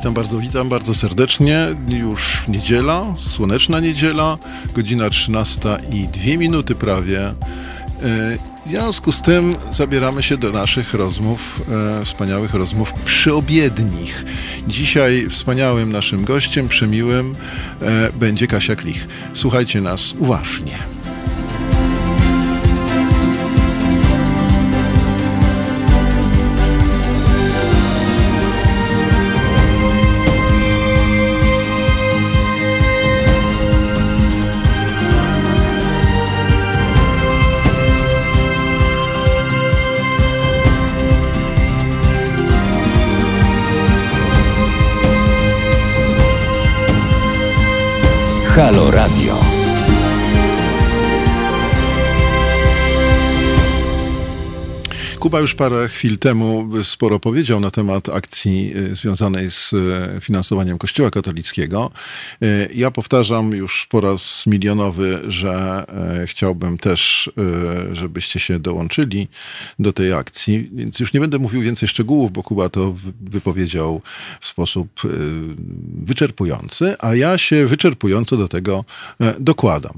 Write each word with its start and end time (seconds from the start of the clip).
Witam 0.00 0.14
bardzo, 0.14 0.38
witam 0.38 0.68
bardzo 0.68 0.94
serdecznie. 0.94 1.66
Już 1.88 2.48
niedziela, 2.48 3.14
słoneczna 3.28 3.80
niedziela, 3.80 4.38
godzina 4.74 5.10
13 5.10 5.60
i 5.92 6.08
2 6.08 6.38
minuty 6.38 6.74
prawie. 6.74 7.20
E, 7.28 7.34
w 8.66 8.68
związku 8.68 9.12
z 9.12 9.22
tym 9.22 9.56
zabieramy 9.72 10.22
się 10.22 10.36
do 10.36 10.52
naszych 10.52 10.94
rozmów, 10.94 11.62
e, 12.00 12.04
wspaniałych 12.04 12.54
rozmów 12.54 12.92
przyobiednich. 12.92 14.24
Dzisiaj 14.68 15.26
wspaniałym 15.30 15.92
naszym 15.92 16.24
gościem, 16.24 16.68
przemiłym, 16.68 17.34
e, 17.82 18.12
będzie 18.12 18.46
Kasia 18.46 18.76
Klich. 18.76 19.08
Słuchajcie 19.32 19.80
nas 19.80 20.14
uważnie. 20.18 20.99
Halo 48.56 48.90
Radio. 48.90 49.49
Kuba 55.30 55.40
już 55.40 55.54
parę 55.54 55.88
chwil 55.88 56.18
temu 56.18 56.68
sporo 56.82 57.20
powiedział 57.20 57.60
na 57.60 57.70
temat 57.70 58.08
akcji 58.08 58.72
y, 58.76 58.96
związanej 58.96 59.50
z 59.50 59.72
y, 59.72 60.20
finansowaniem 60.20 60.78
Kościoła 60.78 61.10
katolickiego. 61.10 61.90
Y, 62.42 62.68
ja 62.74 62.90
powtarzam 62.90 63.52
już 63.52 63.86
po 63.86 64.00
raz 64.00 64.44
milionowy, 64.46 65.20
że 65.26 65.84
chciałbym 66.26 66.78
też, 66.78 67.30
żebyście 67.92 68.40
się 68.40 68.58
dołączyli 68.58 69.28
do 69.78 69.92
tej 69.92 70.12
akcji, 70.12 70.70
więc 70.72 71.00
już 71.00 71.12
nie 71.12 71.20
będę 71.20 71.38
mówił 71.38 71.62
więcej 71.62 71.88
szczegółów, 71.88 72.32
bo 72.32 72.42
Kuba 72.42 72.68
to 72.68 72.94
wypowiedział 73.20 74.02
w 74.40 74.46
sposób 74.46 74.88
wyczerpujący, 75.94 76.94
a 76.98 77.14
ja 77.14 77.38
się 77.38 77.66
wyczerpująco 77.66 78.36
do 78.36 78.48
tego 78.48 78.84
dokładam. 79.40 79.94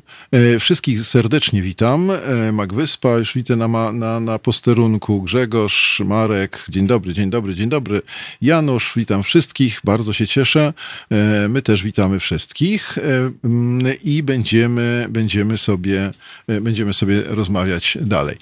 Wszystkich 0.60 1.04
serdecznie 1.06 1.62
witam. 1.62 2.12
Magwyspa 2.52 3.08
już 3.08 3.34
widzę 3.34 3.56
na, 3.56 3.92
na, 3.92 4.20
na 4.20 4.38
posterunku 4.38 5.21
Grzegorz, 5.22 6.02
Marek, 6.04 6.64
dzień 6.68 6.86
dobry, 6.86 7.14
dzień 7.14 7.30
dobry, 7.30 7.54
dzień 7.54 7.68
dobry. 7.68 8.02
Janusz, 8.42 8.92
witam 8.96 9.22
wszystkich, 9.22 9.80
bardzo 9.84 10.12
się 10.12 10.26
cieszę. 10.26 10.72
E, 11.10 11.48
my 11.48 11.62
też 11.62 11.82
witamy 11.82 12.20
wszystkich 12.20 12.98
e, 12.98 13.02
mm, 13.44 13.94
i 14.04 14.22
będziemy, 14.22 15.06
będziemy, 15.10 15.58
sobie, 15.58 16.10
e, 16.48 16.60
będziemy 16.60 16.92
sobie 16.92 17.22
rozmawiać 17.22 17.98
dalej. 18.00 18.36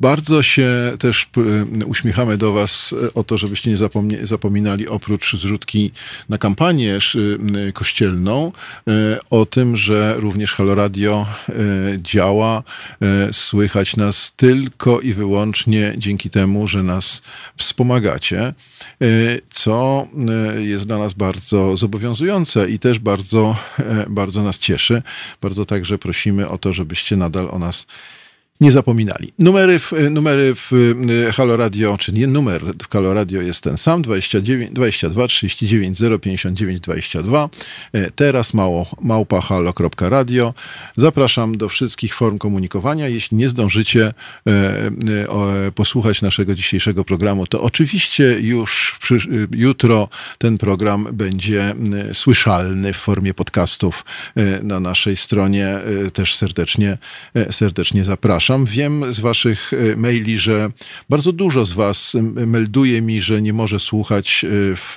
Bardzo 0.00 0.42
się 0.42 0.68
też 0.98 1.28
uśmiechamy 1.86 2.36
do 2.36 2.52
Was 2.52 2.94
o 3.14 3.24
to, 3.24 3.38
żebyście 3.38 3.70
nie 3.70 3.76
zapominali 4.22 4.88
oprócz 4.88 5.36
zrzutki 5.36 5.92
na 6.28 6.38
kampanię 6.38 6.98
kościelną, 7.74 8.52
o 9.30 9.46
tym, 9.46 9.76
że 9.76 10.14
również 10.16 10.54
Halo 10.54 10.74
Radio 10.74 11.26
działa, 11.98 12.62
słychać 13.32 13.96
nas 13.96 14.32
tylko 14.36 15.00
i 15.00 15.12
wyłącznie 15.12 15.94
dzięki 15.96 16.17
temu, 16.18 16.68
że 16.68 16.82
nas 16.82 17.22
wspomagacie, 17.56 18.40
e, 18.40 18.54
co 19.50 20.06
e, 20.56 20.62
jest 20.62 20.86
dla 20.86 20.98
nas 20.98 21.12
bardzo 21.12 21.76
zobowiązujące 21.76 22.70
i 22.70 22.78
też 22.78 22.98
bardzo, 22.98 23.56
e, 23.78 24.06
bardzo 24.08 24.42
nas 24.42 24.58
cieszy. 24.58 25.02
Bardzo 25.40 25.64
także 25.64 25.98
prosimy 25.98 26.48
o 26.48 26.58
to, 26.58 26.72
żebyście 26.72 27.16
nadal 27.16 27.48
o 27.50 27.58
nas 27.58 27.86
nie 28.60 28.72
zapominali. 28.72 29.32
Numery 29.38 29.78
w, 29.78 29.92
numery 30.10 30.54
w 30.54 30.72
y, 31.28 31.32
Halo 31.32 31.56
Radio, 31.56 31.98
czy 31.98 32.12
nie 32.12 32.26
numer 32.26 32.62
w 32.62 32.92
Halo 32.92 33.14
Radio 33.14 33.42
jest 33.42 33.60
ten 33.60 33.78
sam, 33.78 34.02
29, 34.02 34.70
22 34.72 35.28
39 35.28 35.98
059 36.22 36.80
22. 36.80 37.48
Teraz 38.16 38.54
mało. 38.54 38.86
Zapraszam 40.96 41.56
do 41.56 41.68
wszystkich 41.68 42.14
form 42.14 42.38
komunikowania. 42.38 43.08
Jeśli 43.08 43.36
nie 43.36 43.48
zdążycie 43.48 44.06
e, 44.06 44.50
e, 44.50 45.72
posłuchać 45.74 46.22
naszego 46.22 46.54
dzisiejszego 46.54 47.04
programu, 47.04 47.46
to 47.46 47.62
oczywiście 47.62 48.40
już 48.40 48.98
przysz, 49.00 49.28
jutro 49.52 50.08
ten 50.38 50.58
program 50.58 51.08
będzie 51.12 51.74
słyszalny 52.12 52.92
w 52.92 52.96
formie 52.96 53.34
podcastów 53.34 54.04
e, 54.36 54.62
na 54.62 54.80
naszej 54.80 55.16
stronie. 55.16 55.78
Też 56.12 56.36
serdecznie, 56.36 56.98
serdecznie 57.50 58.04
zapraszam 58.04 58.47
przepraszam. 58.48 58.66
Wiem 58.66 59.12
z 59.12 59.20
waszych 59.20 59.72
e, 59.72 59.96
maili, 59.96 60.38
że 60.38 60.70
bardzo 61.08 61.32
dużo 61.32 61.66
z 61.66 61.72
was 61.72 62.16
melduje 62.46 63.02
mi, 63.02 63.20
że 63.20 63.42
nie 63.42 63.52
może 63.52 63.78
słuchać 63.78 64.44
e, 64.44 64.48
w, 64.76 64.96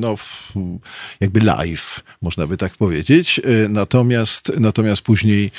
no, 0.00 0.16
w, 0.16 0.52
jakby 1.20 1.40
live, 1.40 2.02
można 2.22 2.46
by 2.46 2.56
tak 2.56 2.76
powiedzieć. 2.76 3.40
E, 3.44 3.68
natomiast, 3.68 4.52
natomiast 4.60 5.02
później, 5.02 5.50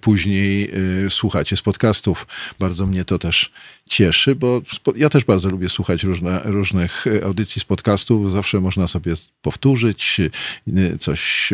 później 0.00 0.72
słuchacie 1.08 1.56
z 1.56 1.62
podcastów. 1.62 2.26
Bardzo 2.58 2.86
mnie 2.86 3.04
to 3.04 3.18
też 3.18 3.52
cieszy, 3.88 4.34
bo 4.34 4.62
ja 4.96 5.08
też 5.08 5.24
bardzo 5.24 5.50
lubię 5.50 5.68
słuchać 5.68 6.02
różne, 6.02 6.40
różnych 6.44 7.04
audycji 7.24 7.60
z 7.60 7.64
podcastów. 7.64 8.32
Zawsze 8.32 8.60
można 8.60 8.86
sobie 8.86 9.14
powtórzyć 9.42 10.20
coś 11.00 11.52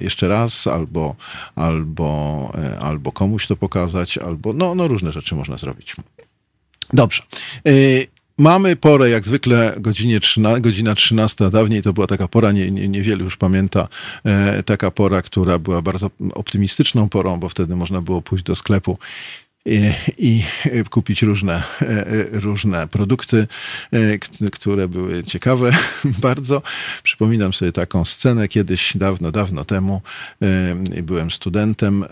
jeszcze 0.00 0.28
raz 0.28 0.66
albo, 0.66 1.16
albo, 1.54 2.52
albo 2.80 3.12
komuś 3.12 3.46
to 3.46 3.56
pokazać 3.56 4.18
albo 4.18 4.52
no, 4.52 4.74
no 4.74 4.88
różne 4.88 5.12
rzeczy 5.12 5.34
można 5.34 5.56
zrobić. 5.56 5.96
Dobrze. 6.92 7.22
Mamy 8.38 8.76
porę, 8.76 9.10
jak 9.10 9.24
zwykle, 9.24 9.74
godzinie 9.80 10.20
13, 10.20 10.60
godzina 10.60 10.94
13. 10.94 11.50
Dawniej 11.50 11.82
to 11.82 11.92
była 11.92 12.06
taka 12.06 12.28
pora, 12.28 12.52
nie, 12.52 12.70
nie, 12.70 12.88
niewiele 12.88 13.24
już 13.24 13.36
pamięta, 13.36 13.88
e, 14.24 14.62
taka 14.62 14.90
pora, 14.90 15.22
która 15.22 15.58
była 15.58 15.82
bardzo 15.82 16.10
optymistyczną 16.34 17.08
porą, 17.08 17.40
bo 17.40 17.48
wtedy 17.48 17.76
można 17.76 18.00
było 18.00 18.22
pójść 18.22 18.44
do 18.44 18.56
sklepu 18.56 18.98
i 20.18 20.42
kupić 20.90 21.22
różne, 21.22 21.62
e, 21.82 22.24
różne 22.32 22.88
produkty, 22.88 23.46
e, 23.92 24.48
które 24.52 24.88
były 24.88 25.24
ciekawe 25.24 25.70
bardzo. 26.04 26.62
Przypominam 27.02 27.52
sobie 27.52 27.72
taką 27.72 28.04
scenę 28.04 28.48
kiedyś, 28.48 28.96
dawno, 28.96 29.30
dawno 29.30 29.64
temu. 29.64 30.02
E, 30.42 31.02
byłem 31.02 31.30
studentem 31.30 32.04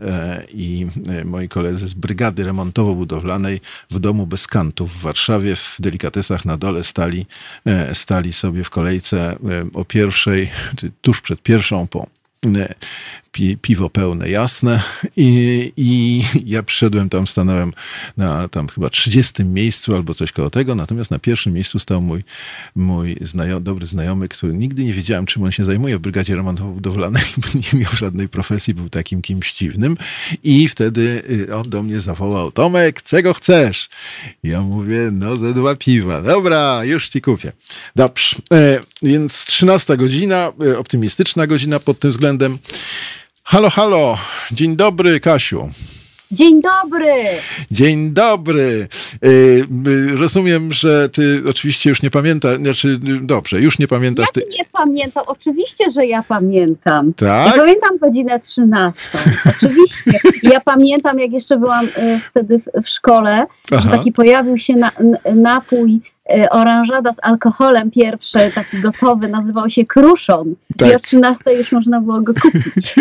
i 0.55 0.87
moi 1.25 1.49
koledzy 1.49 1.89
z 1.89 1.95
brygady 1.95 2.45
remontowo-budowlanej 2.45 3.61
w 3.91 3.99
domu 3.99 4.27
bez 4.27 4.47
kantów 4.47 4.93
w 4.93 5.01
Warszawie 5.01 5.57
w 5.57 5.77
delikatesach 5.81 6.45
na 6.45 6.57
dole 6.57 6.85
stali, 6.85 7.27
stali 7.93 8.33
sobie 8.33 8.65
w 8.65 8.71
kolejce 8.71 9.37
o 9.75 9.85
pierwszej, 9.85 10.51
tuż 11.01 11.21
przed 11.21 11.43
pierwszą 11.43 11.87
po 11.87 12.07
pi, 13.37 13.57
piwo 13.63 13.91
pełne, 13.91 14.31
jasne. 14.31 14.83
I, 15.17 15.73
I 15.77 16.23
ja 16.45 16.63
przyszedłem 16.63 17.09
tam, 17.09 17.27
stanąłem 17.27 17.73
na 18.17 18.49
tam 18.49 18.69
chyba 18.69 18.91
30 18.91 19.45
miejscu 19.45 19.95
albo 19.95 20.15
coś 20.15 20.33
koło 20.33 20.51
tego, 20.51 20.75
natomiast 20.75 21.11
na 21.11 21.19
pierwszym 21.19 21.53
miejscu 21.53 21.79
stał 21.79 22.03
mój, 22.03 22.25
mój 22.77 23.17
znajo, 23.21 23.61
dobry 23.61 23.87
znajomy, 23.87 24.29
który 24.29 24.55
nigdy 24.55 24.85
nie 24.85 24.93
wiedziałem, 24.93 25.27
czym 25.27 25.43
on 25.43 25.53
się 25.53 25.65
zajmuje 25.65 25.99
w 25.99 26.01
Brygadzie 26.01 26.37
Remontowo-Budowlanej, 26.37 27.25
bo 27.37 27.49
nie 27.73 27.81
miał 27.81 27.93
żadnej 27.93 28.29
profesji, 28.29 28.75
był 28.75 28.89
takim 28.89 29.23
kimś 29.23 29.53
dziwnym. 29.53 29.97
I 30.43 30.69
wtedy 30.69 31.23
y, 31.49 31.55
on 31.57 31.71
do 31.71 31.83
mnie 31.83 32.01
zawołał, 32.01 32.51
Tomek, 32.51 33.03
czego 33.03 33.35
chcesz? 33.35 33.89
Ja 34.43 34.63
mówię, 34.63 35.11
no 35.13 35.37
ze 35.37 35.55
dwa 35.55 35.75
piwa. 35.75 36.23
Dobra, 36.23 36.85
już 36.85 37.09
ci 37.09 37.21
kupię. 37.21 37.53
Dobrze, 37.97 38.37
e, 38.53 38.81
więc 39.03 39.45
13 39.45 39.97
godzina, 39.97 40.53
e, 40.67 40.79
optymistyczna 40.79 41.47
godzina 41.47 41.81
pod 41.81 41.99
tym 41.99 42.11
względem. 42.11 42.59
Halo, 43.49 43.71
halo. 43.71 44.17
Dzień 44.53 44.77
dobry, 44.77 45.21
Kasiu. 45.21 45.69
Dzień 46.33 46.63
dobry. 46.63 47.15
Dzień 47.71 48.11
dobry. 48.11 48.89
Y, 49.25 49.65
rozumiem, 50.17 50.73
że 50.73 51.09
ty 51.09 51.43
oczywiście 51.51 51.91
już 51.91 52.03
nie 52.03 52.11
pamiętasz, 52.11 52.57
znaczy 52.57 52.99
dobrze, 53.23 53.61
już 53.61 53.79
nie 53.79 53.89
pamiętasz. 53.89 54.27
Ja 54.27 54.43
ty... 54.43 54.49
nie 54.59 54.65
pamiętam, 54.73 55.25
oczywiście, 55.27 55.91
że 55.91 56.07
ja 56.07 56.23
pamiętam. 56.23 57.13
Tak? 57.15 57.47
Ja 57.47 57.63
pamiętam 57.63 57.99
godzinę 57.99 58.41
13. 58.41 59.09
Oczywiście. 59.57 60.11
Ja 60.43 60.61
pamiętam, 60.61 61.19
jak 61.19 61.33
jeszcze 61.33 61.59
byłam 61.59 61.87
y, 61.87 62.21
wtedy 62.31 62.59
w, 62.59 62.83
w 62.85 62.89
szkole, 62.89 63.47
że 63.71 63.91
taki 63.91 64.13
pojawił 64.13 64.59
się 64.59 64.77
na, 64.77 64.93
napój 65.35 65.91
e, 65.95 66.16
oranżada 66.51 67.13
z 67.13 67.17
alkoholem 67.23 67.91
pierwszy, 67.91 68.39
taki 68.55 68.81
gotowy, 68.81 69.29
nazywał 69.29 69.71
się 69.71 69.85
Kruszon. 69.85 70.55
Tak. 70.77 70.89
I 70.91 70.95
o 70.95 70.99
13 70.99 71.53
już 71.53 71.73
można 71.73 72.01
było 72.01 72.21
go 72.21 72.35
kupić. 72.35 72.95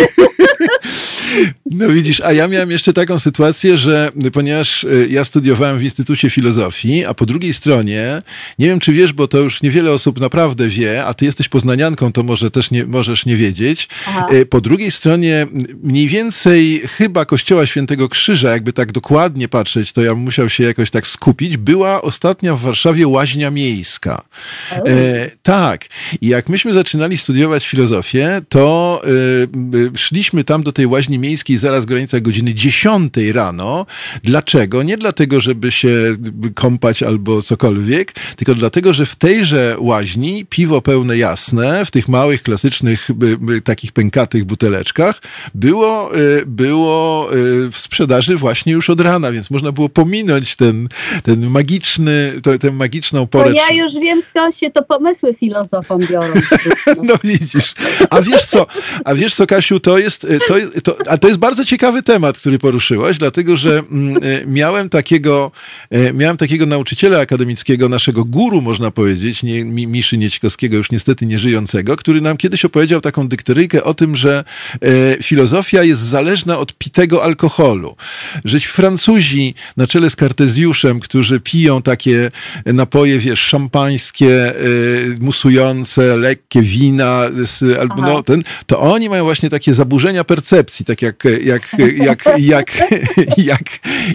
No 1.65 1.89
widzisz, 1.89 2.21
a 2.21 2.33
ja 2.33 2.47
miałem 2.47 2.71
jeszcze 2.71 2.93
taką 2.93 3.19
sytuację, 3.19 3.77
że 3.77 4.11
ponieważ 4.33 4.83
y, 4.83 5.07
ja 5.09 5.23
studiowałem 5.23 5.77
w 5.79 5.83
Instytucie 5.83 6.29
Filozofii, 6.29 7.05
a 7.05 7.13
po 7.13 7.25
drugiej 7.25 7.53
stronie, 7.53 8.21
nie 8.59 8.67
wiem 8.67 8.79
czy 8.79 8.91
wiesz, 8.91 9.13
bo 9.13 9.27
to 9.27 9.37
już 9.37 9.61
niewiele 9.61 9.91
osób 9.91 10.19
naprawdę 10.19 10.67
wie, 10.67 11.05
a 11.05 11.13
ty 11.13 11.25
jesteś 11.25 11.49
poznanianką, 11.49 12.11
to 12.11 12.23
może 12.23 12.51
też 12.51 12.71
nie, 12.71 12.85
możesz 12.85 13.25
nie 13.25 13.35
wiedzieć. 13.35 13.89
Aha. 14.07 14.27
Y, 14.33 14.45
Po 14.45 14.61
drugiej 14.61 14.91
stronie 14.91 15.47
mniej 15.83 16.07
więcej 16.07 16.81
chyba 16.87 17.25
Kościoła 17.25 17.65
Świętego 17.65 18.09
Krzyża, 18.09 18.51
jakby 18.51 18.73
tak 18.73 18.91
dokładnie 18.91 19.47
patrzeć, 19.47 19.93
to 19.93 20.01
ja 20.01 20.15
musiał 20.15 20.49
się 20.49 20.63
jakoś 20.63 20.91
tak 20.91 21.07
skupić, 21.07 21.57
była 21.57 22.01
ostatnia 22.01 22.55
w 22.55 22.61
Warszawie 22.61 23.07
łaźnia 23.15 23.51
miejska. 23.51 24.21
E, 24.71 24.81
tak. 25.43 25.85
I 26.21 26.27
jak 26.27 26.49
myśmy 26.49 26.73
zaczynali 26.73 27.17
studiować 27.17 27.67
filozofię, 27.67 28.41
to 28.49 29.01
y, 29.05 29.77
y, 29.77 29.91
szliśmy 29.97 30.43
tam 30.43 30.63
do 30.63 30.71
tej 30.71 30.85
łaźni 30.85 31.17
miejskiej 31.19 31.57
zaraz 31.57 31.83
w 31.83 31.87
granicach 31.87 32.21
godziny 32.21 32.53
10 32.53 33.13
rano. 33.33 33.85
Dlaczego? 34.23 34.83
Nie 34.83 34.97
dlatego, 34.97 35.41
żeby 35.41 35.71
się 35.71 35.89
kąpać 36.55 37.03
albo 37.03 37.41
cokolwiek, 37.41 38.13
tylko 38.35 38.55
dlatego, 38.55 38.93
że 38.93 39.05
w 39.05 39.15
tejże 39.15 39.75
łaźni 39.79 40.45
piwo 40.49 40.81
pełne 40.81 41.17
jasne, 41.17 41.85
w 41.85 41.91
tych 41.91 42.07
małych, 42.07 42.43
klasycznych, 42.43 43.09
takich 43.63 43.91
pękatych 43.91 44.45
buteleczkach, 44.45 45.21
było, 45.53 46.17
y, 46.17 46.43
było 46.45 47.29
y, 47.33 47.71
w 47.71 47.77
sprzedaży 47.77 48.35
właśnie 48.35 48.73
już 48.73 48.89
od 48.89 49.01
rana, 49.01 49.31
więc 49.31 49.49
można 49.49 49.71
było 49.71 49.89
pominąć 49.89 50.55
ten, 50.55 50.89
ten 51.23 51.49
magiczny, 51.49 52.33
to, 52.43 52.59
tę 52.59 52.71
magiczną 52.71 53.04
Porę. 53.43 53.53
ja 53.53 53.83
już 53.83 53.93
wiem 53.93 54.21
skąd 54.29 54.55
się 54.57 54.71
to 54.71 54.83
pomysły 54.83 55.33
filozofom 55.33 55.99
biorą. 55.99 56.27
No 57.03 57.13
widzisz. 57.23 57.73
A 58.09 58.21
wiesz 58.21 58.45
co, 58.45 58.67
a 59.05 59.15
wiesz 59.15 59.35
co, 59.35 59.47
Kasiu, 59.47 59.79
to 59.79 59.97
jest, 59.97 60.27
to, 60.47 60.55
to, 60.83 60.97
a 61.11 61.17
to 61.17 61.27
jest 61.27 61.39
bardzo 61.39 61.65
ciekawy 61.65 62.03
temat, 62.03 62.37
który 62.37 62.59
poruszyłaś, 62.59 63.17
dlatego 63.17 63.57
że 63.57 63.83
mm, 63.91 64.23
e, 64.23 64.45
miałem 64.45 64.89
takiego, 64.89 65.51
e, 65.89 66.13
miałem 66.13 66.37
takiego 66.37 66.65
nauczyciela 66.65 67.19
akademickiego, 67.19 67.89
naszego 67.89 68.25
guru, 68.25 68.61
można 68.61 68.91
powiedzieć, 68.91 69.43
nie, 69.43 69.65
Mi- 69.65 69.87
Miszy 69.87 70.17
Niećkowskiego, 70.17 70.77
już 70.77 70.91
niestety 70.91 71.25
nieżyjącego, 71.25 71.95
który 71.95 72.21
nam 72.21 72.37
kiedyś 72.37 72.65
opowiedział 72.65 73.01
taką 73.01 73.27
dykteryjkę 73.27 73.83
o 73.83 73.93
tym, 73.93 74.15
że 74.15 74.43
filozofia 75.23 75.83
jest 75.83 76.01
zależna 76.01 76.59
od 76.59 76.73
pitego 76.73 77.23
alkoholu. 77.23 77.95
Że 78.45 78.59
Francuzi 78.59 79.55
na 79.77 79.87
czele 79.87 80.09
z 80.09 80.15
Kartezjuszem, 80.15 80.99
którzy 80.99 81.39
piją 81.39 81.81
takie 81.81 82.31
napoje, 82.65 82.94
wiesz, 83.03 83.39
szampańskie, 83.39 84.55
y, 84.61 85.17
musujące, 85.21 86.17
lekkie 86.17 86.61
wina, 86.61 87.21
albo 87.79 88.01
no, 88.01 88.23
ten, 88.23 88.43
to 88.65 88.79
oni 88.79 89.09
mają 89.09 89.23
właśnie 89.23 89.49
takie 89.49 89.73
zaburzenia 89.73 90.23
percepcji, 90.23 90.85
tak 90.85 91.01
jak, 91.01 91.23
jak, 91.43 91.75
jak, 91.97 92.25
jak, 92.37 92.77
jak, 93.37 93.63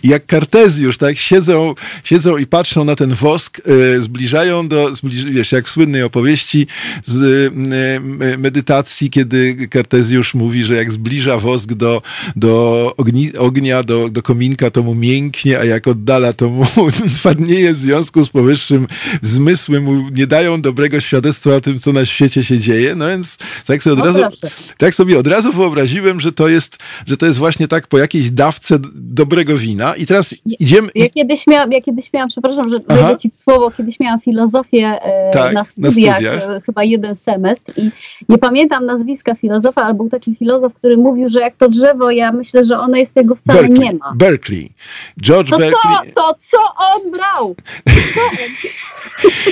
jak 0.03 0.27
Kartezjusz, 0.27 0.99
tak? 0.99 1.17
Siedzą, 1.17 1.75
siedzą 2.05 2.37
i 2.37 2.47
patrzą 2.47 2.85
na 2.85 2.97
ten 2.97 3.15
wosk, 3.15 3.61
y, 3.69 4.03
zbliżają 4.03 4.69
do, 4.69 4.95
zbliż, 4.95 5.25
wiesz, 5.25 5.53
jak 5.53 5.67
w 5.67 5.71
słynnej 5.71 6.03
opowieści 6.03 6.67
z 7.07 7.17
y, 7.17 8.39
medytacji, 8.39 9.11
kiedy 9.11 9.69
Kartezjusz 9.71 10.35
mówi, 10.35 10.65
że 10.65 10.75
jak 10.75 10.93
zbliża 10.93 11.39
wosk 11.39 11.73
do, 11.73 12.03
do 12.37 12.95
ogni, 12.97 13.37
ognia, 13.37 13.83
do, 13.83 14.09
do 14.09 14.23
kominka, 14.23 14.71
to 14.71 14.83
mu 14.83 14.95
mięknie, 14.95 15.59
a 15.59 15.65
jak 15.65 15.89
oddala, 15.89 16.33
to 16.33 16.51
mu 16.51 16.67
twarnieje 17.19 17.73
w 17.73 17.77
związku 17.77 18.25
z 18.25 18.29
powyższym 18.29 18.70
zmysły 19.23 19.81
mu 19.81 20.09
nie 20.09 20.27
dają 20.27 20.61
dobrego 20.61 21.01
świadectwa 21.01 21.51
o 21.55 21.61
tym, 21.61 21.79
co 21.79 21.93
na 21.93 22.05
świecie 22.05 22.45
się 22.45 22.59
dzieje. 22.59 22.95
No 22.95 23.09
więc 23.09 23.39
tak 23.67 23.83
sobie 23.83 23.93
od 23.93 23.99
No 23.99 24.05
razu, 24.23 24.37
tak 24.79 24.95
sobie 24.95 25.19
od 25.19 25.27
razu 25.27 25.53
wyobraziłem, 25.53 26.21
że 26.21 26.33
to 26.33 26.49
jest, 26.49 26.77
że 27.07 27.17
to 27.17 27.27
jest 27.27 27.39
właśnie 27.39 27.69
tak 27.69 27.87
po 27.87 27.99
jakiejś 27.99 28.31
dawce 28.31 28.77
dobrego 28.95 29.57
wina. 29.59 29.97
I 29.97 30.07
teraz 30.07 30.35
idziemy. 30.61 30.89
Ja 30.95 31.09
kiedyś 31.09 31.47
miałam, 31.47 31.73
ja 31.73 31.81
kiedyś 31.81 32.13
miałam, 32.13 32.29
przepraszam, 32.29 32.71
że 32.71 32.77
wejdę 32.89 33.17
ci 33.19 33.31
w 33.31 33.37
słowo, 33.37 33.71
kiedyś 33.71 34.01
miałam 34.01 34.21
filozofię 34.21 34.99
e, 35.03 35.31
Tak, 35.33 35.53
na 35.55 35.61
na 35.61 35.65
studiach, 35.65 36.15
studiach. 36.17 36.43
e, 36.49 36.61
chyba 36.67 36.85
jeden 36.85 37.17
semestr 37.17 37.73
i 37.77 37.91
nie 38.29 38.39
pamiętam 38.39 38.87
nazwiska 38.87 39.35
filozofa, 39.35 39.83
ale 39.83 39.95
był 39.95 40.09
taki 40.11 40.37
filozof, 40.37 40.75
który 40.75 40.97
mówił, 40.97 41.29
że 41.29 41.41
jak 41.41 41.57
to 41.57 41.69
drzewo, 41.69 42.11
ja 42.11 42.33
myślę, 42.33 42.65
że 42.65 42.79
ono 42.79 42.97
jest 42.97 43.17
jego 43.17 43.35
wcale 43.35 43.59
Berkeley, 43.63 43.81
nie 43.89 43.93
ma. 43.99 44.13
Berkeley. 44.17 44.73
George 45.23 45.51
To 45.51 45.57
co, 45.57 45.61
Berkeley. 45.63 46.13
to 46.15 46.35
co 46.39 46.59
on 46.77 47.11
brał? 47.13 47.55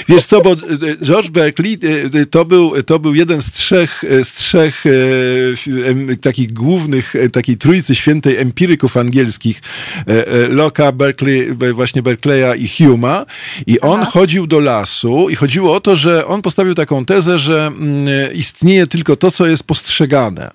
Wiesz 0.09 0.27
co, 0.27 0.41
bo 0.41 0.53
e, 0.53 0.57
George 1.03 1.29
Berkeley 1.31 1.79
e, 2.15 2.27
to 2.27 2.45
był, 2.45 2.83
to 2.83 2.99
był 2.99 3.15
jeden 3.15 3.43
z 3.43 3.53
trzech, 3.53 4.05
e, 4.05 4.25
z 4.25 4.35
trzech 4.35 4.85
e, 4.87 6.17
takich 6.17 6.53
głównych, 6.53 7.17
e, 7.17 7.29
takiej 7.29 7.57
trójcy 7.57 7.95
świętej 7.95 8.37
empiryków 8.37 8.97
angielskich, 8.97 9.61
e, 10.09 10.27
e, 10.27 10.49
Locke'a, 10.49 10.93
Berkeley, 10.93 11.49
e, 11.63 11.73
właśnie 11.73 12.03
Berkeleya 12.03 12.57
i 12.59 12.67
Hume'a. 12.69 13.25
I 13.67 13.81
on 13.81 14.01
Aha. 14.01 14.11
chodził 14.11 14.47
do 14.47 14.61
lasu 14.61 15.29
i 15.31 15.35
chodziło 15.37 15.75
o 15.75 15.81
to, 15.81 15.97
że 15.97 16.27
on 16.27 16.43
postawił 16.43 16.75
taką 16.75 17.05
tezę, 17.05 17.39
że 17.39 17.67
mm, 17.67 18.09
e, 18.09 18.33
istnieje 18.33 18.87
tylko 18.87 19.17
to, 19.17 19.31
co 19.31 19.47
jest 19.47 19.63
postrzegane. 19.63 20.51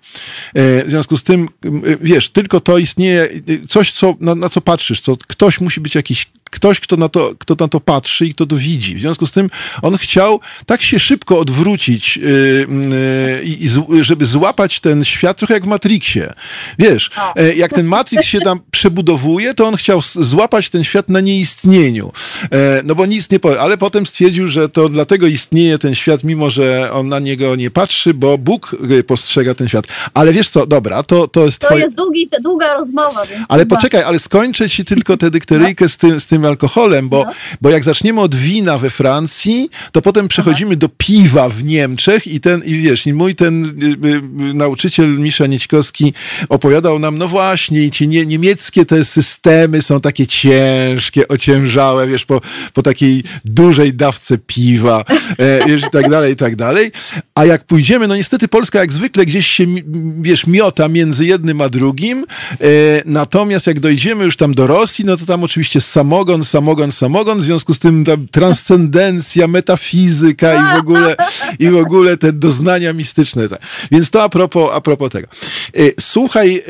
E, 0.54 0.84
W 0.86 0.90
związku 0.90 1.18
z 1.18 1.24
tym, 1.24 1.50
e, 1.66 1.70
wiesz, 2.02 2.30
tylko 2.30 2.60
to 2.60 2.78
istnieje, 2.78 3.22
e, 3.24 3.68
coś, 3.70 3.92
co, 3.92 4.16
na, 4.20 4.36
na 4.36 4.50
co 4.50 4.62
patrzysz, 4.62 5.02
co 5.02 5.18
ktoś 5.28 5.60
musi 5.62 5.82
być 5.82 5.96
jakiś 5.96 6.28
ktoś, 6.54 6.80
kto 6.80 6.98
na, 6.98 7.10
to, 7.10 7.34
kto 7.40 7.56
na 7.60 7.68
to 7.68 7.80
patrzy 7.80 8.26
i 8.26 8.34
kto 8.34 8.46
to 8.46 8.56
widzi. 8.58 8.96
W 8.96 9.00
związku 9.02 9.28
z 9.28 9.32
tym 9.32 9.50
on 9.82 9.98
chciał 9.98 10.40
tak 10.66 10.82
się 10.82 11.00
szybko 11.00 11.40
odwrócić, 11.40 12.20
i 13.44 13.68
z, 13.68 13.82
żeby 14.02 14.26
złapać 14.26 14.80
ten 14.80 15.06
świat 15.06 15.38
trochę 15.38 15.54
jak 15.54 15.64
w 15.64 15.68
Matrixie. 15.68 16.34
Wiesz, 16.80 17.10
O. 17.18 17.36
e, 17.36 17.56
jak 17.56 17.74
ten 17.74 17.86
Matrix 17.86 18.26
się 18.26 18.40
tam 18.42 18.60
przebudowuje, 18.72 19.54
to 19.54 19.68
on 19.68 19.76
chciał 19.76 20.02
złapać 20.16 20.70
ten 20.70 20.84
świat 20.84 21.10
na 21.10 21.20
nieistnieniu. 21.20 22.12
E, 22.52 22.82
no 22.86 22.96
bo 22.96 23.06
nic 23.06 23.30
nie 23.30 23.40
powie, 23.40 23.60
ale 23.60 23.78
potem 23.78 24.06
stwierdził, 24.06 24.48
że 24.48 24.70
to 24.70 24.90
dlatego 24.90 25.28
istnieje 25.28 25.78
ten 25.78 25.96
świat, 25.96 26.24
mimo 26.24 26.50
że 26.50 26.90
on 26.94 27.08
na 27.10 27.20
niego 27.20 27.56
nie 27.56 27.72
patrzy, 27.72 28.14
bo 28.14 28.38
Bóg 28.38 28.76
y, 28.92 29.04
postrzega 29.04 29.56
ten 29.56 29.68
świat. 29.70 29.86
Ale 30.14 30.34
wiesz 30.34 30.50
co, 30.50 30.68
dobra, 30.68 31.04
to, 31.04 31.28
to 31.28 31.46
jest 31.46 31.60
To 31.60 31.68
twoje... 31.68 31.84
jest 31.84 31.96
długi, 31.96 32.30
długa 32.42 32.74
rozmowa, 32.74 33.26
więc 33.26 33.46
Ale 33.50 33.62
chyba- 33.62 33.76
poczekaj, 33.76 34.04
ale 34.04 34.20
skończę 34.20 34.70
ci 34.70 34.86
tylko 34.86 35.18
tę 35.18 35.32
dykteryjkę 35.32 35.90
z, 35.90 35.98
tym, 35.98 36.20
z 36.20 36.26
tym 36.26 36.43
alkoholem, 36.48 37.10
bo, 37.10 37.24
No. 37.28 37.32
bo 37.62 37.70
jak 37.70 37.84
zaczniemy 37.84 38.22
od 38.22 38.36
wina 38.36 38.78
we 38.78 38.90
Francji, 38.90 39.70
to 39.92 40.02
potem 40.02 40.28
przechodzimy 40.28 40.76
do 40.76 40.90
piwa 40.90 41.50
w 41.50 41.64
Niemczech 41.64 42.28
i 42.28 42.40
ten, 42.40 42.64
i 42.66 42.74
wiesz, 42.74 43.08
i 43.08 43.14
mój 43.14 43.36
ten 43.36 43.66
y, 43.66 43.86
y, 44.08 44.50
y, 44.50 44.54
nauczyciel 44.54 45.20
Misza 45.20 45.48
Niećkowski 45.48 46.14
opowiadał 46.50 47.00
nam, 47.00 47.18
no 47.18 47.28
właśnie, 47.28 47.92
ci 47.92 48.08
nie, 48.08 48.26
niemieckie 48.26 48.86
te 48.86 49.06
systemy 49.06 49.82
są 49.82 50.00
takie 50.02 50.28
ciężkie, 50.28 51.28
ociężałe, 51.28 52.08
wiesz, 52.08 52.26
po, 52.26 52.42
po 52.74 52.82
takiej 52.82 53.24
dużej 53.46 53.94
dawce 53.94 54.38
piwa, 54.38 55.04
e, 55.38 55.66
wiesz, 55.68 55.82
i 55.82 55.90
tak 55.92 56.10
dalej, 56.10 56.34
i 56.34 56.36
tak 56.36 56.56
dalej. 56.56 56.92
A 57.36 57.46
jak 57.46 57.64
pójdziemy, 57.66 58.08
no 58.08 58.16
niestety 58.16 58.48
Polska 58.48 58.80
jak 58.80 58.94
zwykle 58.94 59.26
gdzieś 59.26 59.48
się, 59.48 59.66
wiesz, 60.22 60.48
miota 60.48 60.88
między 60.88 61.26
jednym 61.26 61.62
a 61.62 61.70
drugim, 61.70 62.26
e, 62.52 62.66
natomiast 63.06 63.68
jak 63.68 63.80
dojdziemy 63.80 64.26
już 64.26 64.38
tam 64.38 64.54
do 64.54 64.68
Rosji, 64.68 65.06
no 65.06 65.18
to 65.18 65.26
tam 65.26 65.44
oczywiście 65.44 65.82
samogon, 66.42 66.64
samogon, 66.64 66.92
samogon, 66.92 67.40
w 67.40 67.44
związku 67.44 67.74
z 67.74 67.80
tym 67.80 68.06
tam 68.06 68.28
transcendencja, 68.28 69.48
metafizyka 69.48 70.54
i 70.54 70.76
w 70.76 70.80
ogóle, 70.80 71.16
i 71.60 71.70
w 71.70 71.76
ogóle 71.76 72.18
te 72.18 72.34
doznania 72.34 72.94
mistyczne. 72.94 73.50
tak. 73.50 73.62
Więc 73.92 74.10
to 74.10 74.24
a 74.24 74.30
propos, 74.30 74.70
a 74.74 74.82
propos 74.82 75.12
tego. 75.12 75.28
E, 75.74 75.80
Słuchaj, 76.00 76.58
e, 76.58 76.62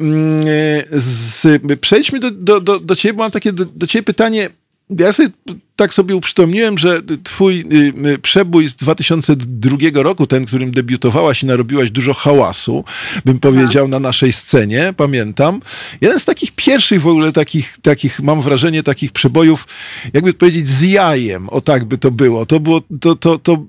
mm, 0.00 0.40
e, 0.40 1.00
z, 1.00 1.62
przejdźmy 1.80 2.20
do, 2.20 2.30
do, 2.30 2.60
do, 2.60 2.80
do 2.80 2.96
ciebie, 2.96 3.14
bo 3.14 3.22
mam 3.22 3.30
takie 3.30 3.52
do, 3.52 3.64
do 3.64 3.86
ciebie 3.86 4.02
pytanie, 4.02 4.50
ja 4.98 5.12
sobie 5.12 5.28
tak 5.76 5.94
sobie 5.94 6.16
uprzytomniłem, 6.16 6.78
że 6.78 7.00
twój 7.22 7.60
y, 7.60 8.08
y, 8.08 8.18
przebój 8.18 8.68
z 8.68 8.74
2002 8.74 9.76
roku, 9.94 10.26
ten, 10.26 10.44
którym 10.44 10.70
debiutowałaś 10.70 11.42
i 11.42 11.46
narobiłaś 11.46 11.90
dużo 11.90 12.14
hałasu, 12.14 12.84
bym 13.24 13.38
powiedział, 13.38 13.88
na 13.88 14.00
naszej 14.00 14.32
scenie, 14.32 14.94
pamiętam. 14.96 15.60
Jeden 16.00 16.20
z 16.20 16.24
takich 16.24 16.52
pierwszych 16.52 17.02
w 17.02 17.06
ogóle 17.06 17.32
takich, 17.32 17.78
takich 17.82 18.20
mam 18.20 18.42
wrażenie, 18.42 18.82
takich 18.82 19.12
przebojów, 19.12 19.66
jakby 20.12 20.34
powiedzieć, 20.34 20.68
z 20.68 20.82
jajem, 20.82 21.48
o 21.48 21.60
tak 21.60 21.84
by 21.84 21.98
to 21.98 22.10
było. 22.10 22.46
To 22.46 22.60
było, 22.60 22.82
to, 23.00 23.14
to, 23.14 23.38
to, 23.38 23.64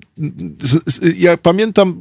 ja 1.16 1.36
pamiętam 1.36 1.94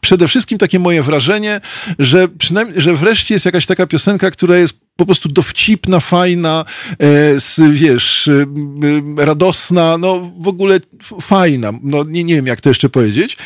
przede 0.00 0.28
wszystkim 0.28 0.58
takie 0.58 0.78
moje 0.78 1.02
wrażenie, 1.02 1.60
że 1.98 2.28
przynajmniej, 2.28 2.82
że 2.82 2.94
wreszcie 2.94 3.34
jest 3.34 3.46
jakaś 3.46 3.66
taka 3.66 3.86
piosenka, 3.86 4.30
która 4.30 4.56
jest 4.56 4.74
po 4.98 5.06
prostu 5.06 5.28
dowcipna, 5.28 6.00
fajna, 6.00 6.64
e, 6.92 7.40
z, 7.40 7.60
wiesz, 7.72 8.28
e, 8.28 9.24
radosna, 9.24 9.98
no 9.98 10.32
w 10.38 10.48
ogóle 10.48 10.78
fajna. 11.20 11.72
No 11.82 12.04
nie, 12.04 12.24
nie 12.24 12.34
wiem, 12.34 12.46
jak 12.46 12.60
to 12.60 12.70
jeszcze 12.70 12.88
powiedzieć. 12.88 13.36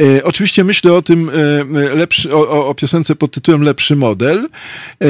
E, 0.00 0.24
oczywiście 0.24 0.64
myślę 0.64 0.92
o 0.92 1.02
tym 1.02 1.30
e, 1.30 1.94
lepszy, 1.94 2.34
o, 2.34 2.68
o 2.68 2.74
piosence 2.74 3.16
pod 3.16 3.32
tytułem 3.32 3.62
Lepszy 3.62 3.96
model 3.96 4.48
e, 5.02 5.08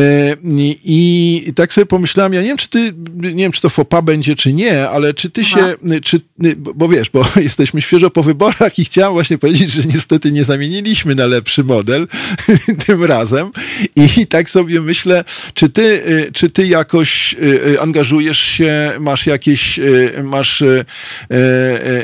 i, 0.84 1.44
i 1.46 1.54
tak 1.54 1.72
sobie 1.72 1.86
pomyślałem, 1.86 2.32
ja 2.32 2.42
nie 2.42 2.48
wiem, 2.48 2.56
czy 2.56 2.68
ty, 2.68 2.94
nie 3.14 3.34
wiem, 3.34 3.52
czy 3.52 3.60
to 3.60 3.68
fopa 3.68 4.02
będzie, 4.02 4.34
czy 4.34 4.52
nie, 4.52 4.88
ale 4.88 5.14
czy 5.14 5.30
ty 5.30 5.42
Aha. 5.44 5.60
się, 5.60 6.00
czy, 6.00 6.20
bo 6.56 6.88
wiesz, 6.88 7.10
bo 7.10 7.24
jesteśmy 7.40 7.82
świeżo 7.82 8.10
po 8.10 8.22
wyborach 8.22 8.78
i 8.78 8.84
chciałem 8.84 9.12
właśnie 9.12 9.38
powiedzieć, 9.38 9.72
że 9.72 9.82
niestety 9.82 10.32
nie 10.32 10.44
zamieniliśmy 10.44 11.14
na 11.14 11.26
lepszy 11.26 11.64
model 11.64 12.08
tym 12.86 13.04
razem 13.04 13.50
i 13.96 14.26
tak 14.26 14.50
sobie 14.50 14.80
myślę, 14.80 15.24
czy 15.54 15.67
ty, 15.68 16.02
czy 16.34 16.50
ty 16.50 16.66
jakoś 16.66 17.36
angażujesz 17.80 18.38
się, 18.38 18.92
masz 19.00 19.26
jakieś, 19.26 19.80
masz 20.22 20.62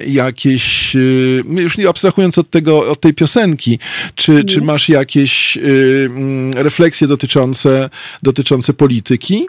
jakieś, 0.06 0.96
już 1.44 1.78
nie 1.78 1.88
abstrahując 1.88 2.38
od 2.38 2.50
tego, 2.50 2.90
od 2.90 3.00
tej 3.00 3.14
piosenki, 3.14 3.78
czy, 4.14 4.44
czy 4.44 4.60
masz 4.60 4.88
jakieś 4.88 5.56
y, 5.56 6.08
mm, 6.10 6.52
refleksje 6.52 7.06
dotyczące, 7.06 7.90
dotyczące 8.22 8.74
polityki? 8.74 9.46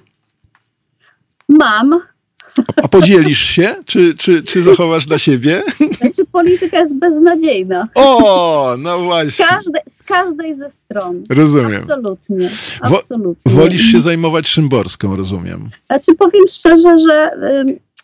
Mam. 1.50 2.15
A, 2.58 2.82
a 2.84 2.88
podzielisz 2.88 3.40
się, 3.40 3.76
czy, 3.86 4.16
czy, 4.16 4.44
czy 4.44 4.64
zachowasz 4.64 5.06
dla 5.06 5.18
siebie? 5.18 5.64
Znaczy 6.00 6.26
polityka 6.32 6.80
jest 6.80 6.96
beznadziejna. 6.96 7.88
O, 7.96 8.76
no 8.78 9.00
właśnie. 9.00 9.46
Z 9.46 9.50
każdej, 9.50 9.82
z 9.90 10.04
każdej 10.04 10.56
ze 10.56 10.72
stron. 10.72 11.24
Rozumiem. 11.30 11.82
Absolutnie. 11.82 12.50
absolutnie. 12.82 13.52
Wolisz 13.52 13.82
się 13.82 14.02
zajmować 14.02 14.48
Szymborską, 14.48 15.16
rozumiem. 15.16 15.70
Znaczy 15.86 16.16
powiem 16.16 16.44
szczerze, 16.50 16.98
że 17.00 17.32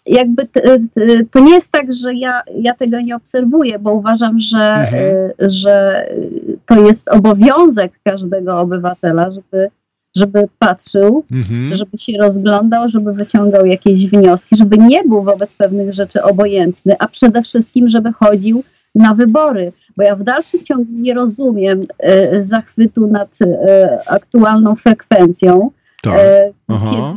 jakby 0.05 0.47
to 1.31 1.39
nie 1.39 1.53
jest 1.53 1.71
tak, 1.71 1.93
że 1.93 2.13
ja, 2.13 2.41
ja 2.55 2.73
tego 2.73 3.01
nie 3.01 3.15
obserwuję, 3.15 3.79
bo 3.79 3.93
uważam, 3.93 4.39
że, 4.39 4.73
mhm. 4.73 5.03
Y, 5.03 5.49
że 5.49 6.05
to 6.65 6.81
jest 6.85 7.09
obowiązek 7.09 7.91
każdego 8.03 8.59
obywatela, 8.59 9.31
żeby, 9.31 9.69
żeby 10.15 10.47
patrzył, 10.59 11.23
mhm. 11.31 11.75
żeby 11.75 11.97
się 11.97 12.13
rozglądał, 12.17 12.89
żeby 12.89 13.13
wyciągał 13.13 13.65
jakieś 13.65 14.07
wnioski, 14.07 14.55
żeby 14.55 14.77
nie 14.77 15.03
był 15.03 15.23
wobec 15.23 15.55
pewnych 15.55 15.93
rzeczy 15.93 16.23
obojętny, 16.23 16.95
a 16.99 17.07
przede 17.07 17.41
wszystkim, 17.41 17.89
żeby 17.89 18.13
chodził 18.13 18.63
na 18.95 19.15
wybory, 19.15 19.71
bo 19.97 20.03
ja 20.03 20.15
w 20.15 20.23
dalszym 20.23 20.63
ciągu 20.63 20.91
nie 20.91 21.13
rozumiem 21.13 21.81
y, 21.81 22.41
zachwytu 22.41 23.07
nad 23.07 23.41
y, 23.41 23.47
aktualną 24.07 24.75
frekwencją, 24.75 25.71
tak. 26.01 26.13
E, 26.15 26.53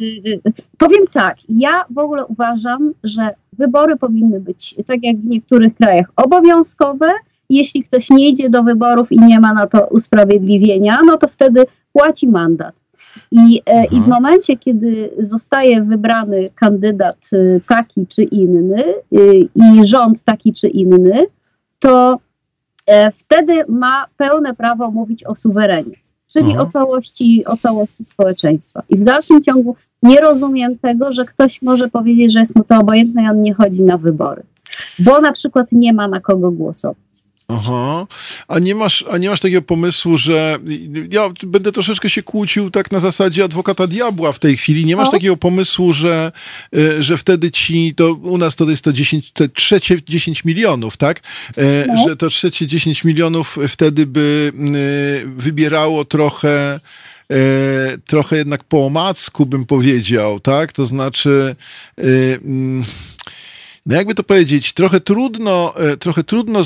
kiedy, 0.00 0.40
powiem 0.78 1.04
tak, 1.12 1.36
ja 1.48 1.84
w 1.90 1.98
ogóle 1.98 2.26
uważam, 2.26 2.92
że 3.04 3.30
wybory 3.52 3.96
powinny 3.96 4.40
być, 4.40 4.74
tak 4.86 4.98
jak 5.02 5.16
w 5.16 5.24
niektórych 5.24 5.74
krajach, 5.74 6.06
obowiązkowe. 6.16 7.12
Jeśli 7.50 7.82
ktoś 7.82 8.10
nie 8.10 8.28
idzie 8.28 8.50
do 8.50 8.62
wyborów 8.62 9.12
i 9.12 9.18
nie 9.18 9.40
ma 9.40 9.52
na 9.52 9.66
to 9.66 9.86
usprawiedliwienia, 9.86 10.98
no 11.06 11.18
to 11.18 11.28
wtedy 11.28 11.64
płaci 11.92 12.28
mandat. 12.28 12.74
I, 13.30 13.62
e, 13.66 13.84
I 13.84 14.00
w 14.00 14.06
momencie, 14.06 14.56
kiedy 14.56 15.10
zostaje 15.18 15.82
wybrany 15.82 16.50
kandydat 16.54 17.30
e, 17.32 17.60
taki 17.60 18.06
czy 18.06 18.22
inny 18.22 18.84
i 19.54 19.84
rząd 19.84 20.22
taki 20.22 20.52
czy 20.52 20.68
inny, 20.68 21.26
to 21.78 22.18
wtedy 23.16 23.64
ma 23.68 24.06
pełne 24.16 24.54
prawo 24.54 24.90
mówić 24.90 25.24
o 25.24 25.36
suwerenie 25.36 26.04
czyli 26.34 26.58
o 26.58 26.66
całości, 26.66 27.44
o 27.46 27.56
całości 27.56 28.04
społeczeństwa. 28.04 28.82
I 28.88 28.96
w 28.96 29.04
dalszym 29.04 29.42
ciągu 29.42 29.76
nie 30.02 30.20
rozumiem 30.20 30.78
tego, 30.78 31.12
że 31.12 31.24
ktoś 31.24 31.62
może 31.62 31.88
powiedzieć, 31.88 32.32
że 32.32 32.38
jest 32.38 32.56
mu 32.56 32.64
to 32.64 32.78
obojętne 32.78 33.22
i 33.22 33.28
on 33.28 33.42
nie 33.42 33.54
chodzi 33.54 33.82
na 33.82 33.98
wybory, 33.98 34.42
bo 34.98 35.20
na 35.20 35.32
przykład 35.32 35.72
nie 35.72 35.92
ma 35.92 36.08
na 36.08 36.20
kogo 36.20 36.50
głosować. 36.50 37.03
Aha. 37.48 38.06
A 38.48 38.58
nie 38.58 38.74
masz, 38.74 39.04
a 39.10 39.18
nie 39.18 39.28
masz 39.28 39.40
takiego 39.40 39.62
pomysłu, 39.62 40.18
że 40.18 40.58
ja 41.10 41.30
będę 41.42 41.72
troszeczkę 41.72 42.10
się 42.10 42.22
kłócił 42.22 42.70
tak 42.70 42.92
na 42.92 43.00
zasadzie 43.00 43.44
adwokata 43.44 43.86
diabła 43.86 44.32
w 44.32 44.38
tej 44.38 44.56
chwili. 44.56 44.84
Nie 44.84 44.96
masz 44.96 45.08
o. 45.08 45.10
takiego 45.10 45.36
pomysłu, 45.36 45.92
że, 45.92 46.32
y, 46.76 47.02
że 47.02 47.16
wtedy 47.16 47.50
ci, 47.50 47.94
to 47.94 48.12
u 48.12 48.38
nas 48.38 48.56
to 48.56 48.70
jest 48.70 48.84
to 48.84 48.92
10, 48.92 49.32
te 49.32 49.48
trzecie 49.48 50.02
10 50.08 50.44
milionów, 50.44 50.96
tak? 50.96 51.20
E, 51.56 51.86
no. 51.86 52.08
Że 52.08 52.16
to 52.16 52.28
trzecie 52.28 52.66
10 52.66 53.04
milionów 53.04 53.58
wtedy 53.68 54.06
by 54.06 54.52
y, 54.54 55.28
wybierało 55.36 56.04
trochę 56.04 56.80
e, 57.30 57.38
trochę 58.06 58.36
jednak 58.36 58.64
po 58.64 58.86
omacku 58.86 59.46
bym 59.46 59.66
powiedział, 59.66 60.40
tak? 60.40 60.72
To 60.72 60.86
znaczy 60.86 61.56
no 63.86 63.94
jakby 63.96 64.14
to 64.14 64.22
powiedzieć, 64.22 64.72
trochę 64.72 65.00
trudno, 65.00 65.74
e, 65.76 65.96
trochę 65.96 66.24
trudno 66.24 66.60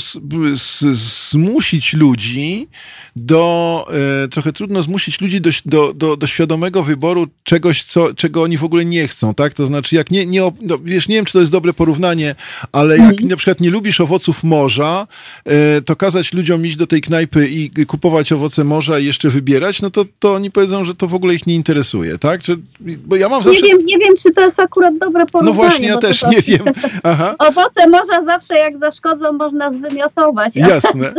zmusić 1.31 1.95
ludzi 1.95 2.69
do, 3.17 3.87
e, 4.25 4.29
trochę 4.29 4.53
trudno 4.53 4.83
zmusić 4.83 5.21
ludzi 5.21 5.41
do, 5.41 5.51
do, 5.67 5.95
do, 5.95 6.17
do, 6.17 6.27
świadomego 6.27 6.83
wyboru 6.83 7.27
czegoś, 7.43 7.85
co, 7.85 8.15
czego 8.15 8.43
oni 8.43 8.57
w 8.59 8.65
ogóle 8.65 8.85
nie 8.85 9.09
chcą, 9.09 9.35
tak? 9.35 9.55
To 9.55 9.67
znaczy, 9.67 9.97
jak 9.97 10.11
nie, 10.11 10.27
nie 10.27 10.41
no, 10.63 10.79
wiesz, 10.85 11.09
nie 11.09 11.17
wiem, 11.17 11.25
czy 11.25 11.33
to 11.33 11.41
jest 11.41 11.53
dobre 11.53 11.73
porównanie, 11.73 12.35
ale 12.73 12.99
jak 12.99 13.11
mhm. 13.11 13.29
na 13.29 13.37
przykład 13.37 13.61
nie 13.61 13.71
lubisz 13.71 14.01
owoców 14.01 14.45
morza, 14.45 15.07
e, 15.45 15.83
to 15.83 15.97
kazać 15.97 16.33
ludziom 16.33 16.67
iść 16.67 16.77
do 16.77 16.87
tej 16.87 17.01
knajpy 17.01 17.49
i 17.49 17.87
kupować 17.87 18.33
owoce 18.33 18.65
morza 18.65 18.99
i 18.99 19.05
jeszcze 19.05 19.29
wybierać, 19.29 19.83
no 19.83 19.91
to, 19.91 20.05
to 20.19 20.35
oni 20.35 20.51
powiedzą, 20.51 20.85
że 20.85 20.95
to 20.95 21.09
w 21.09 21.15
ogóle 21.15 21.35
ich 21.35 21.47
nie 21.47 21.55
interesuje, 21.55 22.19
tak? 22.19 22.43
Czy, 22.43 22.59
bo 22.81 23.17
ja 23.17 23.29
mam 23.29 23.43
zawsze... 23.43 23.63
Nie 23.63 23.69
wiem, 23.69 23.85
nie 23.85 23.99
wiem, 23.99 24.17
czy 24.17 24.31
to 24.31 24.41
jest 24.41 24.61
akurat 24.61 24.99
dobre 24.99 25.27
porównanie. 25.27 25.57
No 25.57 25.63
właśnie, 25.63 25.89
ja 25.89 25.97
też 25.97 26.23
nie 26.23 26.43
wiem. 26.43 26.65
Aha. 27.11 27.35
Owoce 27.39 27.89
morza 27.89 28.23
zawsze 28.23 28.55
jak 28.55 28.79
zaszkodzą, 28.79 29.33
można 29.33 29.73
zwymiotować. 29.73 30.57
Jasne. 30.57 31.13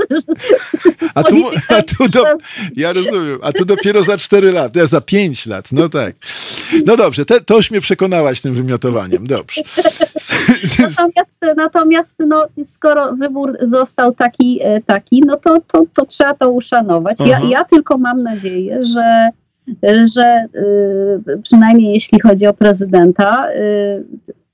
A 1.16 1.24
tu, 1.24 1.36
a 1.70 1.82
tu 1.82 2.10
do, 2.10 2.24
ja 2.76 2.94
rozumiem, 2.94 3.40
a 3.42 3.52
tu 3.52 3.66
dopiero 3.66 4.04
za 4.04 4.18
4 4.18 4.52
lat, 4.52 4.76
ja 4.76 4.86
za 4.86 5.02
5 5.02 5.46
lat, 5.46 5.72
no 5.72 5.90
tak. 5.90 6.16
No 6.86 6.98
dobrze, 6.98 7.26
te, 7.26 7.42
to 7.42 7.58
już 7.58 7.72
mnie 7.72 7.82
przekonałaś 7.82 8.42
tym 8.42 8.54
wymiotowaniem, 8.54 9.28
dobrze. 9.28 9.62
Natomiast, 10.80 11.38
natomiast 11.58 12.16
no, 12.20 12.48
skoro 12.66 13.16
wybór 13.16 13.58
został 13.62 14.14
taki, 14.14 14.60
e, 14.62 14.82
taki 14.82 15.22
no 15.26 15.38
to, 15.38 15.58
to, 15.68 15.84
to 15.94 16.06
trzeba 16.06 16.34
to 16.34 16.52
uszanować. 16.52 17.18
Ja, 17.26 17.40
ja 17.40 17.64
tylko 17.64 17.98
mam 17.98 18.24
nadzieję, 18.24 18.86
że 18.86 19.30
że 20.16 20.46
y, 20.56 21.42
przynajmniej 21.44 21.94
jeśli 21.94 22.20
chodzi 22.20 22.48
o 22.48 22.54
prezydenta, 22.54 23.52
y, 23.52 24.06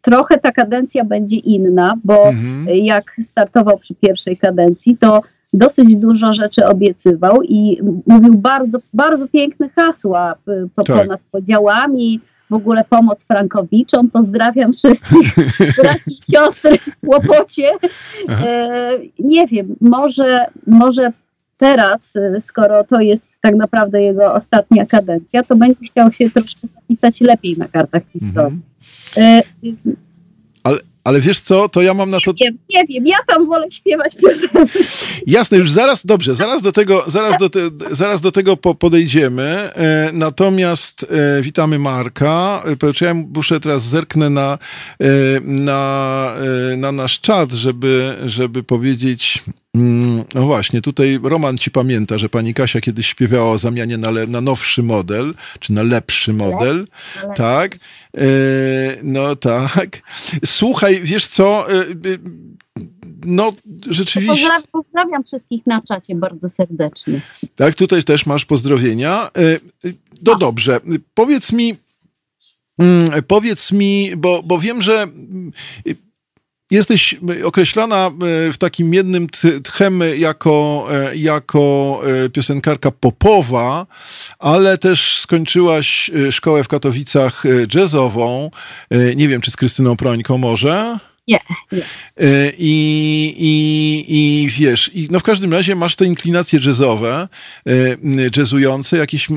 trochę 0.06 0.38
ta 0.38 0.52
kadencja 0.52 1.04
będzie 1.04 1.38
inna, 1.38 1.94
bo 2.04 2.28
mhm. 2.28 2.68
jak 2.70 3.16
startował 3.20 3.78
przy 3.78 3.96
pierwszej 3.96 4.38
kadencji, 4.38 4.98
to 4.98 5.22
dosyć 5.54 5.96
dużo 5.96 6.34
rzeczy 6.34 6.66
obiecywał 6.66 7.44
i 7.44 7.82
mówił 8.08 8.34
bardzo, 8.34 8.78
bardzo 8.94 9.28
piękne 9.28 9.70
hasła 9.70 10.36
po, 10.76 10.84
tak. 10.84 10.98
ponad 10.98 11.20
podziałami, 11.32 12.20
w 12.50 12.54
ogóle 12.54 12.84
pomoc 12.90 13.26
Frankowiczom. 13.26 14.10
Pozdrawiam 14.10 14.74
wszystkich 14.74 15.36
braci 15.82 16.12
i 16.12 16.32
siostry 16.34 16.78
w 16.78 17.08
Łopocie. 17.08 17.72
E, 18.30 18.90
nie 19.20 19.48
wiem, 19.48 19.76
może, 19.82 20.46
może 20.68 21.12
teraz, 21.58 22.14
skoro 22.40 22.84
to 22.84 23.02
jest 23.02 23.28
tak 23.42 23.56
naprawdę 23.56 24.02
jego 24.02 24.34
ostatnia 24.34 24.86
kadencja, 24.86 25.44
to 25.44 25.56
będzie 25.56 25.86
chciał 25.86 26.12
się 26.12 26.30
troszkę 26.30 26.68
zapisać 26.76 27.22
lepiej 27.22 27.58
na 27.58 27.68
kartach 27.68 28.04
historii. 28.14 28.60
Mhm. 29.18 29.96
Ale, 30.64 30.78
ale 31.04 31.22
wiesz 31.22 31.40
co, 31.40 31.70
to 31.70 31.82
ja 31.82 31.94
mam 31.94 32.10
na 32.10 32.20
to... 32.20 32.32
Nie 32.32 32.48
wiem, 32.48 32.58
nie 32.70 32.84
wiem, 32.86 33.08
ja 33.08 33.18
tam 33.28 33.48
wolę 33.48 33.72
śpiewać 33.72 34.16
piosenki. 34.16 34.80
Jasne, 35.28 35.58
już 35.58 35.72
zaraz, 35.72 36.06
dobrze, 36.06 36.36
zaraz 36.36 36.62
do 36.62 36.72
tego, 36.72 37.04
zaraz 37.08 37.38
do, 37.38 37.50
te, 37.50 37.60
zaraz 37.92 38.22
do 38.22 38.32
tego 38.32 38.58
po, 38.58 38.76
podejdziemy. 38.76 39.44
E, 39.44 40.10
natomiast 40.14 41.06
e, 41.38 41.42
witamy 41.42 41.80
Marka. 41.80 42.64
Ja 43.02 43.14
muszę 43.14 43.60
teraz 43.60 43.84
zerknę 43.84 44.30
na, 44.30 44.58
e, 45.00 45.08
na, 45.42 46.34
na 46.78 46.92
nasz 46.92 47.20
czat, 47.20 47.52
żeby, 47.52 48.16
żeby 48.26 48.64
powiedzieć... 48.64 49.44
Mm, 49.75 50.24
no 50.34 50.46
właśnie, 50.46 50.82
tutaj 50.82 51.20
Roman 51.24 51.58
ci 51.58 51.72
pamięta, 51.72 52.17
że 52.17 52.29
pani 52.29 52.53
Kasia 52.53 52.82
kiedyś 52.82 53.08
śpiewała 53.08 53.51
o 53.51 53.58
zamianie 53.58 53.98
na, 53.98 54.12
na 54.27 54.41
nowszy 54.41 54.84
model, 54.84 55.34
czy 55.60 55.74
na 55.74 55.84
lepszy 55.84 56.34
model. 56.34 56.86
Tak. 57.36 57.77
E, 58.17 58.27
no 59.03 59.36
tak. 59.36 60.01
Słuchaj, 60.46 61.01
wiesz 61.03 61.27
co? 61.27 61.72
E, 61.72 61.82
e, 61.82 61.86
no, 63.25 63.53
rzeczywiście. 63.89 64.44
Pozdrawiam, 64.44 64.63
pozdrawiam 64.72 65.24
wszystkich 65.24 65.67
na 65.67 65.82
czacie 65.82 66.15
bardzo 66.15 66.50
serdecznie. 66.50 67.22
Tak, 67.55 67.75
tutaj 67.75 68.03
też 68.03 68.25
masz 68.25 68.46
pozdrowienia. 68.46 69.32
No 70.25 70.36
dobrze, 70.36 70.79
powiedz 71.13 71.51
mi, 71.51 71.75
mm, 72.79 73.24
powiedz 73.27 73.72
mi, 73.72 74.12
bo, 74.17 74.44
bo 74.44 74.60
wiem, 74.60 74.82
że 74.82 75.08
Jesteś 76.72 77.15
określana 77.43 78.07
e, 78.07 78.12
w 78.51 78.57
takim 78.57 78.93
jednym 78.93 79.27
tchem 79.63 80.01
jako, 80.17 80.88
e, 80.91 81.15
jako 81.15 82.01
e, 82.25 82.29
piosenkarka 82.29 82.91
popowa, 82.91 83.88
ale 84.39 84.77
też 84.77 85.19
skończyłaś 85.19 86.12
szkołę 86.31 86.63
w 86.63 86.67
Katowicach 86.67 87.43
jazzową. 87.75 88.51
Nie 89.15 89.27
wiem, 89.27 89.41
czy 89.41 89.51
z 89.51 89.55
Krystyną 89.55 89.98
Prońką 89.98 90.38
może? 90.38 90.98
Nie. 91.27 91.39
nie. 91.72 91.81
I, 92.57 93.36
i, 93.38 94.43
I 94.43 94.50
wiesz, 94.50 94.91
i 94.93 95.07
no 95.12 95.19
w 95.19 95.24
każdym 95.24 95.53
razie 95.53 95.75
masz 95.75 95.95
te 95.95 96.05
inklinacje 96.05 96.60
jazzowe, 96.65 97.27
jazzujące, 98.38 98.98
jakieś, 98.98 99.27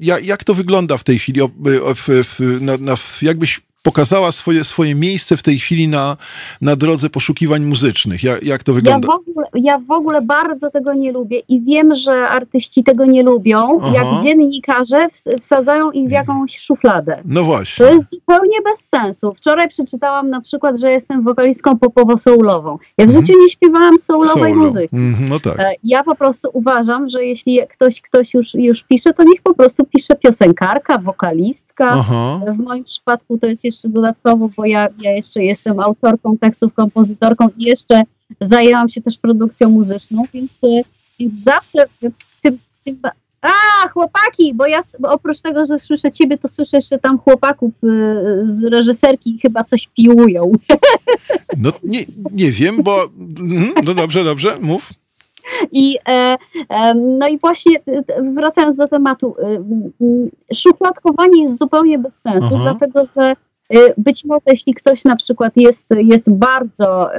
jak, 0.00 0.24
jak 0.24 0.44
to 0.44 0.54
wygląda 0.54 0.96
w 0.96 1.04
tej 1.04 1.18
chwili, 1.18 1.40
w, 1.96 2.24
w, 2.24 2.58
na, 2.60 2.76
na, 2.76 2.94
jakbyś 3.22 3.60
pokazała 3.84 4.32
swoje, 4.32 4.64
swoje 4.64 4.94
miejsce 4.94 5.36
w 5.36 5.42
tej 5.42 5.58
chwili 5.58 5.88
na, 5.88 6.16
na 6.60 6.76
drodze 6.76 7.10
poszukiwań 7.10 7.64
muzycznych. 7.64 8.22
Jak, 8.22 8.42
jak 8.42 8.62
to 8.62 8.72
wygląda? 8.72 9.08
Ja 9.08 9.16
w, 9.16 9.20
ogóle, 9.20 9.46
ja 9.54 9.78
w 9.78 9.90
ogóle 9.90 10.22
bardzo 10.22 10.70
tego 10.70 10.94
nie 10.94 11.12
lubię 11.12 11.42
i 11.48 11.60
wiem, 11.60 11.94
że 11.94 12.28
artyści 12.28 12.84
tego 12.84 13.04
nie 13.04 13.22
lubią, 13.22 13.80
Aha. 13.82 13.92
jak 13.94 14.22
dziennikarze 14.22 15.08
wsadzają 15.40 15.90
ich 15.90 16.08
w 16.08 16.10
jakąś 16.10 16.58
szufladę. 16.58 17.22
No 17.24 17.44
właśnie. 17.44 17.86
To 17.86 17.92
jest 17.92 18.10
zupełnie 18.10 18.62
bez 18.64 18.80
sensu. 18.80 19.34
Wczoraj 19.34 19.68
przeczytałam 19.68 20.30
na 20.30 20.40
przykład, 20.40 20.78
że 20.78 20.90
jestem 20.90 21.22
wokalistką 21.22 21.78
popowo-soulową. 21.78 22.78
Ja 22.98 23.06
w 23.06 23.08
mhm. 23.08 23.26
życiu 23.26 23.38
nie 23.42 23.50
śpiewałam 23.50 23.98
soulowej 23.98 24.54
muzyki. 24.54 24.96
Mhm, 24.96 25.28
no 25.28 25.40
tak. 25.40 25.60
E, 25.60 25.72
ja 25.84 26.04
po 26.04 26.14
prostu 26.14 26.48
uważam, 26.52 27.08
że 27.08 27.24
jeśli 27.24 27.60
ktoś, 27.70 28.00
ktoś 28.00 28.34
już, 28.34 28.54
już 28.54 28.82
pisze, 28.82 29.14
to 29.14 29.24
niech 29.24 29.42
po 29.42 29.54
prostu 29.54 29.84
pisze 29.84 30.14
piosenkarka, 30.16 30.98
wokalistka. 30.98 31.88
Aha. 31.90 32.40
W 32.56 32.58
moim 32.58 32.84
przypadku 32.84 33.38
to 33.38 33.46
jest 33.46 33.64
jeszcze 33.64 33.73
dodatkowo, 33.82 34.50
bo 34.56 34.64
ja, 34.64 34.88
ja 35.00 35.12
jeszcze 35.12 35.44
jestem 35.44 35.80
autorką 35.80 36.38
tekstów, 36.38 36.74
kompozytorką 36.74 37.48
i 37.58 37.64
jeszcze 37.64 38.02
zajęłam 38.40 38.88
się 38.88 39.02
też 39.02 39.18
produkcją 39.18 39.70
muzyczną, 39.70 40.24
więc, 40.34 40.50
więc 41.18 41.42
zawsze 41.42 41.84
tym, 42.42 42.58
tym 42.84 42.98
a, 43.44 43.88
chłopaki, 43.88 44.54
bo 44.54 44.66
ja 44.66 44.80
bo 44.98 45.12
oprócz 45.12 45.40
tego, 45.40 45.66
że 45.66 45.78
słyszę 45.78 46.12
ciebie, 46.12 46.38
to 46.38 46.48
słyszę 46.48 46.76
jeszcze 46.76 46.98
tam 46.98 47.18
chłopaków 47.18 47.70
y, 47.84 48.42
z 48.44 48.64
reżyserki 48.64 49.38
chyba 49.42 49.64
coś 49.64 49.88
piłują. 49.96 50.52
No 51.56 51.70
nie, 51.84 52.04
nie 52.32 52.52
wiem, 52.52 52.82
bo 52.82 53.04
mhm, 53.40 53.72
no 53.84 53.94
dobrze, 53.94 54.24
dobrze, 54.24 54.56
mów. 54.60 54.90
I, 55.72 55.98
e, 56.08 56.36
e, 56.68 56.94
no 56.94 57.28
i 57.28 57.38
właśnie 57.38 57.76
e, 57.86 58.32
wracając 58.34 58.76
do 58.76 58.88
tematu, 58.88 59.34
e, 59.38 60.54
szufladkowanie 60.54 61.42
jest 61.42 61.58
zupełnie 61.58 61.98
bez 61.98 62.20
sensu, 62.20 62.48
Aha. 62.54 62.62
dlatego 62.62 63.06
że 63.16 63.32
Y, 63.32 63.53
być 63.98 64.24
może 64.24 64.42
jeśli 64.46 64.74
ktoś 64.74 65.04
na 65.04 65.16
przykład 65.16 65.52
jest, 65.56 65.88
jest 65.96 66.30
bardzo 66.30 67.10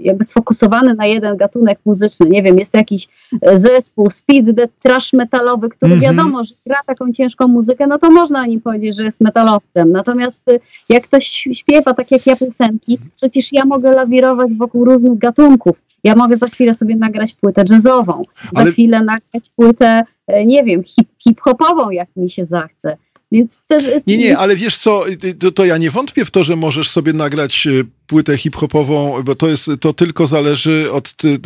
jakby 0.00 0.24
sfokusowany 0.24 0.94
na 0.94 1.06
jeden 1.06 1.36
gatunek 1.36 1.78
muzyczny, 1.84 2.28
nie 2.28 2.42
wiem, 2.42 2.58
jest 2.58 2.74
jakiś 2.74 3.08
zespół 3.54 4.10
speed 4.10 4.52
death, 4.52 4.72
trash 4.82 5.12
metalowy, 5.12 5.68
który 5.68 5.92
mm 5.92 5.98
-hmm. 5.98 6.02
wiadomo, 6.02 6.44
że 6.44 6.54
gra 6.66 6.78
taką 6.86 7.12
ciężką 7.12 7.48
muzykę, 7.48 7.86
no 7.86 7.98
to 7.98 8.10
można 8.10 8.42
o 8.42 8.46
nim 8.46 8.60
powiedzieć, 8.60 8.96
że 8.96 9.04
jest 9.04 9.20
metalowcem. 9.20 9.92
Natomiast 9.92 10.48
y, 10.48 10.60
jak 10.88 11.04
ktoś 11.04 11.26
śpiewa 11.52 11.94
tak 11.94 12.10
jak 12.10 12.26
ja 12.26 12.36
piosenki, 12.36 12.98
przecież 13.16 13.52
ja 13.52 13.64
mogę 13.64 13.90
lawirować 13.90 14.54
wokół 14.54 14.84
różnych 14.84 15.18
gatunków. 15.18 15.76
Ja 16.04 16.14
mogę 16.16 16.36
za 16.36 16.46
chwilę 16.46 16.74
sobie 16.74 16.96
nagrać 16.96 17.34
płytę 17.34 17.64
jazzową, 17.70 18.22
za 18.52 18.60
Ale... 18.60 18.72
chwilę 18.72 19.00
nagrać 19.04 19.50
płytę, 19.56 20.02
e, 20.26 20.46
nie 20.46 20.64
wiem, 20.64 20.82
hip-hopową, 21.18 21.90
jak 21.90 22.08
mi 22.16 22.30
się 22.30 22.46
zachce. 22.46 22.96
Więc. 23.32 23.60
Nie, 24.06 24.18
nie, 24.18 24.38
ale 24.38 24.56
wiesz 24.56 24.76
co, 24.76 25.04
to, 25.38 25.50
to, 25.50 25.64
ja 25.64 25.78
nie 25.78 25.90
wątpię 25.90 26.24
w 26.24 26.30
to, 26.30 26.44
że 26.44 26.56
możesz 26.56 26.90
sobie 26.90 27.12
nagrać 27.12 27.66
y, 27.66 27.86
płytę 28.06 28.38
hip-hopową, 28.38 29.22
bo 29.22 29.34
to 29.34 29.48
jest, 29.48 29.70
to 29.80 29.92
tylko 29.92 30.26
zależy 30.26 30.92
od 30.92 31.14
y, 31.24 31.38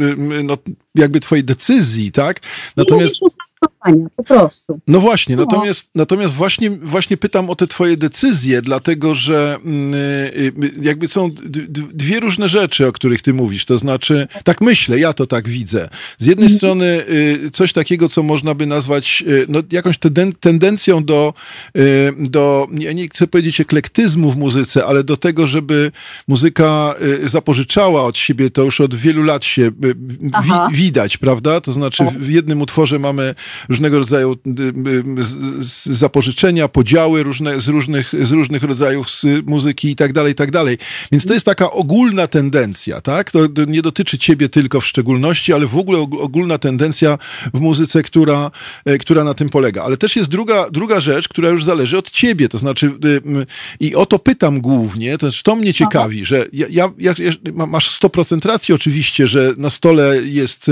no, 0.45 0.59
jakby 0.95 1.21
twojej 1.21 1.45
decyzji, 1.45 2.13
tak? 2.13 2.41
Natomiast 2.77 3.15
po 4.17 4.25
prostu. 4.25 4.81
No 4.87 5.01
właśnie, 5.01 5.37
no. 5.37 5.43
natomiast, 5.43 5.91
natomiast 5.95 6.35
właśnie, 6.35 6.71
właśnie 6.71 7.17
pytam 7.17 7.51
o 7.51 7.57
te 7.57 7.67
twoje 7.67 7.97
decyzje, 7.97 8.63
dlatego 8.63 9.15
że 9.15 9.57
mm, 9.65 9.95
y, 9.95 10.53
jakby 10.83 11.09
są 11.09 11.31
dwie 11.95 12.21
różne 12.21 12.49
rzeczy, 12.49 12.87
o 12.87 12.93
których 12.93 13.23
ty 13.23 13.35
mówisz, 13.35 13.65
to 13.65 13.79
znaczy, 13.79 14.29
tak 14.45 14.61
myślę, 14.61 14.99
ja 14.99 15.13
to 15.13 15.27
tak 15.27 15.49
widzę. 15.49 15.89
Z 16.19 16.27
jednej 16.27 16.47
mhm. 16.47 16.59
strony 16.59 17.05
y, 17.45 17.51
coś 17.51 17.73
takiego, 17.73 18.09
co 18.09 18.23
można 18.23 18.55
by 18.55 18.67
nazwać 18.67 19.25
y, 19.29 19.47
no, 19.49 19.63
jakąś 19.73 19.99
tendencją 20.41 21.05
do, 21.05 21.35
do, 22.19 22.69
ja 22.73 22.93
nie 22.93 23.09
chcę 23.09 23.27
powiedzieć 23.27 23.61
eklektyzmu 23.61 24.31
w 24.31 24.37
muzyce, 24.37 24.87
ale 24.87 25.05
do 25.05 25.17
tego, 25.17 25.47
żeby 25.47 25.93
muzyka 26.29 26.95
zapożyczała 27.25 28.05
od 28.05 28.19
siebie, 28.19 28.51
to 28.51 28.63
już 28.63 28.81
od 28.81 28.95
wielu 28.95 29.23
lat 29.23 29.45
się 29.45 29.71
wi 30.43 30.53
widać, 30.73 31.17
prawda? 31.17 31.61
To 31.61 31.73
znaczy 31.73 32.05
tak. 32.05 32.19
w 32.19 32.31
jednym 32.31 32.63
utworze 32.63 32.99
mamy 32.99 33.35
różnego 33.75 33.99
rodzaju 33.99 34.33
y, 34.33 34.61
y, 35.91 35.95
zapożyczenia, 35.95 36.69
podziały 36.69 37.23
różne, 37.23 37.61
z, 37.61 37.69
różnych, 37.69 38.13
z 38.23 38.31
różnych 38.31 38.63
rodzajów 38.63 39.07
muzyki 39.47 39.91
i 39.91 39.97
tak 39.97 40.13
dalej, 40.13 40.33
i 40.33 40.35
tak 40.35 40.51
dalej. 40.51 40.79
Więc 41.13 41.27
to 41.27 41.35
jest 41.35 41.47
taka 41.47 41.71
ogólna 41.71 42.27
tendencja, 42.27 43.01
tak? 43.01 43.31
To 43.31 43.41
nie 43.67 43.83
dotyczy 43.83 44.19
ciebie 44.19 44.49
tylko 44.49 44.81
w 44.81 44.87
szczególności, 44.87 45.53
ale 45.53 45.67
w 45.67 45.79
ogóle 45.79 45.99
ogólna 45.99 46.59
tendencja 46.59 47.19
w 47.55 47.61
muzyce, 47.61 48.03
która, 48.03 48.51
która 49.01 49.25
na 49.25 49.35
tym 49.35 49.49
polega. 49.49 49.83
Ale 49.83 49.97
też 49.97 50.17
jest 50.17 50.29
druga, 50.29 50.71
druga 50.71 51.01
rzecz, 51.01 51.29
która 51.29 51.49
już 51.49 51.65
zależy 51.65 51.99
od 51.99 52.11
ciebie, 52.11 52.49
to 52.49 52.59
znaczy 52.59 52.87
y, 53.05 53.47
i 53.81 53.95
o 53.95 54.07
to 54.07 54.19
pytam 54.19 54.61
głównie, 54.61 55.19
to, 55.19 55.27
to 55.43 55.57
mnie 55.57 55.75
ciekawi, 55.75 56.17
Aha. 56.19 56.27
że 56.29 56.47
ja, 56.53 56.67
ja, 56.71 56.91
ja, 56.99 57.15
masz 57.67 58.01
100% 58.01 58.47
racji 58.49 58.75
oczywiście, 58.75 59.27
że 59.27 59.53
na 59.57 59.71
stole 59.71 60.17
jest 60.25 60.71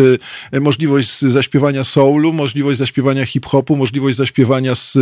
możliwość 0.60 1.20
zaśpiewania 1.20 1.84
soulu, 1.84 2.32
możliwość 2.32 2.78
zaśpiewania 2.78 2.91
hip-hopu, 3.26 3.76
możliwość 3.76 4.16
zaśpiewania 4.16 4.74
z 4.74 4.98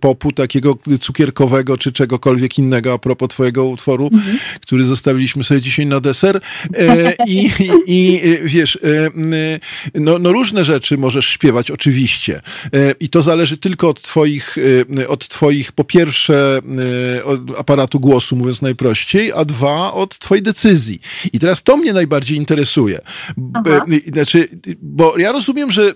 popu 0.00 0.32
takiego 0.32 0.78
cukierkowego 1.00 1.78
czy 1.78 1.92
czegokolwiek 1.92 2.58
innego 2.58 2.92
a 2.92 2.98
propos 2.98 3.28
twojego 3.28 3.64
utworu, 3.64 4.10
mhm. 4.12 4.38
który 4.60 4.84
zostawiliśmy 4.84 5.44
sobie 5.44 5.60
dzisiaj 5.60 5.86
na 5.86 6.00
deser. 6.00 6.40
E, 6.76 7.14
i, 7.26 7.50
i, 7.86 8.20
I 8.20 8.20
wiesz, 8.44 8.76
e, 8.76 9.10
no, 9.94 10.18
no 10.18 10.32
różne 10.32 10.64
rzeczy 10.64 10.98
możesz 10.98 11.26
śpiewać 11.26 11.70
oczywiście. 11.70 12.40
E, 12.74 12.94
I 13.00 13.08
to 13.08 13.22
zależy 13.22 13.56
tylko 13.56 13.88
od 13.88 14.02
twoich, 14.02 14.56
e, 14.98 15.08
od 15.08 15.28
twoich 15.28 15.72
po 15.72 15.84
pierwsze 15.84 16.60
e, 17.18 17.24
od 17.24 17.40
aparatu 17.58 18.00
głosu, 18.00 18.36
mówiąc 18.36 18.62
najprościej, 18.62 19.32
a 19.32 19.44
dwa 19.44 19.92
od 19.92 20.18
twojej 20.18 20.42
decyzji. 20.42 21.00
I 21.32 21.38
teraz 21.38 21.62
to 21.62 21.76
mnie 21.76 21.92
najbardziej 21.92 22.36
interesuje. 22.36 22.98
E, 23.66 24.10
znaczy, 24.12 24.48
bo 24.82 25.18
ja 25.18 25.32
rozumiem, 25.32 25.70
że 25.70 25.92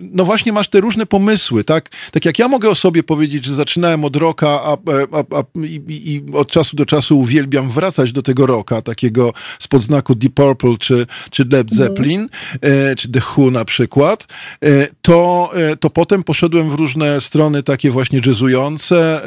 no 0.00 0.24
właśnie 0.24 0.52
masz 0.52 0.68
te 0.70 0.80
różne 0.80 1.06
pomysły, 1.06 1.64
tak? 1.64 1.88
Tak 2.12 2.24
jak 2.24 2.38
ja 2.38 2.48
mogę 2.48 2.70
o 2.70 2.74
sobie 2.74 3.02
powiedzieć, 3.02 3.44
że 3.44 3.54
zaczynałem 3.54 4.04
od 4.04 4.16
roka, 4.16 4.48
a, 4.48 4.76
a, 5.12 5.38
a 5.38 5.42
i, 5.66 5.82
i, 5.88 6.22
od 6.32 6.50
czasu 6.50 6.76
do 6.76 6.86
czasu 6.86 7.18
uwielbiam 7.18 7.70
wracać 7.70 8.12
do 8.12 8.22
tego 8.22 8.46
roka, 8.46 8.82
takiego 8.82 9.32
spod 9.58 9.82
znaku 9.82 10.14
Deep 10.14 10.34
Purple, 10.34 10.78
czy, 10.78 11.06
czy 11.30 11.42
Led 11.44 11.72
mhm. 11.72 11.76
Zeppelin, 11.76 12.20
mm. 12.20 12.90
e, 12.90 12.96
czy 12.96 13.08
The 13.08 13.20
Who 13.20 13.50
na 13.50 13.64
przykład, 13.64 14.26
e, 14.64 14.88
to, 15.02 15.50
e, 15.54 15.76
to 15.76 15.90
potem 15.90 16.22
poszedłem 16.22 16.70
w 16.70 16.74
różne 16.74 17.20
strony 17.20 17.62
takie 17.62 17.90
właśnie 17.90 18.20
jazzujące, 18.26 19.20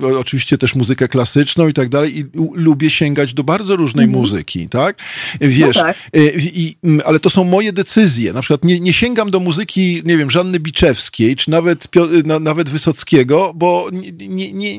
e, 0.00 0.18
oczywiście 0.18 0.58
też 0.58 0.74
muzykę 0.74 1.08
klasyczną 1.08 1.68
i 1.68 1.72
tak 1.72 1.88
dalej 1.88 2.18
i 2.18 2.24
lubię 2.54 2.90
sięgać 2.90 3.34
do 3.34 3.44
bardzo 3.44 3.76
różnej 3.76 4.04
mm. 4.04 4.16
muzyki, 4.20 4.68
tak? 4.68 4.98
Wiesz, 5.40 5.76
no 5.76 5.82
tak. 5.82 5.96
E, 6.14 6.20
i, 6.36 6.76
ale 7.04 7.20
to 7.20 7.30
są 7.30 7.44
moje 7.44 7.72
decyzje. 7.72 8.32
Na 8.32 8.40
przykład 8.40 8.64
nie, 8.64 8.80
nie 8.80 8.92
sięgam 8.92 9.30
do 9.30 9.40
muzyki, 9.40 10.02
nie 10.04 10.16
wiem, 10.16 10.30
Żanny 10.30 10.60
Biczewskiej, 10.68 11.36
czy 11.36 11.50
nawet, 11.50 11.88
na, 12.24 12.38
nawet 12.38 12.68
Wysockiego, 12.68 13.52
bo 13.54 13.88
nie, 13.92 14.52
nie, 14.52 14.78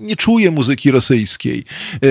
nie 0.00 0.16
czuję 0.16 0.50
muzyki 0.50 0.90
rosyjskiej. 0.90 1.64
E, 1.94 2.06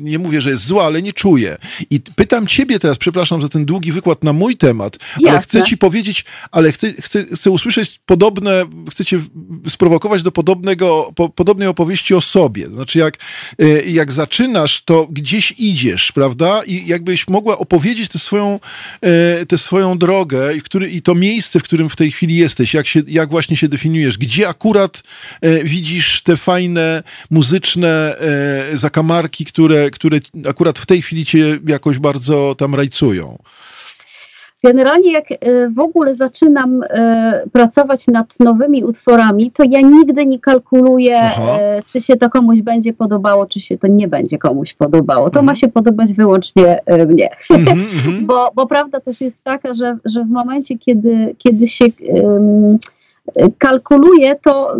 nie 0.00 0.18
mówię, 0.18 0.40
że 0.40 0.50
jest 0.50 0.64
zła, 0.64 0.84
ale 0.84 1.02
nie 1.02 1.12
czuję. 1.12 1.56
I 1.90 2.00
pytam 2.00 2.46
ciebie 2.46 2.78
teraz, 2.78 2.98
przepraszam 2.98 3.42
za 3.42 3.48
ten 3.48 3.64
długi 3.64 3.92
wykład 3.92 4.24
na 4.24 4.32
mój 4.32 4.56
temat, 4.56 4.98
Jasne. 5.00 5.30
ale 5.30 5.40
chcę 5.40 5.62
ci 5.62 5.78
powiedzieć, 5.78 6.24
ale 6.50 6.72
chcę, 6.72 6.92
chcę, 6.92 7.24
chcę 7.34 7.50
usłyszeć 7.50 8.00
podobne, 8.06 8.64
chcę 8.90 9.04
cię 9.04 9.20
sprowokować 9.68 10.22
do 10.22 10.32
podobnego, 10.32 11.12
po, 11.14 11.28
podobnej 11.28 11.68
opowieści 11.68 12.14
o 12.14 12.20
sobie. 12.20 12.66
Znaczy, 12.66 12.98
jak, 12.98 13.16
e, 13.58 13.64
jak 13.90 14.12
zaczynasz, 14.12 14.82
to 14.84 15.06
gdzieś 15.10 15.54
idziesz, 15.58 16.12
prawda? 16.12 16.62
I 16.66 16.86
jakbyś 16.86 17.28
mogła 17.28 17.58
opowiedzieć 17.58 18.08
tę 18.08 18.18
swoją, 18.18 18.60
e, 19.00 19.46
tę 19.46 19.58
swoją 19.58 19.98
drogę 19.98 20.56
i, 20.56 20.62
który, 20.62 20.90
i 20.90 21.02
to 21.02 21.14
miejsce, 21.14 21.60
w 21.60 21.62
którym 21.62 21.90
w 21.90 21.96
tej 21.96 22.10
chwili 22.10 22.36
jesteś, 22.36 22.69
jak, 22.74 22.86
się, 22.86 23.02
jak 23.06 23.30
właśnie 23.30 23.56
się 23.56 23.68
definiujesz, 23.68 24.18
gdzie 24.18 24.48
akurat 24.48 25.02
e, 25.40 25.64
widzisz 25.64 26.22
te 26.22 26.36
fajne 26.36 27.02
muzyczne 27.30 28.16
e, 28.72 28.76
zakamarki, 28.76 29.44
które, 29.44 29.90
które 29.90 30.18
akurat 30.48 30.78
w 30.78 30.86
tej 30.86 31.02
chwili 31.02 31.26
cię 31.26 31.58
jakoś 31.66 31.98
bardzo 31.98 32.54
tam 32.58 32.74
rajcują. 32.74 33.38
Generalnie 34.64 35.12
jak 35.12 35.32
e, 35.32 35.36
w 35.68 35.78
ogóle 35.78 36.14
zaczynam 36.14 36.82
e, 36.82 37.42
pracować 37.52 38.06
nad 38.06 38.40
nowymi 38.40 38.84
utworami, 38.84 39.50
to 39.50 39.62
ja 39.68 39.80
nigdy 39.80 40.26
nie 40.26 40.38
kalkuluję, 40.38 41.16
e, 41.16 41.82
czy 41.86 42.00
się 42.00 42.16
to 42.16 42.30
komuś 42.30 42.60
będzie 42.60 42.92
podobało, 42.92 43.46
czy 43.46 43.60
się 43.60 43.78
to 43.78 43.86
nie 43.86 44.08
będzie 44.08 44.38
komuś 44.38 44.74
podobało. 44.74 45.30
To 45.30 45.40
mhm. 45.40 45.46
ma 45.46 45.54
się 45.54 45.68
podobać 45.68 46.12
wyłącznie 46.12 46.80
mnie. 47.08 47.28
Mhm, 47.50 47.78
mhm. 47.94 48.26
bo, 48.26 48.50
bo 48.54 48.66
prawda 48.66 49.00
też 49.00 49.20
jest 49.20 49.44
taka, 49.44 49.74
że, 49.74 49.98
że 50.04 50.24
w 50.24 50.30
momencie, 50.30 50.78
kiedy, 50.78 51.34
kiedy 51.38 51.68
się 51.68 51.84
um, 52.08 52.78
kalkuluje, 53.58 54.36
to 54.44 54.76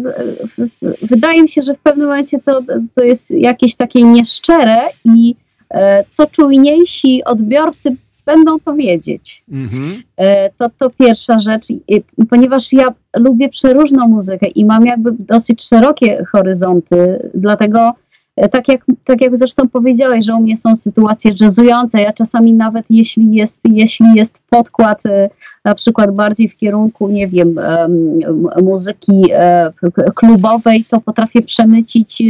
wydaje 1.02 1.42
mi 1.42 1.48
się, 1.48 1.62
że 1.62 1.74
w 1.74 1.78
pewnym 1.78 2.06
momencie 2.06 2.38
to, 2.38 2.60
to 2.94 3.02
jest 3.02 3.30
jakieś 3.30 3.76
takie 3.76 4.02
nieszczere 4.02 4.78
i 5.04 5.34
co 6.08 6.26
czujniejsi 6.26 7.24
odbiorcy 7.24 7.96
będą 8.26 8.58
to 8.60 8.74
wiedzieć. 8.74 9.42
Mhm. 9.52 10.02
E, 10.16 10.50
to, 10.50 10.70
to 10.78 10.90
pierwsza 10.90 11.38
rzecz, 11.38 11.66
ponieważ 12.30 12.72
ja 12.72 12.86
lubię 13.16 13.48
przeróżną 13.48 14.08
muzykę 14.08 14.46
i 14.46 14.64
mam 14.64 14.86
jakby 14.86 15.12
dosyć 15.12 15.64
szerokie 15.64 16.24
horyzonty, 16.32 17.30
dlatego 17.34 17.92
e, 18.36 18.48
tak 18.48 18.68
jak, 18.68 18.84
tak 19.04 19.20
jak 19.20 19.38
zresztą 19.38 19.68
powiedziałeś, 19.68 20.24
że 20.24 20.34
u 20.34 20.40
mnie 20.40 20.56
są 20.56 20.76
sytuacje 20.76 21.32
jazzujące, 21.40 22.00
ja 22.00 22.12
czasami 22.12 22.52
nawet 22.52 22.86
jeśli 22.90 23.32
jest, 23.32 23.60
jeśli 23.64 24.06
jest 24.14 24.42
podkład 24.50 25.06
e, 25.06 25.28
na 25.64 25.74
przykład 25.74 26.14
bardziej 26.14 26.48
w 26.48 26.56
kierunku, 26.56 27.08
nie 27.08 27.28
wiem, 27.28 27.60
muzyki 28.62 29.22
klubowej, 30.14 30.84
to 30.84 31.00
potrafię 31.00 31.42
przemycić 31.42 32.22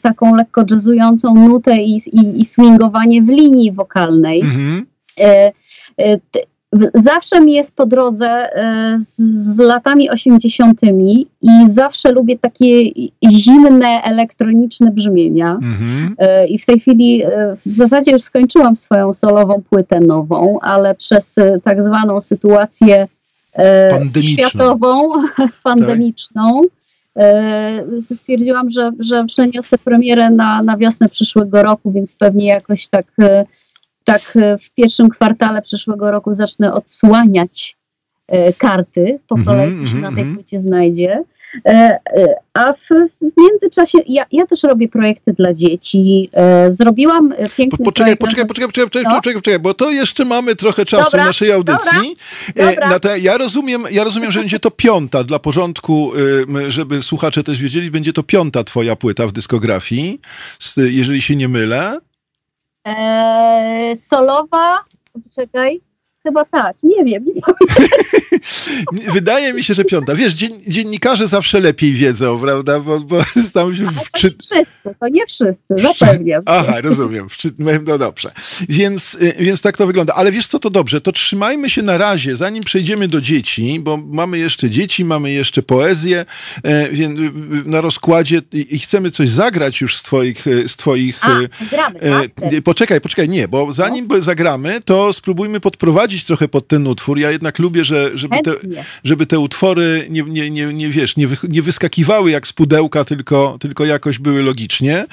taką 0.00 0.34
lekko 0.34 0.64
jazzującą 0.70 1.34
nutę 1.34 1.76
i, 1.76 1.96
i, 2.12 2.40
i 2.40 2.44
swingowanie 2.44 3.22
w 3.22 3.28
linii 3.28 3.72
wokalnej. 3.72 4.40
Mhm. 4.40 4.86
E, 5.20 5.52
e, 5.98 6.18
zawsze 6.94 7.40
mi 7.40 7.52
jest 7.52 7.76
po 7.76 7.86
drodze 7.86 8.28
e, 8.28 8.98
z, 8.98 9.16
z, 9.54 9.58
latami 9.58 10.10
80. 10.10 10.80
i 11.42 11.50
zawsze 11.66 12.12
lubię 12.12 12.38
takie 12.38 12.90
zimne, 13.30 14.02
elektroniczne 14.02 14.90
brzmienia. 14.90 15.52
Mhm. 15.52 16.16
I 16.48 16.58
w 16.58 16.66
tej 16.66 16.80
chwili 16.80 17.22
w 17.66 17.76
zasadzie 17.76 18.12
już 18.12 18.22
skończyłam 18.22 18.76
swoją 18.76 19.12
solową 19.12 19.62
płytę 19.70 20.00
nową, 20.00 20.58
ale 20.60 20.94
przez 20.94 21.36
tak 21.64 21.84
zwaną 21.84 22.20
sytuację 22.20 23.08
światową, 24.20 25.12
pandemiczną. 25.62 26.62
Tak. 26.62 26.79
Stwierdziłam, 28.00 28.70
że, 28.70 28.90
że 28.98 29.24
przeniosę 29.24 29.78
premierę 29.78 30.30
na, 30.30 30.62
na 30.62 30.76
wiosnę 30.76 31.08
przyszłego 31.08 31.62
roku, 31.62 31.92
więc 31.92 32.16
pewnie 32.16 32.46
jakoś 32.46 32.88
tak 32.88 33.06
tak 34.04 34.36
e, 34.36 34.58
w 34.58 34.70
pierwszym 34.70 35.08
kwartale 35.08 35.62
przyszłego 35.62 36.10
roku 36.10 36.34
zacznę 36.34 36.74
odsłaniać 36.74 37.76
e, 37.76 37.79
karty, 38.58 39.18
po 39.28 39.36
kolei 39.44 39.68
mm 39.68 39.80
-hmm, 39.80 39.82
co 39.82 39.90
się 39.90 39.96
na 39.96 40.08
tej 40.08 40.18
mhm. 40.18 40.34
płycie 40.34 40.60
znajdzie. 40.60 41.24
E, 41.66 41.98
a 42.54 42.72
w, 42.72 42.88
międzyczasie 43.36 43.98
ja, 44.06 44.26
ja, 44.32 44.46
też 44.46 44.62
robię 44.62 44.88
projekty 44.88 45.32
dla 45.32 45.54
dzieci. 45.54 46.30
Zrobiłam 46.68 47.34
piękny 47.56 47.78
po, 47.78 47.84
poczekaj, 47.84 48.16
poczekaj, 48.16 48.46
poczekaj, 48.46 48.68
poczekaj, 48.68 48.86
poczekaj, 48.86 49.04
no? 49.04 49.16
poczekaj, 49.16 49.42
poczekaj, 49.42 49.58
bo 49.58 49.74
to 49.74 49.90
jeszcze 49.90 50.24
mamy 50.24 50.56
trochę 50.56 50.84
czasu 50.84 51.04
dobra, 51.04 51.24
naszej 51.24 51.52
audycji. 51.52 52.16
Dobra, 52.56 52.88
dobra. 52.90 53.16
ja 53.16 53.38
rozumiem, 53.38 53.84
ja 53.90 54.04
rozumiem, 54.04 54.32
że 54.32 54.40
będzie 54.40 54.58
to 54.58 54.70
piąta 54.70 55.24
dla 55.24 55.38
porządku, 55.38 56.12
żeby 56.68 57.02
słuchacze 57.02 57.42
też 57.42 57.62
wiedzieli, 57.62 57.90
będzie 57.90 58.12
to 58.12 58.22
piąta 58.22 58.64
twoja 58.64 58.96
płyta 58.96 59.26
w 59.26 59.32
dyskografii, 59.32 60.20
jeżeli 60.76 61.22
się 61.22 61.36
nie 61.36 61.48
mylę. 61.48 61.98
Eee, 62.84 63.96
solowa, 63.96 64.78
poczekaj, 65.24 65.80
Chyba 66.22 66.44
tak, 66.44 66.76
nie 66.82 67.04
wiem. 67.04 67.24
Wydaje 69.14 69.52
mi 69.52 69.62
się, 69.62 69.74
że 69.74 69.84
piąta. 69.84 70.14
Wiesz, 70.14 70.32
dzien 70.32 70.52
dziennikarze 70.66 71.28
zawsze 71.28 71.60
lepiej 71.60 71.92
wiedzą, 71.92 72.40
prawda? 72.40 72.80
Bo, 72.80 73.00
bo 73.00 73.22
stają 73.48 73.74
się 73.74 73.84
w... 73.84 74.10
Czy... 74.10 74.30
wszyscy, 74.30 74.94
to 75.00 75.08
nie 75.08 75.26
wszyscy, 75.26 75.74
zapewniam. 75.76 76.42
Aha, 76.58 76.80
rozumiem. 76.80 77.26
No 77.86 77.98
dobrze. 77.98 78.32
Więc, 78.68 79.14
y, 79.14 79.34
więc 79.38 79.60
tak 79.60 79.76
to 79.76 79.86
wygląda. 79.86 80.14
Ale 80.14 80.32
wiesz 80.32 80.46
co, 80.46 80.58
to 80.58 80.70
dobrze, 80.70 81.00
to 81.00 81.12
trzymajmy 81.12 81.70
się 81.70 81.82
na 81.82 81.98
razie, 81.98 82.36
zanim 82.36 82.62
przejdziemy 82.62 83.08
do 83.08 83.20
dzieci, 83.20 83.80
bo 83.80 83.96
mamy 83.96 84.38
jeszcze 84.38 84.70
dzieci, 84.70 85.04
mamy 85.04 85.30
jeszcze 85.30 85.62
poezję 85.62 86.26
e, 86.64 86.88
na 87.64 87.80
rozkładzie 87.80 88.42
i 88.52 88.78
chcemy 88.78 89.10
coś 89.10 89.28
zagrać 89.28 89.80
już 89.80 89.96
z 89.96 90.02
twoich... 90.02 90.44
Z 90.66 90.76
twoich 90.76 91.18
A, 91.22 91.38
gramy, 91.70 92.00
tak? 92.00 92.62
Poczekaj, 92.64 93.00
poczekaj, 93.00 93.28
nie, 93.28 93.48
bo 93.48 93.72
zanim 93.72 94.06
no. 94.10 94.20
zagramy, 94.20 94.80
to 94.80 95.12
spróbujmy 95.12 95.60
podprowadzić 95.60 96.09
podprowadzić 96.10 96.24
trochę 96.24 96.48
pod 96.48 96.68
ten 96.68 96.86
utwór. 96.86 97.18
Ja 97.18 97.30
jednak 97.30 97.58
lubię, 97.58 97.84
że, 97.84 98.10
żeby, 98.14 98.36
te, 98.44 98.52
żeby 99.04 99.26
te 99.26 99.38
utwory 99.38 100.06
nie, 100.10 100.22
nie, 100.22 100.50
nie, 100.50 100.66
nie 100.66 100.88
wiesz, 100.88 101.16
nie, 101.16 101.28
wy, 101.28 101.36
nie 101.48 101.62
wyskakiwały 101.62 102.30
jak 102.30 102.46
z 102.46 102.52
pudełka, 102.52 103.04
tylko, 103.04 103.56
tylko 103.60 103.84
jakoś 103.84 104.18
były 104.18 104.42
logicznie. 104.42 105.06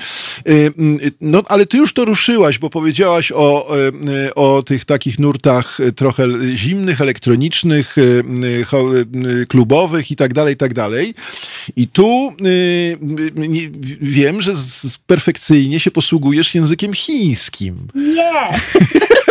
Y, 0.49 0.73
no, 1.21 1.43
ale 1.47 1.65
ty 1.65 1.77
już 1.77 1.93
to 1.93 2.05
ruszyłaś, 2.05 2.57
bo 2.57 2.69
powiedziałaś 2.69 3.31
o, 3.35 3.75
y, 4.27 4.35
o 4.35 4.63
tych 4.63 4.85
takich 4.85 5.19
nurtach 5.19 5.77
trochę 5.95 6.27
zimnych, 6.55 7.01
elektronicznych, 7.01 7.97
y, 7.97 9.45
klubowych 9.47 10.11
i 10.11 10.15
tak 10.15 10.33
dalej, 10.33 10.53
i 10.53 10.57
tak 10.57 10.73
dalej. 10.73 11.13
I 11.75 11.87
tu 11.87 12.33
wiem, 14.01 14.41
że 14.41 14.53
perfekcyjnie 15.07 15.79
się 15.79 15.91
posługujesz 15.91 16.55
językiem 16.55 16.93
chińskim. 16.93 17.87
Nie! 17.95 18.59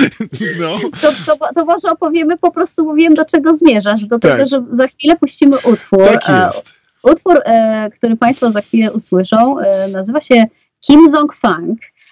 No. 0.60 0.78
To, 1.00 1.36
to, 1.36 1.52
to, 1.54 1.64
może 1.64 1.90
opowiemy, 1.90 2.38
po 2.38 2.50
prostu 2.50 2.84
mówiłem, 2.84 3.14
do 3.14 3.24
czego 3.24 3.54
zmierzasz. 3.54 4.04
Do 4.04 4.18
tak. 4.18 4.32
tego, 4.32 4.46
że 4.46 4.64
za 4.72 4.86
chwilę 4.86 5.16
puścimy 5.16 5.56
utwór. 5.56 6.04
Tak 6.04 6.30
e, 6.30 6.46
jest. 6.46 6.74
Utwór, 7.02 7.40
e, 7.44 7.90
który 7.90 8.16
Państwo 8.16 8.52
za 8.52 8.60
chwilę 8.60 8.92
usłyszą, 8.92 9.58
e, 9.58 9.88
nazywa 9.88 10.20
się 10.20 10.44
Kim 10.80 11.10
Zong. 11.10 11.36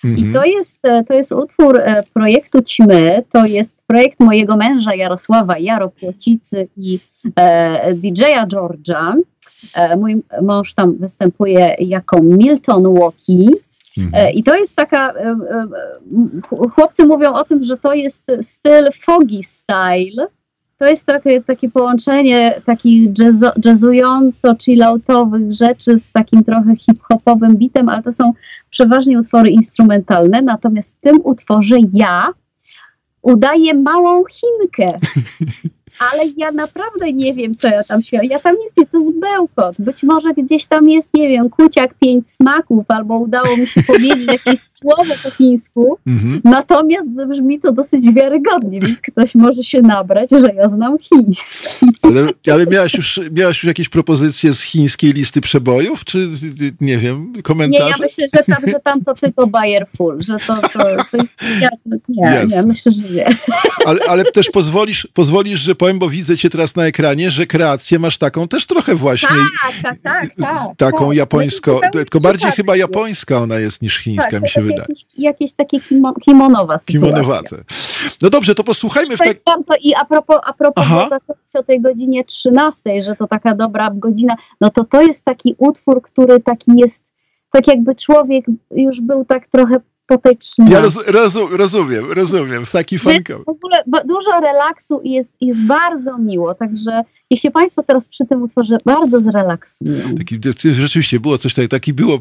Mhm. 0.04 0.30
I 0.30 0.32
to 0.32 0.44
jest, 0.44 0.82
to 1.08 1.14
jest 1.14 1.32
utwór 1.32 1.80
projektu 2.14 2.62
Ćmy, 2.62 3.22
to 3.32 3.46
jest 3.46 3.76
projekt 3.86 4.20
mojego 4.20 4.56
męża 4.56 4.94
Jarosława 4.94 5.58
Jaropiocicy 5.58 6.68
i 6.76 6.98
e, 7.36 7.94
DJ-a 7.94 8.46
Georgia. 8.46 9.14
E, 9.74 9.96
mój 9.96 10.22
mąż 10.42 10.74
tam 10.74 10.96
występuje 10.96 11.76
jako 11.78 12.22
Milton 12.22 12.94
Walkie. 12.94 13.50
Mhm. 13.98 14.26
E, 14.26 14.32
I 14.32 14.42
to 14.42 14.56
jest 14.56 14.76
taka, 14.76 15.12
e, 15.12 15.36
e, 15.50 16.68
chłopcy 16.74 17.06
mówią 17.06 17.32
o 17.32 17.44
tym, 17.44 17.64
że 17.64 17.76
to 17.78 17.94
jest 17.94 18.26
styl 18.42 18.90
foggy 19.00 19.42
style. 19.42 20.26
To 20.78 20.86
jest 20.86 21.06
takie, 21.06 21.42
takie 21.42 21.70
połączenie 21.70 22.62
takich 22.66 23.18
jazzo, 23.18 23.52
jazzująco, 23.64 24.54
chilloutowych 24.62 25.52
rzeczy 25.52 25.98
z 25.98 26.12
takim 26.12 26.44
trochę 26.44 26.76
hip-hopowym 26.76 27.56
bitem, 27.56 27.88
ale 27.88 28.02
to 28.02 28.12
są 28.12 28.32
przeważnie 28.70 29.18
utwory 29.18 29.50
instrumentalne. 29.50 30.42
Natomiast 30.42 30.96
w 30.96 31.00
tym 31.00 31.16
utworze 31.24 31.76
ja 31.92 32.28
udaję 33.22 33.74
małą 33.74 34.24
Chinkę. 34.24 34.98
ale 35.98 36.22
ja 36.36 36.52
naprawdę 36.52 37.12
nie 37.12 37.34
wiem, 37.34 37.54
co 37.54 37.68
ja 37.68 37.84
tam 37.84 38.02
śpiewam. 38.02 38.26
Ja 38.26 38.38
tam 38.38 38.56
nic 38.56 38.90
to 38.90 38.98
jest 38.98 39.12
bełkot. 39.20 39.74
Być 39.78 40.02
może 40.02 40.34
gdzieś 40.34 40.66
tam 40.66 40.88
jest, 40.88 41.14
nie 41.14 41.28
wiem, 41.28 41.50
kuciak 41.50 41.94
pięć 41.94 42.30
smaków, 42.30 42.84
albo 42.88 43.18
udało 43.18 43.56
mi 43.56 43.66
się 43.66 43.82
powiedzieć 43.92 44.26
jakieś 44.26 44.60
słowo 44.60 45.14
po 45.22 45.30
chińsku, 45.30 45.98
mhm. 46.06 46.40
natomiast 46.44 47.08
brzmi 47.08 47.60
to 47.60 47.72
dosyć 47.72 48.14
wiarygodnie, 48.14 48.80
więc 48.80 49.00
ktoś 49.00 49.34
może 49.34 49.62
się 49.62 49.82
nabrać, 49.82 50.30
że 50.30 50.48
ja 50.54 50.68
znam 50.68 50.98
chiński. 50.98 51.86
Ale, 52.02 52.28
ale 52.52 52.66
miałaś, 52.66 52.94
już, 52.94 53.20
miałaś 53.32 53.56
już 53.56 53.64
jakieś 53.64 53.88
propozycje 53.88 54.54
z 54.54 54.62
chińskiej 54.62 55.12
listy 55.12 55.40
przebojów, 55.40 56.04
czy 56.04 56.28
nie 56.80 56.98
wiem, 56.98 57.32
komentarze? 57.42 57.84
Nie, 57.84 57.90
ja 57.90 57.96
myślę, 58.00 58.26
że 58.36 58.44
tam, 58.44 58.70
że 58.70 58.80
tam 58.80 59.04
to 59.04 59.14
tylko 59.14 59.46
Bayer 59.46 59.86
Full, 59.96 60.20
że 60.20 60.36
to, 60.46 60.54
to, 60.54 60.78
to 61.10 61.18
ja, 61.60 61.68
nie, 62.08 62.46
nie, 62.46 62.62
myślę, 62.66 62.92
że 62.92 63.14
nie. 63.14 63.26
Ale, 63.86 64.00
ale 64.08 64.24
też 64.24 64.50
pozwolisz, 64.50 65.08
pozwolisz, 65.14 65.60
że 65.60 65.74
powiem, 65.82 65.98
bo 65.98 66.08
widzę 66.08 66.36
cię 66.36 66.50
teraz 66.50 66.76
na 66.76 66.86
ekranie, 66.86 67.30
że 67.30 67.46
kreację 67.46 67.98
masz 67.98 68.18
taką 68.18 68.48
też 68.48 68.66
trochę 68.66 68.94
właśnie. 68.94 69.28
Tak, 69.28 69.82
tak, 69.82 69.98
tak. 70.02 70.34
tak 70.40 70.76
taką 70.76 71.08
tak. 71.08 71.16
japońską, 71.16 71.80
tylko 71.92 72.20
bardziej 72.20 72.52
chyba 72.52 72.76
japońska 72.76 73.38
ona 73.38 73.58
jest 73.58 73.82
niż 73.82 73.98
chińska, 73.98 74.30
tak, 74.30 74.42
mi 74.42 74.48
się 74.48 74.62
wydaje. 74.62 74.80
Jakieś, 74.80 75.04
jakieś 75.18 75.52
takie 75.52 75.80
kimo, 75.80 76.14
kimonowa 76.14 76.78
sytuacja. 76.78 77.08
Kimonowate. 77.08 77.56
No 78.22 78.30
dobrze, 78.30 78.54
to 78.54 78.64
posłuchajmy. 78.64 79.16
To 79.16 79.24
w 79.24 79.26
tak... 79.26 79.36
bardzo, 79.46 79.74
I 79.80 79.94
a 79.94 80.04
propos, 80.04 80.40
a 80.44 80.52
propos 80.52 80.86
o 81.54 81.62
tej 81.62 81.80
godzinie 81.80 82.24
13, 82.24 83.02
że 83.02 83.16
to 83.16 83.26
taka 83.26 83.54
dobra 83.54 83.90
godzina, 83.94 84.36
no 84.60 84.70
to 84.70 84.84
to 84.84 85.02
jest 85.02 85.24
taki 85.24 85.54
utwór, 85.58 86.02
który 86.02 86.40
taki 86.40 86.70
jest, 86.76 87.02
tak 87.50 87.66
jakby 87.68 87.94
człowiek 87.94 88.44
już 88.70 89.00
był 89.00 89.24
tak 89.24 89.46
trochę 89.46 89.80
ja 90.68 90.80
roz, 90.80 91.38
rozumiem, 91.50 92.12
rozumiem, 92.12 92.66
w 92.66 92.72
taki 92.72 92.98
fankowy. 92.98 93.44
W 93.44 93.48
ogóle 93.48 93.82
dużo 94.04 94.40
relaksu 94.40 95.00
i 95.00 95.10
jest, 95.10 95.32
jest 95.40 95.60
bardzo 95.60 96.18
miło, 96.18 96.54
także 96.54 97.04
jeśli 97.30 97.50
Państwo 97.50 97.82
teraz 97.82 98.04
przy 98.04 98.26
tym 98.26 98.42
utworze 98.42 98.78
bardzo 98.84 99.20
zrelaksują. 99.20 100.14
Taki, 100.18 100.40
rzeczywiście 100.72 101.20
było 101.20 101.38
coś 101.38 101.54
takiego, 101.54 101.70
taki, 101.70 101.92
było, 101.92 102.20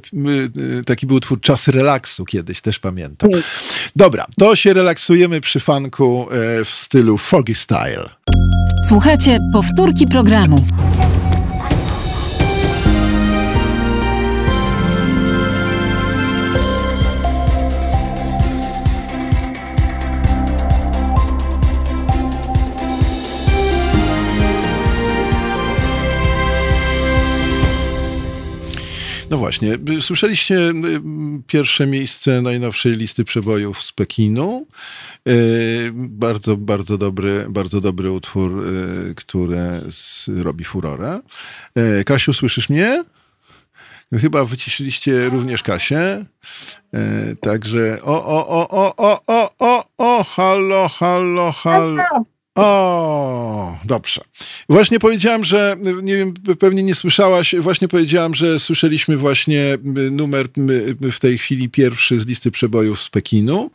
taki 0.86 1.08
był 1.08 1.18
utwór 1.18 1.42
Czas 1.42 1.68
relaksu 1.68 2.26
kiedyś, 2.26 2.62
też 2.62 2.80
pamiętam. 2.80 3.30
Dobra, 3.96 4.26
to 4.40 4.56
się 4.56 4.74
relaksujemy 4.74 5.42
przy 5.42 5.60
fanku 5.60 6.28
e, 6.32 6.66
w 6.66 6.70
stylu 6.70 7.18
Foggy 7.18 7.56
Style. 7.56 8.10
Słuchajcie, 8.88 9.40
powtórki 9.54 10.08
programu. 10.08 10.56
Właśnie, 29.42 29.78
słyszeliście 30.00 30.74
pierwsze 31.48 31.88
miejsce 31.88 32.42
najnowszej 32.42 32.92
listy 32.98 33.24
przebojów 33.24 33.84
z 33.84 33.92
Pekinu. 33.92 34.68
Bardzo, 35.94 36.58
bardzo 36.58 36.98
dobry, 36.98 37.46
bardzo 37.50 37.82
dobry 37.82 38.12
utwór, 38.12 38.66
który 39.16 39.58
robi 40.28 40.64
furorę. 40.64 41.20
Kasiu, 42.06 42.34
słyszysz 42.34 42.70
mnie? 42.70 43.04
Chyba 44.22 44.46
wyciszyliście 44.46 45.30
również 45.30 45.64
Kasię. 45.64 46.26
Także 47.42 47.98
o, 48.04 48.26
o, 48.26 48.48
o, 48.48 48.70
o, 48.70 48.96
o, 48.98 49.22
o, 49.28 49.50
o, 49.60 49.86
o, 49.98 50.24
halo, 50.24 50.88
halo, 50.88 51.52
halo. 51.52 52.04
O, 52.56 53.78
dobrze. 53.86 54.22
Właśnie 54.70 55.00
powiedziałem, 55.00 55.44
że, 55.44 55.76
nie 56.04 56.18
wiem, 56.18 56.34
pewnie 56.60 56.84
nie 56.84 56.96
słyszałaś, 56.96 57.56
właśnie 57.60 57.88
powiedziałem, 57.88 58.34
że 58.34 58.60
słyszeliśmy 58.60 59.18
właśnie 59.18 59.78
numer 60.12 60.48
w 61.12 61.20
tej 61.20 61.38
chwili 61.38 61.70
pierwszy 61.70 62.20
z 62.20 62.28
listy 62.28 62.52
przebojów 62.52 63.02
z 63.02 63.10
Pekinu. 63.10 63.72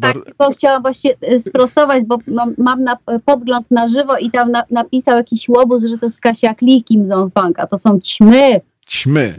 Tak, 0.00 0.24
tylko 0.24 0.50
chciałam 0.52 0.82
właśnie 0.82 1.14
sprostować, 1.38 2.04
bo 2.04 2.18
mam 2.58 2.84
na, 2.84 2.96
podgląd 3.24 3.70
na 3.70 3.88
żywo 3.88 4.18
i 4.18 4.30
tam 4.30 4.50
na, 4.50 4.64
napisał 4.70 5.16
jakiś 5.16 5.48
łobuz, 5.48 5.84
że 5.84 5.98
to 5.98 6.06
jest 6.06 6.20
Kasia 6.20 6.54
Klich 6.54 6.84
Kim 6.84 7.06
Zong 7.06 7.34
Funk, 7.34 7.58
a 7.58 7.66
to 7.66 7.76
są 7.76 8.00
ćmy. 8.00 8.60
Ćmy. 8.88 9.36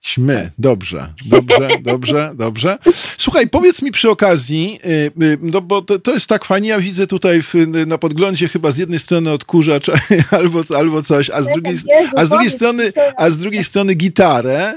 Ćmy, 0.00 0.50
dobrze, 0.58 1.14
dobrze, 1.26 1.68
dobrze, 1.92 2.32
dobrze. 2.34 2.78
Słuchaj, 3.18 3.48
powiedz 3.48 3.82
mi 3.82 3.90
przy 3.90 4.10
okazji, 4.10 4.78
y, 4.84 4.88
y, 5.22 5.38
no 5.42 5.60
bo 5.60 5.82
to, 5.82 5.98
to 5.98 6.14
jest 6.14 6.26
tak 6.26 6.44
fajnie, 6.44 6.68
ja 6.68 6.80
widzę 6.80 7.06
tutaj 7.06 7.42
w, 7.42 7.54
na 7.86 7.98
podglądzie 7.98 8.48
chyba 8.48 8.72
z 8.72 8.76
jednej 8.76 8.98
strony 8.98 9.30
odkurzacz 9.30 9.86
albo, 10.38 10.62
albo 10.76 11.02
coś, 11.02 11.30
a 11.30 11.42
z 11.42 11.46
drugiej, 11.46 11.76
a 12.16 12.24
z 12.24 12.28
drugiej 12.28 12.50
strony, 12.50 12.92
a 13.16 13.30
z 13.30 13.38
drugiej 13.38 13.64
strony 13.64 13.94
gitarę. 13.94 14.74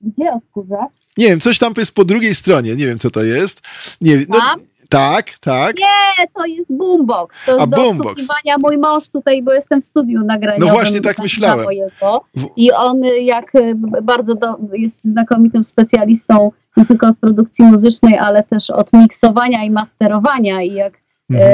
Gdzie 0.00 0.32
odkurzacz? 0.32 0.92
Nie 1.16 1.28
wiem, 1.28 1.40
coś 1.40 1.58
tam 1.58 1.72
jest 1.76 1.92
po 1.92 2.04
drugiej 2.04 2.34
stronie, 2.34 2.76
nie 2.76 2.86
wiem 2.86 2.98
co 2.98 3.10
to 3.10 3.22
jest. 3.22 3.60
Nie, 4.00 4.26
no, 4.28 4.40
tak, 4.88 5.38
tak. 5.40 5.76
Nie, 5.78 6.26
to 6.34 6.46
jest 6.46 6.72
boombox. 6.76 7.36
To 7.46 7.52
jest 7.52 7.62
A, 7.62 7.66
do 7.66 7.76
boombox. 7.76 8.26
mój 8.62 8.78
mąż 8.78 9.08
tutaj, 9.08 9.42
bo 9.42 9.52
jestem 9.52 9.82
w 9.82 9.84
studiu 9.84 10.24
nagraniowym. 10.24 10.68
No 10.68 10.74
właśnie 10.74 11.00
tak 11.00 11.18
myślałem. 11.18 11.64
Mojego. 11.64 12.24
I 12.56 12.72
on 12.72 13.02
jak 13.20 13.54
y, 13.54 13.74
bardzo 14.02 14.34
do, 14.34 14.58
jest 14.72 15.04
znakomitym 15.04 15.64
specjalistą 15.64 16.50
nie 16.76 16.86
tylko 16.86 17.06
od 17.06 17.18
produkcji 17.18 17.64
muzycznej, 17.64 18.18
ale 18.18 18.42
też 18.42 18.70
od 18.70 18.92
miksowania 18.92 19.64
i 19.64 19.70
masterowania 19.70 20.62
i 20.62 20.74
jak 20.74 20.92
Mhm. 21.30 21.50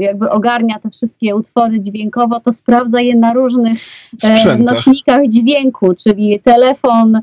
E, 0.00 0.04
jakby 0.04 0.30
ogarnia 0.30 0.78
te 0.78 0.90
wszystkie 0.90 1.36
utwory 1.36 1.80
dźwiękowo, 1.80 2.40
to 2.40 2.52
sprawdza 2.52 3.00
je 3.00 3.16
na 3.16 3.32
różnych 3.32 3.78
e, 4.24 4.58
nośnikach 4.58 5.28
dźwięku, 5.28 5.94
czyli 5.94 6.40
telefon, 6.40 7.20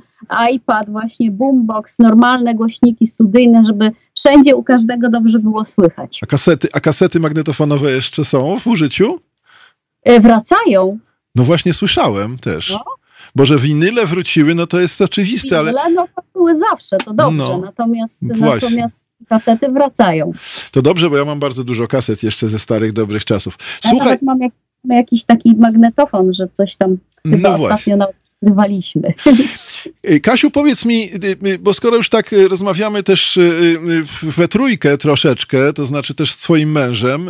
iPad, 0.54 0.90
właśnie 0.90 1.32
boombox, 1.32 2.00
normalne 2.00 2.56
głośniki 2.56 3.08
studyjne, 3.08 3.66
żeby 3.66 3.92
wszędzie 4.22 4.56
u 4.56 4.64
każdego 4.64 5.10
dobrze 5.10 5.40
było 5.40 5.66
słychać. 5.66 6.20
A 6.24 6.26
kasety, 6.26 6.68
a 6.74 6.80
kasety 6.80 7.20
magnetofonowe 7.20 7.92
jeszcze 7.92 8.26
są 8.26 8.60
w 8.60 8.68
użyciu? 8.68 9.20
E, 10.04 10.20
wracają. 10.20 11.00
No 11.36 11.44
właśnie 11.44 11.74
słyszałem 11.74 12.38
też. 12.38 12.70
No. 12.70 12.84
Bo 13.36 13.46
że 13.46 13.58
winyle 13.58 14.06
wróciły, 14.06 14.56
no 14.56 14.68
to 14.68 14.80
jest 14.80 15.02
oczywiste, 15.02 15.50
winyle, 15.50 15.82
ale... 15.82 15.94
no 15.94 16.08
to 16.16 16.24
były 16.34 16.58
zawsze, 16.58 16.98
to 16.98 17.14
dobrze, 17.14 17.38
no, 17.38 17.58
natomiast, 17.58 18.22
natomiast 18.22 19.04
kasety 19.30 19.70
wracają. 19.70 20.32
To 20.72 20.82
dobrze, 20.82 21.10
bo 21.10 21.18
ja 21.18 21.26
mam 21.26 21.40
bardzo 21.40 21.64
dużo 21.64 21.88
kaset 21.88 22.24
jeszcze 22.24 22.48
ze 22.48 22.60
starych, 22.60 22.94
dobrych 22.94 23.26
czasów. 23.26 23.58
Słuchaj... 23.82 23.98
Ja 23.98 24.06
nawet 24.06 24.22
mam 24.22 24.40
jak, 24.42 24.54
jakiś 24.90 25.24
taki 25.24 25.56
magnetofon, 25.56 26.34
że 26.34 26.48
coś 26.54 26.76
tam 26.76 26.98
no 27.26 27.38
no 27.42 27.50
ostatnio 27.50 27.98
nawet 27.98 28.16
nagrywaliśmy. 28.42 29.14
Y, 30.10 30.20
Kasiu, 30.20 30.52
powiedz 30.52 30.86
mi, 30.86 31.10
y, 31.14 31.48
y, 31.48 31.60
bo 31.60 31.74
skoro 31.74 31.98
już 31.98 32.10
tak 32.10 32.32
rozmawiamy 32.50 33.04
też 33.04 33.40
we 34.22 34.48
trójkę 34.48 34.98
troszeczkę, 34.98 35.74
to 35.74 35.86
znaczy 35.86 36.14
też 36.14 36.32
z 36.32 36.38
twoim 36.38 36.72
mężem, 36.72 37.30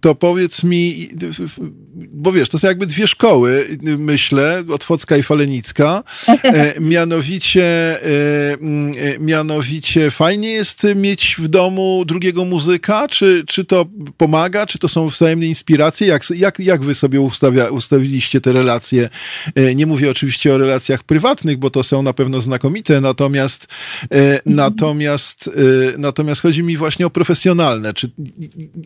to 0.00 0.14
powiedz 0.14 0.64
mi, 0.64 1.08
bo 1.94 2.32
wiesz, 2.32 2.48
to 2.48 2.58
są 2.58 2.68
jakby 2.68 2.86
dwie 2.86 3.06
szkoły, 3.06 3.66
myślę, 3.98 4.62
Otwocka 4.68 5.16
i 5.16 5.22
Falenicka, 5.22 6.02
mianowicie, 6.80 7.98
mianowicie 9.20 10.10
fajnie 10.10 10.48
jest 10.48 10.82
mieć 10.96 11.36
w 11.38 11.48
domu 11.48 12.04
drugiego 12.06 12.44
muzyka, 12.44 13.08
czy, 13.08 13.44
czy 13.46 13.64
to 13.64 13.86
pomaga, 14.16 14.66
czy 14.66 14.78
to 14.78 14.88
są 14.88 15.08
wzajemne 15.08 15.46
inspiracje, 15.46 16.06
jak, 16.06 16.22
jak, 16.30 16.58
jak 16.58 16.84
wy 16.84 16.94
sobie 16.94 17.20
ustawia, 17.20 17.68
ustawiliście 17.68 18.40
te 18.40 18.52
relacje, 18.52 19.08
nie 19.74 19.86
mówię 19.86 20.10
oczywiście 20.10 20.25
o 20.54 20.58
relacjach 20.58 21.04
prywatnych, 21.04 21.58
bo 21.58 21.70
to 21.70 21.82
są 21.82 22.02
na 22.02 22.12
pewno 22.12 22.40
znakomite, 22.40 23.00
natomiast, 23.00 23.66
e, 24.12 24.40
natomiast, 24.46 25.48
e, 25.48 25.98
natomiast 25.98 26.40
chodzi 26.40 26.62
mi 26.62 26.76
właśnie 26.76 27.06
o 27.06 27.10
profesjonalne. 27.10 27.94
Czy, 27.94 28.10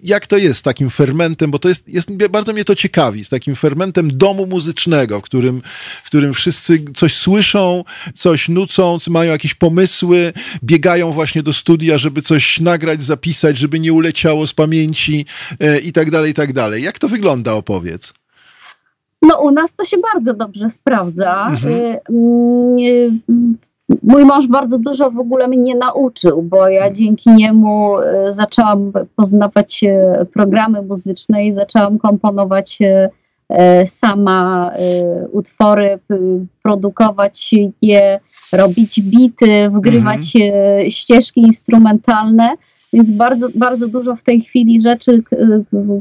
jak 0.02 0.26
to 0.26 0.36
jest 0.36 0.60
z 0.60 0.62
takim 0.62 0.90
fermentem, 0.90 1.50
bo 1.50 1.58
to 1.58 1.68
jest, 1.68 1.88
jest, 1.88 2.10
bardzo 2.30 2.52
mnie 2.52 2.64
to 2.64 2.74
ciekawi, 2.74 3.24
z 3.24 3.28
takim 3.28 3.56
fermentem 3.56 4.18
domu 4.18 4.46
muzycznego, 4.46 5.20
w 5.20 5.22
którym, 5.22 5.62
w 6.02 6.06
którym 6.06 6.34
wszyscy 6.34 6.84
coś 6.96 7.16
słyszą, 7.16 7.84
coś 8.14 8.48
nucą, 8.48 8.98
mają 9.08 9.32
jakieś 9.32 9.54
pomysły, 9.54 10.32
biegają 10.64 11.12
właśnie 11.12 11.42
do 11.42 11.52
studia, 11.52 11.98
żeby 11.98 12.22
coś 12.22 12.60
nagrać, 12.60 13.02
zapisać, 13.02 13.58
żeby 13.58 13.80
nie 13.80 13.92
uleciało 13.92 14.46
z 14.46 14.54
pamięci 14.54 15.26
e, 15.60 15.78
i 15.78 15.92
tak 15.92 16.10
dalej, 16.10 16.30
i 16.30 16.34
tak 16.34 16.52
dalej. 16.52 16.82
Jak 16.82 16.98
to 16.98 17.08
wygląda, 17.08 17.52
opowiedz? 17.52 18.12
No 19.22 19.40
u 19.40 19.50
nas 19.50 19.74
to 19.74 19.84
się 19.84 19.96
bardzo 20.14 20.34
dobrze 20.34 20.70
sprawdza. 20.70 21.46
Mhm. 21.50 21.74
Y, 21.74 22.00
mm, 22.10 22.78
y, 22.78 23.10
mój 24.02 24.24
mąż 24.24 24.46
bardzo 24.46 24.78
dużo 24.78 25.10
w 25.10 25.18
ogóle 25.18 25.48
mnie 25.48 25.74
nauczył, 25.76 26.42
bo 26.42 26.68
ja 26.68 26.90
dzięki 26.90 27.30
niemu 27.30 27.98
y, 27.98 28.32
zaczęłam 28.32 28.92
poznawać 29.16 29.80
programy 30.32 30.82
muzyczne 30.82 31.46
i 31.46 31.52
zaczęłam 31.52 31.98
komponować 31.98 32.78
sama 33.84 34.70
utwory, 35.32 35.98
produkować 36.62 37.50
je, 37.82 38.20
robić 38.52 39.00
bity, 39.00 39.70
wgrywać 39.70 40.36
mhm. 40.36 40.90
ścieżki 40.90 41.40
instrumentalne. 41.40 42.48
Więc 42.92 43.10
bardzo, 43.10 43.48
bardzo 43.54 43.88
dużo 43.88 44.16
w 44.16 44.22
tej 44.22 44.40
chwili 44.40 44.80
rzeczy, 44.80 45.22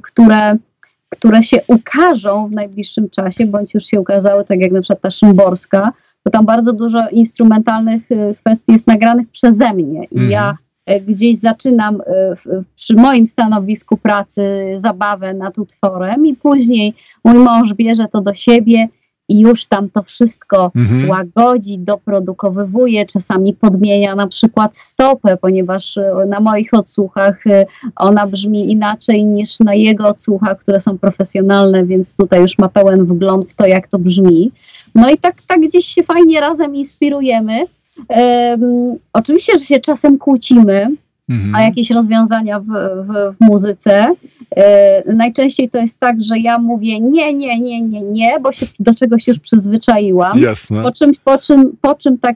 które 0.03 0.57
które 1.09 1.43
się 1.43 1.57
ukażą 1.67 2.47
w 2.47 2.51
najbliższym 2.51 3.09
czasie, 3.09 3.45
bądź 3.45 3.73
już 3.73 3.85
się 3.85 3.99
ukazały, 3.99 4.45
tak 4.45 4.59
jak 4.59 4.71
na 4.71 4.81
przykład 4.81 5.01
ta 5.01 5.11
Szymborska, 5.11 5.91
bo 6.25 6.31
tam 6.31 6.45
bardzo 6.45 6.73
dużo 6.73 7.09
instrumentalnych 7.09 8.11
y, 8.11 8.35
kwestii 8.39 8.71
jest 8.71 8.87
nagranych 8.87 9.29
przeze 9.29 9.73
mnie 9.73 10.03
i 10.03 10.19
mhm. 10.19 10.31
ja 10.31 10.55
y, 10.91 11.01
gdzieś 11.01 11.37
zaczynam 11.37 12.01
y, 12.01 12.03
przy 12.75 12.95
moim 12.95 13.27
stanowisku 13.27 13.97
pracy 13.97 14.41
zabawę 14.77 15.33
nad 15.33 15.57
utworem 15.57 16.25
i 16.25 16.35
później 16.35 16.93
mój 17.23 17.37
mąż 17.37 17.73
bierze 17.73 18.07
to 18.11 18.21
do 18.21 18.33
siebie 18.33 18.87
i 19.29 19.39
już 19.39 19.65
tam 19.65 19.89
to 19.89 20.03
wszystko 20.03 20.71
mhm. 20.75 21.09
łagodzi, 21.09 21.79
doprodukowywuje, 21.79 23.05
czasami 23.05 23.53
podmienia 23.53 24.15
na 24.15 24.27
przykład 24.27 24.77
stopę, 24.77 25.37
ponieważ 25.37 25.97
e, 25.97 26.25
na 26.27 26.39
moich 26.39 26.73
odsłuchach 26.73 27.47
e, 27.47 27.65
ona 27.95 28.27
brzmi 28.27 28.71
inaczej 28.71 29.25
niż 29.25 29.59
na 29.59 29.73
jego 29.73 30.07
odsłuchach, 30.07 30.59
które 30.59 30.79
są 30.79 30.97
profesjonalne, 30.97 31.85
więc 31.85 32.15
tutaj 32.15 32.41
już 32.41 32.57
ma 32.57 32.69
pełen 32.69 33.05
wgląd 33.05 33.51
w 33.51 33.55
to, 33.55 33.67
jak 33.67 33.87
to 33.87 33.99
brzmi. 33.99 34.51
No 34.95 35.09
i 35.09 35.17
tak, 35.17 35.35
tak 35.47 35.61
gdzieś 35.61 35.85
się 35.85 36.03
fajnie 36.03 36.39
razem 36.39 36.75
inspirujemy. 36.75 37.59
Um, 38.09 38.95
oczywiście, 39.13 39.57
że 39.57 39.65
się 39.65 39.79
czasem 39.79 40.17
kłócimy, 40.17 40.87
mhm. 41.29 41.55
a 41.55 41.61
jakieś 41.61 41.91
rozwiązania 41.91 42.59
w, 42.59 42.65
w, 42.65 43.35
w 43.35 43.39
muzyce. 43.39 44.13
E, 44.55 45.13
najczęściej 45.13 45.69
to 45.69 45.77
jest 45.77 45.99
tak, 45.99 46.21
że 46.21 46.39
ja 46.39 46.59
mówię 46.59 46.99
nie, 46.99 47.33
nie, 47.33 47.59
nie, 47.59 47.81
nie, 47.81 48.01
nie, 48.01 48.39
bo 48.39 48.51
się 48.51 48.65
do 48.79 48.95
czegoś 48.95 49.27
już 49.27 49.39
przyzwyczaiłam. 49.39 50.39
Jasne. 50.39 50.83
Po 50.83 50.91
czym, 50.91 51.11
po 51.23 51.37
czym, 51.37 51.77
po 51.81 51.95
czym 51.95 52.17
tak 52.17 52.35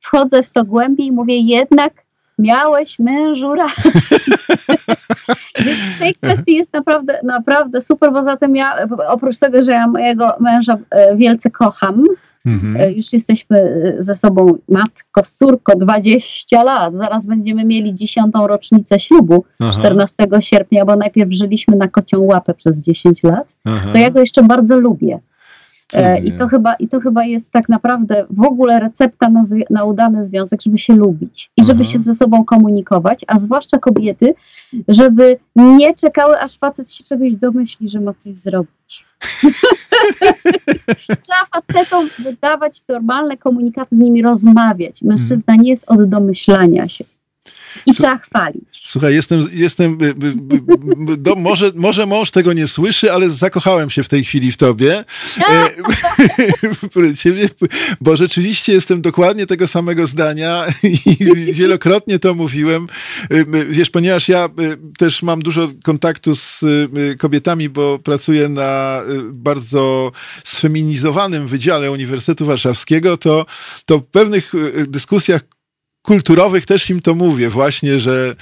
wchodzę 0.00 0.42
w 0.42 0.50
to 0.50 0.64
głębiej 0.64 1.06
i 1.06 1.12
mówię 1.12 1.38
jednak 1.38 1.92
miałeś 2.38 2.98
mężu 2.98 3.54
rację. 3.54 3.90
Więc 5.64 5.78
w 5.96 5.98
tej 5.98 6.14
kwestii 6.14 6.54
jest 6.54 6.72
naprawdę, 6.72 7.20
naprawdę 7.24 7.80
super, 7.80 8.12
bo 8.12 8.22
zatem 8.22 8.56
ja 8.56 8.74
oprócz 9.08 9.38
tego, 9.38 9.62
że 9.62 9.72
ja 9.72 9.86
mojego 9.86 10.36
męża 10.40 10.78
e, 10.90 11.16
wielce 11.16 11.50
kocham, 11.50 12.04
Mhm. 12.46 12.76
E, 12.76 12.92
już 12.92 13.12
jesteśmy 13.12 13.58
e, 13.58 14.02
ze 14.02 14.16
sobą 14.16 14.58
matko 14.68 15.24
z 15.24 15.34
córko 15.34 15.76
20 15.76 16.62
lat. 16.62 16.94
Zaraz 16.94 17.26
będziemy 17.26 17.64
mieli 17.64 17.94
dziesiątą 17.94 18.46
rocznicę 18.46 19.00
ślubu 19.00 19.44
Aha. 19.60 19.78
14 19.78 20.26
sierpnia, 20.40 20.84
bo 20.84 20.96
najpierw 20.96 21.32
żyliśmy 21.32 21.76
na 21.76 21.88
kocią 21.88 22.20
łapę 22.20 22.54
przez 22.54 22.78
10 22.78 23.22
lat. 23.22 23.56
Aha. 23.64 23.88
To 23.92 23.98
ja 23.98 24.10
go 24.10 24.20
jeszcze 24.20 24.42
bardzo 24.42 24.78
lubię. 24.78 25.20
E, 25.94 26.18
I 26.18 26.32
to, 26.32 26.48
chyba, 26.48 26.74
I 26.74 26.88
to 26.88 27.00
chyba 27.00 27.24
jest 27.24 27.50
tak 27.50 27.68
naprawdę 27.68 28.26
w 28.30 28.42
ogóle 28.42 28.80
recepta 28.80 29.28
na, 29.28 29.42
na 29.70 29.84
udany 29.84 30.24
związek, 30.24 30.62
żeby 30.62 30.78
się 30.78 30.94
lubić 30.94 31.50
i 31.56 31.64
żeby 31.64 31.82
Aha. 31.82 31.92
się 31.92 31.98
ze 31.98 32.14
sobą 32.14 32.44
komunikować, 32.44 33.24
a 33.26 33.38
zwłaszcza 33.38 33.78
kobiety, 33.78 34.34
żeby 34.88 35.38
nie 35.56 35.94
czekały, 35.94 36.40
aż 36.40 36.58
facet 36.58 36.92
się 36.92 37.04
czegoś 37.04 37.34
domyśli, 37.34 37.88
że 37.88 38.00
ma 38.00 38.14
coś 38.14 38.36
zrobić. 38.36 39.07
Trzeba 41.22 41.44
facetom 41.52 42.08
wydawać 42.18 42.80
normalne 42.88 43.36
komunikaty, 43.36 43.96
z 43.96 43.98
nimi 43.98 44.22
rozmawiać. 44.22 45.02
Mężczyzna 45.02 45.56
nie 45.56 45.70
jest 45.70 45.90
od 45.90 46.08
domyślania 46.08 46.88
się. 46.88 47.04
I 47.86 47.94
trzeba 47.94 48.18
chwalić. 48.18 48.64
Słuchaj, 48.70 49.14
jestem, 49.14 49.48
jestem 49.52 49.98
do, 51.18 51.34
może, 51.34 51.70
może 51.74 52.06
mąż 52.06 52.30
tego 52.30 52.52
nie 52.52 52.66
słyszy, 52.66 53.12
ale 53.12 53.30
zakochałem 53.30 53.90
się 53.90 54.02
w 54.02 54.08
tej 54.08 54.24
chwili 54.24 54.52
w 54.52 54.56
tobie. 54.56 55.04
Ciebie, 57.22 57.48
bo 58.00 58.16
rzeczywiście 58.16 58.72
jestem 58.72 59.02
dokładnie 59.02 59.46
tego 59.46 59.68
samego 59.68 60.06
zdania 60.06 60.66
i 60.82 61.16
wielokrotnie 61.52 62.18
to 62.18 62.34
mówiłem. 62.34 62.86
Wiesz, 63.70 63.90
ponieważ 63.90 64.28
ja 64.28 64.48
też 64.98 65.22
mam 65.22 65.42
dużo 65.42 65.68
kontaktu 65.84 66.34
z 66.34 66.64
kobietami, 67.18 67.68
bo 67.68 67.98
pracuję 67.98 68.48
na 68.48 69.02
bardzo 69.32 70.12
sfeminizowanym 70.44 71.48
wydziale 71.48 71.90
Uniwersytetu 71.90 72.46
Warszawskiego, 72.46 73.16
to, 73.16 73.46
to 73.86 73.98
w 73.98 74.04
pewnych 74.04 74.52
dyskusjach 74.88 75.42
kulturowych 76.08 76.66
też 76.66 76.90
im 76.90 77.02
to 77.02 77.14
mówię 77.14 77.50
właśnie, 77.50 78.00
że, 78.00 78.34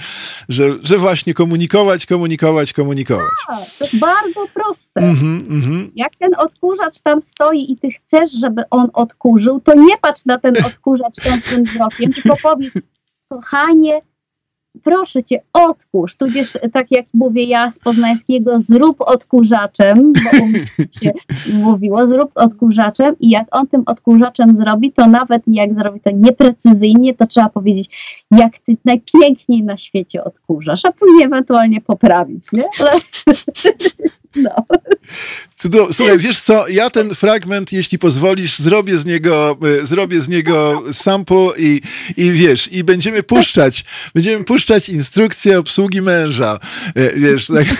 że, 0.49 0.63
że 0.83 0.97
właśnie 0.97 1.33
komunikować, 1.33 2.05
komunikować, 2.05 2.73
komunikować. 2.73 3.27
A, 3.47 3.55
to 3.55 3.83
jest 3.83 3.99
bardzo 3.99 4.47
proste. 4.53 5.01
Mm-hmm, 5.01 5.47
mm-hmm. 5.47 5.89
Jak 5.95 6.15
ten 6.19 6.29
odkurzacz 6.37 7.01
tam 7.01 7.21
stoi 7.21 7.71
i 7.71 7.77
ty 7.77 7.91
chcesz, 7.91 8.31
żeby 8.31 8.63
on 8.69 8.89
odkurzył, 8.93 9.59
to 9.59 9.73
nie 9.75 9.97
patrz 9.97 10.25
na 10.25 10.37
ten 10.37 10.53
odkurzacz 10.65 11.15
tym 11.49 11.63
wzrokiem, 11.63 12.13
tylko 12.13 12.35
powiedz, 12.43 12.73
kochanie, 13.29 14.01
proszę 14.77 15.23
cię, 15.23 15.41
odkurz, 15.53 16.15
tudzież 16.15 16.57
tak 16.73 16.91
jak 16.91 17.05
mówię 17.13 17.43
ja 17.43 17.71
z 17.71 17.79
poznańskiego, 17.79 18.59
zrób 18.59 19.01
odkurzaczem, 19.01 20.13
bo 20.13 20.29
się 20.99 21.11
mówiło, 21.53 22.07
zrób 22.07 22.31
odkurzaczem 22.35 23.15
i 23.19 23.29
jak 23.29 23.47
on 23.51 23.67
tym 23.67 23.83
odkurzaczem 23.85 24.55
zrobi, 24.55 24.91
to 24.91 25.07
nawet 25.07 25.43
jak 25.47 25.73
zrobi 25.73 25.99
to 25.99 26.09
nieprecyzyjnie, 26.13 27.13
to 27.13 27.27
trzeba 27.27 27.49
powiedzieć, 27.49 27.89
jak 28.31 28.59
ty 28.59 28.77
najpiękniej 28.85 29.63
na 29.63 29.77
świecie 29.77 30.23
odkurzasz, 30.23 30.85
a 30.85 30.91
później 30.91 31.23
ewentualnie 31.23 31.81
poprawić, 31.81 32.51
nie? 32.51 32.63
Ale... 32.79 32.91
No. 34.37 34.65
Słuchaj, 35.91 36.17
wiesz 36.17 36.39
co, 36.39 36.67
ja 36.67 36.89
ten 36.89 37.15
fragment, 37.15 37.71
jeśli 37.71 37.99
pozwolisz, 37.99 38.59
zrobię 38.59 38.97
z 38.97 39.05
niego, 39.05 39.57
e, 39.83 39.87
zrobię 39.87 40.21
z 40.21 40.29
niego 40.29 40.83
sample 40.93 41.49
i, 41.57 41.81
i 42.17 42.31
wiesz, 42.31 42.69
i 42.71 42.83
będziemy 42.83 43.23
puszczać, 43.23 43.85
będziemy 44.13 44.43
puszczać 44.43 44.89
instrukcję 44.89 45.59
obsługi 45.59 46.01
męża, 46.01 46.59
e, 46.95 47.19
wiesz, 47.19 47.47
tak. 47.47 47.65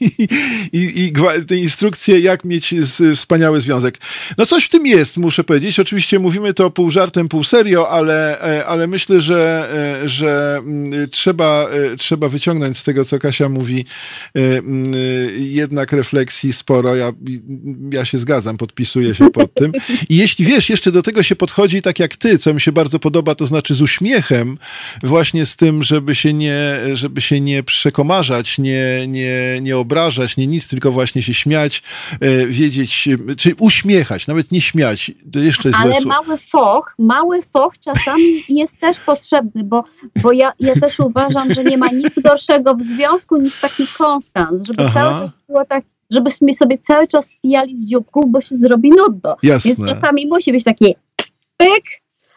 I, 0.00 0.28
i, 0.72 1.04
i 1.04 1.12
te 1.48 1.56
instrukcje, 1.56 2.20
jak 2.20 2.44
mieć 2.44 2.74
wspaniały 3.16 3.60
związek. 3.60 3.98
No 4.38 4.46
coś 4.46 4.64
w 4.64 4.68
tym 4.68 4.86
jest, 4.86 5.16
muszę 5.16 5.44
powiedzieć. 5.44 5.80
Oczywiście 5.80 6.18
mówimy 6.18 6.54
to 6.54 6.70
pół 6.70 6.90
żartem, 6.90 7.28
pół 7.28 7.44
serio, 7.44 7.90
ale, 7.90 8.40
e, 8.40 8.66
ale 8.66 8.86
myślę, 8.86 9.20
że, 9.20 9.70
że 10.04 10.56
mm, 10.58 11.08
trzeba, 11.10 11.68
trzeba 11.98 12.28
wyciągnąć 12.28 12.78
z 12.78 12.82
tego, 12.82 13.04
co 13.04 13.18
Kasia 13.18 13.48
mówi, 13.48 13.84
jednak 15.38 15.92
refleksji 15.92 16.52
sporo. 16.52 16.94
Ja, 16.94 17.12
ja 17.92 18.04
się 18.04 18.18
zgadzam, 18.18 18.56
podpisuję 18.56 19.14
się 19.14 19.30
pod 19.30 19.54
tym. 19.54 19.72
I 20.08 20.16
jeśli 20.16 20.44
wiesz, 20.44 20.70
jeszcze 20.70 20.92
do 20.92 21.02
tego 21.02 21.22
się 21.22 21.36
podchodzi 21.36 21.82
tak 21.82 21.98
jak 21.98 22.16
ty, 22.16 22.38
co 22.38 22.54
mi 22.54 22.60
się 22.60 22.72
bardzo 22.72 22.98
podoba, 22.98 23.34
to 23.34 23.46
znaczy 23.46 23.74
z 23.74 23.82
uśmiechem, 23.82 24.58
właśnie 25.02 25.46
z 25.46 25.56
tym, 25.56 25.82
żeby 25.82 26.14
się 26.14 26.32
nie, 26.32 26.78
żeby 26.92 27.20
się 27.20 27.40
nie 27.40 27.62
przekomarzać, 27.62 28.58
nie, 28.58 29.06
nie, 29.08 29.58
nie 29.60 29.76
obrażać, 29.76 30.36
nie 30.36 30.46
nic, 30.46 30.68
tylko 30.68 30.92
właśnie 30.92 31.22
się 31.22 31.34
śmiać, 31.34 31.82
e, 32.20 32.46
wiedzieć, 32.46 33.08
czy 33.38 33.54
uśmiechać, 33.58 34.26
nawet 34.26 34.52
nie 34.52 34.60
śmiać. 34.60 35.10
To 35.32 35.38
jeszcze 35.38 35.68
jest 35.68 35.80
Ale 35.80 36.00
mały 36.00 36.38
foch, 36.38 36.94
mały 36.98 37.42
foch 37.52 37.78
czasami 37.78 38.22
jest 38.60 38.78
też 38.80 38.96
potrzebny, 38.98 39.64
bo, 39.64 39.84
bo 40.22 40.32
ja, 40.32 40.52
ja 40.60 40.74
też 40.74 41.00
uważam, 41.00 41.54
że 41.54 41.64
nie 41.64 41.78
ma 41.78 41.88
nic 41.88 42.18
gorszego 42.18 42.74
w 42.74 42.82
związku 42.82 43.36
niż 43.36 43.60
taki 43.60 43.86
konstans, 43.98 44.66
żeby 44.66 44.84
Aha. 44.84 44.92
cały 44.94 45.23
było 45.48 45.64
tak, 45.64 45.84
żebyśmy 46.10 46.54
sobie 46.54 46.78
cały 46.78 47.08
czas 47.08 47.30
spijali 47.30 47.78
z 47.78 47.88
dzióbków, 47.88 48.24
bo 48.28 48.40
się 48.40 48.56
zrobi 48.56 48.90
nudno. 48.90 49.36
Jasne. 49.42 49.68
Więc 49.68 49.88
czasami 49.88 50.26
musi 50.26 50.52
być 50.52 50.64
taki 50.64 50.96
pyk, 51.56 51.84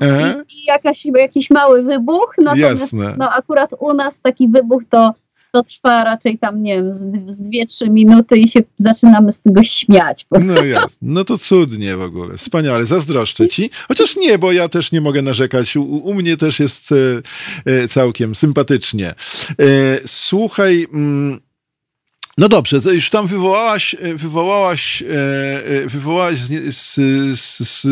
e? 0.02 0.44
i, 0.50 0.62
i 0.62 0.66
jakaś, 0.66 1.06
jakiś 1.06 1.50
mały 1.50 1.84
wybuch. 1.84 2.36
Natomiast 2.38 2.82
Jasne. 2.82 3.16
no, 3.18 3.30
akurat 3.30 3.72
u 3.80 3.94
nas 3.94 4.20
taki 4.20 4.48
wybuch 4.48 4.84
to, 4.90 5.14
to 5.52 5.64
trwa 5.64 6.04
raczej 6.04 6.38
tam, 6.38 6.64
nie 6.64 6.76
wiem, 6.76 6.92
z, 6.92 6.98
z 7.28 7.42
2-3 7.42 7.90
minuty 7.90 8.38
i 8.38 8.48
się 8.48 8.60
zaczynamy 8.78 9.32
z 9.32 9.42
tego 9.42 9.64
śmiać. 9.64 10.26
No 10.32 10.64
jasne. 10.64 10.98
No 11.02 11.24
to 11.24 11.38
cudnie 11.38 11.98
w 11.98 12.02
ogóle. 12.02 12.38
Wspaniale. 12.38 12.86
Zazdroszczę 12.86 13.48
ci. 13.48 13.70
Chociaż 13.88 14.16
nie, 14.16 14.38
bo 14.38 14.52
ja 14.52 14.70
też 14.70 14.92
nie 14.92 15.02
mogę 15.02 15.22
narzekać. 15.22 15.78
U, 15.78 15.84
u 15.84 16.14
mnie 16.14 16.38
też 16.38 16.60
jest 16.60 16.92
e, 16.92 16.96
e 17.66 17.88
całkiem 17.88 18.36
sympatycznie. 18.36 19.10
E, 19.10 19.16
słuchaj... 20.06 20.88
Mm, 20.94 21.47
no 22.38 22.50
dobrze, 22.50 22.80
już 22.94 23.10
tam 23.10 23.28
wywołałaś, 23.28 23.96
e, 24.00 24.14
wywołałaś, 24.16 25.02
e, 25.02 25.06
e, 25.66 25.88
wywołałaś 25.88 26.38
z, 26.38 26.76
z, 26.78 27.60
z, 27.60 27.88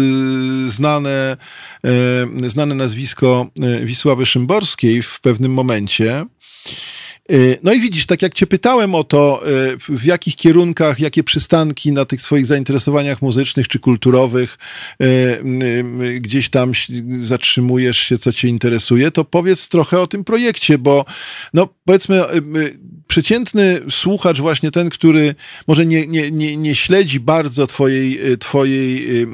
znane, 0.71 1.37
znane 2.47 2.75
nazwisko 2.75 3.47
Wisławy 3.83 4.25
Szymborskiej 4.25 5.01
w 5.01 5.19
pewnym 5.19 5.53
momencie. 5.53 6.25
No 7.63 7.73
i 7.73 7.79
widzisz, 7.79 8.05
tak 8.05 8.21
jak 8.21 8.33
cię 8.33 8.47
pytałem 8.47 8.95
o 8.95 9.03
to, 9.03 9.43
w 9.89 10.05
jakich 10.05 10.35
kierunkach, 10.35 10.99
jakie 10.99 11.23
przystanki 11.23 11.91
na 11.91 12.05
tych 12.05 12.21
swoich 12.21 12.45
zainteresowaniach 12.45 13.21
muzycznych 13.21 13.67
czy 13.67 13.79
kulturowych 13.79 14.57
gdzieś 16.19 16.49
tam 16.49 16.71
zatrzymujesz 17.21 17.97
się, 17.97 18.19
co 18.19 18.33
cię 18.33 18.47
interesuje, 18.47 19.11
to 19.11 19.25
powiedz 19.25 19.67
trochę 19.67 19.99
o 19.99 20.07
tym 20.07 20.23
projekcie, 20.23 20.77
bo 20.77 21.05
no 21.53 21.69
powiedzmy 21.85 22.23
przeciętny 23.07 23.81
słuchacz, 23.89 24.39
właśnie 24.39 24.71
ten, 24.71 24.89
który 24.89 25.35
może 25.67 25.85
nie, 25.85 26.07
nie, 26.07 26.31
nie, 26.31 26.57
nie 26.57 26.75
śledzi 26.75 27.19
bardzo 27.19 27.67
twojej, 27.67 28.31
y, 28.31 28.37
twojej, 28.37 29.21
y, 29.21 29.27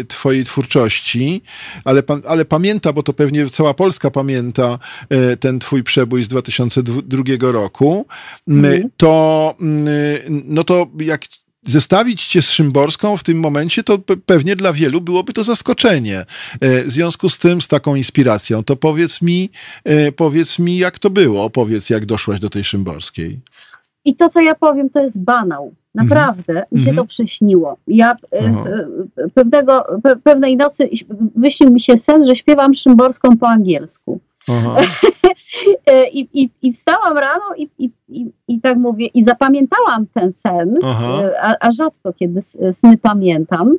y, 0.00 0.04
twojej 0.04 0.44
twórczości, 0.44 1.42
ale, 1.84 2.02
ale 2.28 2.44
pamięta, 2.44 2.92
bo 2.92 3.02
to 3.02 3.12
pewnie 3.12 3.50
cała 3.50 3.74
Polska 3.74 4.10
pamięta 4.10 4.78
ten 5.40 5.58
twój 5.58 5.82
przebój 5.82 6.22
z 6.22 6.28
2002 6.28 7.22
roku, 7.40 8.06
mhm. 8.48 8.90
to, 8.96 9.54
no 10.28 10.64
to 10.64 10.86
jak 11.00 11.24
zestawić 11.66 12.28
cię 12.28 12.42
z 12.42 12.50
Szymborską 12.50 13.16
w 13.16 13.22
tym 13.22 13.40
momencie, 13.40 13.84
to 13.84 13.98
pewnie 14.26 14.56
dla 14.56 14.72
wielu 14.72 15.00
byłoby 15.00 15.32
to 15.32 15.42
zaskoczenie. 15.42 16.18
E, 16.60 16.84
w 16.84 16.90
związku 16.90 17.28
z 17.28 17.38
tym, 17.38 17.60
z 17.60 17.68
taką 17.68 17.94
inspiracją, 17.94 18.64
to 18.64 18.76
powiedz 18.76 19.22
mi, 19.22 19.50
e, 19.84 20.12
powiedz 20.12 20.58
mi, 20.58 20.78
jak 20.78 20.98
to 20.98 21.10
było, 21.10 21.44
opowiedz, 21.44 21.90
jak 21.90 22.06
doszłaś 22.06 22.40
do 22.40 22.50
tej 22.50 22.64
Szymborskiej. 22.64 23.40
I 24.04 24.16
to, 24.16 24.28
co 24.28 24.40
ja 24.40 24.54
powiem, 24.54 24.90
to 24.90 25.02
jest 25.02 25.20
banał. 25.20 25.74
Naprawdę 25.94 26.52
mm 26.52 26.64
-hmm. 26.64 26.72
mi 26.72 26.80
się 26.80 26.90
mm 26.90 26.94
-hmm. 26.94 26.98
to 26.98 27.06
przyśniło. 27.06 27.76
Ja 27.86 28.16
e, 28.32 28.54
pewnego, 29.34 29.86
pe, 30.02 30.16
pewnej 30.16 30.56
nocy 30.56 30.90
wyśnił 31.36 31.70
mi 31.70 31.80
się 31.80 31.96
sen, 31.96 32.26
że 32.26 32.36
śpiewam 32.36 32.74
Szymborską 32.74 33.36
po 33.36 33.48
angielsku. 33.48 34.20
E, 35.86 36.08
I, 36.08 36.42
i, 36.42 36.50
I 36.62 36.72
wstałam 36.72 37.18
rano 37.18 37.44
i, 37.56 37.68
i, 37.78 37.90
i, 38.08 38.26
i 38.48 38.60
tak 38.60 38.78
mówię, 38.78 39.06
i 39.06 39.24
zapamiętałam 39.24 40.06
ten 40.14 40.32
sen, 40.32 40.78
e, 40.84 41.42
a, 41.42 41.56
a 41.60 41.72
rzadko 41.72 42.12
kiedy 42.12 42.42
sny 42.72 42.98
pamiętam. 43.02 43.76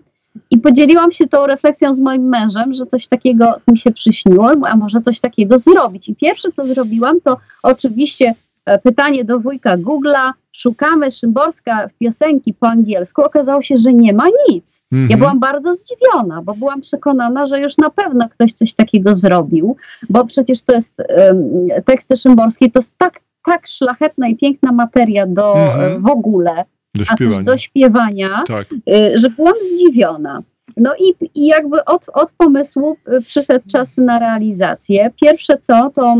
I 0.51 0.57
podzieliłam 0.57 1.11
się 1.11 1.27
tą 1.27 1.47
refleksją 1.47 1.93
z 1.93 1.99
moim 1.99 2.23
mężem, 2.29 2.73
że 2.73 2.85
coś 2.85 3.07
takiego 3.07 3.55
mi 3.71 3.77
się 3.77 3.91
przyśniło, 3.91 4.51
a 4.67 4.75
może 4.75 5.01
coś 5.01 5.19
takiego 5.19 5.59
zrobić. 5.59 6.09
I 6.09 6.15
pierwsze, 6.15 6.51
co 6.51 6.65
zrobiłam, 6.65 7.21
to 7.21 7.37
oczywiście 7.63 8.33
E, 8.65 8.79
pytanie 8.79 9.25
do 9.25 9.39
wujka 9.39 9.77
Google'a, 9.77 10.31
szukamy 10.55 11.11
Szymborska 11.11 11.89
piosenki 11.99 12.53
po 12.53 12.67
angielsku, 12.67 13.23
okazało 13.23 13.61
się, 13.61 13.77
że 13.77 13.93
nie 13.93 14.13
ma 14.13 14.25
nic. 14.49 14.81
Ja 14.91 14.97
mhm. 14.97 15.19
byłam 15.19 15.39
bardzo 15.39 15.73
zdziwiona, 15.73 16.41
bo 16.41 16.53
byłam 16.53 16.81
przekonana, 16.81 17.45
że 17.45 17.59
już 17.59 17.77
na 17.77 17.89
pewno 17.89 18.29
ktoś 18.29 18.53
coś 18.53 18.73
takiego 18.73 19.15
zrobił, 19.15 19.75
bo 20.09 20.25
przecież 20.25 20.61
to 20.61 20.75
jest 20.75 20.93
um, 20.99 21.67
teksty 21.85 22.17
Szymborskie, 22.17 22.71
to 22.71 22.79
jest 22.79 22.97
tak, 22.97 23.19
tak 23.45 23.67
szlachetna 23.67 24.27
i 24.27 24.35
piękna 24.35 24.71
materia 24.71 25.27
do 25.27 25.53
mhm. 25.53 26.01
w 26.01 26.07
ogóle, 26.07 26.65
do 26.95 27.05
śpiewania, 27.05 27.43
do 27.43 27.57
śpiewania 27.57 28.43
tak. 28.47 28.65
Y, 28.71 29.17
że 29.19 29.29
byłam 29.29 29.55
zdziwiona. 29.73 30.41
No 30.77 30.93
i, 30.99 31.13
i 31.35 31.47
jakby 31.47 31.85
od, 31.85 32.05
od 32.13 32.31
pomysłu 32.31 32.97
y, 33.13 33.21
przyszedł 33.21 33.65
czas 33.71 33.97
na 33.97 34.19
realizację. 34.19 35.11
Pierwsze 35.21 35.57
co, 35.57 35.91
to 35.95 36.15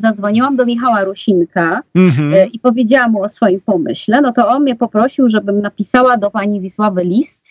zadzwoniłam 0.00 0.56
do 0.56 0.66
Michała 0.66 1.04
Rusinka 1.04 1.82
mhm. 1.94 2.34
E, 2.34 2.46
i 2.46 2.58
powiedziałam 2.58 3.12
mu 3.12 3.22
o 3.22 3.28
swoim 3.28 3.60
pomyśle, 3.60 4.20
no 4.20 4.32
to 4.32 4.48
on 4.48 4.62
mnie 4.62 4.74
poprosił, 4.74 5.28
żebym 5.28 5.62
napisała 5.62 6.16
do 6.16 6.30
pani 6.30 6.60
Wisławy 6.60 7.04
list 7.04 7.42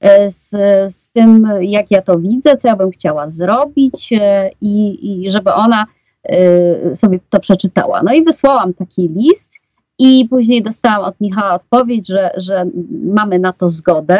e, 0.00 0.30
z, 0.30 0.50
z 0.94 1.08
tym, 1.08 1.48
jak 1.60 1.90
ja 1.90 2.02
to 2.02 2.18
widzę, 2.18 2.56
co 2.56 2.68
ja 2.68 2.76
bym 2.76 2.90
chciała 2.90 3.28
zrobić 3.28 4.12
e, 4.12 4.50
i, 4.60 4.98
i 5.24 5.30
żeby 5.30 5.52
ona 5.52 5.86
sobie 6.94 7.18
to 7.30 7.40
przeczytała. 7.40 8.02
No 8.02 8.12
i 8.12 8.24
wysłałam 8.24 8.74
taki 8.74 9.08
list 9.08 9.52
I 9.98 10.26
później 10.30 10.62
dostałam 10.62 11.04
od 11.04 11.20
Michała 11.20 11.54
odpowiedź, 11.54 12.08
że, 12.08 12.30
że 12.36 12.66
mamy 13.14 13.38
na 13.38 13.52
to 13.52 13.68
zgodę 13.68 14.18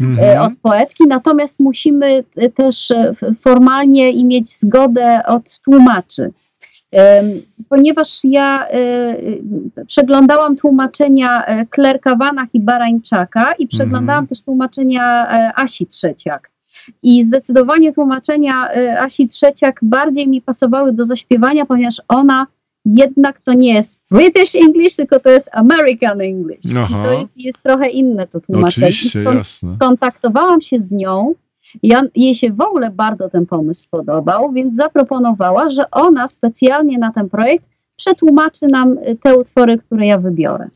Mhm. 0.00 0.42
od 0.42 0.52
poetki, 0.62 1.04
natomiast 1.08 1.60
musimy 1.60 2.24
też 2.54 2.92
formalnie 3.38 4.10
i 4.10 4.24
mieć 4.24 4.58
zgodę 4.58 5.20
od 5.26 5.60
tłumaczy. 5.60 6.30
Ponieważ 7.68 8.20
ja 8.24 8.68
e, 8.68 9.16
przeglądałam 9.86 10.56
tłumaczenia 10.56 11.44
e, 11.44 11.66
Klerka 11.66 12.16
Wanach 12.16 12.48
i 12.54 12.60
Barańczaka 12.60 13.52
i 13.52 13.66
przeglądałam 13.66 14.26
też 14.26 14.42
tłumaczenia 14.42 15.28
e, 15.28 15.52
Asi 15.56 15.86
Trzeciak. 15.86 16.50
I 17.02 17.24
zdecydowanie 17.24 17.92
tłumaczenia 17.92 18.68
Asi 18.98 19.28
Trzeciak 19.28 19.80
bardziej 19.82 20.28
mi 20.28 20.42
pasowały 20.42 20.92
do 20.92 21.04
zaśpiewania, 21.04 21.66
ponieważ 21.66 22.02
ona 22.08 22.46
jednak 22.84 23.40
to 23.40 23.52
nie 23.52 23.74
jest 23.74 24.02
British 24.10 24.54
English, 24.54 24.96
tylko 24.96 25.20
to 25.20 25.30
jest 25.30 25.48
American 25.52 26.20
English. 26.20 26.60
Aha. 26.78 27.04
I 27.04 27.08
to 27.08 27.20
jest, 27.20 27.38
jest 27.38 27.62
trochę 27.62 27.88
inne 27.88 28.26
to 28.26 28.40
tłumaczenie. 28.40 28.86
I 28.86 28.90
Oczywiście, 28.90 29.18
skon- 29.20 29.36
jasne. 29.36 29.72
skontaktowałam 29.72 30.60
się 30.60 30.80
z 30.80 30.92
nią. 30.92 31.34
Ja, 31.82 32.02
jej 32.14 32.34
się 32.34 32.52
w 32.52 32.60
ogóle 32.60 32.90
bardzo 32.90 33.30
ten 33.30 33.46
pomysł 33.46 33.82
spodobał, 33.82 34.52
więc 34.52 34.76
zaproponowała, 34.76 35.70
że 35.70 35.90
ona 35.90 36.28
specjalnie 36.28 36.98
na 36.98 37.12
ten 37.12 37.28
projekt 37.28 37.64
przetłumaczy 37.96 38.66
nam 38.66 38.98
y, 38.98 39.16
te 39.22 39.36
utwory, 39.36 39.78
które 39.78 40.06
ja 40.06 40.18
wybiorę. 40.18 40.68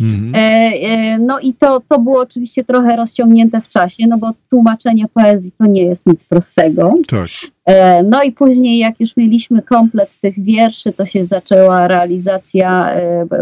Mhm. 0.00 0.34
E, 0.34 0.38
e, 0.38 1.18
no 1.18 1.40
i 1.40 1.54
to, 1.54 1.82
to 1.88 1.98
było 1.98 2.20
oczywiście 2.20 2.64
trochę 2.64 2.96
rozciągnięte 2.96 3.60
w 3.60 3.68
czasie, 3.68 4.06
no 4.08 4.18
bo 4.18 4.30
tłumaczenie 4.50 5.04
poezji 5.14 5.52
to 5.58 5.66
nie 5.66 5.82
jest 5.82 6.06
nic 6.06 6.24
prostego. 6.24 6.94
Tak. 7.08 7.28
E, 7.64 8.02
No 8.02 8.22
i 8.22 8.32
później, 8.32 8.78
jak 8.78 9.00
już 9.00 9.16
mieliśmy 9.16 9.62
komplet 9.62 10.10
tych 10.20 10.34
wierszy, 10.44 10.92
to 10.92 11.06
się 11.06 11.24
zaczęła 11.24 11.88
realizacja 11.88 12.94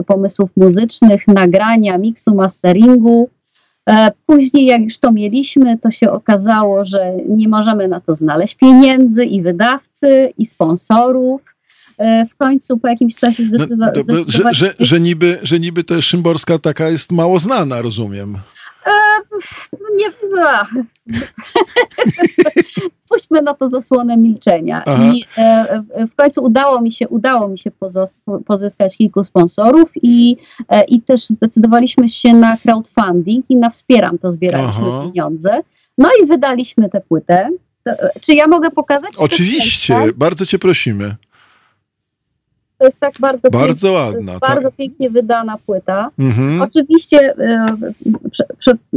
pomysłów 0.06 0.50
muzycznych, 0.56 1.28
nagrania, 1.28 1.98
miksu, 1.98 2.34
masteringu. 2.34 3.28
E, 3.88 4.10
Później, 4.26 4.66
jak 4.66 4.82
już 4.82 4.98
to 4.98 5.12
mieliśmy, 5.12 5.78
to 5.78 5.90
się 5.90 6.10
okazało, 6.12 6.84
że 6.84 7.12
nie 7.28 7.48
możemy 7.48 7.88
na 7.88 8.00
to 8.00 8.14
znaleźć 8.14 8.54
pieniędzy 8.54 9.24
i 9.24 9.42
wydawcy, 9.42 10.32
i 10.38 10.46
sponsorów. 10.46 11.40
E, 11.98 12.26
W 12.26 12.36
końcu 12.36 12.78
po 12.78 12.88
jakimś 12.88 13.14
czasie 13.14 13.42
No, 13.42 13.48
zdecydowa- 13.48 13.92
to- 13.92 14.00
że, 14.00 14.14
że, 14.16 14.22
zdecydowaliśmy 14.22 14.68
że, 14.86 15.00
niby, 15.00 15.38
że 15.42 15.60
niby 15.60 15.84
też 15.84 16.06
Szymborska 16.06 16.58
taka 16.58 16.88
jest 16.88 17.12
mało 17.12 17.38
znana, 17.38 17.82
rozumiem. 17.82 18.34
Nie 19.96 20.06
ach. 20.48 20.70
Spuśćmy 23.04 23.42
na 23.42 23.54
to 23.54 23.70
zasłonę 23.70 24.16
milczenia. 24.16 24.82
Aha. 24.86 25.02
I 25.04 25.24
e, 25.38 25.40
e, 25.40 26.06
w 26.06 26.14
końcu 26.14 26.44
udało 26.44 26.80
mi 26.80 26.92
się, 26.92 27.08
udało 27.08 27.48
mi 27.48 27.58
się 27.58 27.70
pozyskać 28.46 28.96
kilku 28.96 29.24
sponsorów 29.24 29.90
i, 30.02 30.36
e, 30.68 30.84
i 30.84 31.02
też 31.02 31.26
zdecydowaliśmy 31.26 32.08
się 32.08 32.34
na 32.34 32.56
crowdfunding 32.56 33.44
i 33.48 33.56
na 33.56 33.70
wspieram 33.70 34.18
to 34.18 34.32
zbieraliśmy 34.32 34.84
Aha. 34.88 35.02
pieniądze. 35.04 35.60
No 35.98 36.08
i 36.22 36.26
wydaliśmy 36.26 36.88
tę 36.90 37.00
płytę. 37.00 37.48
E, 37.88 38.10
czy 38.20 38.34
ja 38.34 38.46
mogę 38.46 38.70
pokazać? 38.70 39.12
Oczywiście, 39.16 39.96
bardzo 40.16 40.46
cię 40.46 40.58
prosimy. 40.58 41.16
To 42.84 42.88
jest 42.88 43.00
tak 43.00 43.14
bardzo, 43.20 43.50
Bardzo 43.50 43.88
pięknie, 43.88 43.90
ładna. 44.18 44.40
Tak. 44.40 44.54
bardzo 44.54 44.70
pięknie 44.70 45.10
wydana 45.10 45.58
płyta. 45.66 46.10
Mhm. 46.18 46.62
Oczywiście, 46.62 47.34
e, 47.38 47.66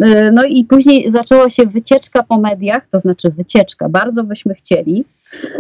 e, 0.02 0.32
no 0.32 0.44
i 0.44 0.66
później 0.66 1.12
zaczęła 1.12 1.50
się 1.50 1.66
wycieczka 1.66 2.24
po 2.24 2.38
mediach, 2.40 2.88
to 2.92 3.00
znaczy 3.00 3.30
wycieczka, 3.30 3.90
bardzo 3.90 4.24
byśmy 4.24 4.54
chcieli. 4.56 5.06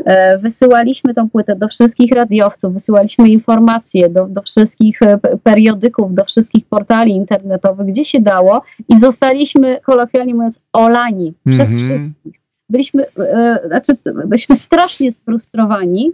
E, 0.05 0.37
Wysyłaliśmy 0.37 1.13
tą 1.13 1.29
płytę 1.29 1.55
do 1.55 1.67
wszystkich 1.67 2.11
radiowców, 2.11 2.73
wysyłaliśmy 2.73 3.29
informacje 3.29 4.09
do, 4.09 4.25
do 4.25 4.41
wszystkich 4.41 4.99
periodyków, 5.43 6.13
do 6.13 6.25
wszystkich 6.25 6.65
portali 6.65 7.11
internetowych, 7.11 7.87
gdzie 7.87 8.05
się 8.05 8.19
dało 8.19 8.61
i 8.89 8.99
zostaliśmy, 8.99 9.79
kolokwialnie 9.85 10.35
mówiąc, 10.35 10.59
olani 10.73 11.33
przez 11.45 11.69
Mhm. 11.73 11.89
wszystkich. 11.89 12.41
Byliśmy, 12.69 13.05
znaczy, 13.67 13.93
byliśmy 14.25 14.55
strasznie 14.55 15.11
sfrustrowani 15.11 16.11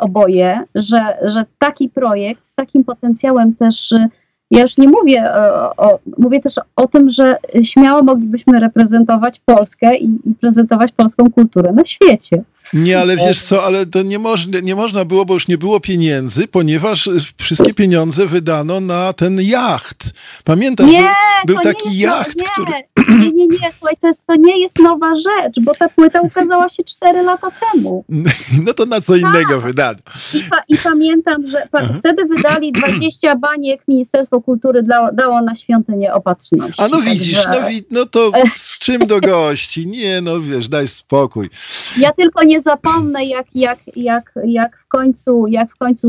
oboje, 0.00 0.60
że, 0.74 1.16
że 1.26 1.44
taki 1.58 1.88
projekt 1.88 2.46
z 2.46 2.54
takim 2.54 2.84
potencjałem 2.84 3.54
też 3.54 3.92
e, 3.92 4.08
ja 4.50 4.62
już 4.62 4.78
nie 4.78 4.88
mówię 4.88 5.32
o, 5.34 5.76
o, 5.76 5.98
mówię 6.18 6.40
też 6.40 6.54
o 6.76 6.86
tym, 6.86 7.08
że 7.08 7.36
śmiało 7.62 8.02
moglibyśmy 8.02 8.60
reprezentować 8.60 9.40
Polskę 9.44 9.96
i, 9.96 10.20
i 10.24 10.34
prezentować 10.34 10.92
polską 10.92 11.30
kulturę 11.30 11.72
na 11.72 11.84
świecie. 11.84 12.42
Nie, 12.74 13.00
ale 13.00 13.16
wiesz 13.16 13.42
co, 13.42 13.64
ale 13.64 13.86
to 13.86 14.02
nie, 14.02 14.18
moż, 14.18 14.46
nie 14.62 14.74
można 14.74 15.04
było, 15.04 15.24
bo 15.24 15.34
już 15.34 15.48
nie 15.48 15.58
było 15.58 15.80
pieniędzy, 15.80 16.48
ponieważ 16.48 17.06
y, 17.06 17.20
wszystkie 17.38 17.74
pieniądze 17.74 18.26
wydano 18.26 18.80
na 18.80 19.12
ten 19.12 19.40
jacht. 19.42 20.10
Pamiętasz? 20.44 20.86
Nie, 20.86 21.12
był, 21.46 21.56
był 21.56 21.64
taki 21.64 21.88
nie 21.88 21.94
jest 21.94 22.00
jacht, 22.00 22.36
no, 22.36 22.44
który... 22.52 22.72
nie, 23.08 23.30
nie, 23.30 23.32
nie, 23.32 23.46
nie, 23.46 23.70
słuchaj, 23.78 23.96
to, 24.00 24.06
jest, 24.06 24.26
to 24.26 24.36
nie 24.36 24.60
jest 24.60 24.78
nowa 24.78 25.14
rzecz, 25.14 25.60
bo 25.60 25.74
ta 25.74 25.88
płyta 25.88 26.20
ukazała 26.20 26.68
się 26.68 26.84
4 26.84 27.22
lata 27.22 27.48
temu. 27.50 28.04
No 28.64 28.74
to 28.74 28.86
na 28.86 29.00
co 29.00 29.16
innego 29.16 29.60
wydano. 29.60 29.98
I, 30.34 30.44
pa, 30.44 30.56
i 30.68 30.76
pamiętam, 30.78 31.46
że 31.46 31.68
pa, 31.70 31.78
Aha. 31.78 31.94
wtedy 31.98 32.24
wydali 32.24 32.72
20 32.72 33.36
baniek 33.36 33.80
Ministerstwo 33.88 34.40
Kultury 34.40 34.82
dało, 34.82 35.12
dało 35.12 35.42
na 35.42 35.54
świątynię 35.54 36.14
opatrzności. 36.14 36.82
A 36.82 36.88
no 36.88 37.00
widzisz, 37.00 37.44
Także 37.44 37.60
no, 37.60 37.68
wi- 37.68 37.84
no 37.90 38.06
to 38.06 38.32
z 38.56 38.78
czym 38.78 39.06
do 39.06 39.20
gości? 39.20 39.86
Nie, 39.86 40.20
no 40.20 40.40
wiesz, 40.40 40.68
daj 40.68 40.88
spokój. 40.88 41.50
Ja 41.98 42.12
tylko 42.12 42.44
nie 42.44 42.59
zapomnę, 42.62 43.24
jak, 43.24 43.46
jak, 43.54 43.78
jak, 43.96 44.32
jak 44.44 44.76
w 44.76 44.88
końcu, 44.88 45.46
jak 45.46 45.74
w 45.74 45.78
końcu 45.78 46.08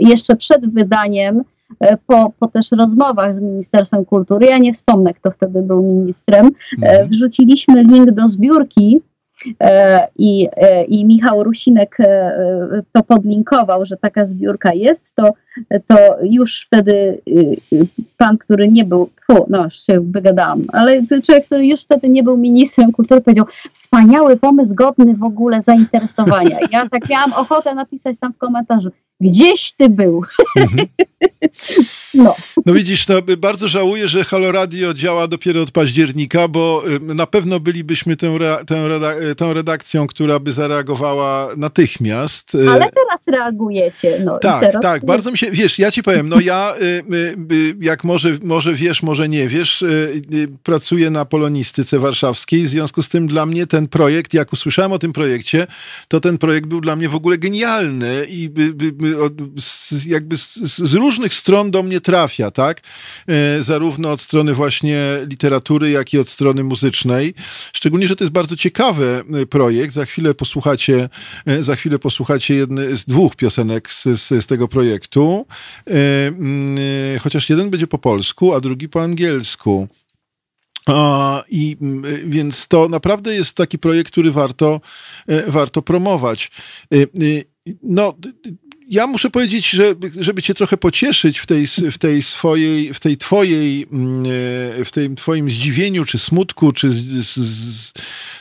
jeszcze 0.00 0.36
przed 0.36 0.72
wydaniem, 0.72 1.44
e, 1.80 1.96
po, 2.06 2.32
po 2.38 2.48
też 2.48 2.72
rozmowach 2.72 3.36
z 3.36 3.40
Ministerstwem 3.40 4.04
Kultury, 4.04 4.46
ja 4.46 4.58
nie 4.58 4.72
wspomnę, 4.72 5.14
kto 5.14 5.30
wtedy 5.30 5.62
był 5.62 5.82
ministrem, 5.82 6.46
e, 6.46 6.50
Mhm. 6.76 7.08
wrzuciliśmy 7.08 7.82
link 7.82 8.10
do 8.10 8.28
zbiórki 8.28 9.00
e, 9.60 10.08
i, 10.18 10.48
i 10.88 11.06
Michał 11.06 11.44
Rusinek 11.44 11.96
to 12.92 13.02
podlinkował, 13.02 13.84
że 13.84 13.96
taka 13.96 14.24
zbiórka 14.24 14.72
jest, 14.72 15.14
to, 15.14 15.30
to 15.86 15.96
już 16.22 16.62
wtedy 16.66 16.92
y, 17.28 17.56
y, 17.72 17.86
pan, 18.16 18.38
który 18.38 18.68
nie 18.68 18.84
był, 18.84 19.10
fu, 19.26 19.46
no 19.48 19.64
już 19.64 19.80
się 19.82 20.00
wygadałam, 20.00 20.64
ale 20.72 21.02
człowiek, 21.24 21.46
który 21.46 21.66
już 21.66 21.80
wtedy 21.80 22.08
nie 22.08 22.22
był 22.22 22.36
ministrem 22.36 22.92
kultury, 22.92 23.20
powiedział, 23.20 23.46
wspaniały 23.72 24.36
pomysł, 24.36 24.74
godny 24.74 25.14
w 25.16 25.24
ogóle 25.24 25.62
zainteresowania. 25.62 26.58
Ja 26.70 26.88
tak 26.88 27.08
miałam 27.08 27.32
ochotę 27.32 27.74
napisać 27.74 28.18
tam 28.18 28.32
w 28.32 28.38
komentarzu, 28.38 28.90
gdzieś 29.20 29.72
ty 29.72 29.88
był. 29.88 30.22
Mhm. 30.56 30.86
No, 32.14 32.34
No 32.66 32.72
widzisz, 32.74 33.08
no, 33.08 33.14
bardzo 33.38 33.68
żałuję, 33.68 34.08
że 34.08 34.24
Halo 34.24 34.52
Radio 34.52 34.94
działa 34.94 35.28
dopiero 35.28 35.62
od 35.62 35.70
października, 35.70 36.48
bo 36.48 36.82
y, 37.10 37.14
na 37.14 37.26
pewno 37.26 37.60
bylibyśmy 37.60 38.16
tą, 38.16 38.38
rea- 38.38 38.64
tą, 38.64 38.74
reda- 38.88 39.34
tą 39.36 39.52
redakcją, 39.52 40.06
która 40.06 40.38
by 40.38 40.52
zareagowała 40.52 41.48
natychmiast. 41.56 42.56
Ale 42.70 42.90
teraz 42.90 43.26
reagujecie. 43.26 44.20
No, 44.24 44.38
Tak, 44.38 44.60
teraz 44.60 44.82
tak, 44.82 45.04
bardzo 45.04 45.30
mi 45.30 45.38
się, 45.38 45.47
wiesz, 45.52 45.78
ja 45.78 45.90
ci 45.90 46.02
powiem, 46.02 46.28
no 46.28 46.40
ja, 46.40 46.74
y, 46.80 46.84
y, 46.84 47.54
y, 47.54 47.76
jak 47.80 48.04
może, 48.04 48.38
może 48.42 48.74
wiesz, 48.74 49.02
może 49.02 49.28
nie 49.28 49.48
wiesz, 49.48 49.84
pracuję 50.62 51.10
na 51.10 51.24
polonistyce 51.24 51.98
warszawskiej, 51.98 52.64
w 52.64 52.68
związku 52.68 53.02
z 53.02 53.08
tym 53.08 53.26
dla 53.26 53.46
mnie 53.46 53.66
ten 53.66 53.88
projekt, 53.88 54.34
jak 54.34 54.52
usłyszałem 54.52 54.92
o 54.92 54.98
tym 54.98 55.12
projekcie, 55.12 55.66
to 56.08 56.20
ten 56.20 56.38
projekt 56.38 56.66
był 56.66 56.80
dla 56.80 56.96
mnie 56.96 57.08
w 57.08 57.14
ogóle 57.14 57.38
genialny 57.38 58.26
i 58.28 58.50
jakby 60.06 60.36
z, 60.36 60.92
różnych 60.94 61.34
stron 61.34 61.70
do 61.70 61.82
mnie 61.82 62.00
trafia, 62.00 62.50
tak? 62.50 62.80
Y, 63.58 63.62
zarówno 63.62 64.12
od 64.12 64.20
strony 64.20 64.54
właśnie 64.54 65.02
literatury, 65.26 65.90
jak 65.90 66.14
i 66.14 66.18
od 66.18 66.28
strony 66.28 66.64
muzycznej. 66.64 67.34
Szczególnie, 67.72 68.08
że 68.08 68.16
to 68.16 68.24
jest 68.24 68.32
bardzo 68.32 68.56
ciekawy 68.56 69.24
projekt. 69.50 69.94
Za 69.94 70.04
chwilę 70.04 70.34
posłuchacie, 70.34 71.08
y, 71.48 71.64
za 71.64 71.76
chwilę 71.76 71.98
posłuchacie 71.98 72.54
jedny 72.54 72.96
z 72.96 73.04
dwóch 73.04 73.36
piosenek 73.36 73.92
z, 73.92 74.04
z, 74.04 74.28
z 74.28 74.46
tego 74.46 74.68
projektu. 74.68 75.37
Y, 75.90 75.92
y, 77.16 77.18
Chociaż 77.18 77.50
jeden 77.50 77.70
będzie 77.70 77.86
po 77.86 77.98
polsku, 77.98 78.54
a 78.54 78.60
drugi 78.60 78.88
po 78.88 79.02
angielsku. 79.02 79.88
I 81.48 81.76
mm, 81.80 82.04
y, 82.04 82.22
więc 82.26 82.68
to 82.68 82.88
naprawdę 82.88 83.34
jest 83.34 83.56
taki 83.56 83.78
projekt, 83.78 84.12
który 84.12 84.32
warto, 84.32 84.80
warto 85.46 85.82
promować. 85.82 86.50
No, 87.82 88.14
ja 88.88 89.06
muszę 89.06 89.30
powiedzieć, 89.30 89.70
że 89.70 89.94
żeby 90.20 90.42
cię 90.42 90.54
trochę 90.54 90.76
pocieszyć 90.76 91.38
w 91.38 91.46
tej, 91.46 91.66
w 91.66 91.98
tej 91.98 92.22
swojej, 92.22 92.94
w 92.94 93.00
tej 93.00 93.16
twojej, 93.16 93.86
mm, 93.92 94.26
y, 94.80 94.84
w 94.84 94.90
tym 94.90 95.16
twoim 95.16 95.50
zdziwieniu, 95.50 96.04
czy 96.04 96.18
smutku, 96.18 96.72
czy 96.72 96.90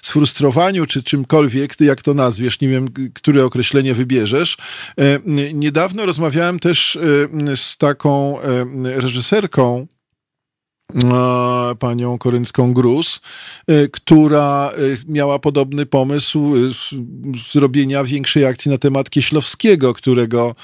sfrustrowaniu, 0.01 0.85
czy 0.85 1.03
czymkolwiek, 1.03 1.75
ty 1.75 1.85
jak 1.85 2.01
to 2.01 2.13
nazwiesz, 2.13 2.61
nie 2.61 2.67
wiem, 2.67 2.87
które 3.13 3.45
określenie 3.45 3.93
wybierzesz. 3.93 4.57
E, 4.99 5.19
Niedawno 5.53 6.05
rozmawiałem 6.05 6.59
też 6.59 6.95
e, 6.95 7.55
z 7.55 7.77
taką 7.77 8.41
e, 8.41 8.65
reżyserką, 8.83 9.87
panią 11.79 12.17
Koryncką 12.17 12.73
Gruz, 12.73 13.21
e, 13.67 13.87
która 13.87 14.71
e, 14.71 14.75
miała 15.07 15.39
podobny 15.39 15.85
pomysł 15.85 16.53
e, 16.55 16.59
zrobienia 17.51 18.03
większej 18.03 18.45
akcji 18.45 18.71
na 18.71 18.77
temat 18.77 19.09
Kieślowskiego, 19.09 19.93
którego 19.93 20.55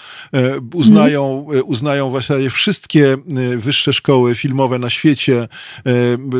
uznają, 0.74 1.48
uznają 1.66 2.10
właściwie 2.10 2.50
wszystkie 2.50 3.18
wyższe 3.58 3.94
szkoły 3.94 4.36
filmowe 4.36 4.80
na 4.80 4.90
świecie. 4.90 5.48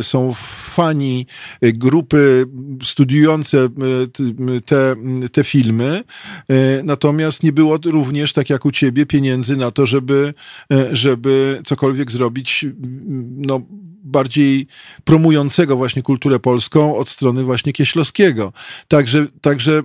Są 0.02 0.34
fani, 0.74 1.26
grupy 1.62 2.46
studiujące 2.84 3.70
te, 4.66 4.96
te 5.32 5.44
filmy. 5.44 6.04
Natomiast 6.84 7.44
nie 7.44 7.52
było 7.52 7.80
również, 7.86 8.34
tak 8.34 8.50
jak 8.50 8.66
u 8.66 8.72
ciebie, 8.72 9.06
pieniędzy 9.06 9.58
na 9.58 9.72
to, 9.72 9.86
żeby, 9.86 10.34
żeby 10.92 11.62
cokolwiek 11.66 12.12
zrobić 12.12 12.66
no, 13.38 13.62
bardziej 14.14 14.68
promującego 15.04 15.76
właśnie 15.78 16.02
kulturę 16.02 16.40
polską 16.40 16.98
od 16.98 17.10
strony 17.10 17.44
właśnie 17.44 17.74
Kieślowskiego. 17.74 18.54
Także, 18.88 19.28
także 19.42 19.72
e, 19.78 19.84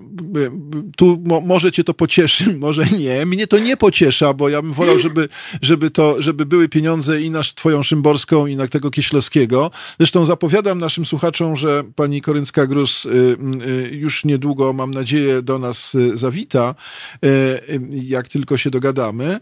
tu 0.96 1.22
mo, 1.24 1.40
może 1.40 1.72
cię 1.72 1.84
to 1.84 1.94
pocieszy, 1.94 2.56
może 2.66 2.84
nie. 2.98 3.26
Mnie 3.26 3.46
to 3.46 3.58
nie 3.58 3.76
pociesza, 3.76 4.34
bo 4.34 4.48
ja 4.48 4.62
bym 4.62 4.72
wolał, 4.72 4.98
żeby, 4.98 5.28
żeby, 5.62 5.90
to, 5.90 6.22
żeby 6.22 6.46
były 6.46 6.68
pieniądze 6.68 7.22
i 7.22 7.30
na 7.30 7.42
twoją 7.54 7.82
Szymborską, 7.82 8.46
i 8.46 8.56
na 8.56 8.68
tego 8.68 8.90
Kieślowskiego. 8.90 9.70
Zresztą 9.98 10.24
zapowiadam 10.24 10.78
naszym 10.78 11.04
słuchaczom, 11.06 11.56
że 11.56 11.84
pani 11.94 12.20
Koryncka 12.20 12.66
Grus 12.66 13.06
y, 13.06 13.36
y, 13.90 13.96
już 13.96 14.24
niedługo, 14.24 14.72
mam 14.72 14.90
nadzieję, 14.90 15.42
do 15.42 15.58
nas 15.58 15.94
y, 15.94 16.16
zawita, 16.16 16.74
jak 17.90 18.28
tylko 18.28 18.56
się 18.56 18.70
dogadamy, 18.70 19.40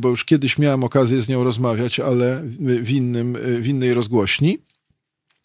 bo 0.00 0.08
już 0.08 0.24
kiedyś 0.24 0.58
miałem 0.58 0.84
okazję 0.84 1.22
z 1.22 1.28
nią 1.28 1.44
rozmawiać, 1.44 2.00
ale 2.00 2.42
w 2.82 2.90
innym 2.90 3.38
innej 3.66 3.94
rozgłośni. 3.94 4.58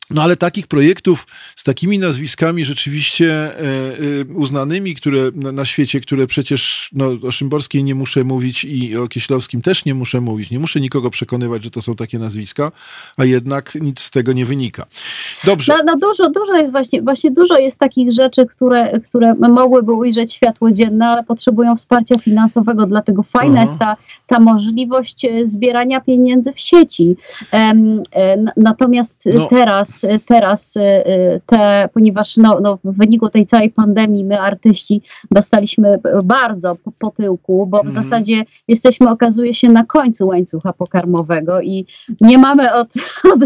No 0.10 0.24
ale 0.24 0.38
takich 0.38 0.68
projektów 0.68 1.28
z 1.56 1.64
takimi 1.64 2.00
nazwiskami 2.00 2.66
rzeczywiście 2.66 3.32
e, 3.32 3.60
e, 3.60 4.26
uznanymi, 4.36 4.96
które 4.96 5.20
na, 5.36 5.66
świecie, 5.66 6.00
które 6.00 6.28
przecież 6.28 6.90
no, 6.94 7.06
o 7.28 7.32
Szymborskiej 7.32 7.84
nie 7.84 7.96
muszę 7.96 8.24
mówić 8.24 8.64
i 8.64 8.98
o 8.98 9.08
Kieślowskim 9.08 9.62
też 9.62 9.86
nie 9.86 9.94
muszę 9.94 10.22
mówić. 10.22 10.52
Nie 10.52 10.60
muszę 10.60 10.82
nikogo 10.82 11.10
przekonywać, 11.10 11.64
że 11.64 11.72
to 11.72 11.82
są 11.82 11.96
takie 11.96 12.20
nazwiska, 12.20 12.72
a 13.18 13.26
jednak 13.26 13.76
nic 13.76 14.00
z 14.00 14.12
tego 14.12 14.34
nie 14.34 14.46
wynika. 14.46 14.86
Dobrze. 15.46 15.74
No, 15.78 15.84
no 15.86 16.08
dużo, 16.08 16.30
dużo 16.30 16.56
jest 16.56 16.72
właśnie, 16.72 17.02
właśnie 17.02 17.32
dużo 17.32 17.58
jest 17.58 17.80
takich 17.80 18.12
rzeczy, 18.12 18.46
które, 18.46 19.00
które 19.00 19.34
mogłyby 19.34 19.92
ujrzeć 19.94 20.34
światło 20.34 20.72
dzienne, 20.72 21.08
ale 21.08 21.24
potrzebują 21.24 21.76
wsparcia 21.76 22.18
finansowego, 22.18 22.86
dlatego 22.86 23.24
fajna 23.24 23.62
jest 23.62 23.78
ta, 23.80 23.98
ta 24.28 24.40
możliwość 24.40 25.26
e, 25.26 25.48
zbierania 25.48 26.02
pieniędzy 26.02 26.54
w 26.54 26.60
sieci. 26.60 27.16
Um, 27.52 28.04
natomiast 28.58 29.24
no. 29.34 29.48
teraz 29.48 29.99
teraz 30.26 30.76
y, 30.76 30.82
y, 30.82 31.42
te, 31.46 31.90
ponieważ 31.94 32.38
no, 32.38 32.60
no, 32.60 32.80
w 32.84 32.98
wyniku 32.98 33.30
tej 33.30 33.46
całej 33.46 33.70
pandemii 33.70 34.26
my 34.26 34.40
artyści 34.40 35.02
dostaliśmy 35.32 36.00
bardzo 36.24 36.76
po, 36.76 36.92
po 36.92 37.12
tyłku, 37.12 37.68
bo 37.68 37.78
w 37.78 37.82
mm. 37.82 37.94
zasadzie 37.94 38.44
jesteśmy, 38.68 39.10
okazuje 39.10 39.54
się, 39.54 39.70
na 39.70 39.84
końcu 39.84 40.28
łańcucha 40.28 40.74
pokarmowego 40.74 41.62
i 41.62 41.86
nie 42.22 42.38
mamy 42.38 42.74
od, 42.74 42.88
od 43.34 43.40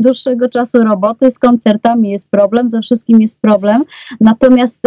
dłuższego 0.00 0.48
czasu 0.48 0.84
roboty, 0.84 1.30
z 1.30 1.38
koncertami 1.38 2.10
jest 2.10 2.30
problem, 2.30 2.68
ze 2.68 2.80
wszystkim 2.80 3.20
jest 3.20 3.40
problem. 3.40 3.84
Natomiast 4.20 4.82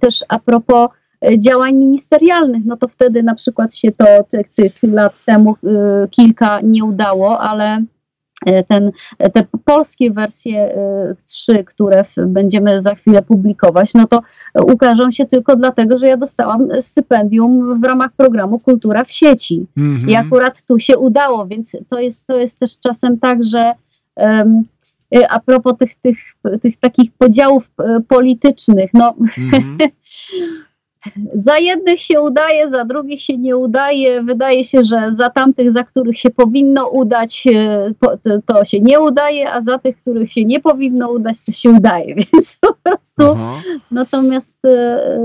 też 0.00 0.24
a 0.28 0.38
propos 0.38 0.88
y, 1.30 1.38
działań 1.38 1.74
ministerialnych, 1.74 2.64
no 2.64 2.76
to 2.76 2.88
wtedy 2.88 3.22
na 3.22 3.34
przykład 3.34 3.74
się 3.74 3.92
to 3.92 4.06
tych, 4.30 4.52
tych 4.52 4.78
lat 4.82 5.20
temu 5.20 5.56
y, 5.64 6.08
kilka 6.10 6.60
nie 6.60 6.84
udało, 6.84 7.40
ale 7.40 7.84
ten, 8.68 8.92
te 9.32 9.44
polskie 9.64 10.10
wersje 10.10 10.60
e, 10.60 11.14
trzy, 11.26 11.64
które 11.64 12.04
będziemy 12.26 12.80
za 12.80 12.94
chwilę 12.94 13.22
publikować, 13.22 13.94
no 13.94 14.06
to 14.06 14.22
ukażą 14.62 15.10
się 15.10 15.26
tylko 15.26 15.56
dlatego, 15.56 15.98
że 15.98 16.06
ja 16.06 16.16
dostałam 16.16 16.68
stypendium 16.80 17.80
w 17.80 17.84
ramach 17.84 18.12
programu 18.12 18.58
Kultura 18.58 19.04
w 19.04 19.12
sieci. 19.12 19.66
Mm-hmm. 19.78 20.08
I 20.08 20.14
akurat 20.14 20.62
tu 20.62 20.78
się 20.78 20.98
udało, 20.98 21.46
więc 21.46 21.76
to 21.88 22.00
jest, 22.00 22.26
to 22.26 22.36
jest 22.36 22.58
też 22.58 22.78
czasem 22.78 23.18
tak, 23.18 23.44
że 23.44 23.72
um, 24.16 24.62
a 25.28 25.40
propos 25.40 25.78
tych, 25.78 25.94
tych, 25.94 26.18
tych 26.62 26.76
takich 26.76 27.12
podziałów 27.12 27.70
politycznych, 28.08 28.90
no 28.94 29.14
mm-hmm. 29.20 29.88
Za 31.34 31.58
jednych 31.58 32.00
się 32.00 32.20
udaje, 32.20 32.70
za 32.70 32.84
drugich 32.84 33.22
się 33.22 33.38
nie 33.38 33.56
udaje. 33.56 34.22
Wydaje 34.22 34.64
się, 34.64 34.82
że 34.82 35.12
za 35.12 35.30
tamtych, 35.30 35.72
za 35.72 35.84
których 35.84 36.18
się 36.18 36.30
powinno 36.30 36.88
udać, 36.88 37.44
e, 37.54 38.40
to 38.46 38.64
się 38.64 38.80
nie 38.80 39.00
udaje, 39.00 39.52
a 39.52 39.62
za 39.62 39.78
tych, 39.78 39.96
których 39.96 40.32
się 40.32 40.44
nie 40.44 40.60
powinno 40.60 41.10
udać, 41.10 41.42
to 41.42 41.52
się 41.52 41.70
udaje. 41.70 42.14
Więc 42.32 42.58
po 42.60 42.74
prostu. 42.82 43.32
Aha. 43.32 43.62
Natomiast 43.90 44.56
e, 44.64 45.18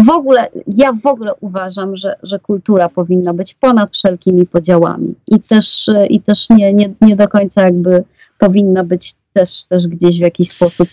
w 0.00 0.10
ogóle, 0.10 0.48
ja 0.66 0.92
w 0.92 1.06
ogóle 1.06 1.34
uważam, 1.40 1.96
że, 1.96 2.14
że 2.22 2.38
kultura 2.38 2.88
powinna 2.88 3.34
być 3.34 3.54
ponad 3.54 3.92
wszelkimi 3.92 4.46
podziałami 4.46 5.14
i 5.26 5.40
też, 5.40 5.88
e, 5.88 6.06
i 6.06 6.20
też 6.20 6.50
nie, 6.50 6.74
nie, 6.74 6.90
nie 7.00 7.16
do 7.16 7.28
końca 7.28 7.62
jakby 7.62 8.04
powinna 8.38 8.84
być 8.84 9.14
też, 9.32 9.64
też 9.64 9.88
gdzieś 9.88 10.18
w 10.18 10.22
jakiś 10.22 10.50
sposób 10.50 10.88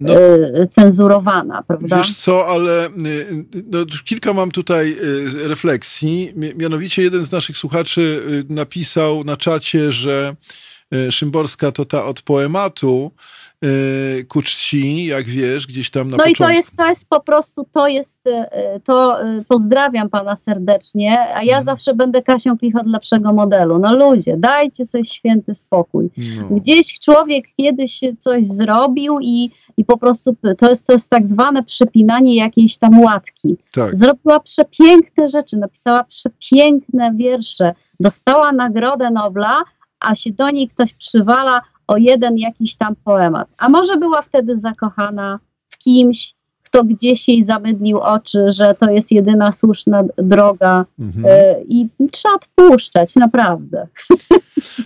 no, 0.00 0.14
y, 0.14 0.66
cenzurowana, 0.68 1.62
prawda? 1.62 1.96
Wiesz 1.96 2.14
co, 2.14 2.46
ale 2.48 2.86
y, 2.86 3.44
no, 3.70 3.78
kilka 4.04 4.32
mam 4.32 4.50
tutaj 4.50 4.96
y, 5.44 5.48
refleksji. 5.48 6.32
Mianowicie 6.56 7.02
jeden 7.02 7.24
z 7.24 7.32
naszych 7.32 7.56
słuchaczy 7.56 8.22
napisał 8.48 9.24
na 9.24 9.36
czacie, 9.36 9.92
że 9.92 10.36
Szymborska 11.10 11.72
to 11.72 11.84
ta 11.84 12.04
od 12.04 12.22
poematu, 12.22 13.10
E, 13.64 14.24
ku 14.24 14.42
czci, 14.42 15.06
jak 15.06 15.24
wiesz, 15.24 15.66
gdzieś 15.66 15.90
tam 15.90 16.10
na 16.10 16.16
No 16.16 16.24
początku. 16.24 16.44
i 16.44 16.46
to 16.46 16.52
jest, 16.52 16.76
to 16.76 16.88
jest 16.88 17.08
po 17.08 17.20
prostu, 17.20 17.66
to 17.72 17.88
jest, 17.88 18.18
e, 18.26 18.80
to 18.84 19.22
e, 19.22 19.44
pozdrawiam 19.48 20.10
pana 20.10 20.36
serdecznie, 20.36 21.20
a 21.20 21.42
ja 21.42 21.52
hmm. 21.52 21.64
zawsze 21.64 21.94
będę 21.94 22.22
Kasią 22.22 22.58
Klichot 22.58 22.86
lepszego 22.86 23.32
modelu. 23.32 23.78
No 23.78 23.96
ludzie, 23.96 24.36
dajcie 24.36 24.86
sobie 24.86 25.04
święty 25.04 25.54
spokój. 25.54 26.10
No. 26.16 26.56
Gdzieś 26.56 27.00
człowiek 27.00 27.44
kiedyś 27.56 28.00
coś 28.18 28.46
zrobił 28.46 29.18
i, 29.20 29.50
i 29.76 29.84
po 29.84 29.98
prostu 29.98 30.36
to 30.58 30.68
jest, 30.68 30.86
to 30.86 30.92
jest 30.92 31.10
tak 31.10 31.26
zwane 31.26 31.62
przypinanie 31.62 32.36
jakiejś 32.36 32.78
tam 32.78 33.00
łatki. 33.00 33.56
Tak. 33.72 33.96
Zrobiła 33.96 34.40
przepiękne 34.40 35.28
rzeczy, 35.28 35.56
napisała 35.56 36.04
przepiękne 36.04 37.12
wiersze, 37.14 37.74
dostała 38.00 38.52
Nagrodę 38.52 39.10
Nobla, 39.10 39.62
a 40.00 40.14
się 40.14 40.32
do 40.32 40.50
niej 40.50 40.68
ktoś 40.68 40.94
przywala, 40.94 41.60
o 41.86 41.96
jeden 41.96 42.38
jakiś 42.38 42.76
tam 42.76 42.96
poemat. 43.04 43.48
A 43.58 43.68
może 43.68 43.96
była 43.96 44.22
wtedy 44.22 44.58
zakochana 44.58 45.38
w 45.68 45.78
kimś, 45.78 46.34
kto 46.70 46.84
gdzieś 46.84 47.28
jej 47.28 47.44
zamydlił 47.44 47.98
oczy, 47.98 48.38
że 48.56 48.74
to 48.80 48.90
jest 48.90 49.12
jedyna 49.12 49.52
słuszna 49.52 50.04
droga 50.16 50.86
mhm. 50.98 51.24
E, 51.28 51.62
i 51.68 51.88
trzeba 52.10 52.34
odpuszczać, 52.34 53.16
naprawdę. 53.16 53.86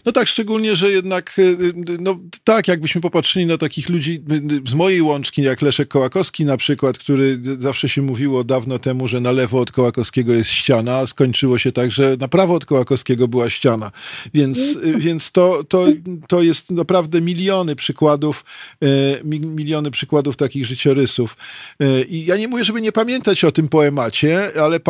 No 0.06 0.12
tak, 0.12 0.28
szczególnie, 0.28 0.76
że 0.76 0.90
jednak, 0.90 1.36
e, 1.38 1.42
no 2.00 2.18
tak, 2.44 2.68
jakbyśmy 2.68 3.00
popatrzyli 3.00 3.46
na 3.46 3.58
takich 3.58 3.88
ludzi 3.88 4.22
z 4.66 4.74
mojej 4.74 5.02
łączki, 5.02 5.42
jak 5.42 5.62
Leszek 5.62 5.88
Kołakowski 5.88 6.44
na 6.44 6.56
przykład, 6.56 6.98
który 6.98 7.40
zawsze 7.58 7.88
się 7.88 8.02
mówiło 8.02 8.44
dawno 8.44 8.78
temu, 8.78 9.08
że 9.08 9.20
na 9.20 9.32
lewo 9.32 9.60
od 9.60 9.72
Kołakowskiego 9.72 10.32
jest 10.32 10.50
ściana, 10.50 10.96
a 10.96 11.06
skończyło 11.06 11.58
się 11.58 11.72
tak, 11.72 11.90
że 11.90 12.16
na 12.20 12.28
prawo 12.28 12.54
od 12.54 12.64
Kołakowskiego 12.64 13.28
była 13.28 13.50
ściana. 13.50 13.90
Więc, 14.34 14.58
e, 14.58 14.98
więc 14.98 15.32
to, 15.32 15.64
to, 15.64 15.86
to 16.28 16.42
jest 16.42 16.70
naprawdę 16.70 17.20
miliony 17.20 17.76
przykładów, 17.76 18.44
miliony 19.44 19.90
przykładów 19.90 20.36
takich 20.36 20.66
życiorysów. 20.66 21.36
E, 21.80 22.02
I 22.02 22.26
ja 22.26 22.36
nie 22.36 22.48
mówię, 22.48 22.64
żeby 22.64 22.80
nie 22.80 22.92
pamiętać 22.92 23.44
o 23.44 23.52
tym 23.52 23.68
poemacie, 23.68 24.50
ale 24.62 24.80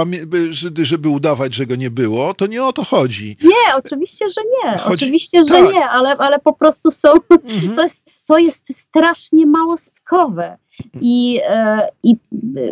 żeby 0.82 1.08
udawać, 1.08 1.54
że 1.54 1.66
go 1.66 1.76
nie 1.76 1.90
było, 1.90 2.34
to 2.34 2.46
nie 2.46 2.64
o 2.64 2.72
to 2.72 2.84
chodzi. 2.84 3.36
Nie, 3.42 3.76
oczywiście, 3.76 4.28
że 4.28 4.40
nie. 4.64 4.78
Chodzi... 4.78 4.94
Oczywiście, 5.04 5.44
że 5.44 5.54
tak. 5.54 5.72
nie, 5.72 5.88
ale, 5.88 6.16
ale 6.16 6.38
po 6.38 6.52
prostu 6.52 6.92
są. 6.92 7.08
Mhm. 7.44 7.76
To, 7.76 7.82
jest, 7.82 8.06
to 8.26 8.38
jest 8.38 8.80
strasznie 8.80 9.46
małostkowe. 9.46 10.58
I, 11.00 11.40
e, 11.48 11.88
I 12.02 12.16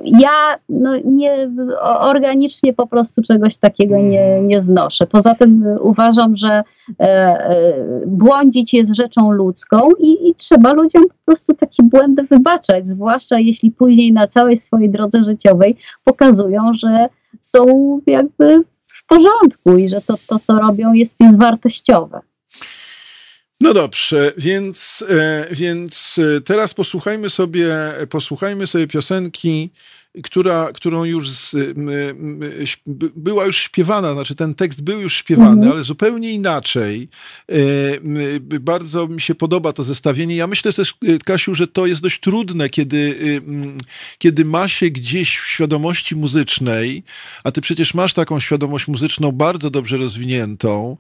ja 0.05 0.59
no, 0.69 0.91
nie, 1.05 1.51
organicznie 2.01 2.73
po 2.73 2.87
prostu 2.87 3.23
czegoś 3.23 3.57
takiego 3.57 3.99
nie, 3.99 4.43
nie 4.43 4.61
znoszę. 4.61 5.07
Poza 5.07 5.35
tym 5.35 5.65
uważam, 5.81 6.37
że 6.37 6.49
e, 6.49 6.63
e, 7.01 7.75
błądzić 8.07 8.75
jest 8.75 8.95
rzeczą 8.95 9.31
ludzką 9.31 9.89
i, 9.99 10.29
i 10.29 10.35
trzeba 10.35 10.73
ludziom 10.73 11.03
po 11.03 11.25
prostu 11.25 11.55
takie 11.55 11.83
błędy 11.83 12.23
wybaczać, 12.23 12.87
zwłaszcza 12.87 13.39
jeśli 13.39 13.71
później 13.71 14.13
na 14.13 14.27
całej 14.27 14.57
swojej 14.57 14.91
drodze 14.91 15.25
życiowej 15.25 15.77
pokazują, 16.05 16.75
że 16.75 17.09
są 17.41 17.67
jakby 18.07 18.65
w 18.87 19.07
porządku 19.07 19.77
i 19.77 19.89
że 19.89 20.01
to, 20.01 20.15
to 20.27 20.39
co 20.39 20.59
robią 20.59 20.93
jest, 20.93 21.21
jest 21.21 21.39
wartościowe. 21.39 22.21
No 23.63 23.75
dobrze, 23.75 24.33
więc, 24.37 25.05
e, 25.09 25.47
więc 25.51 26.19
e, 26.37 26.41
teraz 26.41 26.75
posłuchajmy 26.75 27.31
sobie, 27.31 27.69
posłuchajmy 28.11 28.67
sobie 28.67 28.87
piosenki 28.87 29.71
która, 30.23 30.69
którą 30.75 31.05
już 31.05 31.31
z, 31.31 31.57
była 33.17 33.47
już 33.47 33.57
śpiewana, 33.57 34.13
znaczy 34.13 34.35
ten 34.35 34.55
tekst 34.55 34.83
był 34.83 35.01
już 35.01 35.17
śpiewany, 35.17 35.53
mhm. 35.53 35.73
ale 35.73 35.83
zupełnie 35.83 36.33
inaczej. 36.33 37.09
Bardzo 38.41 39.09
mi 39.09 39.21
się 39.21 39.35
podoba 39.35 39.73
to 39.73 39.83
zestawienie. 39.83 40.37
Ja 40.37 40.47
myślę 40.47 40.73
też, 40.73 40.95
Kasiu, 41.25 41.55
że 41.55 41.67
to 41.67 41.87
jest 41.87 42.03
dość 42.03 42.21
trudne, 42.21 42.69
kiedy, 42.69 43.17
kiedy 44.19 44.45
ma 44.45 44.69
się 44.69 44.91
gdzieś 44.91 45.39
w 45.39 45.47
świadomości 45.47 46.17
muzycznej, 46.17 47.03
a 47.45 47.53
ty 47.53 47.61
przecież 47.61 47.95
masz 47.95 48.13
taką 48.13 48.41
świadomość 48.41 48.89
muzyczną 48.89 49.33
bardzo 49.33 49.71
dobrze 49.71 49.97
rozwiniętą, 49.97 50.97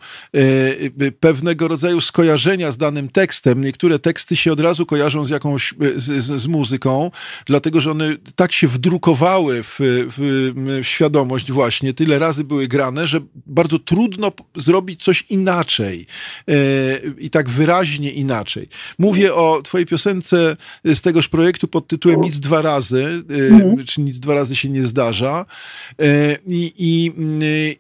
pewnego 1.21 1.69
rodzaju 1.69 2.01
skojarzenia 2.01 2.73
z 2.73 2.77
danym 2.77 3.09
tekstem. 3.09 3.65
Niektóre 3.65 3.99
teksty 3.99 4.37
się 4.37 4.53
od 4.53 4.61
razu 4.61 4.87
kojarzą 4.87 5.25
z 5.25 5.31
jakąś, 5.31 5.75
z, 5.97 6.25
z, 6.25 6.43
z 6.43 6.47
muzyką, 6.47 7.11
dlatego, 7.47 7.81
że 7.81 7.91
one 7.91 8.17
tak 8.37 8.53
się 8.53 8.69
wdrukowały 9.03 9.63
w, 9.63 9.79
w, 9.79 10.53
w, 10.57 10.87
świadomość 10.87 11.53
właśnie, 11.53 11.95
tyle 11.95 12.19
razy 12.19 12.45
były 12.45 12.69
grane, 12.69 13.07
że 13.07 13.21
bardzo 13.47 13.79
trudno 13.79 14.33
zrobić 14.57 15.05
coś 15.05 15.25
inaczej 15.31 16.07
e, 16.49 16.55
i 17.19 17.31
tak 17.31 17.49
wyraźnie 17.49 18.11
inaczej. 18.13 18.69
Mówię 18.99 19.35
o 19.35 19.63
twojej 19.63 19.87
piosence 19.87 20.57
z 20.85 21.01
tegoż 21.01 21.29
projektu 21.29 21.69
pod 21.69 21.87
tytułem 21.87 22.21
Nic 22.21 22.41
dwa 22.41 22.63
razy, 22.63 23.25
mm. 23.29 23.85
czy 23.85 24.01
Nic 24.01 24.21
dwa 24.21 24.35
razy 24.35 24.57
się 24.57 24.69
nie 24.69 24.83
zdarza 24.83 25.47
e, 25.99 26.37
i, 26.47 26.73
i, 26.79 27.13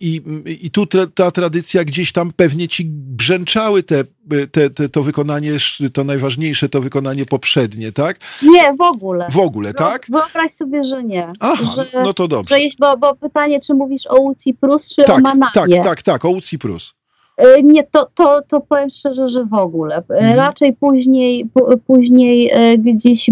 i, 0.00 0.22
i 0.66 0.70
tu 0.70 0.86
tra, 0.86 1.06
ta 1.06 1.30
tradycja 1.30 1.84
gdzieś 1.84 2.12
tam 2.12 2.32
pewnie 2.32 2.68
ci 2.68 2.84
brzęczały 2.88 3.82
te 3.82 4.04
te, 4.52 4.70
te, 4.70 4.88
to 4.88 5.02
wykonanie, 5.02 5.52
to 5.92 6.04
najważniejsze, 6.04 6.68
to 6.68 6.80
wykonanie 6.80 7.26
poprzednie, 7.26 7.92
tak? 7.92 8.16
Nie, 8.42 8.72
w 8.78 8.80
ogóle. 8.80 9.26
W 9.30 9.38
ogóle, 9.38 9.74
tak? 9.74 10.06
Wyobraź 10.10 10.52
sobie, 10.52 10.84
że 10.84 11.04
nie. 11.04 11.32
Aha, 11.40 11.64
że, 11.74 12.04
no 12.04 12.14
to 12.14 12.28
dobrze. 12.28 12.54
Że 12.54 12.60
jest, 12.60 12.78
bo, 12.78 12.96
bo 12.96 13.14
pytanie, 13.14 13.60
czy 13.60 13.74
mówisz 13.74 14.06
o 14.06 14.16
Uci 14.16 14.54
Prus, 14.54 14.94
czy 14.94 15.02
tak, 15.02 15.16
o 15.16 15.20
Manamie? 15.20 15.50
Tak, 15.54 15.70
tak, 15.84 16.02
tak, 16.02 16.24
o 16.24 16.30
Uci 16.30 16.58
Prus. 16.58 16.94
E, 17.36 17.62
nie, 17.62 17.84
to, 17.84 18.10
to, 18.14 18.42
to 18.48 18.60
powiem 18.60 18.90
szczerze, 18.90 19.28
że 19.28 19.44
w 19.44 19.54
ogóle. 19.54 19.96
E, 19.96 20.14
mhm. 20.14 20.36
Raczej 20.36 20.72
później, 20.72 21.50
później 21.86 22.50
e, 22.52 22.78
gdzieś, 22.78 23.30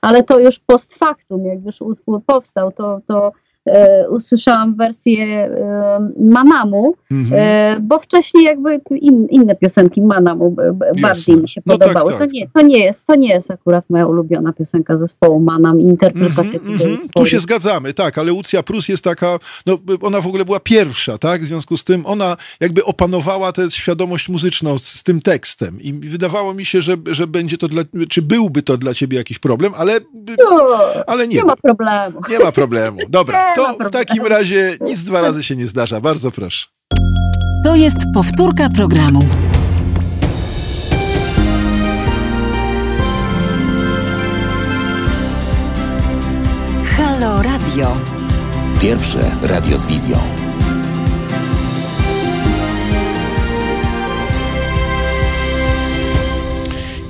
ale 0.00 0.22
to 0.22 0.38
już 0.38 0.58
post 0.58 0.94
factum, 0.94 1.46
jak 1.46 1.64
już 1.64 1.80
utwór 1.80 2.22
powstał, 2.26 2.72
to, 2.72 3.00
to 3.06 3.32
usłyszałam 4.08 4.74
wersję 4.74 5.24
e, 5.24 6.10
Manamu, 6.20 6.94
mhm. 7.10 7.40
e, 7.42 7.80
bo 7.80 7.98
wcześniej 7.98 8.44
jakby 8.44 8.80
in, 8.90 9.26
inne 9.30 9.56
piosenki 9.56 10.02
Manamu 10.02 10.50
bardziej 10.50 11.02
Jasne. 11.02 11.36
mi 11.36 11.48
się 11.48 11.60
no 11.66 11.78
tak, 11.78 11.88
podobały. 11.88 12.12
Tak, 12.12 12.20
tak. 12.20 12.28
To, 12.28 12.34
nie, 12.34 12.48
to, 12.48 12.60
nie 12.60 12.78
jest, 12.78 13.06
to 13.06 13.14
nie 13.14 13.28
jest 13.28 13.50
akurat 13.50 13.84
moja 13.90 14.06
ulubiona 14.06 14.52
piosenka 14.52 14.96
zespołu 14.96 15.40
Manam 15.40 15.80
interpretacja 15.80 16.60
mhm, 16.60 16.78
tego 16.78 16.90
mhm. 16.90 17.08
Tu 17.08 17.26
się 17.26 17.40
zgadzamy, 17.40 17.94
tak, 17.94 18.18
ale 18.18 18.32
Lucja 18.32 18.62
Prus 18.62 18.88
jest 18.88 19.04
taka, 19.04 19.38
no 19.66 19.78
ona 20.02 20.20
w 20.20 20.26
ogóle 20.26 20.44
była 20.44 20.60
pierwsza, 20.60 21.18
tak, 21.18 21.42
w 21.42 21.46
związku 21.46 21.76
z 21.76 21.84
tym 21.84 22.06
ona 22.06 22.36
jakby 22.60 22.84
opanowała 22.84 23.52
tę 23.52 23.70
świadomość 23.70 24.28
muzyczną 24.28 24.78
z, 24.78 24.84
z 24.84 25.02
tym 25.02 25.20
tekstem 25.20 25.80
i 25.80 25.92
wydawało 25.92 26.54
mi 26.54 26.64
się, 26.64 26.82
że, 26.82 26.96
że 27.06 27.26
będzie 27.26 27.58
to 27.58 27.68
dla, 27.68 27.82
czy 28.08 28.22
byłby 28.22 28.62
to 28.62 28.76
dla 28.76 28.94
ciebie 28.94 29.16
jakiś 29.16 29.38
problem, 29.38 29.72
ale, 29.76 30.00
no, 30.38 30.78
ale 31.06 31.28
nie. 31.28 31.36
Nie 31.36 31.44
ma 31.44 31.56
problemu. 31.56 32.20
Nie 32.30 32.38
ma 32.38 32.52
problemu. 32.52 32.98
Dobra, 33.08 33.54
to 33.56 33.76
w 33.88 33.90
takim 33.90 34.26
razie 34.26 34.76
nic 34.80 35.02
dwa 35.02 35.20
razy 35.20 35.42
się 35.42 35.56
nie 35.56 35.66
zdarza. 35.66 36.00
Bardzo 36.00 36.30
proszę. 36.30 36.66
To 37.64 37.74
jest 37.74 37.98
powtórka 38.14 38.68
programu. 38.68 39.20
Halo 46.96 47.42
Radio. 47.42 47.96
Pierwsze 48.80 49.30
radio 49.42 49.78
z 49.78 49.86
wizją. 49.86 50.45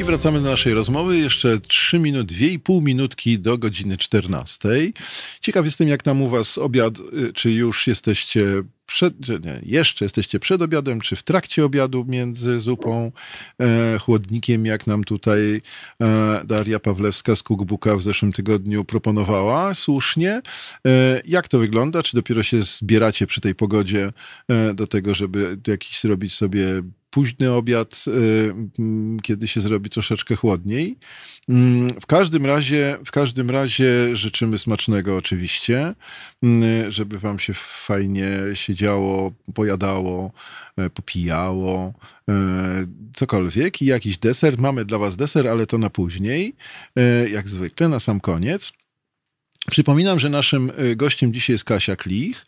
Wracamy 0.06 0.40
do 0.40 0.50
naszej 0.50 0.74
rozmowy. 0.74 1.18
Jeszcze 1.18 1.60
3 1.60 1.98
minut, 1.98 2.32
2,5 2.32 2.82
minutki 2.82 3.38
do 3.38 3.58
godziny 3.58 3.96
14. 3.96 4.68
Ciekaw 5.40 5.64
jestem, 5.64 5.88
jak 5.88 6.02
tam 6.02 6.22
u 6.22 6.28
was 6.28 6.58
obiad, 6.58 6.98
y, 6.98 7.32
czy 7.32 7.50
już 7.50 7.86
jesteście 7.86 8.62
przed, 8.86 9.28
nie, 9.28 9.60
jeszcze 9.62 10.04
jesteście 10.04 10.40
przed 10.40 10.62
obiadem, 10.62 11.00
czy 11.00 11.16
w 11.16 11.22
trakcie 11.22 11.64
obiadu 11.64 12.04
między 12.08 12.60
zupą, 12.60 13.12
e, 13.60 13.98
chłodnikiem, 13.98 14.66
jak 14.66 14.86
nam 14.86 15.04
tutaj 15.04 15.60
e, 16.02 16.40
Daria 16.44 16.80
Pawlewska 16.80 17.36
z 17.36 17.42
Cookbooka 17.42 17.96
w 17.96 18.02
zeszłym 18.02 18.32
tygodniu 18.32 18.84
proponowała, 18.84 19.74
słusznie. 19.74 20.42
E, 20.86 21.20
jak 21.24 21.48
to 21.48 21.58
wygląda? 21.58 22.02
Czy 22.02 22.16
dopiero 22.16 22.42
się 22.42 22.62
zbieracie 22.62 23.26
przy 23.26 23.40
tej 23.40 23.54
pogodzie 23.54 24.12
e, 24.48 24.74
do 24.74 24.86
tego, 24.86 25.14
żeby 25.14 25.58
jakiś 25.66 26.00
zrobić 26.00 26.34
sobie 26.34 26.82
późny 27.16 27.52
obiad, 27.52 28.04
y, 28.08 29.22
kiedy 29.22 29.48
się 29.48 29.60
zrobi 29.60 29.90
troszeczkę 29.90 30.36
chłodniej. 30.36 30.96
Mm, 31.48 31.88
w 32.00 32.06
każdym 32.06 32.46
razie, 32.46 32.98
w 33.04 33.10
każdym 33.10 33.50
razie 33.50 34.16
życzymy 34.16 34.58
smacznego 34.58 35.16
oczywiście, 35.16 35.94
mm, 36.42 36.90
żeby 36.90 37.18
wam 37.18 37.38
się 37.38 37.54
fajnie 37.86 38.28
siedziało, 38.54 39.32
pojadało, 39.54 40.32
e, 40.76 40.90
popijało, 40.90 41.94
e, 42.28 42.86
cokolwiek 43.14 43.82
i 43.82 43.86
jakiś 43.86 44.18
deser. 44.18 44.58
Mamy 44.58 44.84
dla 44.84 44.98
was 44.98 45.16
deser, 45.16 45.48
ale 45.48 45.66
to 45.66 45.78
na 45.78 45.90
później, 45.90 46.54
e, 46.96 47.28
jak 47.28 47.48
zwykle, 47.48 47.88
na 47.88 48.00
sam 48.00 48.20
koniec. 48.20 48.72
Przypominam, 49.70 50.20
że 50.20 50.28
naszym 50.28 50.72
gościem 50.96 51.32
dzisiaj 51.32 51.54
jest 51.54 51.64
Kasia 51.64 51.96
Klich. 51.96 52.46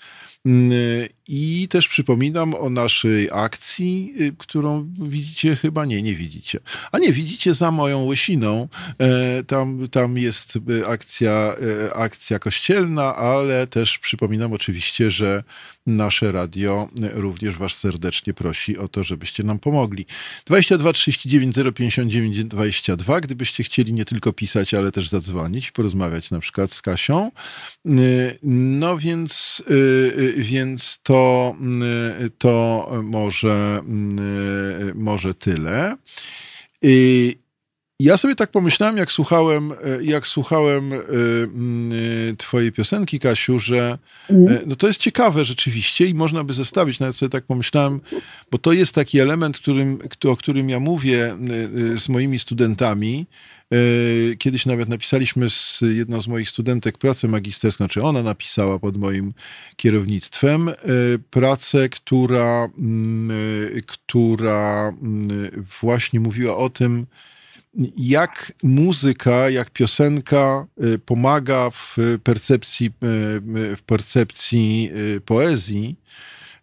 I 1.29 1.69
też 1.71 1.89
przypominam 1.89 2.55
o 2.55 2.71
naszej 2.71 3.29
akcji, 3.33 4.15
y, 4.21 4.33
którą 4.39 4.93
widzicie 5.01 5.57
chyba, 5.57 5.85
nie, 5.85 6.03
nie 6.03 6.15
widzicie. 6.15 6.59
A 6.93 6.99
nie, 6.99 7.13
widzicie 7.13 7.55
za 7.55 7.71
moją 7.71 8.05
łysiną. 8.05 8.69
E, 8.99 9.43
tam, 9.43 9.89
tam 9.89 10.19
jest 10.19 10.57
y, 10.57 10.87
akcja, 10.87 11.31
e, 11.91 11.95
akcja 11.95 12.39
kościelna, 12.39 13.17
ale 13.17 13.67
też 13.67 13.99
przypominam 13.99 14.53
oczywiście, 14.53 15.11
że 15.11 15.43
nasze 15.87 16.33
radio 16.33 16.89
również 17.13 17.57
was 17.57 17.73
serdecznie 17.73 18.35
prosi 18.35 18.79
o 18.79 18.89
to, 18.89 19.05
żebyście 19.05 19.43
nam 19.43 19.59
pomogli. 19.59 20.07
22 20.47 20.93
39 20.93 21.57
059 21.75 22.45
22, 22.45 23.21
gdybyście 23.21 23.65
chcieli 23.65 23.93
nie 23.93 24.05
tylko 24.05 24.33
pisać, 24.33 24.75
ale 24.75 24.93
też 24.93 25.09
zadzwonić, 25.09 25.71
porozmawiać 25.71 26.31
na 26.31 26.41
przykład 26.41 26.73
z 26.73 26.83
Kasią. 26.83 27.31
Y, 27.87 28.39
no 28.43 28.99
więc 28.99 29.63
więc 30.37 30.99
to, 31.03 31.18
to 32.39 32.91
może, 33.03 33.81
może 34.95 35.35
tyle. 35.35 35.97
Ja 38.01 38.17
sobie 38.17 38.35
tak 38.35 38.51
pomyślałem, 38.51 38.97
jak 38.97 39.13
słuchałem, 39.13 39.73
jak 40.03 40.27
słuchałem 40.27 40.93
twojej 42.39 42.73
piosenki, 42.73 43.19
Kasiu, 43.19 43.59
że 43.59 43.99
mhm. 44.31 44.61
no 44.67 44.77
to 44.77 44.87
jest 44.87 45.01
ciekawe 45.01 45.45
rzeczywiście 45.45 46.07
i 46.07 46.15
można 46.15 46.45
by 46.45 46.53
zestawić, 46.53 47.01
nawet 47.01 47.17
sobie 47.17 47.31
tak 47.31 47.45
pomyślałem, 47.45 48.01
bo 48.51 48.59
to 48.59 48.73
jest 48.73 48.95
taki 48.95 49.21
element, 49.21 49.59
którym, 49.59 49.99
o 50.29 50.37
którym 50.37 50.71
ja 50.71 50.81
mówię 50.81 51.37
z 51.97 52.09
moimi 52.09 52.39
studentami, 52.39 53.27
kiedyś 54.39 54.67
nawet 54.67 54.89
napisaliśmy 54.89 55.51
z 55.51 55.81
jedną 55.81 56.21
z 56.21 56.29
moich 56.29 56.49
studentek 56.49 56.99
pracę 56.99 57.29
magisterską, 57.29 57.77
znaczy 57.85 58.03
ona 58.03 58.23
napisała 58.23 58.79
pod 58.79 58.97
moim 58.97 59.35
kierownictwem 59.77 60.69
e, 60.69 60.75
pracę, 61.31 61.89
która, 61.89 62.65
e, 62.65 63.81
która 63.87 64.93
właśnie 65.81 66.21
mówiła 66.21 66.57
o 66.57 66.71
tym, 66.71 67.07
jak 67.97 68.53
muzyka, 68.63 69.51
jak 69.51 69.71
piosenka 69.71 70.67
pomaga 71.07 71.71
w 71.71 71.97
percepcji, 72.25 72.91
w 73.77 73.83
percepcji 73.87 74.91
poezji. 75.25 75.97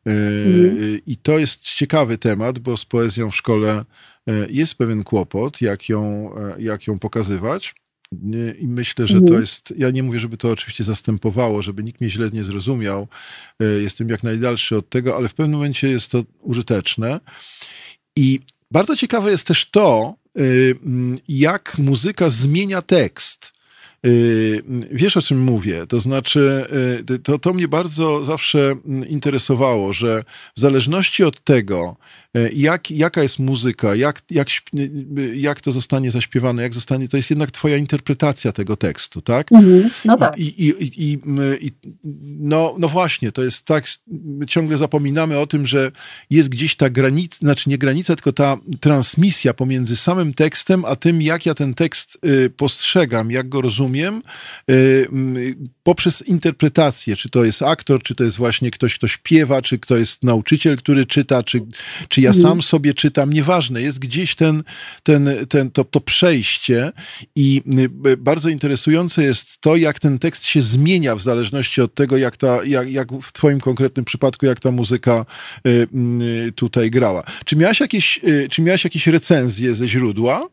Mhm. 0.06 1.00
I 1.08 1.18
to 1.18 1.40
jest 1.40 1.62
ciekawy 1.62 2.18
temat, 2.18 2.60
bo 2.60 2.78
z 2.78 2.86
poezją 2.86 3.32
w 3.32 3.36
szkole 3.36 3.86
jest 4.50 4.76
pewien 4.76 5.04
kłopot, 5.04 5.62
jak 5.62 5.90
ją, 5.90 6.32
e, 6.38 6.62
jak 6.62 6.88
ją 6.88 7.00
pokazywać. 7.00 7.76
I 8.60 8.68
myślę, 8.68 9.08
że 9.08 9.14
to 9.14 9.20
mhm. 9.20 9.42
jest. 9.42 9.74
Ja 9.78 9.90
nie 9.90 10.04
mówię, 10.04 10.20
żeby 10.20 10.38
to 10.38 10.52
oczywiście 10.52 10.84
zastępowało, 10.84 11.62
żeby 11.62 11.84
nikt 11.84 12.02
mnie 12.02 12.10
źle 12.10 12.30
nie 12.34 12.44
zrozumiał. 12.44 13.08
E, 13.60 13.66
jestem 13.66 14.10
jak 14.10 14.24
najdalszy 14.24 14.78
od 14.78 14.90
tego, 14.90 15.16
ale 15.16 15.28
w 15.28 15.34
pewnym 15.34 15.54
momencie 15.54 15.90
jest 15.90 16.12
to 16.12 16.24
użyteczne. 16.40 17.20
I 18.16 18.40
bardzo 18.72 18.96
ciekawe 18.96 19.32
jest 19.32 19.48
też 19.48 19.70
to, 19.70 20.16
jak 21.28 21.78
muzyka 21.78 22.30
zmienia 22.30 22.82
tekst. 22.82 23.55
Y, 24.06 24.64
wiesz 24.92 25.18
o 25.18 25.22
czym 25.22 25.42
mówię? 25.42 25.88
To 25.88 26.00
znaczy, 26.00 26.66
y, 27.10 27.20
to, 27.20 27.40
to 27.40 27.54
mnie 27.54 27.68
bardzo 27.68 28.26
zawsze 28.26 28.76
mm, 28.86 29.08
interesowało, 29.08 29.94
że 29.94 30.24
w 30.58 30.60
zależności 30.60 31.24
od 31.24 31.44
tego, 31.44 31.98
y, 32.38 32.52
jak, 32.56 32.92
jaka 32.92 33.24
jest 33.24 33.40
muzyka, 33.40 33.96
jak, 33.96 34.22
jak, 34.30 34.48
jak 35.34 35.62
to 35.62 35.72
zostanie 35.72 36.12
zaśpiewane, 36.12 36.64
jak 36.64 36.74
zostanie, 36.74 37.08
to 37.08 37.18
jest 37.18 37.30
jednak 37.30 37.52
twoja 37.52 37.78
interpretacja 37.78 38.52
tego 38.52 38.76
tekstu, 38.76 39.22
tak? 39.22 39.52
Mhm. 39.52 39.90
No 40.06 40.18
tak. 40.18 40.38
I, 40.38 40.68
i, 40.68 40.84
i, 40.84 41.12
i, 41.12 41.20
i 41.62 41.72
no, 42.40 42.76
no 42.80 42.88
właśnie, 42.88 43.32
to 43.32 43.44
jest 43.44 43.64
tak, 43.66 43.86
ciągle 44.48 44.78
zapominamy 44.78 45.40
o 45.40 45.48
tym, 45.48 45.68
że 45.68 45.92
jest 46.30 46.50
gdzieś 46.50 46.76
ta 46.76 46.90
granica, 46.90 47.38
znaczy 47.38 47.70
nie 47.70 47.78
granica, 47.78 48.16
tylko 48.16 48.32
ta 48.34 48.58
transmisja 48.80 49.54
pomiędzy 49.54 49.96
samym 49.96 50.34
tekstem, 50.34 50.86
a 50.86 50.96
tym, 50.96 51.22
jak 51.22 51.46
ja 51.46 51.54
ten 51.54 51.74
tekst 51.74 52.18
postrzegam, 52.58 53.32
jak 53.32 53.50
go 53.50 53.62
rozumiem, 53.62 53.95
y, 54.72 55.08
poprzez 55.84 56.22
interpretację, 56.22 57.16
czy 57.16 57.30
to 57.30 57.44
jest 57.44 57.62
aktor, 57.62 58.04
czy 58.04 58.16
to 58.16 58.24
jest 58.24 58.38
właśnie 58.38 58.72
ktoś, 58.72 58.96
kto 58.96 59.08
śpiewa, 59.08 59.62
czy 59.62 59.80
kto 59.80 59.98
jest 59.98 60.24
nauczyciel, 60.24 60.78
który 60.78 61.06
czyta, 61.06 61.44
czy, 61.44 61.62
czy 62.08 62.22
ja 62.22 62.34
sam 62.34 62.62
sobie 62.62 62.94
czytam, 62.94 63.34
nieważne, 63.34 63.82
jest 63.82 64.00
gdzieś 64.00 64.36
ten, 64.36 64.64
ten, 65.04 65.30
ten, 65.50 65.72
to, 65.72 65.84
to 65.84 66.02
przejście 66.02 66.92
i 67.36 67.62
y, 68.08 68.18
bardzo 68.18 68.50
interesujące 68.50 69.24
jest 69.24 69.58
to, 69.62 69.76
jak 69.76 70.00
ten 70.00 70.20
tekst 70.20 70.46
się 70.46 70.62
zmienia 70.62 71.16
w 71.16 71.22
zależności 71.22 71.82
od 71.82 71.94
tego, 71.94 72.18
jak, 72.18 72.38
ta, 72.38 72.64
jak, 72.66 72.92
jak 72.92 73.08
w 73.22 73.32
twoim 73.32 73.60
konkretnym 73.60 74.06
przypadku, 74.06 74.46
jak 74.46 74.60
ta 74.60 74.72
muzyka 74.72 75.26
tutaj 76.56 76.92
grała. 76.92 77.24
Czy 77.46 77.56
miałaś 77.56 77.80
jakieś, 77.80 78.20
czy 78.52 78.62
miałaś 78.62 78.84
jakieś 78.84 79.08
recenzje 79.08 79.76
ze 79.76 79.88
źródła? 79.88 80.48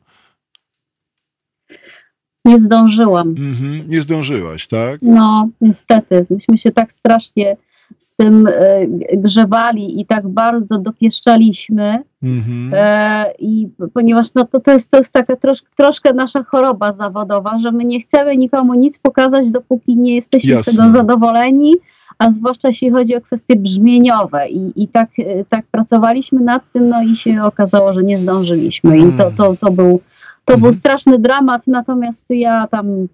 Nie 2.44 2.58
zdążyłam. 2.58 3.28
Mhm, 3.28 3.90
nie 3.90 4.02
zdążyłaś, 4.02 4.66
tak? 4.66 5.02
No, 5.02 5.48
niestety. 5.60 6.26
Myśmy 6.30 6.58
się 6.58 6.70
tak 6.70 6.92
strasznie 6.92 7.56
z 7.98 8.14
tym 8.14 8.46
e, 8.46 8.86
grzewali 9.16 10.00
i 10.00 10.06
tak 10.06 10.28
bardzo 10.28 10.78
dopieszczaliśmy. 10.78 12.02
Mhm. 12.22 12.70
E, 12.74 13.32
I 13.38 13.68
ponieważ 13.94 14.34
no, 14.34 14.44
to, 14.44 14.60
to, 14.60 14.72
jest, 14.72 14.90
to 14.90 14.96
jest 14.96 15.12
taka 15.12 15.36
trosz, 15.36 15.62
troszkę 15.76 16.14
nasza 16.14 16.42
choroba 16.42 16.92
zawodowa, 16.92 17.58
że 17.58 17.72
my 17.72 17.84
nie 17.84 18.00
chcemy 18.00 18.36
nikomu 18.36 18.74
nic 18.74 18.98
pokazać, 18.98 19.50
dopóki 19.50 19.96
nie 19.96 20.14
jesteśmy 20.14 20.50
Jasne. 20.50 20.72
z 20.72 20.76
tego 20.76 20.92
zadowoleni, 20.92 21.74
a 22.18 22.30
zwłaszcza 22.30 22.68
jeśli 22.68 22.90
chodzi 22.90 23.16
o 23.16 23.20
kwestie 23.20 23.56
brzmieniowe. 23.56 24.48
I, 24.48 24.82
i 24.82 24.88
tak, 24.88 25.08
e, 25.18 25.44
tak 25.44 25.66
pracowaliśmy 25.70 26.40
nad 26.40 26.62
tym, 26.72 26.88
no 26.88 27.02
i 27.02 27.16
się 27.16 27.44
okazało, 27.44 27.92
że 27.92 28.02
nie 28.02 28.18
zdążyliśmy. 28.18 28.98
I 28.98 29.12
to, 29.12 29.30
to, 29.30 29.56
to 29.56 29.70
był 29.70 30.00
to 30.44 30.54
mhm. 30.54 30.60
był 30.60 30.72
straszny 30.72 31.18
dramat, 31.18 31.66
natomiast 31.66 32.24
ja 32.28 32.66
tam. 32.66 33.08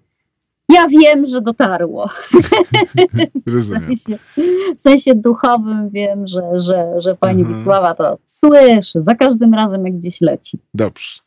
Ja 0.72 0.88
wiem, 0.88 1.26
że 1.26 1.40
dotarło. 1.40 2.10
W 3.46 3.62
sensie, 3.62 4.18
w 4.76 4.80
sensie 4.80 5.14
duchowym 5.14 5.90
wiem, 5.90 6.26
że, 6.26 6.42
że, 6.54 7.00
że 7.00 7.14
pani 7.14 7.40
mhm. 7.40 7.54
Wisława 7.54 7.94
to 7.94 8.18
słyszy 8.26 9.00
za 9.00 9.14
każdym 9.14 9.54
razem, 9.54 9.84
jak 9.84 9.96
gdzieś 9.96 10.20
leci. 10.20 10.58
Dobrze. 10.74 11.20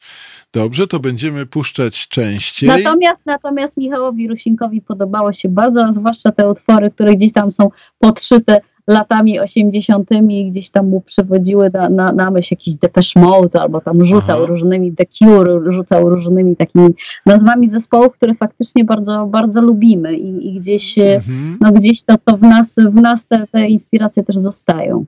Dobrze, 0.53 0.87
to 0.87 0.99
będziemy 0.99 1.45
puszczać 1.45 2.07
częściej. 2.07 2.69
Natomiast, 2.69 3.25
natomiast 3.25 3.77
Michałowi 3.77 4.27
Rusinkowi 4.27 4.81
podobało 4.81 5.33
się 5.33 5.49
bardzo, 5.49 5.83
a 5.85 5.91
zwłaszcza 5.91 6.31
te 6.31 6.49
utwory, 6.49 6.91
które 6.91 7.15
gdzieś 7.15 7.33
tam 7.33 7.51
są 7.51 7.69
podszyte 7.99 8.61
latami 8.87 9.39
80. 9.39 10.09
gdzieś 10.49 10.69
tam 10.69 10.89
mu 10.89 11.01
przywodziły 11.01 11.69
na, 11.73 11.89
na, 11.89 12.11
na 12.11 12.31
myśl 12.31 12.47
jakiś 12.51 12.75
Depeche 12.75 13.19
Mode, 13.19 13.61
albo 13.61 13.81
tam 13.81 14.05
rzucał 14.05 14.37
Aha. 14.37 14.45
różnymi 14.45 14.95
The 14.95 15.05
Cure, 15.05 15.59
rzucał 15.71 16.09
różnymi 16.09 16.55
takimi 16.55 16.89
nazwami 17.25 17.69
zespołów, 17.69 18.13
które 18.13 18.35
faktycznie 18.35 18.85
bardzo, 18.85 19.25
bardzo 19.25 19.61
lubimy 19.61 20.15
i, 20.15 20.47
i 20.47 20.59
gdzieś, 20.59 20.97
mhm. 20.97 21.57
no 21.61 21.71
gdzieś 21.71 22.03
to, 22.03 22.15
to 22.25 22.37
w 22.37 22.41
nas, 22.41 22.75
w 22.75 23.01
nas 23.01 23.25
te, 23.25 23.47
te 23.51 23.67
inspiracje 23.67 24.23
też 24.23 24.35
zostają. 24.35 25.05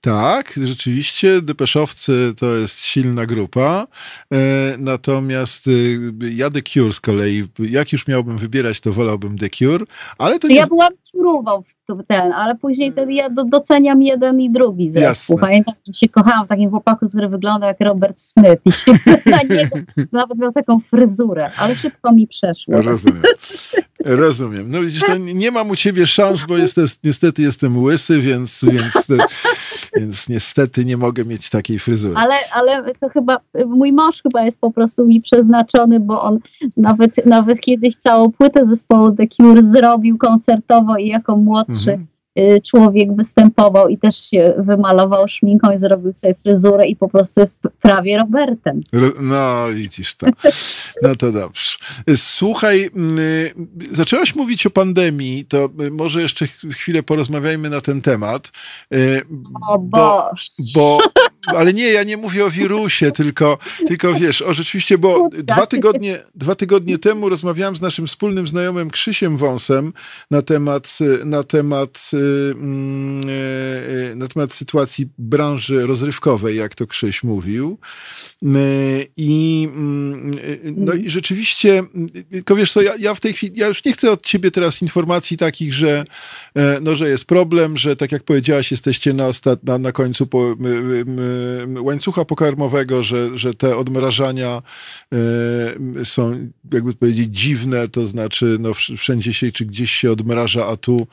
Tak, 0.00 0.54
rzeczywiście 0.64 1.42
Depeszowcy 1.42 2.34
to 2.38 2.56
jest 2.56 2.80
silna 2.80 3.26
grupa, 3.26 3.86
e, 4.32 4.36
natomiast 4.78 5.66
y, 5.66 5.98
ja 6.34 6.50
The 6.50 6.62
Cure 6.62 6.92
z 6.92 7.00
kolei, 7.00 7.44
jak 7.58 7.92
już 7.92 8.06
miałbym 8.06 8.38
wybierać, 8.38 8.80
to 8.80 8.92
wolałbym 8.92 9.38
The 9.38 9.50
Cure, 9.50 9.86
ale 10.18 10.38
to 10.38 10.48
nie... 10.48 10.54
Ja 10.54 10.66
byłam 10.66 10.92
Cure'ową 11.88 12.02
ten, 12.06 12.32
ale 12.32 12.54
później 12.54 12.92
ten, 12.92 13.10
ja 13.10 13.30
doceniam 13.30 14.02
jeden 14.02 14.40
i 14.40 14.50
drugi 14.50 14.90
zespół. 14.90 15.06
Jasne. 15.08 15.36
Pamiętam, 15.36 15.74
że 15.86 15.92
się 15.92 16.08
kochałam 16.08 16.46
w 16.46 16.48
takim 16.48 16.70
chłopaku, 16.70 17.08
który 17.08 17.28
wygląda 17.28 17.66
jak 17.66 17.80
Robert 17.80 18.20
Smith 18.20 18.62
i 18.64 18.72
się 18.72 18.92
na 19.30 19.56
niego 19.56 19.76
nawet 20.12 20.38
miał 20.38 20.52
taką 20.52 20.80
fryzurę, 20.80 21.50
ale 21.56 21.76
szybko 21.76 22.12
mi 22.12 22.26
przeszło. 22.26 22.82
Rozumiem. 22.82 23.22
Rozumiem. 24.04 24.70
No 24.70 24.80
widzisz, 24.80 25.02
to 25.02 25.16
nie 25.16 25.50
mam 25.50 25.70
u 25.70 25.76
ciebie 25.76 26.06
szans, 26.06 26.44
bo 26.48 26.56
jestem, 26.56 26.86
niestety 27.04 27.42
jestem 27.42 27.82
łysy, 27.82 28.20
więc, 28.20 28.64
więc, 28.64 29.06
więc 29.96 30.28
niestety 30.28 30.84
nie 30.84 30.96
mogę 30.96 31.24
mieć 31.24 31.50
takiej 31.50 31.78
fryzury. 31.78 32.14
Ale, 32.16 32.34
ale 32.52 32.94
to 32.94 33.08
chyba, 33.08 33.38
mój 33.66 33.92
mąż 33.92 34.22
chyba 34.22 34.42
jest 34.42 34.60
po 34.60 34.70
prostu 34.70 35.06
mi 35.06 35.20
przeznaczony, 35.20 36.00
bo 36.00 36.22
on 36.22 36.38
nawet, 36.76 37.26
nawet 37.26 37.60
kiedyś 37.60 37.96
całą 37.96 38.32
płytę 38.32 38.66
zespołu 38.66 39.10
The 39.10 39.26
Cure 39.26 39.62
zrobił 39.62 40.18
koncertowo 40.18 40.96
i 40.96 41.06
jako 41.06 41.36
młodszy 41.36 41.77
mhm. 41.86 42.17
Y, 42.38 42.60
człowiek 42.62 43.16
występował 43.16 43.88
i 43.88 43.98
też 43.98 44.30
się 44.30 44.54
wymalował 44.58 45.28
szminką 45.28 45.72
i 45.72 45.78
zrobił 45.78 46.12
sobie 46.12 46.34
fryzurę 46.34 46.86
i 46.86 46.96
po 46.96 47.08
prostu 47.08 47.40
jest 47.40 47.56
prawie 47.82 48.18
Robertem. 48.18 48.82
No, 49.20 49.66
widzisz 49.74 50.14
to. 50.14 50.26
No 51.02 51.16
to 51.16 51.32
dobrze. 51.32 51.78
Słuchaj, 52.16 52.90
y, 53.18 53.54
zaczęłaś 53.92 54.34
mówić 54.34 54.66
o 54.66 54.70
pandemii, 54.70 55.44
to 55.44 55.68
może 55.90 56.22
jeszcze 56.22 56.46
chwilę 56.46 57.02
porozmawiajmy 57.02 57.70
na 57.70 57.80
ten 57.80 58.02
temat. 58.02 58.50
Y, 58.94 59.22
o 59.68 59.78
bo, 59.78 60.30
bo, 60.74 60.98
ale 61.46 61.72
nie, 61.72 61.88
ja 61.92 62.02
nie 62.02 62.16
mówię 62.16 62.44
o 62.44 62.50
wirusie, 62.50 63.12
tylko, 63.12 63.58
tylko 63.88 64.14
wiesz, 64.14 64.42
o 64.42 64.54
rzeczywiście, 64.54 64.98
bo 64.98 65.28
dwa 65.38 65.66
tygodnie, 65.66 66.18
dwa 66.34 66.54
tygodnie 66.54 66.98
temu 66.98 67.28
rozmawiałem 67.28 67.76
z 67.76 67.80
naszym 67.80 68.06
wspólnym 68.06 68.48
znajomym 68.48 68.90
Krzysiem 68.90 69.36
Wąsem 69.36 69.92
na 70.30 70.42
temat, 70.42 70.98
na 71.24 71.42
temat 71.42 72.10
na 74.14 74.28
temat 74.28 74.52
sytuacji 74.52 75.08
branży 75.18 75.86
rozrywkowej, 75.86 76.56
jak 76.56 76.74
to 76.74 76.86
Krzyś 76.86 77.22
mówił. 77.22 77.78
E, 78.44 78.48
I, 79.16 79.68
mm, 79.70 80.38
no 80.76 80.92
i 80.92 81.10
rzeczywiście, 81.10 81.82
tylko 82.30 82.56
wiesz 82.56 82.72
co, 82.72 82.82
ja, 82.82 82.96
ja 82.98 83.14
w 83.14 83.20
tej 83.20 83.32
chwili, 83.32 83.60
ja 83.60 83.66
już 83.66 83.84
nie 83.84 83.92
chcę 83.92 84.10
od 84.10 84.22
ciebie 84.22 84.50
teraz 84.50 84.82
informacji 84.82 85.36
takich, 85.36 85.74
że, 85.74 86.04
no, 86.82 86.94
że 86.94 87.08
jest 87.08 87.24
problem, 87.24 87.76
że 87.76 87.96
tak 87.96 88.12
jak 88.12 88.22
powiedziałaś, 88.22 88.70
jesteście 88.70 89.12
na, 89.12 89.26
ostat, 89.26 89.64
na, 89.64 89.78
na 89.78 89.92
końcu 89.92 90.26
po, 90.26 90.56
łańcucha 91.78 92.24
pokarmowego, 92.24 93.02
że, 93.02 93.38
że 93.38 93.54
te 93.54 93.76
odmrażania 93.76 94.62
są, 96.04 96.50
jakby 96.72 96.94
powiedzieć, 96.94 97.36
dziwne, 97.36 97.88
to 97.88 98.06
znaczy 98.06 98.56
no, 98.60 98.74
wszędzie 98.74 99.32
się 99.32 99.52
czy 99.52 99.66
gdzieś 99.66 99.90
się 99.90 100.12
odmraża, 100.12 100.66
a 100.66 100.76
tu, 100.76 101.06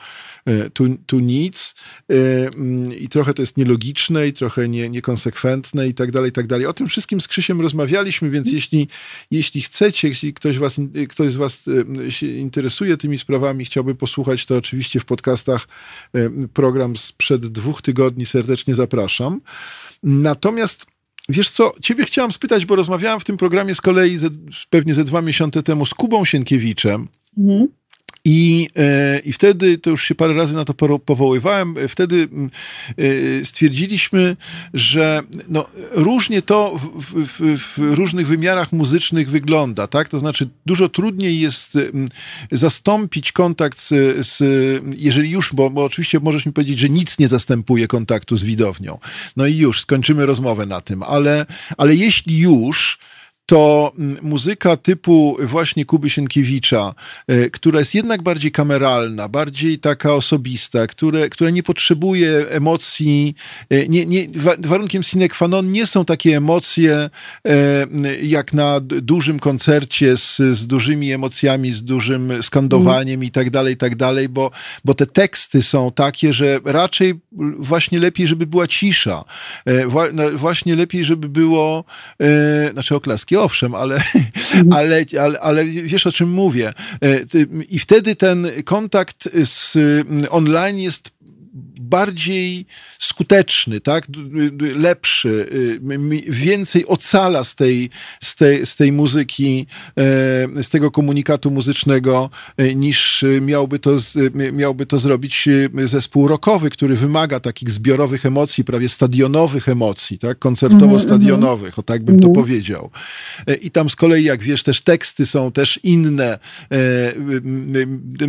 tu, 0.74 0.97
tu 1.05 1.19
nic 1.19 1.75
y, 2.11 2.15
mm, 2.55 2.93
i 2.97 3.07
trochę 3.07 3.33
to 3.33 3.41
jest 3.41 3.57
nielogiczne 3.57 4.27
i 4.27 4.33
trochę 4.33 4.69
nie, 4.69 4.89
niekonsekwentne 4.89 5.87
i 5.87 5.93
tak 5.93 6.11
dalej, 6.11 6.29
i 6.29 6.33
tak 6.33 6.47
dalej. 6.47 6.65
O 6.65 6.73
tym 6.73 6.87
wszystkim 6.87 7.21
z 7.21 7.27
Krzysiem 7.27 7.61
rozmawialiśmy, 7.61 8.29
więc 8.29 8.51
jeśli, 8.51 8.87
jeśli 9.31 9.61
chcecie, 9.61 10.07
jeśli 10.07 10.33
ktoś, 10.33 10.57
was, 10.57 10.75
ktoś 11.09 11.31
z 11.31 11.35
was 11.35 11.67
y, 11.67 12.11
się 12.11 12.27
interesuje 12.27 12.97
tymi 12.97 13.17
sprawami, 13.17 13.65
chciałby 13.65 13.95
posłuchać, 13.95 14.45
to 14.45 14.57
oczywiście 14.57 14.99
w 14.99 15.05
podcastach 15.05 15.67
y, 16.15 16.47
program 16.53 16.97
sprzed 16.97 17.45
dwóch 17.45 17.81
tygodni 17.81 18.25
serdecznie 18.25 18.75
zapraszam. 18.75 19.41
Natomiast 20.03 20.85
Wiesz 21.29 21.49
co, 21.49 21.71
ciebie 21.81 22.03
chciałam 22.03 22.31
spytać, 22.31 22.65
bo 22.65 22.75
rozmawiałam 22.75 23.19
w 23.19 23.23
tym 23.23 23.37
programie 23.37 23.75
z 23.75 23.81
kolei 23.81 24.17
ze, 24.17 24.29
pewnie 24.69 24.93
ze 24.93 25.03
dwa 25.03 25.21
miesiące 25.21 25.63
temu 25.63 25.85
z 25.85 25.93
Kubą 25.93 26.25
Sienkiewiczem. 26.25 27.07
Mhm. 27.37 27.67
I, 28.26 28.69
e, 28.76 29.19
I 29.19 29.34
wtedy, 29.34 29.78
to 29.78 29.89
już 29.89 30.03
się 30.03 30.15
parę 30.15 30.34
razy 30.34 30.55
na 30.55 30.65
to 30.65 30.73
powoływałem, 30.99 31.76
wtedy 31.89 32.28
e, 33.41 33.45
stwierdziliśmy, 33.45 34.38
że 34.73 35.21
no, 35.49 35.65
różnie 35.91 36.41
to 36.41 36.80
w, 36.95 37.26
w, 37.26 37.59
w, 37.59 37.78
różnych 37.78 38.28
wymiarach 38.28 38.71
muzycznych 38.71 39.30
wygląda, 39.30 39.88
tak? 39.88 40.09
To 40.09 40.19
znaczy 40.19 40.49
dużo 40.65 40.89
trudniej 40.89 41.39
jest 41.39 41.78
zastąpić 42.51 43.32
kontakt 43.32 43.82
z, 43.82 43.89
z 44.28 44.43
jeżeli 44.97 45.32
już, 45.32 45.53
bo, 45.53 45.69
bo 45.69 45.84
oczywiście 45.84 46.19
możesz 46.19 46.45
mi 46.45 46.53
powiedzieć, 46.53 46.80
że 46.80 46.89
nic 46.89 47.19
nie 47.19 47.28
zastępuje 47.28 47.88
kontaktu 47.88 48.38
z 48.38 48.43
widownią. 48.43 48.99
No 49.38 49.47
i 49.47 49.57
już, 49.57 49.82
skończymy 49.82 50.26
rozmowę 50.26 50.65
na 50.65 50.82
tym, 50.82 51.03
ale, 51.03 51.45
ale 51.78 51.95
jeśli 51.95 52.38
już, 52.38 52.99
to 53.45 53.93
mm, 53.97 54.17
muzyka 54.21 54.77
typu 54.77 55.37
właśnie 55.39 55.85
Kuby 55.85 56.09
Sienkiewicza, 56.09 56.93
e, 57.27 57.49
która 57.49 57.79
jest 57.79 57.95
jednak 57.95 58.23
bardziej 58.23 58.51
kameralna, 58.51 59.29
bardziej 59.29 59.79
taka 59.79 60.13
osobista, 60.13 60.87
które, 60.87 61.29
która 61.29 61.49
nie 61.49 61.63
potrzebuje 61.63 62.49
emocji, 62.49 63.35
e, 63.69 63.87
nie, 63.87 64.05
nie, 64.05 64.27
warunkiem 64.59 65.03
sine 65.03 65.29
qua 65.29 65.47
non 65.47 65.71
nie 65.71 65.85
są 65.85 66.05
takie 66.05 66.37
emocje 66.37 67.09
e, 67.47 67.87
jak 68.21 68.53
na 68.53 68.79
dużym 68.79 69.39
koncercie 69.39 70.17
z, 70.17 70.37
z 70.37 70.67
dużymi 70.67 71.11
emocjami, 71.11 71.73
z 71.73 71.83
dużym 71.83 72.43
skandowaniem 72.43 73.23
i 73.23 73.31
tak 73.31 73.49
dalej, 73.49 73.73
i 73.73 73.77
tak 73.77 73.95
dalej, 73.95 74.29
bo, 74.29 74.51
bo 74.85 74.93
te 74.93 75.05
teksty 75.05 75.61
są 75.61 75.91
takie, 75.91 76.33
że 76.33 76.59
raczej 76.65 77.13
właśnie 77.59 77.99
lepiej, 77.99 78.27
żeby 78.27 78.47
była 78.47 78.67
cisza. 78.67 79.23
Właśnie 80.33 80.75
lepiej, 80.75 81.05
żeby 81.05 81.29
było, 81.29 81.83
znaczy 82.73 82.95
oklaski 82.95 83.34
owszem, 83.39 83.75
ale, 83.75 84.01
ale, 84.77 85.05
ale, 85.19 85.39
ale 85.39 85.65
wiesz 85.65 86.07
o 86.07 86.11
czym 86.11 86.29
mówię. 86.29 86.73
E, 87.03 87.19
I 87.69 87.79
wtedy 87.79 88.15
ten 88.15 88.47
kontakt 88.65 89.29
z 89.43 89.77
online 90.29 90.77
jest 90.77 91.14
bardziej 91.95 92.65
skuteczny, 92.99 93.81
tak? 93.81 94.07
lepszy, 94.75 95.29
y, 95.29 95.79
więcej 96.31 96.85
ocala 96.87 97.43
z 97.43 97.55
tej, 97.55 97.89
z 98.23 98.35
tej, 98.35 98.65
z 98.65 98.75
tej 98.75 98.91
muzyki, 98.91 99.65
e, 99.97 100.63
z 100.63 100.69
tego 100.69 100.91
komunikatu 100.91 101.51
muzycznego, 101.51 102.29
e, 102.57 102.75
niż 102.75 103.25
miałby 103.41 103.79
to, 103.79 103.91
miałby 104.53 104.85
to 104.85 104.99
zrobić 104.99 105.47
e, 105.47 105.87
zespół 105.87 106.27
rockowy, 106.27 106.69
który 106.69 106.95
wymaga 106.95 107.39
takich 107.39 107.71
zbiorowych 107.71 108.25
emocji, 108.25 108.63
prawie 108.63 108.89
stadionowych 108.89 109.69
emocji, 109.69 110.19
tak? 110.19 110.39
koncertowo-stadionowych, 110.39 111.79
o 111.79 111.83
tak 111.83 112.03
bym 112.03 112.19
to 112.19 112.27
mhm. 112.27 112.45
powiedział. 112.45 112.89
I 113.61 113.71
tam 113.71 113.89
z 113.89 113.95
kolei, 113.95 114.23
jak 114.23 114.43
wiesz, 114.43 114.63
też 114.63 114.81
teksty 114.81 115.25
są 115.25 115.51
też 115.51 115.79
inne, 115.83 116.39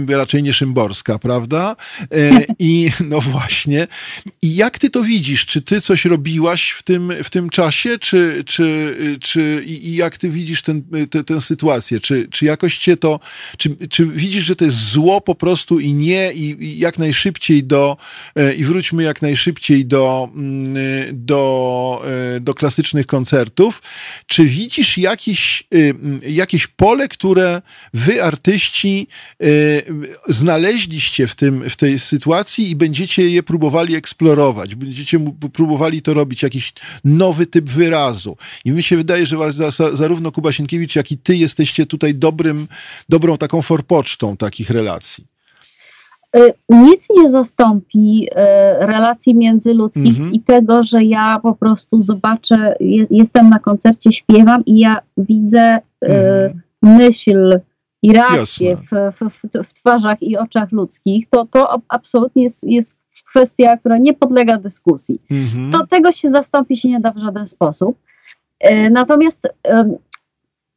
raczej 0.08 0.42
nie 0.42 0.52
Szymborska, 0.52 1.18
prawda? 1.18 1.76
I 2.58 2.90
no 3.10 3.20
właśnie. 3.20 3.55
I 4.42 4.56
jak 4.56 4.78
ty 4.78 4.90
to 4.90 5.02
widzisz? 5.02 5.46
Czy 5.46 5.62
ty 5.62 5.80
coś 5.80 6.04
robiłaś 6.04 6.70
w 6.70 6.82
tym, 6.82 7.12
w 7.24 7.30
tym 7.30 7.50
czasie, 7.50 7.98
czy, 7.98 8.42
czy, 8.46 8.96
czy 9.20 9.62
i 9.66 9.94
jak 9.94 10.18
ty 10.18 10.30
widzisz 10.30 10.62
ten, 10.62 10.82
te, 11.10 11.24
tę 11.24 11.40
sytuację? 11.40 12.00
Czy, 12.00 12.28
czy 12.30 12.44
jakoś 12.44 12.78
cię 12.78 12.96
to, 12.96 13.20
czy, 13.58 13.76
czy 13.90 14.06
widzisz, 14.06 14.44
że 14.44 14.56
to 14.56 14.64
jest 14.64 14.76
zło 14.76 15.20
po 15.20 15.34
prostu 15.34 15.80
i 15.80 15.92
nie, 15.92 16.32
i, 16.32 16.64
i 16.64 16.78
jak 16.78 16.98
najszybciej 16.98 17.64
do, 17.64 17.96
e, 18.36 18.54
i 18.54 18.64
wróćmy 18.64 19.02
jak 19.02 19.22
najszybciej 19.22 19.86
do, 19.86 20.28
mm, 20.34 20.76
do, 21.12 22.02
e, 22.36 22.40
do 22.40 22.54
klasycznych 22.54 23.06
koncertów? 23.06 23.82
Czy 24.26 24.44
widzisz 24.44 24.98
jakieś, 24.98 25.64
e, 26.24 26.30
jakieś 26.30 26.66
pole, 26.66 27.08
które 27.08 27.62
wy, 27.94 28.22
artyści, 28.22 29.06
znaleźliście 30.28 31.26
w, 31.26 31.34
tym, 31.34 31.70
w 31.70 31.76
tej 31.76 31.98
sytuacji 31.98 32.70
i 32.70 32.76
będziecie 32.76 33.30
je 33.30 33.35
próbowali 33.42 33.94
eksplorować, 33.94 34.74
będziecie 34.74 35.18
próbowali 35.52 36.02
to 36.02 36.14
robić, 36.14 36.42
jakiś 36.42 36.72
nowy 37.04 37.46
typ 37.46 37.68
wyrazu. 37.70 38.36
I 38.64 38.70
mi 38.70 38.82
się 38.82 38.96
wydaje, 38.96 39.26
że 39.26 39.36
zarówno 39.92 40.32
Kuba 40.32 40.52
Sienkiewicz, 40.52 40.96
jak 40.96 41.12
i 41.12 41.18
ty 41.18 41.36
jesteście 41.36 41.86
tutaj 41.86 42.14
dobrym, 42.14 42.68
dobrą 43.08 43.36
taką 43.36 43.62
forpocztą 43.62 44.36
takich 44.36 44.70
relacji. 44.70 45.24
Y, 46.36 46.52
nic 46.68 47.08
nie 47.16 47.30
zastąpi 47.30 48.28
y, 48.30 48.86
relacji 48.86 49.34
międzyludzkich 49.34 50.16
mhm. 50.16 50.32
i 50.32 50.40
tego, 50.40 50.82
że 50.82 51.04
ja 51.04 51.40
po 51.42 51.54
prostu 51.54 52.02
zobaczę, 52.02 52.76
jestem 53.10 53.50
na 53.50 53.58
koncercie, 53.58 54.12
śpiewam 54.12 54.64
i 54.64 54.78
ja 54.78 54.98
widzę 55.16 55.78
y, 55.78 56.08
mhm. 56.08 56.62
myśl, 56.82 57.60
i 58.02 58.12
reakcje 58.12 58.76
w, 58.76 58.90
w, 59.20 59.64
w, 59.64 59.72
twarzach 59.72 60.22
i 60.22 60.36
oczach 60.36 60.72
ludzkich, 60.72 61.26
to 61.30 61.46
to 61.50 61.82
absolutnie 61.88 62.42
jest, 62.42 62.64
jest 62.64 62.96
kwestia, 63.30 63.76
która 63.76 63.98
nie 63.98 64.14
podlega 64.14 64.58
dyskusji. 64.58 65.22
Mhm. 65.30 65.72
To 65.72 65.86
tego 65.86 66.12
się 66.12 66.30
zastąpić 66.30 66.84
nie 66.84 67.00
da 67.00 67.12
w 67.12 67.18
żaden 67.18 67.46
sposób. 67.46 67.98
E, 68.60 68.90
natomiast 68.90 69.48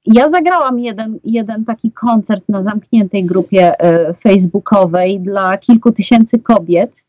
ja 0.06 0.30
zagrałam 0.30 0.80
jeden, 0.80 1.20
jeden 1.24 1.66
taki 1.66 1.92
koncert 1.92 2.50
na 2.50 2.64
zamkniętej 2.64 3.26
grupie 3.26 3.80
e, 3.80 4.14
facebookowej 4.14 5.20
dla 5.20 5.58
kilku 5.58 5.92
tysięcy 5.92 6.40
kobiet. 6.40 7.04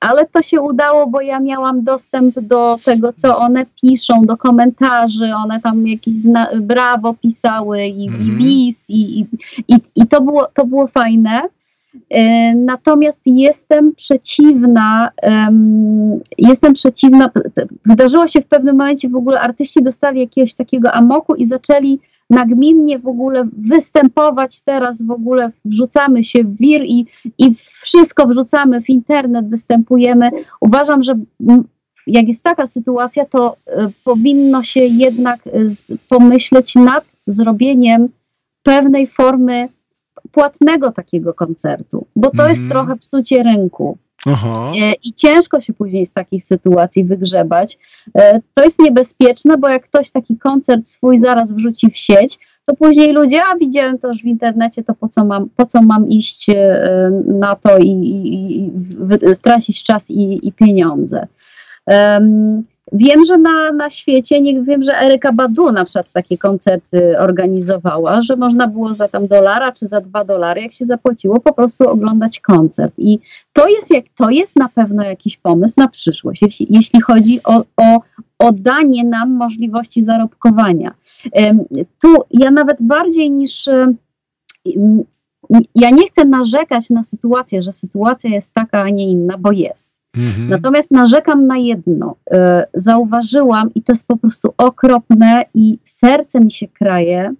Ale 0.00 0.26
to 0.26 0.42
się 0.42 0.60
udało, 0.60 1.06
bo 1.06 1.20
ja 1.20 1.40
miałam 1.40 1.84
dostęp 1.84 2.40
do 2.40 2.78
tego, 2.84 3.12
co 3.12 3.38
one 3.38 3.66
piszą, 3.82 4.22
do 4.22 4.36
komentarzy. 4.36 5.34
One 5.34 5.60
tam 5.60 5.86
jakieś 5.86 6.16
brawo 6.60 7.14
pisały 7.14 7.86
i, 7.86 8.04
i 8.04 8.32
bis, 8.38 8.90
i, 8.90 9.26
i, 9.68 9.74
i 9.96 10.06
to, 10.06 10.20
było, 10.20 10.46
to 10.54 10.66
było 10.66 10.86
fajne. 10.86 11.42
E, 12.10 12.54
natomiast 12.54 13.20
jestem 13.26 13.94
przeciwna, 13.94 15.10
jestem 16.38 16.72
przeciwna. 16.72 17.30
Wydarzyło 17.86 18.28
się 18.28 18.40
w 18.40 18.46
pewnym 18.46 18.76
momencie 18.76 19.08
w 19.08 19.16
ogóle, 19.16 19.40
artyści 19.40 19.82
dostali 19.82 20.20
jakiegoś 20.20 20.54
takiego 20.54 20.92
amoku 20.92 21.34
i 21.34 21.46
zaczęli 21.46 21.98
nagminnie 22.30 22.98
w 22.98 23.08
ogóle 23.08 23.48
występować 23.52 24.62
teraz, 24.62 25.02
w 25.02 25.10
ogóle 25.10 25.50
wrzucamy 25.64 26.24
się 26.24 26.44
w 26.44 26.56
wir 26.56 26.82
i, 26.84 27.06
i 27.38 27.54
wszystko 27.54 28.26
wrzucamy 28.26 28.82
w 28.82 28.88
internet, 28.88 29.48
występujemy. 29.48 30.30
Uważam, 30.60 31.02
że 31.02 31.14
jak 32.06 32.28
jest 32.28 32.44
taka 32.44 32.66
sytuacja, 32.66 33.24
to 33.24 33.56
e, 33.66 33.88
powinno 34.04 34.62
się 34.62 34.80
jednak 34.80 35.40
pomyśleć 36.08 36.74
nad 36.74 37.04
zrobieniem 37.26 38.08
pewnej 38.62 39.06
formy 39.06 39.68
płatnego 40.32 40.92
takiego 40.92 41.34
koncertu, 41.34 42.06
bo 42.16 42.30
to 42.30 42.42
mm. 42.42 42.50
jest 42.50 42.62
mhm. 42.62 42.70
trochę 42.70 42.98
psucie 42.98 43.42
rynku. 43.42 43.98
Aha. 44.26 44.72
E, 44.82 44.92
I 45.04 45.12
ciężko 45.12 45.60
się 45.60 45.72
później 45.72 46.06
z 46.06 46.12
takich 46.12 46.44
sytuacji 46.44 47.04
wygrzebać. 47.04 47.78
E, 48.14 48.40
to 48.54 48.64
jest 48.64 48.78
niebezpieczne, 48.78 49.58
bo 49.58 49.68
jak 49.68 49.84
ktoś 49.84 50.10
taki 50.10 50.38
koncert 50.38 50.88
swój 50.88 51.18
zaraz 51.18 51.52
wrzuci 51.52 51.90
w 51.90 51.96
sieć, 51.96 52.38
to 52.66 52.76
później 52.76 53.12
ludzie, 53.12 53.42
a 53.52 53.56
widziałem 53.56 53.98
to 53.98 54.08
już 54.08 54.22
w 54.22 54.24
internecie, 54.24 54.84
to 54.84 54.94
po 54.94 55.08
co 55.08 55.24
mam, 55.24 55.48
po 55.56 55.66
co 55.66 55.82
mam 55.82 56.08
iść 56.08 56.48
e, 56.48 57.10
na 57.26 57.56
to 57.56 57.78
i, 57.78 57.88
i, 57.88 58.66
i 58.66 59.34
stracić 59.34 59.82
czas 59.82 60.10
i, 60.10 60.48
i 60.48 60.52
pieniądze. 60.52 61.26
Um, 61.86 62.64
Wiem, 62.92 63.24
że 63.24 63.38
na, 63.38 63.72
na 63.72 63.90
świecie, 63.90 64.40
nie 64.40 64.62
wiem, 64.62 64.82
że 64.82 64.98
Eryka 65.00 65.32
Badu 65.32 65.72
na 65.72 65.84
przykład 65.84 66.12
takie 66.12 66.38
koncerty 66.38 67.18
organizowała, 67.18 68.20
że 68.20 68.36
można 68.36 68.66
było 68.66 68.94
za 68.94 69.08
tam 69.08 69.26
dolara 69.26 69.72
czy 69.72 69.86
za 69.86 70.00
dwa 70.00 70.24
dolary, 70.24 70.62
jak 70.62 70.72
się 70.72 70.86
zapłaciło, 70.86 71.40
po 71.40 71.52
prostu 71.52 71.88
oglądać 71.88 72.40
koncert. 72.40 72.94
I 72.98 73.18
to 73.52 73.68
jest, 73.68 73.90
jak, 73.90 74.04
to 74.16 74.30
jest 74.30 74.56
na 74.56 74.68
pewno 74.68 75.02
jakiś 75.02 75.36
pomysł 75.36 75.74
na 75.78 75.88
przyszłość, 75.88 76.42
jeśli, 76.42 76.66
jeśli 76.70 77.00
chodzi 77.00 77.40
o, 77.44 77.64
o, 77.76 78.00
o 78.38 78.52
danie 78.52 79.04
nam 79.04 79.30
możliwości 79.30 80.02
zarobkowania. 80.02 80.94
Tu 82.02 82.08
ja 82.30 82.50
nawet 82.50 82.82
bardziej 82.82 83.30
niż 83.30 83.68
ja 85.74 85.90
nie 85.90 86.06
chcę 86.06 86.24
narzekać 86.24 86.90
na 86.90 87.02
sytuację, 87.02 87.62
że 87.62 87.72
sytuacja 87.72 88.30
jest 88.30 88.54
taka, 88.54 88.82
a 88.82 88.90
nie 88.90 89.10
inna, 89.10 89.38
bo 89.38 89.52
jest. 89.52 89.99
Mhm. 90.16 90.48
Natomiast 90.48 90.90
narzekam 90.90 91.46
na 91.46 91.56
jedno. 91.56 92.16
E, 92.30 92.66
zauważyłam, 92.74 93.74
i 93.74 93.82
to 93.82 93.92
jest 93.92 94.06
po 94.06 94.16
prostu 94.16 94.54
okropne, 94.58 95.44
i 95.54 95.78
serce 95.84 96.40
mi 96.40 96.52
się 96.52 96.68
kraje, 96.68 97.34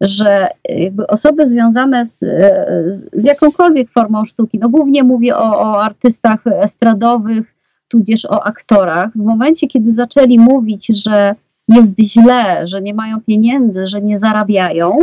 że 0.00 0.48
jakby 0.68 1.06
osoby 1.06 1.48
związane 1.48 2.04
z, 2.04 2.22
e, 2.22 2.66
z 3.12 3.24
jakąkolwiek 3.24 3.90
formą 3.90 4.24
sztuki, 4.24 4.58
no 4.58 4.68
głównie 4.68 5.02
mówię 5.02 5.36
o, 5.36 5.60
o 5.60 5.82
artystach 5.82 6.46
estradowych, 6.46 7.54
tudzież 7.88 8.24
o 8.24 8.44
aktorach, 8.44 9.12
w 9.12 9.24
momencie, 9.24 9.66
kiedy 9.66 9.90
zaczęli 9.90 10.38
mówić, 10.38 10.86
że 10.86 11.34
jest 11.68 12.00
źle, 12.00 12.66
że 12.66 12.82
nie 12.82 12.94
mają 12.94 13.20
pieniędzy, 13.20 13.86
że 13.86 14.02
nie 14.02 14.18
zarabiają, 14.18 14.98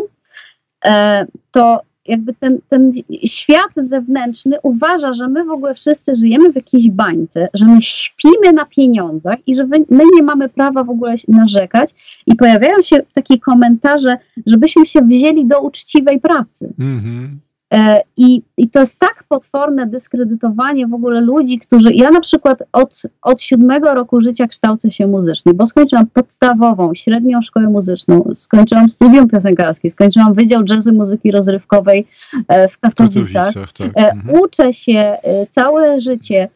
e, 0.85 1.25
to 1.51 1.81
jakby 2.05 2.33
ten, 2.33 2.59
ten 2.69 2.91
świat 3.25 3.69
zewnętrzny 3.75 4.57
uważa, 4.63 5.13
że 5.13 5.27
my 5.27 5.45
w 5.45 5.49
ogóle 5.49 5.75
wszyscy 5.75 6.15
żyjemy 6.15 6.51
w 6.51 6.55
jakiejś 6.55 6.89
bańce, 6.89 7.47
że 7.53 7.65
my 7.65 7.81
śpimy 7.81 8.53
na 8.53 8.65
pieniądzach 8.65 9.39
i 9.47 9.55
że 9.55 9.67
my 9.67 10.03
nie 10.15 10.23
mamy 10.23 10.49
prawa 10.49 10.83
w 10.83 10.89
ogóle 10.89 11.15
narzekać 11.27 11.89
i 12.25 12.35
pojawiają 12.35 12.81
się 12.81 13.01
takie 13.13 13.39
komentarze, 13.39 14.17
żebyśmy 14.45 14.85
się 14.85 15.01
wzięli 15.01 15.45
do 15.45 15.61
uczciwej 15.61 16.19
pracy. 16.19 16.73
Mm-hmm. 16.79 17.27
E, 17.73 18.01
I, 18.17 18.41
I 18.57 18.69
to 18.69 18.79
jest 18.79 18.99
tak 18.99 19.23
potworne 19.29 19.87
dyskredytowanie 19.87 20.87
w 20.87 20.93
ogóle 20.93 21.21
ludzi, 21.21 21.59
którzy. 21.59 21.93
Ja 21.93 22.11
na 22.11 22.21
przykład 22.21 22.63
od, 22.71 23.01
od 23.21 23.41
siódmego 23.41 23.93
roku 23.93 24.21
życia 24.21 24.47
kształcę 24.47 24.91
się 24.91 25.07
muzycznie, 25.07 25.53
bo 25.53 25.67
skończyłam 25.67 26.07
podstawową, 26.07 26.93
średnią 26.93 27.41
szkołę 27.41 27.67
muzyczną, 27.67 28.29
skończyłam 28.33 28.89
studium 28.89 29.27
piosenkarskie, 29.29 29.89
skończyłam 29.89 30.33
Wydział 30.33 30.63
Jazzu 30.69 30.93
Muzyki 30.93 31.31
Rozrywkowej 31.31 32.07
e, 32.47 32.67
w 32.67 32.79
Katowicach. 32.79 33.53
Tak. 33.53 33.87
E, 33.95 34.11
mhm. 34.11 34.39
Uczę 34.39 34.73
się 34.73 35.17
całe 35.49 35.99
życie. 35.99 36.49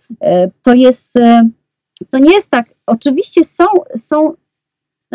To 0.61 0.74
jest. 0.74 1.14
To 2.09 2.18
nie 2.18 2.34
jest 2.34 2.51
tak. 2.51 2.66
Oczywiście 2.86 3.43
są, 3.43 3.66
są 3.95 4.34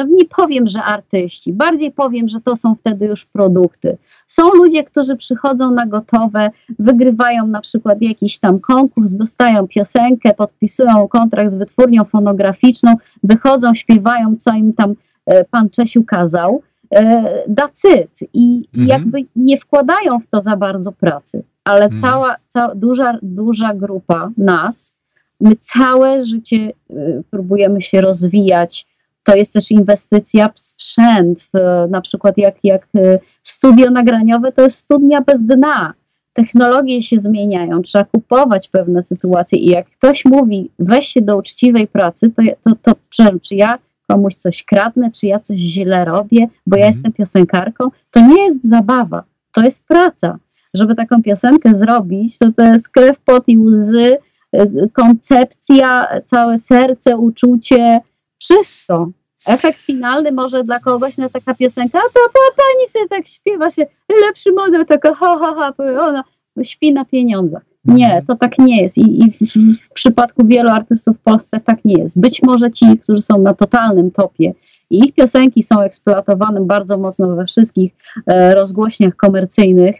no 0.04 0.16
nie 0.16 0.24
powiem, 0.24 0.66
że 0.68 0.82
artyści, 0.82 1.52
bardziej 1.52 1.92
powiem, 1.92 2.28
że 2.28 2.40
to 2.40 2.56
są 2.56 2.74
wtedy 2.74 3.06
już 3.06 3.24
produkty. 3.26 3.96
Są 4.26 4.48
ludzie, 4.54 4.84
którzy 4.84 5.16
przychodzą 5.16 5.70
na 5.70 5.86
gotowe, 5.86 6.50
wygrywają 6.78 7.46
na 7.46 7.60
przykład 7.60 8.02
jakiś 8.02 8.38
tam 8.38 8.60
konkurs, 8.60 9.12
dostają 9.14 9.66
piosenkę, 9.68 10.34
podpisują 10.34 11.08
kontrakt 11.08 11.50
z 11.50 11.54
wytwórnią 11.54 12.04
fonograficzną, 12.04 12.94
wychodzą, 13.22 13.74
śpiewają, 13.74 14.36
co 14.36 14.54
im 14.54 14.72
tam 14.72 14.94
e, 15.26 15.44
pan 15.44 15.70
Czesiu 15.70 16.04
kazał. 16.04 16.62
E, 16.94 17.24
dacyt 17.48 18.10
i 18.34 18.68
Mhm. 18.74 18.88
jakby 18.88 19.18
nie 19.36 19.58
wkładają 19.58 20.20
w 20.20 20.26
to 20.26 20.40
za 20.40 20.56
bardzo 20.56 20.92
pracy, 20.92 21.42
ale 21.64 21.84
Mhm. 21.84 22.02
cała, 22.02 22.36
cała 22.48 22.74
duża, 22.74 23.18
duża 23.22 23.74
grupa 23.74 24.30
nas, 24.36 24.94
my 25.40 25.56
całe 25.56 26.24
życie 26.24 26.72
y, 26.90 27.22
próbujemy 27.30 27.82
się 27.82 28.00
rozwijać. 28.00 28.86
To 29.28 29.36
jest 29.36 29.54
też 29.54 29.70
inwestycja 29.70 30.48
w 30.48 30.58
sprzęt, 30.58 31.48
w, 31.54 31.86
na 31.90 32.00
przykład 32.00 32.38
jak, 32.38 32.54
jak 32.64 32.88
y, 32.96 33.18
studio 33.42 33.90
nagraniowe 33.90 34.52
to 34.52 34.62
jest 34.62 34.78
studnia 34.78 35.20
bez 35.20 35.42
dna. 35.42 35.94
Technologie 36.32 37.02
się 37.02 37.18
zmieniają, 37.18 37.82
trzeba 37.82 38.04
kupować 38.04 38.68
pewne 38.68 39.02
sytuacje 39.02 39.58
i 39.58 39.66
jak 39.66 39.86
ktoś 39.90 40.24
mówi 40.24 40.70
weź 40.78 41.06
się 41.08 41.22
do 41.22 41.36
uczciwej 41.36 41.86
pracy, 41.86 42.30
to, 42.30 42.42
to, 42.64 42.76
to 42.82 43.00
czy, 43.10 43.40
czy 43.42 43.54
ja 43.54 43.78
komuś 44.06 44.34
coś 44.34 44.62
kradnę, 44.62 45.10
czy 45.10 45.26
ja 45.26 45.40
coś 45.40 45.58
źle 45.58 46.04
robię, 46.04 46.46
bo 46.66 46.76
ja 46.76 46.86
Mhm. 46.86 46.92
jestem 46.94 47.12
piosenkarką, 47.12 47.88
to 48.10 48.20
nie 48.20 48.44
jest 48.44 48.68
zabawa, 48.68 49.24
to 49.52 49.62
jest 49.62 49.84
praca. 49.86 50.38
Żeby 50.74 50.94
taką 50.94 51.22
piosenkę 51.22 51.74
zrobić, 51.74 52.38
to 52.38 52.52
to 52.52 52.62
jest 52.62 52.88
krew, 52.88 53.18
pot 53.18 53.44
i 53.46 53.58
łzy, 53.58 54.16
y, 54.56 54.90
koncepcja, 54.92 56.06
całe 56.24 56.58
serce, 56.58 57.16
uczucie, 57.16 58.00
wszystko. 58.38 59.10
Efekt 59.46 59.80
finalny 59.80 60.32
może 60.32 60.62
dla 60.62 60.80
kogoś 60.80 61.16
na 61.16 61.28
taka 61.28 61.54
piosenka, 61.54 61.98
a 61.98 62.02
to, 62.14 62.20
to 62.32 62.40
pani 62.56 62.88
sobie 62.88 63.08
tak 63.08 63.28
śpiewa 63.28 63.70
się, 63.70 63.86
lepszy 64.26 64.52
model, 64.52 64.86
taka 64.86 65.14
ha, 65.14 65.36
ha, 65.40 65.54
ha, 65.58 65.72
ona 66.00 66.24
śpi 66.62 66.92
na 66.92 67.04
pieniądzach. 67.04 67.62
Nie, 67.84 68.06
Mhm. 68.06 68.26
to 68.26 68.36
tak 68.36 68.58
nie 68.58 68.82
jest 68.82 68.98
i, 68.98 69.24
i 69.24 69.30
w, 69.30 69.38
w, 69.38 69.86
w 69.86 69.90
przypadku 69.92 70.46
wielu 70.46 70.68
artystów 70.68 71.16
w 71.16 71.20
Polsce 71.20 71.60
tak 71.60 71.84
nie 71.84 71.94
jest. 71.94 72.20
Być 72.20 72.42
może 72.42 72.70
ci, 72.70 72.98
którzy 72.98 73.22
są 73.22 73.38
na 73.38 73.54
totalnym 73.54 74.10
topie 74.10 74.54
i 74.90 74.98
ich 74.98 75.14
piosenki 75.14 75.62
są 75.62 75.80
eksploatowane 75.80 76.60
bardzo 76.60 76.98
mocno 76.98 77.36
we 77.36 77.46
wszystkich 77.46 77.92
e, 78.26 78.54
rozgłośniach 78.54 79.16
komercyjnych 79.16 79.96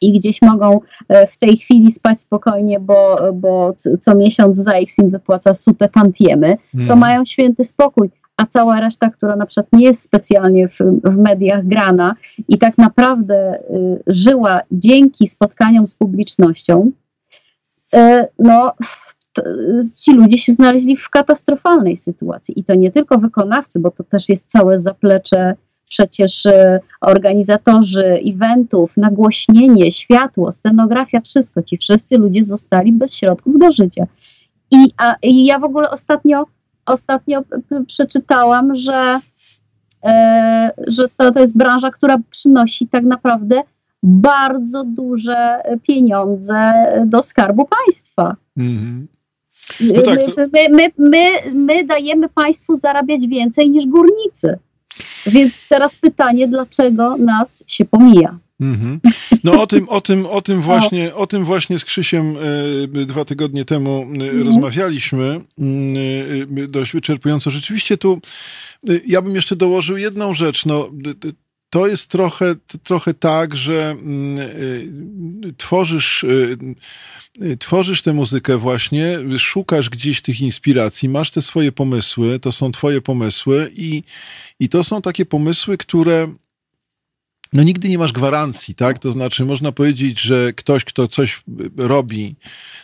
i 0.00 0.12
gdzieś 0.18 0.42
mogą 0.42 0.80
e, 1.08 1.26
w 1.26 1.38
tej 1.38 1.56
chwili 1.56 1.92
spać 1.92 2.20
spokojnie, 2.20 2.80
bo, 2.80 3.18
bo 3.34 3.74
co 4.00 4.14
miesiąc 4.14 4.58
ZAX 4.58 4.98
im 4.98 5.10
wypłaca 5.10 5.54
sute 5.54 5.88
tantiemy, 5.88 6.56
to 6.72 6.78
Mhm. 6.78 6.98
mają 6.98 7.24
święty 7.24 7.64
spokój. 7.64 8.10
A 8.36 8.46
cała 8.46 8.80
reszta, 8.80 9.10
która 9.10 9.36
na 9.36 9.46
przykład 9.46 9.72
nie 9.72 9.84
jest 9.84 10.02
specjalnie 10.02 10.68
w, 10.68 10.78
w 11.04 11.16
mediach 11.16 11.66
grana 11.66 12.14
i 12.48 12.58
tak 12.58 12.78
naprawdę 12.78 13.58
y, 13.58 14.02
żyła 14.06 14.60
dzięki 14.70 15.28
spotkaniom 15.28 15.86
z 15.86 15.94
publicznością, 15.94 16.90
y, 17.94 17.98
no 18.38 18.72
to, 19.32 19.42
ci 20.04 20.12
ludzie 20.14 20.38
się 20.38 20.52
znaleźli 20.52 20.96
w 20.96 21.10
katastrofalnej 21.10 21.96
sytuacji. 21.96 22.60
I 22.60 22.64
to 22.64 22.74
nie 22.74 22.90
tylko 22.90 23.18
wykonawcy, 23.18 23.80
bo 23.80 23.90
to 23.90 24.04
też 24.04 24.28
jest 24.28 24.50
całe 24.50 24.78
zaplecze 24.78 25.54
przecież 25.94 26.46
y, 26.46 26.80
organizatorzy 27.00 28.20
eventów, 28.26 28.96
nagłośnienie, 28.96 29.90
światło, 29.90 30.52
scenografia, 30.52 31.20
wszystko. 31.20 31.62
Ci 31.62 31.78
wszyscy 31.78 32.18
ludzie 32.18 32.44
zostali 32.44 32.92
bez 32.92 33.14
środków 33.14 33.58
do 33.58 33.72
życia. 33.72 34.06
I, 34.70 34.92
a, 34.96 35.14
i 35.22 35.44
ja 35.44 35.58
w 35.58 35.64
ogóle 35.64 35.90
ostatnio, 35.90 36.46
ostatnio 36.86 37.42
przeczytałam, 37.86 38.76
że, 38.76 39.20
e, 40.04 40.70
że 40.86 41.08
to, 41.16 41.32
to 41.32 41.40
jest 41.40 41.56
branża, 41.56 41.90
która 41.90 42.18
przynosi 42.30 42.88
tak 42.88 43.04
naprawdę 43.04 43.62
bardzo 44.02 44.84
duże 44.84 45.62
pieniądze 45.82 46.72
do 47.06 47.22
skarbu 47.22 47.68
państwa. 47.86 48.36
Mhm. 48.56 49.06
No 49.80 50.02
tak, 50.02 50.14
my, 50.16 50.32
to- 50.32 50.42
my, 50.52 50.68
my, 50.68 50.90
my, 50.98 51.52
my 51.54 51.84
dajemy 51.84 52.28
państwu 52.28 52.76
zarabiać 52.76 53.26
więcej 53.26 53.70
niż 53.70 53.86
górnicy. 53.86 54.58
Więc 55.26 55.64
teraz 55.68 55.96
pytanie, 55.96 56.48
dlaczego 56.48 57.16
nas 57.16 57.64
się 57.66 57.84
pomija? 57.84 58.38
Mhm. 58.60 59.00
No 59.44 59.62
o 59.62 59.66
tym, 59.66 59.88
o 59.88 60.00
tym, 60.00 60.26
o 60.26 60.42
tym 60.42 60.62
właśnie, 60.62 61.14
o 61.14 61.26
tym 61.26 61.44
właśnie 61.44 61.78
z 61.78 61.84
Krzysiem 61.84 62.36
e, 62.94 63.06
dwa 63.06 63.24
tygodnie 63.24 63.64
temu 63.64 64.02
Mhm. 64.02 64.44
rozmawialiśmy 64.44 65.40
mm, 65.58 65.96
e, 66.64 66.66
dość 66.66 66.92
wyczerpująco. 66.92 67.50
Rzeczywiście 67.50 67.96
tu 67.96 68.20
ja 69.06 69.22
bym 69.22 69.34
jeszcze 69.34 69.56
dołożył 69.56 69.96
jedną 69.96 70.34
rzecz. 70.34 70.66
No, 70.66 70.90
to 71.74 71.86
jest 71.86 72.08
trochę, 72.08 72.54
trochę 72.82 73.14
tak, 73.14 73.56
że 73.56 73.90
mm, 73.90 74.38
e, 74.38 75.52
tworzysz, 75.56 76.24
e, 76.24 76.26
e, 77.46 77.56
tworzysz 77.56 78.02
tę 78.02 78.12
muzykę 78.12 78.58
właśnie, 78.58 79.18
szukasz 79.38 79.90
gdzieś 79.90 80.22
tych 80.22 80.40
inspiracji, 80.40 81.08
masz 81.08 81.30
te 81.30 81.42
swoje 81.42 81.72
pomysły, 81.72 82.38
to 82.38 82.52
są 82.52 82.72
twoje 82.72 83.00
pomysły 83.00 83.70
i, 83.76 84.02
i 84.60 84.68
to 84.68 84.84
są 84.84 85.02
takie 85.02 85.26
pomysły, 85.26 85.78
które 85.78 86.34
no 87.54 87.62
nigdy 87.62 87.88
nie 87.88 87.98
masz 87.98 88.12
gwarancji, 88.12 88.74
tak? 88.74 88.98
To 88.98 89.12
znaczy 89.12 89.44
można 89.44 89.72
powiedzieć, 89.72 90.20
że 90.20 90.52
ktoś, 90.52 90.84
kto 90.84 91.08
coś 91.08 91.42
robi, 91.76 92.34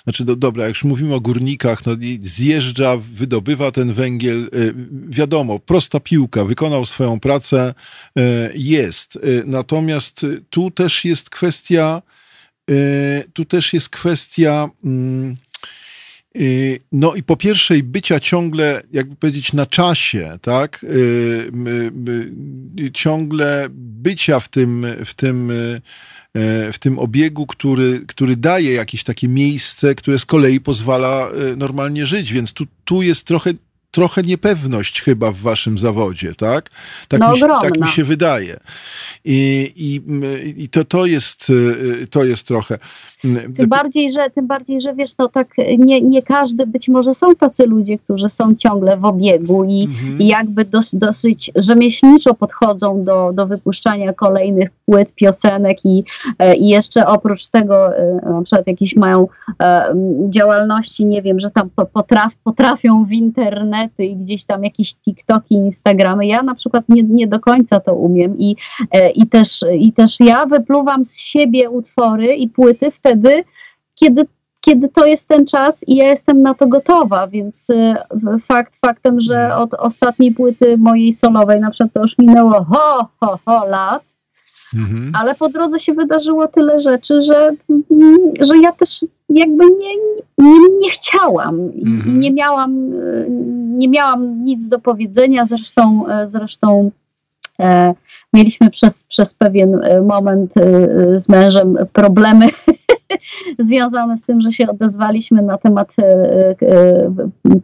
znaczy 0.05 0.25
do, 0.25 0.37
dobra, 0.37 0.65
jak 0.65 0.75
już 0.75 0.85
mówimy 0.85 1.15
o 1.15 1.21
górnikach, 1.21 1.87
no 1.87 1.93
zjeżdża, 2.21 2.97
wydobywa 2.97 3.71
ten 3.71 3.93
węgiel, 3.93 4.51
y, 4.55 4.75
wiadomo, 5.09 5.59
prosta 5.59 6.01
piłka, 6.01 6.45
wykonał 6.45 6.87
swoją 6.87 7.21
pracę, 7.21 7.75
y, 8.19 8.23
jest. 8.55 9.17
Y, 9.17 9.43
Natomiast 9.47 10.27
tu 10.51 10.71
też 10.71 11.05
jest 11.05 11.31
kwestia, 11.31 12.03
tu 13.33 13.45
też 13.45 13.73
jest 13.73 13.89
kwestia 13.89 14.69
mm, 14.85 15.31
y, 15.31 15.50
no 16.93 17.15
i 17.15 17.23
po 17.23 17.37
pierwsze 17.37 17.83
bycia 17.83 18.21
ciągle, 18.21 18.83
jakby 18.93 19.17
powiedzieć, 19.17 19.53
na 19.53 19.67
czasie, 19.67 20.39
tak? 20.43 20.85
Y, 20.85 20.87
y, 20.89 22.83
y, 22.85 22.91
Ciągle 22.93 23.67
bycia 23.71 24.41
w 24.41 24.49
tym, 24.49 24.87
w 25.05 25.15
tym, 25.15 25.51
y, 25.51 25.81
w 26.73 26.79
tym 26.79 26.99
obiegu, 26.99 27.47
który, 27.47 28.05
który 28.07 28.37
daje 28.37 28.73
jakieś 28.73 29.05
takie 29.05 29.29
miejsce, 29.29 29.95
które 29.95 30.19
z 30.19 30.25
kolei 30.25 30.61
pozwala 30.61 31.29
y, 31.53 31.57
normalnie 31.57 32.07
żyć, 32.07 32.33
więc 32.33 32.53
tu, 32.53 32.67
tu 32.85 33.03
jest 33.03 33.27
trochę 33.27 33.51
trochę 33.91 34.23
niepewność 34.23 35.03
chyba 35.03 35.33
w 35.33 35.37
waszym 35.37 35.79
zawodzie, 35.79 36.35
tak? 36.35 36.71
Tak, 37.09 37.21
No 37.21 37.33
mi, 37.33 37.39
się, 37.39 37.47
tak 37.63 37.81
mi 37.81 37.87
się 37.89 38.05
wydaje. 38.05 38.57
I, 39.25 39.73
i, 39.77 40.01
i 40.65 40.69
to, 40.69 40.85
to, 40.85 41.07
jest, 41.07 41.51
y, 41.51 42.07
to 42.11 42.25
jest 42.25 42.47
trochę. 42.47 42.79
Tym 43.57 43.69
bardziej, 43.69 44.11
że, 44.13 44.31
tym 44.31 44.47
bardziej, 44.47 44.81
że 44.81 44.95
wiesz, 44.95 45.15
to 45.15 45.29
tak 45.29 45.49
nie, 45.79 46.01
nie 46.01 46.23
każdy, 46.23 46.67
być 46.67 46.89
może 46.89 47.15
są 47.15 47.35
tacy 47.35 47.67
ludzie, 47.67 47.99
którzy 47.99 48.29
są 48.29 48.55
ciągle 48.55 48.97
w 48.97 49.05
obiegu 49.05 49.65
i, 49.65 49.85
Mhm. 49.85 50.19
i 50.21 50.27
jakby 50.27 50.65
dos, 50.65 50.95
dosyć 50.95 51.51
rzemieślniczo 51.57 52.35
podchodzą 52.35 53.05
do, 53.05 53.31
do 53.35 53.47
wypuszczania 53.47 54.13
kolejnych 54.13 54.69
płyt, 54.87 55.13
piosenek 55.15 55.79
i, 55.85 56.05
e, 56.39 56.57
i 56.57 56.69
jeszcze 56.69 57.07
oprócz 57.07 57.49
tego 57.49 57.97
e, 57.97 58.15
na 58.31 58.43
przykład 58.43 58.67
jakieś 58.67 58.97
mają 58.97 59.29
e, 59.63 59.95
działalności, 60.29 61.07
nie 61.07 61.23
wiem, 61.23 61.41
że 61.41 61.51
tam 61.51 61.71
po- 61.77 61.87
potraf, 61.87 62.33
potrafią 62.45 63.05
w 63.05 63.13
internety 63.83 64.05
i 64.05 64.17
gdzieś 64.17 64.45
tam 64.45 64.65
jakieś 64.65 64.95
TikToki, 64.95 65.55
Instagramy. 65.55 66.27
Ja 66.27 66.43
na 66.43 66.55
przykład 66.55 66.85
nie, 66.89 67.03
nie 67.03 67.27
do 67.27 67.41
końca 67.41 67.81
to 67.81 67.95
umiem 67.95 68.39
i, 68.39 68.57
e, 68.93 69.11
i, 69.11 69.27
też, 69.27 69.65
i 69.79 69.93
też 69.93 70.21
ja 70.21 70.47
wypluwam 70.47 71.05
z 71.05 71.19
siebie 71.19 71.71
utwory 71.71 72.35
i 72.37 72.49
płyty 72.49 72.91
wtedy, 72.91 73.45
kiedy 73.95 74.27
kiedy 74.63 74.89
to 74.89 75.07
jest 75.07 75.29
ten 75.29 75.47
czas 75.47 75.85
i 75.89 75.97
ja 75.97 76.09
jestem 76.09 76.43
na 76.43 76.55
to 76.55 76.67
gotowa, 76.67 77.27
więc 77.29 77.69
w- 78.11 78.43
fakt 78.43 78.77
faktem, 78.87 79.21
że 79.21 79.57
od 79.57 79.75
ostatniej 79.75 80.33
płyty 80.33 80.79
mojej 80.79 81.13
solowej 81.13 81.61
na 81.61 81.71
przykład 81.71 81.93
to 81.93 82.01
już 82.01 82.19
minęło 82.19 82.65
ho, 82.65 83.09
ho, 83.21 83.39
ho 83.47 83.67
lat, 83.67 84.03
Mhm. 84.75 85.13
ale 85.21 85.35
po 85.35 85.49
drodze 85.49 85.79
się 85.79 85.93
wydarzyło 85.95 86.49
tyle 86.49 86.81
rzeczy, 86.81 87.21
że, 87.21 87.51
mm, 87.91 88.19
że 88.41 88.59
ja 88.63 88.73
też 88.73 89.01
jakby 89.31 89.65
nie, 89.65 89.97
nie, 90.39 90.59
nie 90.81 90.91
chciałam 90.91 91.75
i, 91.75 91.83
Mhm. 91.83 92.11
i 92.11 92.19
nie 92.19 92.31
miałam, 92.33 92.93
y, 92.93 93.27
nie 93.79 93.89
miałam 93.89 94.45
nic 94.45 94.69
do 94.69 94.79
powiedzenia, 94.79 95.45
zresztą, 95.45 96.07
e, 96.09 96.27
zresztą 96.27 96.91
mieliśmy 98.33 98.71
przez, 98.71 99.05
przez 99.05 99.35
pewien 99.35 99.81
e, 99.85 100.03
moment 100.03 100.55
z 101.17 101.29
mężem 101.29 101.77
problemy 101.93 102.47
związane 103.59 104.19
z 104.19 104.23
tym, 104.23 104.41
że 104.41 104.53
się 104.53 104.69
odezwaliśmy 104.69 105.43
na 105.43 105.59
temat 105.59 105.97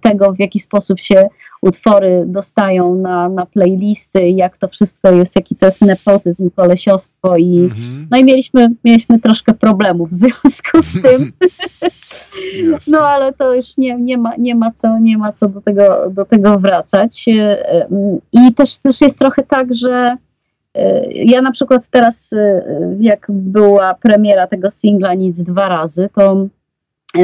tego, 0.00 0.32
w 0.32 0.38
jaki 0.38 0.60
sposób 0.60 1.00
się 1.00 1.28
utwory 1.62 2.24
dostają 2.26 2.94
na, 2.94 3.28
na 3.28 3.46
playlisty, 3.46 4.30
jak 4.30 4.56
to 4.56 4.68
wszystko 4.68 5.12
jest, 5.12 5.36
jaki 5.36 5.56
to 5.56 5.66
jest 5.66 5.82
nepotyzm, 5.82 6.50
kolesiostwo 6.50 7.36
i 7.36 7.58
mhm. 7.58 8.06
no 8.10 8.18
i 8.18 8.24
mieliśmy, 8.24 8.68
mieliśmy 8.84 9.20
troszkę 9.20 9.54
problemów 9.54 10.10
w 10.10 10.14
związku 10.14 10.82
z 10.82 11.02
tym. 11.02 11.32
no 12.86 12.98
ale 12.98 13.32
to 13.32 13.54
już 13.54 13.76
nie, 13.76 13.94
nie, 13.94 14.18
ma, 14.18 14.32
nie, 14.38 14.54
ma 14.54 14.70
co, 14.70 14.98
nie 14.98 15.18
ma 15.18 15.32
co 15.32 15.48
do 15.48 15.60
tego, 15.60 16.10
do 16.10 16.24
tego 16.24 16.58
wracać. 16.58 17.26
I 18.32 18.54
też, 18.54 18.76
też 18.76 19.00
jest 19.00 19.18
trochę 19.18 19.42
tak, 19.42 19.74
że 19.74 20.16
e, 20.74 21.12
ja 21.12 21.42
na 21.42 21.52
przykład 21.52 21.88
teraz, 21.90 22.32
e, 22.32 22.64
jak 23.00 23.26
była 23.28 23.94
premiera 23.94 24.46
tego 24.46 24.70
singla 24.70 25.14
Nic 25.14 25.42
dwa 25.42 25.68
razy, 25.68 26.08
to 26.14 26.46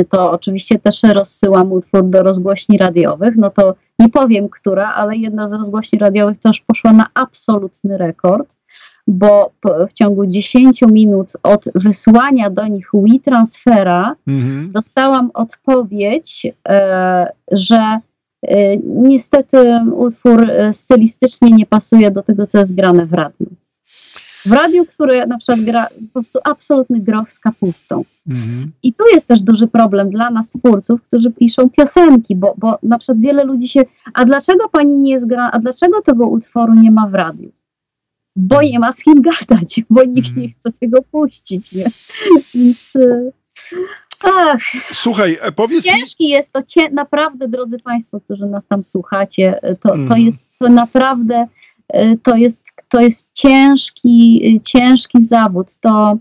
to 0.09 0.31
oczywiście 0.31 0.79
też 0.79 1.03
rozsyłam 1.03 1.73
utwór 1.73 2.05
do 2.05 2.23
rozgłośni 2.23 2.79
radiowych, 2.79 3.37
no 3.37 3.51
to 3.51 3.75
nie 3.99 4.09
powiem 4.09 4.49
która, 4.49 4.89
ale 4.95 5.17
jedna 5.17 5.49
z 5.49 5.53
rozgłośni 5.53 5.99
radiowych 5.99 6.39
też 6.39 6.61
poszła 6.61 6.93
na 6.93 7.07
absolutny 7.15 7.99
rekord, 7.99 8.57
bo 9.07 9.51
w 9.89 9.93
ciągu 9.93 10.27
10 10.27 10.83
minut 10.83 11.33
od 11.43 11.65
wysłania 11.75 12.51
do 12.51 12.67
nich 12.67 12.91
WeTransfera 12.95 14.17
mhm. 14.29 14.73
dostałam 14.73 15.31
odpowiedź, 15.35 16.47
e, 16.69 17.33
że 17.53 17.99
e, 18.43 18.77
niestety 18.87 19.81
utwór 19.95 20.51
e, 20.51 20.73
stylistycznie 20.73 21.51
nie 21.51 21.67
pasuje 21.67 22.11
do 22.11 22.23
tego, 22.23 22.47
co 22.47 22.59
jest 22.59 22.75
grane 22.75 23.07
w 23.07 23.13
radiu 23.13 23.47
w 24.47 24.53
radiu, 24.53 24.87
które 24.87 25.27
na 25.27 25.39
przykład 25.39 25.61
gra 25.61 25.87
po 25.87 26.13
prostu 26.13 26.39
absolutny 26.45 27.01
groch 27.01 27.33
z 27.33 27.39
kapustą. 27.39 28.05
Mhm. 28.29 28.73
I 28.83 28.93
tu 28.93 29.05
jest 29.15 29.27
też 29.27 29.43
duży 29.43 29.67
problem 29.67 30.11
dla 30.11 30.31
nas 30.31 30.49
twórców, 30.49 31.03
którzy 31.03 31.31
piszą 31.31 31.71
piosenki, 31.71 32.37
bo, 32.37 32.55
bo 32.59 32.79
na 32.83 32.99
przykład 32.99 33.21
wiele 33.21 33.45
ludzi 33.45 33.69
się, 33.69 33.83
a 34.15 34.25
dlaczego 34.25 34.69
pani 34.69 34.93
nie 34.93 35.13
jest 35.13 35.27
gra, 35.27 35.51
a 35.53 35.59
dlaczego 35.59 36.03
tego 36.03 36.27
utworu 36.27 36.75
nie 36.75 36.91
ma 36.91 37.07
w 37.07 37.15
radiu? 37.15 37.53
Bo 38.37 38.63
nie 38.63 38.79
ma 38.79 38.93
z 38.93 39.03
kim 39.03 39.23
gadać, 39.23 39.81
bo 39.91 40.05
nikt 40.05 40.29
mhm. 40.29 40.43
nie 40.43 40.49
chce 40.49 40.73
tego 40.73 41.03
puścić, 41.03 41.73
nie? 41.73 41.85
Więc... 42.55 42.97
Y, 42.97 43.33
ach, 44.25 44.63
Słuchaj, 44.93 45.39
e, 45.41 45.53
powiedz 45.53 45.85
Ciężki 45.85 46.25
mi... 46.25 46.31
jest 46.31 46.53
to, 46.53 46.63
cie, 46.63 46.91
naprawdę, 46.91 47.49
drodzy 47.49 47.79
Państwo, 47.79 48.21
którzy 48.21 48.47
nas 48.47 48.67
tam 48.67 48.85
słuchacie, 48.85 49.61
to, 49.81 49.89
to 49.89 49.95
mhm. 49.95 50.21
jest 50.21 50.45
to 50.59 50.69
naprawdę, 50.69 51.47
to 52.23 52.37
jest 52.37 52.65
to 52.93 53.01
jest 53.01 53.31
ciężki, 53.33 54.61
ciężki 54.65 55.23
zawód. 55.23 55.75
To, 55.81 56.17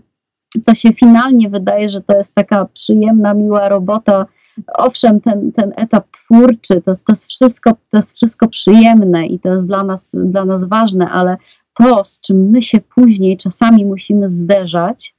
to 0.66 0.74
się 0.74 0.92
finalnie 0.92 1.50
wydaje, 1.50 1.88
że 1.88 2.00
to 2.00 2.16
jest 2.16 2.34
taka 2.34 2.64
przyjemna, 2.64 3.34
miła 3.34 3.68
robota. 3.68 4.26
Owszem, 4.74 5.20
ten, 5.20 5.52
ten 5.52 5.72
etap 5.76 6.06
twórczy 6.10 6.74
to, 6.74 6.92
to, 6.94 7.12
jest 7.12 7.26
wszystko, 7.26 7.70
to 7.90 7.96
jest 7.96 8.16
wszystko 8.16 8.48
przyjemne 8.48 9.26
i 9.26 9.38
to 9.38 9.48
jest 9.48 9.66
dla 9.66 9.84
nas, 9.84 10.16
dla 10.24 10.44
nas 10.44 10.64
ważne, 10.64 11.10
ale 11.10 11.36
to, 11.74 12.04
z 12.04 12.20
czym 12.20 12.50
my 12.50 12.62
się 12.62 12.80
później 12.80 13.36
czasami 13.36 13.84
musimy 13.84 14.30
zderzać, 14.30 15.14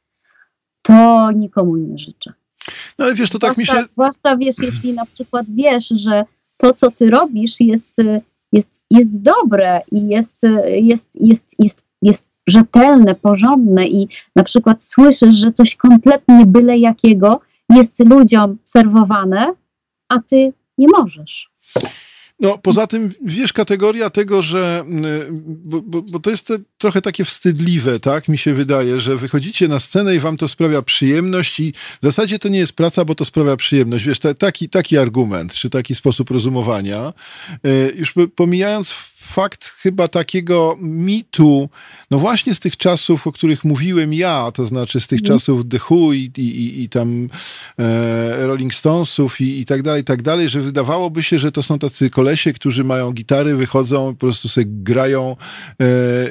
to 0.81 1.31
nikomu 1.31 1.75
nie 1.75 1.97
życzę. 1.97 2.33
No 2.99 3.05
ale 3.05 3.15
wiesz, 3.15 3.29
to 3.29 3.39
tak 3.39 3.53
zwłaszcza, 3.53 3.73
mi 3.73 3.81
się... 3.81 3.87
Zwłaszcza 3.87 4.37
wiesz, 4.37 4.55
jeśli 4.61 4.93
na 4.93 5.05
przykład 5.05 5.45
wiesz, 5.49 5.87
że 5.87 6.25
to, 6.57 6.73
co 6.73 6.91
ty 6.91 7.09
robisz, 7.09 7.59
jest 7.59 7.95
jest, 8.53 8.81
jest 8.91 9.21
dobre 9.21 9.81
i 9.91 10.07
jest, 10.07 10.37
jest, 10.65 11.09
jest, 11.15 11.47
jest, 11.59 11.83
jest 12.01 12.23
rzetelne, 12.47 13.15
porządne 13.15 13.87
i 13.87 14.07
na 14.35 14.43
przykład 14.43 14.83
słyszysz, 14.83 15.35
że 15.35 15.51
coś 15.51 15.75
kompletnie 15.75 16.45
byle 16.45 16.77
jakiego 16.77 17.41
jest 17.69 17.99
ludziom 18.05 18.57
serwowane, 18.63 19.53
a 20.09 20.19
ty 20.19 20.53
nie 20.77 20.87
możesz. 20.87 21.51
No, 22.39 22.57
poza 22.57 22.87
tym, 22.87 23.11
wiesz, 23.25 23.53
kategoria 23.53 24.09
tego, 24.09 24.41
że. 24.41 24.85
Bo, 25.31 25.81
bo, 25.81 26.01
bo, 26.01 26.19
to 26.19 26.29
jest 26.29 26.47
te, 26.47 26.55
trochę 26.77 27.01
takie 27.01 27.25
wstydliwe, 27.25 27.99
tak? 27.99 28.27
Mi 28.27 28.37
się 28.37 28.53
wydaje, 28.53 28.99
że 28.99 29.17
wychodzicie 29.17 29.67
na 29.67 29.79
scenę 29.79 30.15
i 30.15 30.19
wam 30.19 30.37
to 30.37 30.47
sprawia 30.47 30.81
przyjemność, 30.81 31.59
i 31.59 31.73
w 32.01 32.05
zasadzie 32.05 32.39
to 32.39 32.49
nie 32.49 32.59
jest 32.59 32.73
praca, 32.73 33.05
bo 33.05 33.15
to 33.15 33.25
sprawia 33.25 33.55
przyjemność. 33.55 34.05
Wiesz, 34.05 34.19
te, 34.19 34.35
taki, 34.35 34.69
taki 34.69 34.97
argument, 34.97 35.53
czy 35.53 35.69
taki 35.69 35.95
sposób 35.95 36.29
rozumowania. 36.29 37.13
E, 37.63 37.91
już 37.95 38.13
pomijając 38.35 38.93
fakt 39.23 39.65
chyba 39.65 40.07
takiego 40.07 40.77
mitu, 40.81 41.69
no 42.11 42.19
właśnie 42.19 42.55
z 42.55 42.59
tych 42.59 42.77
czasów, 42.77 43.27
o 43.27 43.31
których 43.31 43.63
mówiłem 43.63 44.13
ja, 44.13 44.51
to 44.51 44.65
znaczy 44.65 44.99
z 44.99 45.07
tych 45.07 45.19
mm. 45.19 45.27
czasów 45.27 45.61
The 45.69 45.79
Who 45.89 46.13
i, 46.13 46.31
i, 46.37 46.83
i 46.83 46.89
tam 46.89 47.29
e, 47.79 48.47
Rolling 48.47 48.73
Stonesów 48.73 49.41
i, 49.41 49.59
i 49.59 49.65
tak 49.65 49.81
dalej, 49.81 50.01
i 50.01 50.05
tak 50.05 50.21
dalej, 50.21 50.49
że 50.49 50.61
wydawałoby 50.61 51.23
się, 51.23 51.39
że 51.39 51.51
to 51.51 51.63
są 51.63 51.79
tacy 51.79 52.09
kolesie, 52.23 52.53
którzy 52.53 52.83
mają 52.83 53.11
gitary, 53.11 53.55
wychodzą, 53.55 54.13
po 54.13 54.19
prostu 54.19 54.49
sobie 54.49 54.65
grają 54.69 55.35
e, 55.81 55.85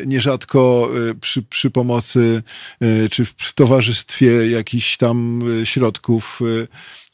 nierzadko 0.07 0.91
e, 1.11 1.15
przy, 1.15 1.43
przy 1.43 1.71
pomocy 1.71 2.43
e, 2.81 3.09
czy 3.09 3.25
w 3.25 3.53
towarzystwie 3.55 4.51
jakichś 4.51 4.97
tam 4.97 5.43
e, 5.63 5.67
środków, 5.67 6.41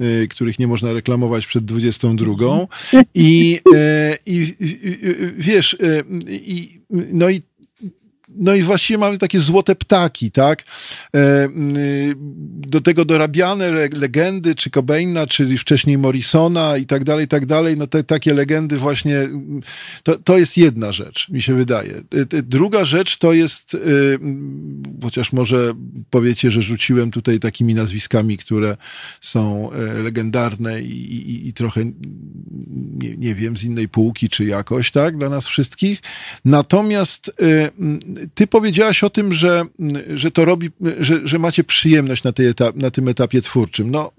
e, 0.00 0.26
których 0.26 0.58
nie 0.58 0.66
można 0.66 0.92
reklamować 0.92 1.46
przed 1.46 1.64
22. 1.64 2.34
I, 2.92 3.00
i, 3.14 3.60
i 4.26 4.54
wiesz, 5.38 5.76
i, 6.28 6.80
no 7.12 7.30
i 7.30 7.42
no 8.38 8.54
i 8.54 8.62
właściwie 8.62 8.98
mamy 8.98 9.18
takie 9.18 9.40
złote 9.40 9.74
ptaki, 9.74 10.30
tak? 10.30 10.64
E, 11.14 11.44
y, 11.46 12.14
do 12.68 12.80
tego 12.80 13.04
dorabiane 13.04 13.70
legendy, 13.92 14.54
czy 14.54 14.70
Cobaina, 14.70 15.26
czy 15.26 15.58
wcześniej 15.58 15.98
Morrisona 15.98 16.76
i 16.76 16.86
tak 16.86 17.04
dalej, 17.04 17.24
i 17.24 17.28
tak 17.28 17.46
dalej. 17.46 17.76
No 17.76 17.86
te 17.86 18.04
takie 18.04 18.34
legendy 18.34 18.76
właśnie, 18.76 19.28
to, 20.02 20.18
to 20.18 20.38
jest 20.38 20.56
jedna 20.56 20.92
rzecz, 20.92 21.28
mi 21.28 21.42
się 21.42 21.54
wydaje. 21.54 21.94
E, 22.34 22.42
druga 22.42 22.84
rzecz 22.84 23.18
to 23.18 23.32
jest, 23.32 23.74
y, 23.74 24.18
chociaż 25.02 25.32
może 25.32 25.74
powiecie, 26.10 26.50
że 26.50 26.62
rzuciłem 26.62 27.10
tutaj 27.10 27.38
takimi 27.40 27.74
nazwiskami, 27.74 28.38
które 28.38 28.76
są 29.20 29.70
e, 29.72 30.02
legendarne 30.02 30.82
i, 30.82 31.14
i, 31.14 31.48
i 31.48 31.52
trochę, 31.52 31.84
nie, 32.98 33.16
nie 33.16 33.34
wiem, 33.34 33.56
z 33.56 33.64
innej 33.64 33.88
półki, 33.88 34.28
czy 34.28 34.44
jakoś, 34.44 34.90
tak? 34.90 35.18
Dla 35.18 35.28
nas 35.28 35.46
wszystkich. 35.46 36.00
Natomiast 36.44 37.30
ty 38.34 38.46
powiedziałaś 38.46 39.04
o 39.04 39.10
tym, 39.10 39.32
że, 39.32 39.64
że 40.14 40.30
to 40.30 40.44
robi, 40.44 40.70
że, 41.00 41.20
że 41.24 41.38
macie 41.38 41.64
przyjemność 41.64 42.22
na, 42.22 42.32
etap, 42.38 42.76
na 42.76 42.90
tym 42.90 43.08
etapie 43.08 43.42
twórczym. 43.42 43.90
No, 43.90 44.12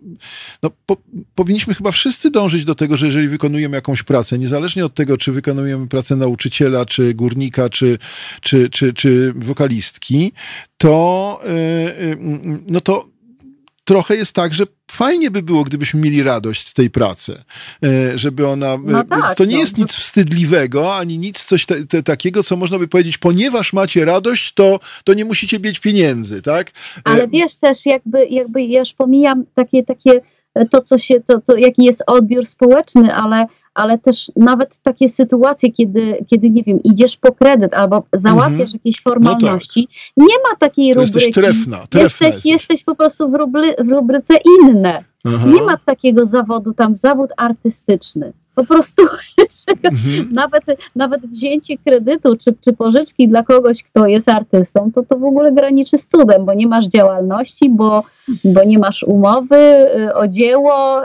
no 0.63 0.71
po, 0.85 0.97
powinniśmy 1.35 1.73
chyba 1.73 1.91
wszyscy 1.91 2.31
dążyć 2.31 2.65
do 2.65 2.75
tego, 2.75 2.97
że 2.97 3.05
jeżeli 3.05 3.27
wykonujemy 3.27 3.77
jakąś 3.77 4.03
pracę, 4.03 4.39
niezależnie 4.39 4.85
od 4.85 4.93
tego, 4.93 5.17
czy 5.17 5.31
wykonujemy 5.31 5.87
pracę 5.87 6.15
nauczyciela, 6.15 6.85
czy 6.85 7.13
górnika, 7.13 7.69
czy, 7.69 7.97
czy, 8.41 8.69
czy, 8.69 8.93
czy 8.93 9.33
wokalistki, 9.35 10.31
to, 10.77 11.41
yy, 11.43 12.05
yy, 12.05 12.17
no 12.67 12.81
to 12.81 13.18
trochę 13.89 14.15
jest 14.15 14.35
tak, 14.35 14.53
że 14.53 14.63
fajnie 14.91 15.31
by 15.31 15.41
było, 15.43 15.63
gdybyśmy 15.63 15.99
mieli 16.01 16.23
radość 16.23 16.67
z 16.67 16.73
tej 16.73 16.89
pracy, 16.89 17.35
e, 17.83 18.17
żeby 18.17 18.47
ona... 18.47 18.77
No 18.85 19.03
tak, 19.03 19.35
to 19.35 19.45
nie 19.45 19.55
no. 19.55 19.59
jest 19.61 19.77
nic 19.77 19.93
wstydliwego, 19.93 20.95
ani 20.95 21.17
nic 21.17 21.45
coś 21.45 21.65
te, 21.65 21.85
te, 21.85 22.03
takiego, 22.03 22.43
co 22.43 22.55
można 22.55 22.79
by 22.79 22.87
powiedzieć, 22.87 23.17
ponieważ 23.17 23.73
macie 23.73 24.05
radość, 24.05 24.53
to, 24.53 24.79
to 25.03 25.13
nie 25.13 25.25
musicie 25.25 25.59
mieć 25.59 25.79
pieniędzy, 25.79 26.41
tak? 26.41 26.69
E, 26.69 26.71
Ale 27.03 27.27
wiesz 27.27 27.55
też, 27.55 27.85
jakby, 27.85 28.25
jakby 28.25 28.63
ja 28.63 28.79
już 28.79 28.93
pomijam 28.93 29.45
takie, 29.55 29.83
takie 29.83 30.21
to, 30.71 30.81
co 30.81 30.97
się, 30.97 31.19
to, 31.21 31.41
to 31.41 31.57
jaki 31.57 31.83
jest 31.83 32.03
odbiór 32.07 32.45
społeczny, 32.45 33.15
ale 33.15 33.45
ale 33.79 33.97
też 33.97 34.31
nawet 34.35 34.77
takie 34.83 35.09
sytuacje, 35.09 35.71
kiedy, 35.71 36.25
kiedy 36.27 36.49
nie 36.49 36.63
wiem, 36.63 36.83
idziesz 36.83 37.17
po 37.17 37.31
kredyt 37.31 37.73
albo 37.73 38.03
załatwiasz 38.13 38.51
mhm. 38.51 38.69
jakieś 38.73 39.01
formalności, 39.01 39.87
no 40.17 40.25
tak. 40.25 40.29
nie 40.29 40.49
ma 40.49 40.55
takiej 40.55 40.93
to 40.93 40.99
rubryki. 40.99 41.25
Jesteś 41.25 41.43
trefna, 41.43 41.77
trefna 41.77 41.99
jesteś, 42.01 42.27
jesteś. 42.27 42.45
jesteś 42.45 42.83
po 42.83 42.95
prostu 42.95 43.31
w, 43.31 43.33
rubry, 43.33 43.75
w 43.79 43.89
rubryce 43.89 44.33
inne. 44.59 45.03
Aha. 45.25 45.47
Nie 45.47 45.61
ma 45.61 45.77
takiego 45.77 46.25
zawodu 46.25 46.73
tam, 46.73 46.95
zawód 46.95 47.29
artystyczny. 47.37 48.33
Po 48.55 48.63
prostu 48.63 49.03
mhm. 49.83 50.29
nawet, 50.31 50.63
nawet 50.95 51.27
wzięcie 51.27 51.77
kredytu 51.77 52.37
czy, 52.37 52.53
czy 52.61 52.73
pożyczki 52.73 53.27
dla 53.27 53.43
kogoś, 53.43 53.83
kto 53.83 54.07
jest 54.07 54.29
artystą, 54.29 54.91
to 54.95 55.03
to 55.03 55.17
w 55.17 55.23
ogóle 55.23 55.51
graniczy 55.51 55.97
z 55.97 56.07
cudem, 56.07 56.45
bo 56.45 56.53
nie 56.53 56.67
masz 56.67 56.87
działalności, 56.87 57.69
bo, 57.69 58.03
bo 58.43 58.63
nie 58.63 58.79
masz 58.79 59.03
umowy 59.03 59.55
y, 59.55 60.13
o 60.15 60.27
dzieło. 60.27 61.01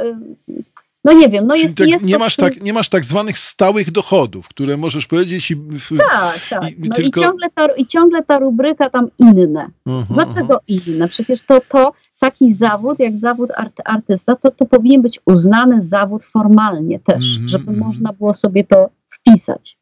Y, 1.04 1.08
no 1.08 1.12
nie 1.12 1.28
wiem, 1.28 1.46
no 1.46 1.54
jest, 1.54 1.78
tak, 1.78 1.88
jest 1.88 2.04
nie, 2.04 2.18
masz 2.18 2.36
tak, 2.36 2.60
nie 2.60 2.72
masz 2.72 2.88
tak 2.88 3.04
zwanych 3.04 3.38
stałych 3.38 3.90
dochodów, 3.90 4.48
które 4.48 4.76
możesz 4.76 5.06
powiedzieć 5.06 5.50
i... 5.50 5.56
Tak, 5.98 6.38
tak. 6.50 6.70
I, 6.70 6.88
no 6.88 6.94
tylko... 6.94 7.20
i, 7.20 7.24
ciągle 7.24 7.50
ta, 7.50 7.66
i 7.66 7.86
ciągle 7.86 8.22
ta 8.22 8.38
rubryka 8.38 8.90
tam 8.90 9.08
inne. 9.18 9.68
Uh-huh, 9.86 10.04
Dlaczego 10.10 10.54
uh-huh. 10.54 10.88
inne? 10.88 11.08
Przecież 11.08 11.42
to, 11.42 11.60
to 11.68 11.92
taki 12.18 12.54
zawód 12.54 12.98
jak 12.98 13.18
zawód 13.18 13.50
art, 13.56 13.80
artysta, 13.84 14.36
to, 14.36 14.50
to 14.50 14.66
powinien 14.66 15.02
być 15.02 15.20
uznany 15.24 15.82
zawód 15.82 16.24
formalnie 16.24 17.00
też, 17.00 17.24
uh-huh, 17.24 17.48
żeby 17.48 17.72
można 17.72 18.12
było 18.12 18.34
sobie 18.34 18.64
to 18.64 18.90
wpisać. 19.10 19.78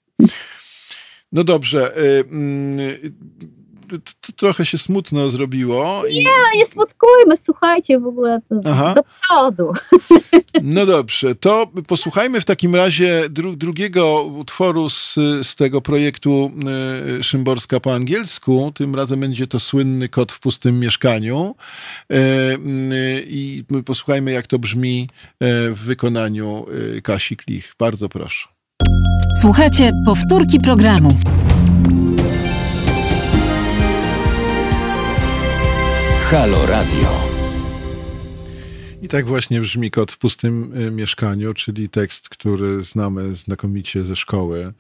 No 1.33 1.45
dobrze. 1.45 1.97
y, 1.99 2.25
mm, 2.31 2.79
y, 2.81 2.99
t- 3.41 3.62
Trochę 4.36 4.66
się 4.66 4.78
smutno 4.78 5.30
zrobiło. 5.30 6.03
i- 6.11 6.26
A 6.26 6.57
nie 6.57 6.66
smutkujmy, 6.66 7.36
słuchajcie 7.36 7.99
w 8.01 8.07
ogóle 8.07 8.40
to 8.49 8.61
Aha. 8.70 8.95
do 8.95 9.03
przodu. 9.20 9.72
No 10.62 10.86
dobrze, 10.86 11.34
to 11.34 11.66
posłuchajmy 11.86 12.40
w 12.40 12.45
takim 12.45 12.74
razie 12.74 13.24
dru 13.30 13.57
drugiego 13.57 14.22
utworu 14.22 14.88
z, 14.88 15.14
z 15.43 15.57
tego 15.57 15.80
projektu 15.80 16.51
y, 17.18 17.22
Szymborska 17.22 17.80
po 17.80 17.95
angielsku. 17.95 18.72
Tym 18.74 18.95
razem 18.95 19.20
będzie 19.20 19.47
to 19.47 19.61
słynny 19.61 20.09
kot 20.09 20.32
w 20.32 20.40
pustym 20.40 20.80
mieszkaniu. 20.80 21.55
Y, 22.12 22.16
y, 22.16 23.24
I 23.28 23.64
posłuchajmy, 23.86 24.32
jak 24.32 24.47
to 24.47 24.59
brzmi 24.59 25.03
y, 25.03 25.47
w 25.74 25.78
wykonaniu 25.85 26.66
y, 26.97 27.02
Kasi 27.02 27.36
Klich. 27.36 27.74
Bardzo 27.78 28.09
proszę. 28.09 28.48
Słuchajcie 29.40 29.90
powtórki 30.06 30.60
programu. 30.60 31.09
Halo 36.33 36.67
Radio. 36.67 37.09
I 39.03 39.09
tak 39.09 39.27
właśnie 39.27 39.61
brzmi 39.61 39.91
Kot 39.91 40.13
w 40.13 40.19
pustym 40.19 40.77
y, 40.79 40.91
mieszkaniu, 40.91 41.55
czyli 41.55 41.89
tekst, 41.89 42.29
który 42.29 42.85
znamy 42.85 43.35
znakomicie 43.35 44.05
ze 44.05 44.17
szkoły. 44.17 44.73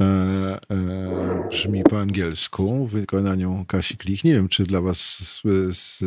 E, 0.00 0.04
e, 0.04 1.48
brzmi 1.50 1.82
po 1.82 2.00
angielsku 2.00 2.86
w 2.86 2.90
wykonaniu 2.90 3.64
Kasi 3.68 3.96
Klich. 3.96 4.24
Nie 4.24 4.32
wiem, 4.32 4.48
czy 4.48 4.64
dla 4.64 4.80
was 4.80 4.98
s- 5.20 5.42
s- 5.70 6.04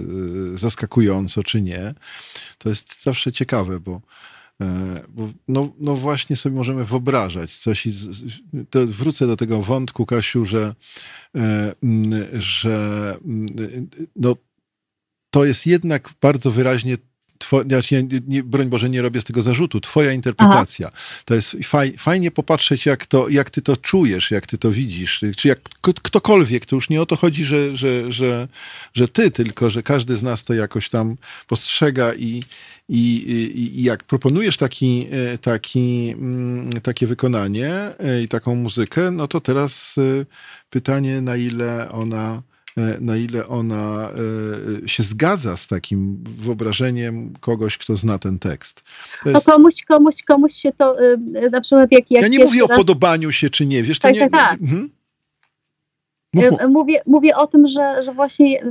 zaskakująco, 0.54 1.44
czy 1.44 1.62
nie. 1.62 1.94
To 2.58 2.70
jest 2.70 3.04
zawsze 3.04 3.32
ciekawe, 3.32 3.80
bo 3.80 4.02
E, 4.62 5.02
no, 5.48 5.74
no 5.80 5.96
właśnie 5.96 6.36
sobie 6.36 6.56
możemy 6.56 6.86
wyobrażać 6.86 7.58
coś 7.58 7.86
z- 7.86 8.26
z- 8.26 8.40
to 8.70 8.88
wrócę 8.88 9.28
do 9.28 9.36
tego 9.36 9.62
wątku, 9.62 10.06
Kasiu, 10.06 10.46
że, 10.46 10.76
e, 11.36 11.76
że 12.34 13.18
mm, 13.26 13.48
no, 14.16 14.36
to 15.36 15.46
jest 15.46 15.68
jednak 15.68 16.10
bardzo 16.22 16.52
wyraźnie 16.52 16.98
Two, 17.38 17.64
ja 17.70 17.80
nie, 17.92 18.22
nie, 18.28 18.44
broń 18.44 18.68
Boże, 18.70 18.90
nie 18.90 19.02
robię 19.02 19.22
z 19.22 19.24
tego 19.24 19.42
zarzutu. 19.42 19.82
Twoja 19.82 20.12
interpretacja. 20.12 20.92
To 21.26 21.36
jest 21.36 21.56
faj, 21.64 21.94
fajnie 21.98 22.32
popatrzeć, 22.32 22.86
jak, 22.86 23.06
to, 23.06 23.30
jak 23.30 23.50
ty 23.50 23.62
to 23.62 23.78
czujesz, 23.78 24.32
jak 24.32 24.48
ty 24.48 24.58
to 24.58 24.72
widzisz. 24.72 25.26
Czy 25.38 25.48
jak 25.48 25.60
ktokolwiek, 25.82 26.66
to 26.66 26.76
już 26.76 26.90
nie 26.90 27.02
o 27.02 27.06
to 27.06 27.16
chodzi, 27.16 27.46
że, 27.46 27.78
że, 27.78 28.12
że, 28.12 28.48
że 28.94 29.08
ty, 29.08 29.32
tylko 29.32 29.70
że 29.70 29.84
każdy 29.84 30.16
z 30.16 30.24
nas 30.24 30.44
to 30.44 30.54
jakoś 30.54 30.90
tam 30.90 31.18
postrzega 31.48 32.14
i, 32.14 32.44
i, 32.90 33.16
i, 33.56 33.80
i 33.80 33.84
jak 33.84 34.04
proponujesz 34.04 34.58
taki, 34.58 35.08
e, 35.12 35.38
taki, 35.38 36.10
mm, 36.10 36.82
takie 36.82 37.08
wykonanie 37.08 37.72
e, 38.00 38.22
i 38.24 38.28
taką 38.28 38.56
muzykę, 38.56 39.12
no 39.12 39.28
to 39.28 39.42
teraz 39.42 39.96
e, 39.98 40.26
pytanie, 40.70 41.22
na 41.22 41.36
ile 41.36 41.92
ona 41.92 42.42
na 43.02 43.18
ile 43.18 43.48
ona 43.48 44.10
e, 44.84 44.88
się 44.88 45.04
zgadza 45.04 45.58
z 45.58 45.68
takim 45.68 46.24
wyobrażeniem 46.38 47.34
kogoś, 47.40 47.78
kto 47.78 47.96
zna 47.96 48.20
ten 48.20 48.40
tekst. 48.40 48.82
To 49.24 49.30
No 49.30 49.32
jest, 49.32 49.46
komuś, 49.46 49.84
komuś, 49.84 50.24
komuś 50.24 50.54
się 50.54 50.72
to 50.72 51.04
y, 51.04 51.18
na 51.52 51.62
przykład 51.62 51.92
jak, 51.92 52.12
jak 52.12 52.22
ja 52.24 52.28
nie 52.28 52.46
mówię 52.46 52.64
o 52.64 52.68
raz- 52.68 52.78
podobaniu 52.78 53.32
się 53.32 53.50
czy 53.50 53.66
nie, 53.66 53.84
wiesz, 53.84 54.00
to 54.00 54.08
Tak, 54.08 54.16
nie... 54.16 54.22
tak, 54.22 54.32
tak. 54.32 54.62
Mhm. 54.62 54.90
Mów, 56.34 56.46
mów. 56.52 56.60
Mówię, 56.70 57.02
mówię 57.06 57.36
o 57.38 57.48
tym, 57.48 57.68
że, 57.68 58.04
że 58.04 58.14
właśnie 58.14 58.64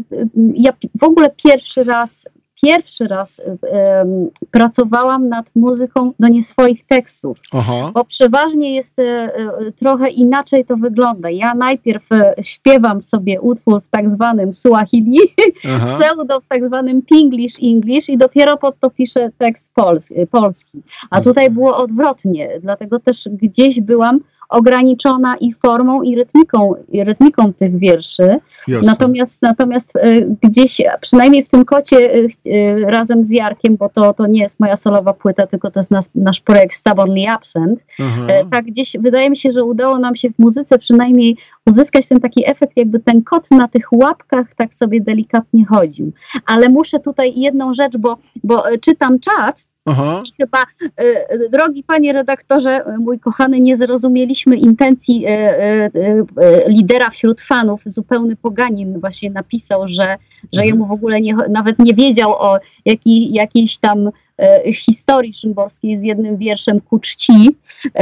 ja 0.54 0.72
w 1.00 1.04
ogóle 1.04 1.30
pierwszy 1.44 1.84
raz, 1.84 2.28
pierwszy 2.64 3.08
raz 3.08 3.40
em, 3.62 4.30
pracowałam 4.50 5.28
nad 5.28 5.50
muzyką 5.56 6.12
do 6.20 6.28
nie 6.28 6.42
swoich 6.42 6.86
tekstów, 6.86 7.38
Aha, 7.52 7.90
bo 7.94 8.04
przeważnie 8.04 8.74
jest 8.74 8.98
y, 8.98 9.72
trochę 9.76 10.08
inaczej 10.08 10.64
to 10.64 10.76
wygląda. 10.76 11.30
Ja 11.30 11.54
najpierw 11.54 12.08
śpiewam 12.42 13.02
sobie 13.02 13.40
utwór 13.40 13.82
w 13.82 13.88
tak 13.88 14.10
zwanym 14.10 14.52
Suahili, 14.52 15.18
aha. 15.76 15.98
pseudo 15.98 16.40
w 16.40 16.46
tak 16.48 16.64
zwanym 16.64 17.02
Pinglish 17.02 17.54
English 17.62 18.08
i 18.08 18.18
dopiero 18.18 18.56
pod 18.56 18.80
to 18.80 18.90
piszę 18.90 19.30
tekst 19.38 19.70
pols 19.74 20.12
polski. 20.30 20.82
A 21.10 21.20
tutaj 21.20 21.50
było 21.50 21.76
odwrotnie, 21.76 22.48
dlatego 22.60 23.00
też 23.00 23.28
gdzieś 23.32 23.80
byłam 23.80 24.20
ograniczona 24.48 25.36
i 25.36 25.52
formą, 25.52 26.02
i 26.02 26.16
rytmiką, 26.16 26.74
i 26.88 27.04
rytmiką 27.04 27.52
tych 27.52 27.78
wierszy. 27.78 28.38
Jasne. 28.68 28.90
Natomiast, 28.90 29.42
natomiast 29.42 29.96
y, 29.96 30.36
gdzieś, 30.42 30.82
przynajmniej 31.00 31.44
w 31.44 31.48
tym 31.48 31.64
kocie 31.64 32.14
y, 32.14 32.28
y, 32.46 32.84
razem 32.86 33.24
z 33.24 33.30
Jarkiem, 33.30 33.76
bo 33.76 33.88
to, 33.88 34.14
to 34.14 34.26
nie 34.26 34.40
jest 34.40 34.60
moja 34.60 34.76
solowa 34.76 35.14
płyta, 35.14 35.46
tylko 35.46 35.70
to 35.70 35.80
jest 35.80 35.90
nas, 35.90 36.10
nasz 36.14 36.40
projekt 36.40 36.74
Stubbornly 36.74 37.28
Absent, 37.28 37.84
Aha. 38.00 38.26
E, 38.28 38.44
tak 38.44 38.64
gdzieś 38.64 38.96
wydaje 39.00 39.30
mi 39.30 39.36
się, 39.36 39.52
że 39.52 39.64
udało 39.64 39.98
nam 39.98 40.16
się 40.16 40.30
w 40.30 40.38
muzyce 40.38 40.78
przynajmniej 40.78 41.36
uzyskać 41.66 42.08
ten 42.08 42.20
taki 42.20 42.50
efekt, 42.50 42.72
jakby 42.76 43.00
ten 43.00 43.22
kot 43.22 43.50
na 43.50 43.68
tych 43.68 43.92
łapkach 43.92 44.54
tak 44.54 44.74
sobie 44.74 45.00
delikatnie 45.00 45.66
chodził. 45.66 46.12
Ale 46.46 46.68
muszę 46.68 47.00
tutaj 47.00 47.32
jedną 47.36 47.74
rzecz, 47.74 47.96
bo, 47.96 48.16
bo 48.44 48.70
e, 48.70 48.78
czytam 48.78 49.18
czat 49.18 49.64
Aha. 49.86 50.22
i 50.26 50.32
chyba, 50.42 50.58
e, 50.82 51.30
e, 51.30 51.48
drogi 51.48 51.84
panie 51.84 52.12
redaktorze, 52.12 52.70
e, 52.86 52.98
mój 52.98 53.18
kochany, 53.20 53.60
nie 53.60 53.76
zrozumieliśmy 53.76 54.56
intencji 54.56 55.24
lidera 56.66 57.10
wśród 57.10 57.40
fanów. 57.40 57.82
Zupełny 57.86 58.36
poganin 58.36 59.00
właśnie 59.00 59.30
napisał, 59.30 59.88
że, 59.88 60.16
że 60.52 60.62
Mhm. 60.62 60.68
jemu 60.68 60.86
w 60.86 60.92
ogóle 60.92 61.20
nie, 61.20 61.34
nawet 61.34 61.78
nie 61.78 61.94
wiedział 61.94 62.32
o 62.32 62.58
jakiej, 62.84 63.32
jakiejś 63.32 63.78
tam 63.78 64.10
historii 64.74 65.34
szymborskiej 65.34 65.96
z 65.96 66.02
jednym 66.02 66.36
wierszem 66.36 66.80
ku 66.80 66.98
czci. 66.98 67.56
E, 67.94 68.00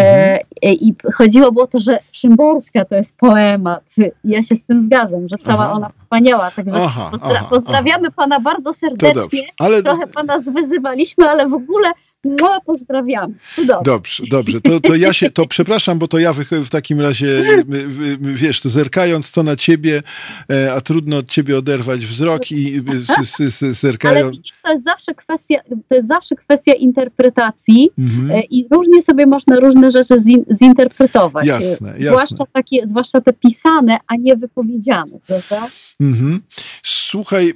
e, 0.62 0.72
I 0.72 0.94
chodziło 1.14 1.62
o 1.62 1.66
to, 1.66 1.80
że 1.80 1.98
Szymborska 2.12 2.84
to 2.84 2.94
jest 2.94 3.16
poemat. 3.16 3.84
Ja 4.24 4.42
się 4.42 4.54
z 4.54 4.64
tym 4.64 4.84
zgadzam, 4.84 5.28
że 5.28 5.36
cała 5.36 5.64
Aha. 5.64 5.72
ona 5.72 5.88
wspaniała. 5.88 6.50
Także 6.50 6.76
Aha, 6.82 7.10
pozdra- 7.12 7.36
aha, 7.36 7.46
pozdrawiamy 7.50 8.10
pana 8.10 8.40
bardzo 8.40 8.72
serdecznie. 8.72 9.42
Ale 9.58 9.82
Trochę 9.82 10.06
pana 10.06 10.40
zwyzywaliśmy, 10.40 11.28
ale 11.30 11.48
w 11.48 11.54
ogóle 11.54 11.92
no, 12.24 12.60
pozdrawiamy. 12.66 13.34
Cudownie. 13.56 13.84
Dobrze, 13.84 14.22
dobrze. 14.30 14.60
To, 14.60 14.80
to 14.80 14.94
ja 14.94 15.12
się, 15.12 15.30
to 15.30 15.46
przepraszam, 15.46 15.98
bo 15.98 16.08
to 16.08 16.18
ja 16.18 16.32
wych- 16.32 16.64
w 16.64 16.70
takim 16.70 17.00
razie, 17.00 17.26
y, 17.26 17.64
y, 17.74 17.76
y, 18.12 18.18
wiesz, 18.34 18.60
to 18.60 18.68
zerkając 18.68 19.32
to 19.32 19.42
na 19.42 19.56
ciebie, 19.56 20.02
e, 20.50 20.72
a 20.72 20.80
trudno 20.80 21.16
od 21.16 21.28
ciebie 21.28 21.58
oderwać 21.58 22.06
wzrok 22.06 22.52
i 22.52 22.82
s- 23.20 23.62
Ale 23.62 23.72
zerkając. 23.74 24.36
widzisz, 24.36 24.56
to 24.62 24.72
jest 24.72 24.84
zawsze 24.84 25.14
kwestia, 25.14 25.58
to 25.88 25.94
jest 25.94 26.08
zawsze 26.08 26.34
kwestia 26.36 26.72
interpretacji 26.72 27.90
Mhm. 27.98 28.30
e, 28.30 28.42
i 28.42 28.66
różnie 28.70 29.02
sobie 29.02 29.26
można 29.26 29.56
różne 29.60 29.90
rzeczy 29.90 30.20
zin, 30.20 30.44
zinterpretować. 30.58 31.46
Jasne, 31.46 31.88
E, 31.90 31.92
jasne. 31.92 32.08
Zwłaszcza 32.08 32.44
takie, 32.52 32.86
zwłaszcza 32.86 33.20
te 33.20 33.32
pisane, 33.32 33.98
a 34.06 34.16
nie 34.16 34.36
wypowiedziane, 34.36 35.18
prawda? 35.26 35.68
Mhm. 36.00 36.40
Słuchaj, 36.82 37.52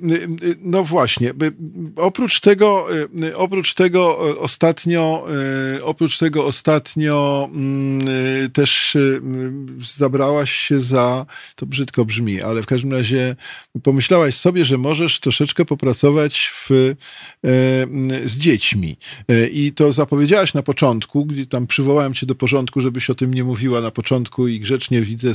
no 0.63 0.85
właśnie, 0.85 1.33
oprócz 1.97 2.41
tego, 2.41 2.87
oprócz 3.37 3.75
tego 3.75 4.19
ostatnio, 4.57 5.27
y, 5.77 5.85
oprócz 5.85 6.19
tego 6.19 6.47
ostatnio 6.47 7.49
mm, 7.55 8.09
y, 8.09 8.51
też 8.53 8.95
y, 8.95 9.23
zabrałaś 9.97 10.53
się 10.53 10.81
za, 10.81 11.27
to 11.57 11.67
brzydko 11.67 12.05
brzmi, 12.05 12.43
ale 12.43 12.63
w 12.63 12.67
każdym 12.67 12.93
razie 12.93 13.37
pomyślałaś 13.83 14.35
sobie, 14.35 14.65
że 14.65 14.79
możesz 14.79 15.21
troszeczkę 15.21 15.65
popracować 15.65 16.53
w, 16.55 16.71
y, 16.71 16.97
z 18.25 18.39
dziećmi. 18.39 18.97
I 19.53 19.73
to 19.73 19.93
zapowiedziałaś 19.93 20.55
na 20.55 20.63
początku, 20.63 21.27
gdzie 21.27 21.47
tam 21.47 21.67
przywołałem 21.67 22.15
cię 22.15 22.27
do 22.27 22.35
porządku, 22.35 22.81
żebyś 22.81 23.11
o 23.11 23.15
tym 23.15 23.35
nie 23.35 23.45
mówiła 23.45 23.81
na 23.81 23.91
początku 23.91 24.49
i 24.49 24.61
grzecznie 24.61 25.03
widzę, 25.03 25.33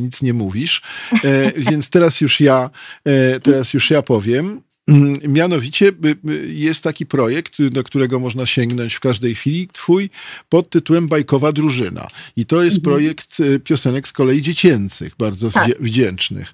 nic 0.00 0.22
nie 0.22 0.32
mówisz. 0.32 0.82
E, 1.24 1.52
więc 1.56 1.90
teraz 1.90 2.20
już 2.20 2.40
ja, 2.40 2.70
e, 3.04 3.40
teraz 3.40 3.74
już 3.74 3.90
ja 3.90 4.02
powiem. 4.02 4.62
Mm, 4.92 5.20
Mianowicie 5.32 5.92
jest 6.46 6.82
taki 6.84 7.06
projekt, 7.06 7.62
do 7.62 7.84
którego 7.84 8.20
można 8.20 8.46
sięgnąć 8.46 8.94
w 8.94 9.00
każdej 9.00 9.34
chwili, 9.34 9.68
twój, 9.72 10.10
pod 10.48 10.70
tytułem 10.70 11.08
Bajkowa 11.08 11.52
Drużyna. 11.52 12.06
I 12.36 12.46
to 12.46 12.62
jest 12.64 12.80
projekt 12.80 13.40
y, 13.40 13.60
piosenek 13.60 14.08
z 14.08 14.12
kolei 14.12 14.42
dziecięcych, 14.42 15.12
bardzo 15.18 15.50
Tak. 15.50 15.70
wdzięcznych. 15.80 16.52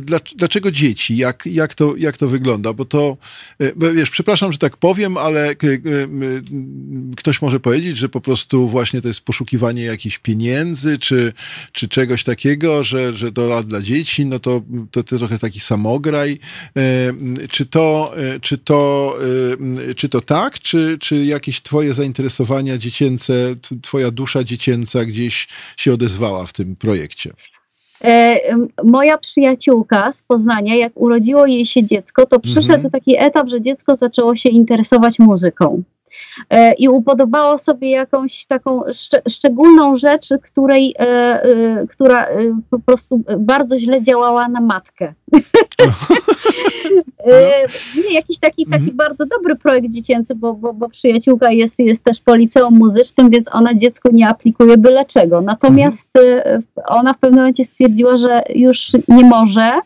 Dla- 0.00 0.20
Dlaczego 0.36 0.70
dzieci? 0.70 1.16
Jak, 1.16 1.46
jak, 1.46 1.74
to, 1.74 1.94
jak 1.98 2.16
to 2.16 2.28
wygląda? 2.28 2.72
Bo 2.72 2.84
to, 2.84 3.16
bo 3.76 3.92
wiesz, 3.92 4.10
przepraszam, 4.10 4.52
że 4.52 4.58
tak 4.58 4.76
powiem, 4.76 5.16
ale 5.16 5.54
ktoś 7.16 7.42
może 7.42 7.60
powiedzieć, 7.60 7.96
że 7.96 8.08
po 8.08 8.20
prostu 8.20 8.68
właśnie 8.68 9.00
to 9.02 9.08
jest 9.08 9.20
poszukiwanie 9.20 9.82
jakichś 9.82 10.18
pieniędzy, 10.18 10.98
czy, 10.98 11.32
czy 11.72 11.88
czegoś 11.88 12.24
takiego, 12.24 12.84
że, 12.84 13.16
że 13.16 13.32
to 13.32 13.62
dla 13.62 13.82
dzieci, 13.82 14.26
no 14.26 14.38
to, 14.38 14.62
to, 14.90 15.02
to 15.04 15.18
trochę 15.18 15.38
taki 15.38 15.60
samograj. 15.60 16.38
Czy 17.50 17.66
to, 17.66 18.12
e, 18.16 18.40
czy 18.40 18.58
to, 18.58 19.14
czy 19.96 20.08
to 20.08 20.20
tak, 20.20 20.60
czy, 20.60 20.98
czy 21.00 21.24
jakieś 21.24 21.62
twoje 21.62 21.94
zainteresowania 21.94 22.78
dziecięce, 22.78 23.34
twoja 23.82 24.10
dusza 24.10 24.44
dziecięca 24.44 25.04
gdzieś 25.04 25.48
się 25.76 25.92
odezwała 25.92 26.46
w 26.46 26.52
tym 26.52 26.76
projekcie? 26.76 27.32
E, 28.04 28.40
moja 28.84 29.18
przyjaciółka 29.18 30.12
z 30.12 30.22
Poznania, 30.22 30.76
jak 30.76 30.92
urodziło 30.94 31.46
jej 31.46 31.66
się 31.66 31.84
dziecko, 31.84 32.26
to 32.26 32.40
przyszedł 32.40 32.74
Mhm. 32.74 32.90
taki 32.90 33.16
etap, 33.18 33.48
że 33.48 33.60
dziecko 33.60 33.96
zaczęło 33.96 34.36
się 34.36 34.48
interesować 34.48 35.18
muzyką. 35.18 35.82
E, 36.50 36.72
i 36.72 36.88
upodobało 36.88 37.58
sobie 37.58 37.90
jakąś 37.90 38.46
taką 38.46 38.82
szcz 38.92 39.10
szczególną 39.28 39.96
rzecz, 39.96 40.28
której, 40.42 40.94
e, 40.98 41.02
e, 41.02 41.86
która 41.86 42.26
po 42.70 42.78
prostu 42.78 43.20
bardzo 43.38 43.78
źle 43.78 44.02
działała 44.02 44.48
na 44.48 44.60
matkę. 44.60 45.14
E, 47.26 47.66
nie, 47.96 48.14
jakiś 48.14 48.38
taki, 48.38 48.66
taki 48.66 48.76
Mhm. 48.76 48.96
bardzo 48.96 49.26
dobry 49.26 49.56
projekt 49.56 49.88
dziecięcy, 49.88 50.34
bo, 50.34 50.54
bo, 50.54 50.72
bo 50.72 50.88
przyjaciółka 50.88 51.50
jest, 51.50 51.78
jest 51.78 52.04
też 52.04 52.20
po 52.20 52.34
liceum 52.34 52.74
muzycznym, 52.74 53.30
więc 53.30 53.54
ona 53.54 53.74
dziecku 53.74 54.08
nie 54.12 54.28
aplikuje 54.28 54.76
byle 54.76 55.04
czego. 55.04 55.40
Natomiast 55.40 56.10
e, 56.18 56.62
ona 56.86 57.12
w 57.12 57.18
pewnym 57.18 57.38
momencie 57.40 57.64
stwierdziła, 57.64 58.16
że 58.16 58.42
już 58.54 58.92
nie 59.08 59.24
może 59.24 59.80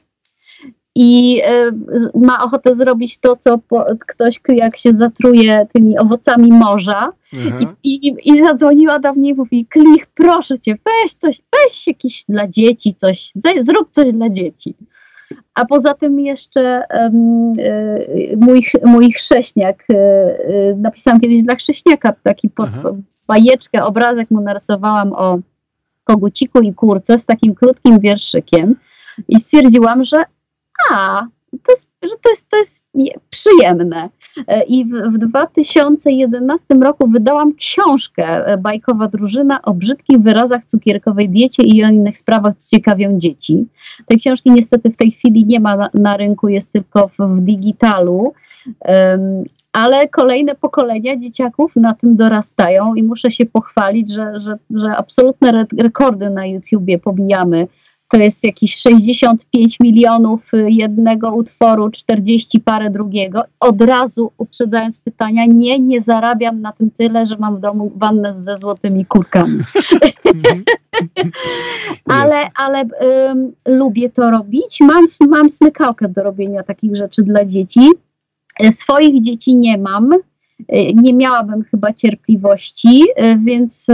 i 0.95 1.41
e, 1.45 1.71
ma 2.15 2.45
ochotę 2.45 2.75
zrobić 2.75 3.19
to, 3.19 3.37
co 3.37 3.59
po, 3.59 3.85
ktoś, 4.07 4.41
jak 4.49 4.77
się 4.77 4.95
zatruje 4.95 5.67
tymi 5.73 5.99
owocami 5.99 6.53
morza. 6.53 7.13
Aha. 7.49 7.75
I, 7.85 8.09
i, 8.09 8.15
I 8.25 8.43
zadzwoniła 8.43 8.99
do 8.99 9.13
mnie 9.13 9.31
i 9.31 9.35
mówi, 9.35 9.67
Klich, 9.67 10.07
proszę 10.07 10.59
cię, 10.59 10.77
weź 10.85 11.15
coś, 11.15 11.41
weź 11.53 11.87
jakieś 11.87 12.25
dla 12.29 12.49
dzieci, 12.49 12.95
coś, 12.95 13.33
zrób 13.61 13.91
coś 13.91 14.13
dla 14.13 14.29
dzieci. 14.29 14.75
A 15.55 15.65
poza 15.65 15.95
tym 15.95 16.21
jeszcze 16.21 16.83
e, 16.91 17.11
mój, 18.37 18.67
mój 18.85 19.13
chrześniak, 19.13 19.85
e, 19.91 20.75
napisałam 20.77 21.21
kiedyś 21.21 21.43
dla 21.43 21.55
chrześniaka 21.55 22.13
taki 22.23 22.49
pod, 22.49 22.69
Aha. 22.79 22.91
bajeczkę, 23.27 23.85
obrazek 23.85 24.31
mu 24.31 24.41
narysowałam 24.41 25.13
o 25.13 25.39
koguciku 26.05 26.61
i 26.61 26.75
kurce 26.75 27.19
z 27.19 27.27
takim 27.27 27.55
krótkim 27.55 28.01
wierszykiem 28.01 28.77
i 29.29 29.41
stwierdziłam, 29.41 30.05
że 30.05 30.25
a, 30.91 31.27
to 31.65 31.73
jest, 31.73 31.89
że 32.03 32.15
to 32.23 32.31
jest, 32.31 32.49
to 32.49 32.57
jest 32.57 32.83
je- 32.95 33.15
przyjemne. 33.31 34.09
E, 34.49 34.63
I 34.65 34.85
w, 34.85 34.89
w 34.89 35.19
2011 35.19 36.75
roku 36.75 37.09
wydałam 37.09 37.55
książkę 37.55 38.47
e, 38.47 38.59
Bajkowa 38.59 39.09
drużyna 39.09 39.63
o 39.63 39.75
brzydkich 39.75 40.19
wyrazach, 40.19 40.65
cukierkowej 40.65 41.29
diecie 41.29 41.63
i 41.63 41.85
o 41.85 41.89
innych 41.89 42.19
sprawach, 42.19 42.57
co 42.57 42.77
ciekawią 42.77 43.19
dzieci. 43.19 43.67
Tej 44.07 44.19
książki 44.19 44.51
niestety 44.51 44.91
w 44.91 44.97
tej 44.97 45.11
chwili 45.11 45.45
nie 45.47 45.61
ma 45.61 45.77
na, 45.77 45.91
na 45.95 46.17
rynku, 46.17 46.49
jest 46.49 46.73
tylko 46.73 47.09
w, 47.09 47.17
w 47.19 47.41
digitalu. 47.41 48.33
Em, 48.81 49.45
ale 49.73 50.09
kolejne 50.09 50.55
pokolenia 50.55 51.17
dzieciaków 51.17 51.77
na 51.77 51.95
tym 51.95 52.17
dorastają 52.17 52.95
i 52.95 53.03
muszę 53.03 53.31
się 53.31 53.47
pochwalić, 53.47 54.13
że, 54.13 54.41
że, 54.41 54.59
że 54.71 54.97
absolutne 54.97 55.49
re- 55.49 55.67
rekordy 55.79 56.31
na 56.31 56.47
YouTubie 56.47 56.99
pobijamy. 56.99 57.67
To 58.11 58.17
jest 58.17 58.45
jakieś 58.45 58.77
65 58.77 59.81
milionów 59.81 60.55
y, 60.55 60.71
jednego 60.71 61.35
utworu, 61.35 61.91
40 61.91 62.61
parę 62.61 62.91
drugiego. 62.91 63.43
Od 63.61 63.81
razu 63.81 64.33
uprzedzając 64.39 64.99
pytania, 64.99 65.47
nie, 65.47 65.79
nie 65.79 66.03
zarabiam 66.03 66.61
na 66.61 66.73
tym 66.73 66.91
tyle, 66.91 67.27
że 67.27 67.37
mam 67.37 67.57
w 67.57 67.61
domu 67.61 67.93
wannę 67.97 68.35
ze 68.35 68.57
złotymi 68.57 69.07
kurkami. 69.07 69.59
Ale, 72.21 72.49
ale 72.57 72.81
ym, 73.31 73.53
lubię 73.69 74.11
to 74.11 74.31
robić. 74.31 74.79
Mam, 74.81 75.05
mam 75.29 75.51
smykałkę 75.51 76.09
do 76.09 76.23
robienia 76.23 76.63
takich 76.63 76.97
rzeczy 76.97 77.23
dla 77.23 77.45
dzieci. 77.45 77.81
E, 78.61 78.73
Swoich 78.73 79.23
dzieci 79.23 79.57
nie 79.57 79.79
mam. 79.79 80.13
E, 80.69 80.93
Nie 80.93 81.15
miałabym 81.15 81.63
chyba 81.63 81.93
cierpliwości, 81.93 83.05
więc 83.45 83.87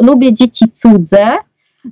lubię 0.00 0.32
dzieci 0.32 0.64
cudze. 0.72 1.26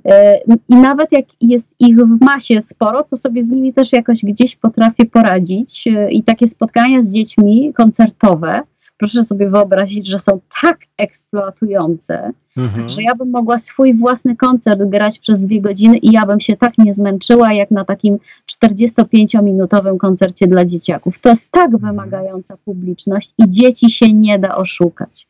E, 0.05 0.39
I 0.69 0.75
nawet 0.75 1.11
jak 1.11 1.25
jest 1.41 1.67
ich 1.79 1.97
w 1.97 2.21
masie 2.21 2.61
sporo, 2.61 3.03
to 3.03 3.15
sobie 3.15 3.43
z 3.43 3.49
nimi 3.49 3.73
też 3.73 3.93
jakoś 3.93 4.19
gdzieś 4.23 4.55
potrafię 4.55 5.05
poradzić. 5.05 5.87
E, 5.87 6.11
I 6.11 6.23
takie 6.23 6.47
spotkania 6.47 7.01
z 7.01 7.11
dziećmi 7.11 7.73
koncertowe, 7.73 8.61
proszę 9.01 9.23
sobie 9.23 9.49
wyobrazić, 9.49 10.07
że 10.07 10.19
są 10.19 10.39
tak 10.61 10.79
eksploatujące, 10.97 12.31
Aha. 12.57 12.89
że 12.89 13.03
ja 13.03 13.15
bym 13.15 13.29
mogła 13.29 13.57
swój 13.57 13.93
własny 13.93 14.35
koncert 14.35 14.83
grać 14.83 15.19
przez 15.19 15.41
dwie 15.41 15.61
godziny 15.61 15.97
i 15.97 16.11
ja 16.11 16.25
bym 16.25 16.39
się 16.39 16.57
tak 16.57 16.77
nie 16.77 16.93
zmęczyła, 16.93 17.53
jak 17.53 17.71
na 17.71 17.85
takim 17.85 18.17
45-minutowym 18.51 19.97
koncercie 19.97 20.47
dla 20.47 20.65
dzieciaków. 20.65 21.19
To 21.19 21.29
jest 21.29 21.51
tak 21.51 21.77
wymagająca 21.77 22.57
publiczność 22.57 23.33
i 23.37 23.49
dzieci 23.49 23.89
się 23.89 24.13
nie 24.13 24.39
da 24.39 24.55
oszukać. 24.55 25.27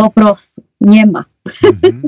Po 0.00 0.10
prostu 0.10 0.62
nie 0.80 1.06
ma. 1.06 1.24
Mhm. 1.62 2.02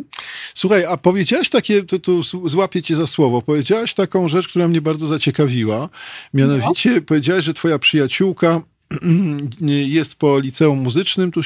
Słuchaj, 0.55 0.85
a 0.85 0.97
powiedziałaś 0.97 1.49
takie, 1.49 1.83
tu, 1.83 1.99
tu 1.99 2.23
złapię 2.49 2.83
cię 2.83 2.97
za 2.97 3.07
słowo, 3.07 3.43
powiedziałaś 3.43 3.95
taką 3.95 4.29
rzecz, 4.29 4.49
która 4.49 4.69
mnie 4.69 4.81
bardzo 4.81 5.07
zaciekawiła. 5.07 5.89
Mianowicie 6.35 7.03
powiedziałaś, 7.03 7.45
że 7.45 7.55
twoja 7.55 7.79
przyjaciółka 7.79 8.61
jest 9.99 10.15
po 10.15 10.39
liceum 10.39 10.79
muzycznym, 10.79 11.33
tu 11.33 11.41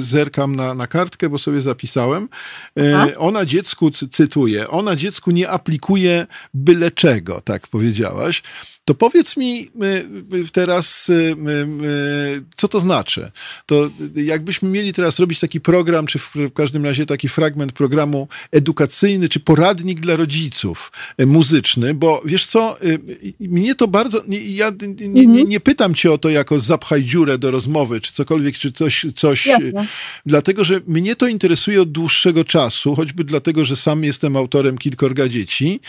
zerkam 0.00 0.56
na, 0.56 0.74
na 0.74 0.86
kartkę, 0.86 1.28
bo 1.28 1.38
sobie 1.38 1.60
zapisałem. 1.60 2.28
E? 2.78 3.18
Ona 3.18 3.44
dziecku, 3.44 3.90
cy- 3.90 4.08
cytuję, 4.08 4.68
ona 4.68 4.96
dziecku 4.96 5.30
nie 5.30 5.50
aplikuje 5.50 6.26
byle 6.54 6.90
czego, 6.90 7.40
tak 7.40 7.68
powiedziałaś. 7.68 8.42
To 8.88 8.94
powiedz 8.94 9.36
mi 9.36 9.68
teraz, 10.52 11.08
y, 11.08 11.36
co 12.56 12.68
to 12.68 12.80
znaczy? 12.80 13.30
To 13.66 13.90
jakbyśmy 14.14 14.68
mieli 14.68 14.92
teraz 14.92 15.18
robić 15.18 15.40
taki 15.40 15.60
program, 15.60 16.06
czy 16.06 16.18
w 16.18 16.52
każdym 16.54 16.84
razie 16.84 17.06
taki 17.06 17.28
fragment 17.28 17.72
programu 17.72 18.28
edukacyjny, 18.52 19.28
czy 19.28 19.40
poradnik 19.40 20.00
dla 20.00 20.16
rodziców 20.16 20.92
y, 21.20 21.26
muzyczny, 21.26 21.94
bo 21.94 22.22
wiesz 22.24 22.46
co, 22.46 22.82
y, 22.82 22.98
mnie 23.40 23.74
to 23.74 23.88
bardzo, 23.88 24.22
ja 24.28 24.72
nie, 24.98 25.08
nie, 25.08 25.26
nie, 25.26 25.44
nie 25.44 25.60
pytam 25.60 25.94
cię 25.94 26.12
o 26.12 26.18
to 26.18 26.28
jako 26.28 26.58
zapchaj 26.58 27.04
dziurę 27.04 27.38
do 27.38 27.50
rozmowy, 27.50 28.00
czy 28.00 28.12
cokolwiek, 28.12 28.58
czy 28.58 28.72
coś, 28.72 29.06
coś 29.14 29.46
Jasne. 29.46 29.86
dlatego, 30.26 30.64
że 30.64 30.80
mnie 30.86 31.16
to 31.16 31.26
interesuje 31.26 31.82
od 31.82 31.92
dłuższego 31.92 32.44
czasu, 32.44 32.94
choćby 32.94 33.24
dlatego, 33.24 33.64
że 33.64 33.76
sam 33.76 34.04
jestem 34.04 34.36
autorem 34.36 34.78
kilkorga 34.78 35.28
dzieci, 35.28 35.80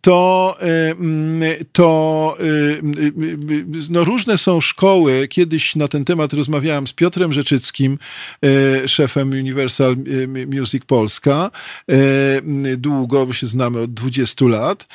to, 0.00 0.56
mm, 0.60 1.42
to 1.72 2.11
e, 2.12 2.78
mm, 2.78 3.72
no 3.90 4.04
różne 4.04 4.38
są 4.38 4.60
szkoły. 4.60 5.28
Kiedyś 5.28 5.76
na 5.76 5.88
ten 5.88 6.04
temat 6.04 6.32
rozmawiałem 6.32 6.86
z 6.86 6.92
Piotrem 6.92 7.32
Rzeczyckim, 7.32 7.98
szefem 8.86 9.30
Universal 9.30 9.96
Music 10.58 10.84
Polska. 10.84 11.50
Długo, 12.76 13.26
bo 13.26 13.32
się 13.32 13.46
znamy 13.46 13.80
od 13.80 13.94
20 13.94 14.44
lat. 14.44 14.86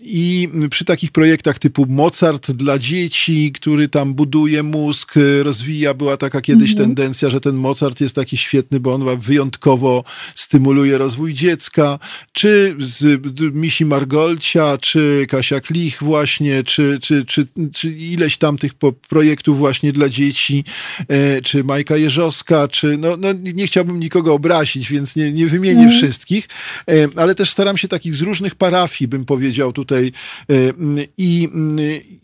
I 0.00 0.48
przy 0.70 0.84
takich 0.84 1.12
projektach 1.12 1.58
typu 1.58 1.86
Mozart 1.88 2.50
dla 2.50 2.78
dzieci, 2.78 3.52
który 3.54 3.88
tam 3.88 4.14
buduje 4.14 4.62
mózg, 4.62 5.14
rozwija, 5.42 5.94
była 5.94 6.16
taka 6.16 6.40
kiedyś 6.40 6.70
Mhm. 6.70 6.88
tendencja, 6.88 7.30
że 7.30 7.40
ten 7.40 7.56
Mozart 7.56 8.00
jest 8.00 8.14
taki 8.14 8.36
świetny, 8.36 8.80
bo 8.80 8.94
on 8.94 9.18
wyjątkowo 9.20 10.04
stymuluje 10.34 10.98
rozwój 10.98 11.34
dziecka, 11.34 11.98
czy 12.32 12.76
z 12.78 13.20
Misi 13.54 13.84
Margolcia, 13.84 14.78
czy 14.78 15.26
Kasia 15.28 15.60
Klich 15.60 16.02
właśnie, 16.02 16.27
czy, 16.66 16.98
czy, 17.02 17.24
czy, 17.24 17.46
czy 17.74 17.90
ileś 17.90 18.36
tam 18.36 18.56
tych 18.58 18.72
projektów 19.08 19.58
właśnie 19.58 19.92
dla 19.92 20.08
dzieci, 20.08 20.64
e, 21.08 21.42
czy 21.42 21.64
Majka 21.64 21.96
Jeżowska, 21.96 22.68
czy 22.68 22.98
no, 22.98 23.16
no 23.16 23.28
nie 23.32 23.66
chciałbym 23.66 24.00
nikogo 24.00 24.34
obrazić, 24.34 24.90
więc 24.90 25.16
nie, 25.16 25.32
nie 25.32 25.46
wymienię 25.46 25.82
Mhm. 25.82 25.98
wszystkich, 25.98 26.48
e, 26.90 26.92
ale 27.16 27.34
też 27.34 27.50
staram 27.50 27.76
się 27.76 27.88
takich 27.88 28.14
z 28.14 28.20
różnych 28.20 28.54
parafii, 28.54 29.08
bym 29.08 29.24
powiedział 29.24 29.72
tutaj. 29.72 30.12
e, 30.50 30.54
I 31.18 31.48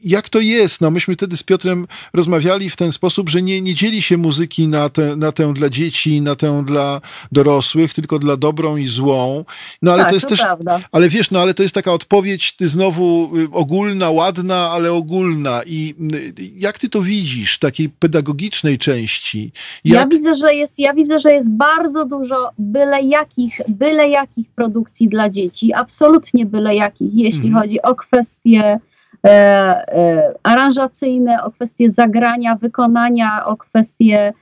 jak 0.05 0.29
to 0.29 0.41
jest? 0.41 0.81
No 0.81 0.91
myśmy 0.91 1.15
wtedy 1.15 1.37
z 1.37 1.43
Piotrem 1.43 1.87
rozmawiali 2.13 2.71
w 2.71 2.77
ten 2.77 2.93
sposób, 2.93 3.29
że 3.29 3.43
nie, 3.43 3.61
nie 3.61 3.75
dzieli 3.75 4.03
się 4.03 4.17
muzyki 4.17 4.69
na 4.69 4.89
tę, 4.89 5.17
na 5.17 5.33
tę 5.33 5.55
dla 5.55 5.69
dzieci, 5.69 6.21
na 6.21 6.35
tę 6.35 6.65
dla 6.67 7.01
dorosłych, 7.33 7.95
tylko 7.95 8.19
dla 8.19 8.37
dobrą 8.37 8.77
i 8.77 8.87
złą. 8.87 9.45
No 9.83 9.93
ale 9.93 10.03
tak, 10.03 10.11
to 10.11 10.17
jest 10.17 10.29
też 10.29 10.41
prawda. 10.41 10.81
ale 10.93 11.09
wiesz, 11.09 11.31
no 11.31 11.41
ale 11.41 11.55
to 11.55 11.63
jest 11.63 11.75
taka 11.75 11.93
odpowiedź 11.93 12.53
ty 12.57 12.69
znowu 12.69 13.33
y, 13.39 13.49
ogólna, 13.95 14.11
ładna, 14.11 14.71
ale 14.71 14.93
ogólna. 14.93 15.61
I 15.67 15.95
y, 16.39 16.51
jak 16.57 16.79
ty 16.79 16.89
to 16.89 17.03
widzisz, 17.03 17.59
takiej 17.59 17.89
pedagogicznej 17.89 18.79
części? 18.79 19.53
Ja 19.85 20.01
Jak... 20.01 20.11
widzę, 20.11 20.35
że 20.35 20.55
jest, 20.55 20.79
ja 20.79 20.95
widzę, 20.95 21.19
że 21.19 21.33
jest 21.33 21.51
bardzo 21.51 22.05
dużo 22.05 22.51
byle 22.59 23.03
jakich, 23.03 23.61
byle 23.69 24.09
jakich 24.09 24.51
produkcji 24.51 25.09
dla 25.09 25.29
dzieci, 25.29 25.73
absolutnie 25.75 26.47
byle 26.47 26.75
jakich, 26.75 27.15
jeśli 27.15 27.47
Mhm. 27.47 27.63
chodzi 27.63 27.83
o 27.83 27.95
kwestie 27.95 28.81
e, 29.25 29.29
e, 29.29 30.35
aranżacyjne, 30.43 31.45
o 31.45 31.51
kwestie 31.51 31.91
zagrania, 31.91 32.57
wykonania, 32.57 33.47
o 33.47 33.57
kwestie 33.57 34.33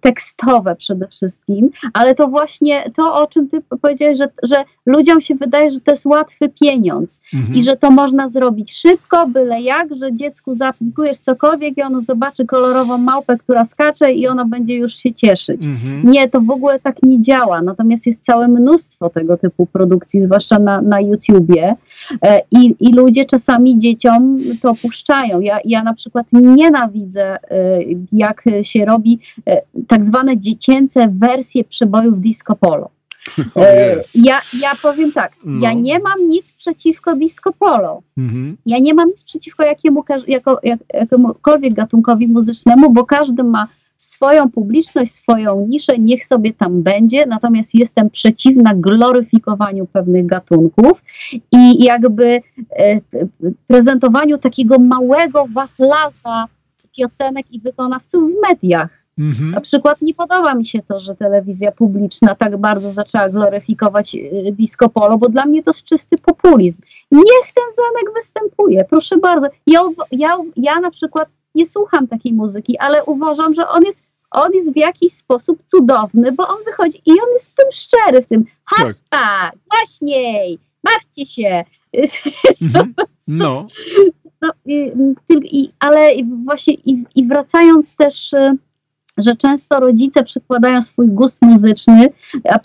tekstowe 0.00 0.76
przede 0.76 1.08
wszystkim, 1.08 1.70
ale 1.92 2.14
to 2.14 2.28
właśnie 2.28 2.82
to, 2.96 3.14
o 3.14 3.26
czym 3.26 3.48
ty 3.48 3.60
powiedziałeś, 3.80 4.18
że, 4.18 4.28
że 4.42 4.64
ludziom 4.86 5.20
się 5.20 5.34
wydaje, 5.34 5.70
że 5.70 5.80
to 5.80 5.90
jest 5.90 6.06
łatwy 6.06 6.48
pieniądz 6.48 7.20
Mhm. 7.34 7.54
i 7.58 7.62
że 7.62 7.76
to 7.76 7.90
można 7.90 8.28
zrobić 8.28 8.72
szybko, 8.72 9.26
byle 9.26 9.60
jak, 9.60 9.96
że 9.96 10.16
dziecku 10.16 10.54
zaaplikujesz 10.54 11.18
cokolwiek 11.18 11.78
i 11.78 11.82
ono 11.82 12.00
zobaczy 12.00 12.46
kolorową 12.46 12.98
małpę, 12.98 13.38
która 13.38 13.64
skacze 13.64 14.12
i 14.12 14.28
ono 14.28 14.44
będzie 14.44 14.76
już 14.76 14.94
się 14.94 15.14
cieszyć. 15.14 15.66
Mhm. 15.66 16.10
Nie, 16.12 16.28
to 16.28 16.40
w 16.40 16.50
ogóle 16.50 16.80
tak 16.80 17.02
nie 17.02 17.20
działa. 17.20 17.62
Natomiast 17.62 18.06
jest 18.06 18.24
całe 18.24 18.48
mnóstwo 18.48 19.10
tego 19.10 19.36
typu 19.36 19.66
produkcji, 19.66 20.22
zwłaszcza 20.22 20.58
na, 20.58 20.80
na 20.80 21.00
YouTubie. 21.00 21.74
E, 22.22 22.40
I, 22.50 22.74
I 22.80 22.92
ludzie 22.92 23.24
czasami 23.24 23.78
dzieciom 23.78 24.38
to 24.62 24.74
puszczają. 24.74 25.40
Ja, 25.40 25.58
ja 25.64 25.82
na 25.82 25.94
przykład 25.94 26.26
nienawidzę, 26.32 27.22
e, 27.22 27.38
jak 28.12 28.44
się 28.62 28.84
robi 28.84 29.14
e, 29.14 29.21
tak 29.88 30.04
zwane 30.04 30.38
dziecięce 30.38 31.08
wersje 31.18 31.64
przebojów 31.64 32.20
disco 32.20 32.54
polo. 32.56 32.90
O 33.54 33.60
E. 33.66 33.96
Ja, 34.14 34.40
ja 34.60 34.70
powiem 34.82 35.12
tak, 35.12 35.32
ja 35.60 35.74
No. 35.74 35.80
nie 35.80 35.98
mam 35.98 36.28
nic 36.28 36.52
przeciwko 36.52 37.16
disco 37.16 37.52
polo. 37.52 38.02
Mhm. 38.18 38.56
Ja 38.66 38.78
nie 38.78 38.94
mam 38.94 39.08
nic 39.08 39.24
przeciwko 39.24 39.64
jakiemu, 39.64 40.04
jako, 40.28 40.58
jak, 40.62 40.80
jakiemukolwiek 40.94 41.74
gatunkowi 41.74 42.28
muzycznemu, 42.28 42.90
bo 42.90 43.04
każdy 43.04 43.44
ma 43.44 43.68
swoją 43.96 44.50
publiczność, 44.50 45.12
swoją 45.12 45.66
niszę, 45.68 45.98
niech 45.98 46.24
sobie 46.24 46.52
tam 46.52 46.82
będzie, 46.82 47.26
natomiast 47.26 47.74
jestem 47.74 48.10
przeciwna 48.10 48.74
gloryfikowaniu 48.74 49.86
pewnych 49.86 50.26
gatunków 50.26 51.02
i 51.52 51.84
jakby 51.84 52.40
e, 52.78 53.00
prezentowaniu 53.66 54.38
takiego 54.38 54.78
małego 54.78 55.46
wachlarza 55.54 56.46
piosenek 56.96 57.46
i 57.52 57.60
wykonawców 57.60 58.30
w 58.30 58.48
mediach. 58.48 59.01
Mhm. 59.22 59.50
Na 59.50 59.60
przykład 59.60 60.02
nie 60.02 60.14
podoba 60.14 60.54
mi 60.54 60.66
się 60.66 60.82
to, 60.82 61.00
że 61.00 61.16
telewizja 61.16 61.72
publiczna 61.72 62.34
tak 62.34 62.56
bardzo 62.56 62.90
zaczęła 62.90 63.28
gloryfikować 63.28 64.14
y, 64.14 64.52
disco 64.52 64.88
polo, 64.88 65.18
bo 65.18 65.28
dla 65.28 65.46
mnie 65.46 65.62
to 65.62 65.70
jest 65.70 65.84
czysty 65.84 66.18
populizm. 66.18 66.82
Niech 67.10 67.52
ten 67.54 67.64
Zenek 67.76 68.14
występuje, 68.14 68.84
proszę 68.84 69.16
bardzo. 69.16 69.46
Ja, 69.66 69.80
ja, 70.12 70.36
ja 70.56 70.80
na 70.80 70.90
przykład 70.90 71.28
nie 71.54 71.66
słucham 71.66 72.08
takiej 72.08 72.32
muzyki, 72.32 72.78
ale 72.78 73.04
uważam, 73.04 73.54
że 73.54 73.68
on 73.68 73.82
jest, 73.82 74.04
on 74.30 74.52
jest 74.52 74.72
w 74.72 74.76
jakiś 74.76 75.12
sposób 75.12 75.58
cudowny, 75.66 76.32
bo 76.32 76.48
on 76.48 76.56
wychodzi 76.64 77.02
i 77.06 77.10
on 77.10 77.32
jest 77.32 77.52
w 77.52 77.54
tym 77.54 77.66
szczery, 77.72 78.22
w 78.22 78.26
tym 78.26 78.44
Tak. 78.76 78.96
ha, 79.10 79.50
głośniej, 79.70 80.58
bawcie 80.84 81.26
się. 81.26 81.64
Mhm. 82.62 82.94
No. 83.28 83.66
No, 84.42 84.50
i, 84.66 84.92
i, 85.30 85.72
ale 85.78 86.14
właśnie 86.44 86.74
i, 86.74 87.04
i 87.14 87.26
wracając 87.26 87.96
też, 87.96 88.32
y, 88.32 88.56
że 89.18 89.36
często 89.36 89.80
rodzice 89.80 90.22
przykładają 90.24 90.82
swój 90.82 91.08
gust 91.08 91.42
muzyczny 91.42 92.08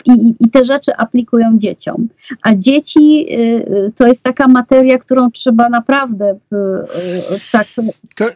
i, 0.04 0.34
i- 0.40 0.50
te 0.50 0.64
rzeczy 0.64 0.96
aplikują 0.96 1.58
dzieciom. 1.58 2.08
A 2.42 2.54
dzieci 2.54 3.26
y, 3.30 3.34
y, 3.36 3.92
to 3.96 4.06
jest 4.06 4.24
taka 4.24 4.48
materia, 4.48 4.98
którą 4.98 5.30
trzeba 5.30 5.68
naprawdę 5.68 6.30
y, 6.32 6.36
tak 7.52 7.66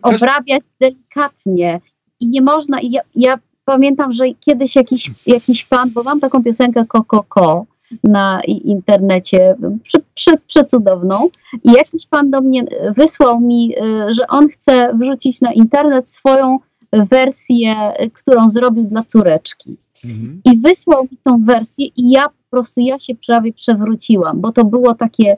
obrabiać 0.02 0.62
delikatnie. 0.80 1.80
I 2.20 2.28
nie 2.28 2.43
można, 2.43 2.80
i 2.80 2.90
ja, 2.90 3.01
ja 3.14 3.39
pamiętam, 3.64 4.12
że 4.12 4.24
kiedyś 4.40 4.76
jakiś, 4.76 5.10
jakiś 5.26 5.64
pan, 5.64 5.90
bo 5.90 6.02
mam 6.02 6.20
taką 6.20 6.43
piosenkę 6.44 6.84
Ko, 6.89 7.05
ko 7.28 7.66
na 8.05 8.40
internecie, 8.47 9.55
prze, 9.84 9.98
prze, 10.14 10.36
przecudowną, 10.47 11.28
i 11.64 11.72
jakiś 11.72 12.06
pan 12.06 12.30
do 12.30 12.40
mnie 12.40 12.64
wysłał 12.97 13.40
mi, 13.40 13.74
że 14.09 14.26
on 14.26 14.48
chce 14.48 14.94
wrzucić 15.01 15.40
na 15.40 15.52
internet 15.52 16.09
swoją 16.09 16.59
wersję, 16.93 17.93
y, 18.02 18.10
którą 18.10 18.51
zrobił 18.51 18.85
dla 18.85 19.02
córeczki. 19.02 19.77
Mhm. 20.05 20.40
I 20.44 20.56
wysłał 20.56 21.02
mi 21.02 21.19
tą 21.23 21.44
wersję 21.44 21.86
i 21.86 22.10
ja 22.10 22.28
po 22.28 22.51
prostu, 22.51 22.81
ja 22.81 22.98
się 22.98 23.14
prawie 23.27 23.52
przewróciłam, 23.52 24.40
bo 24.40 24.52
to 24.52 24.64
było 24.64 24.94
takie, 24.94 25.36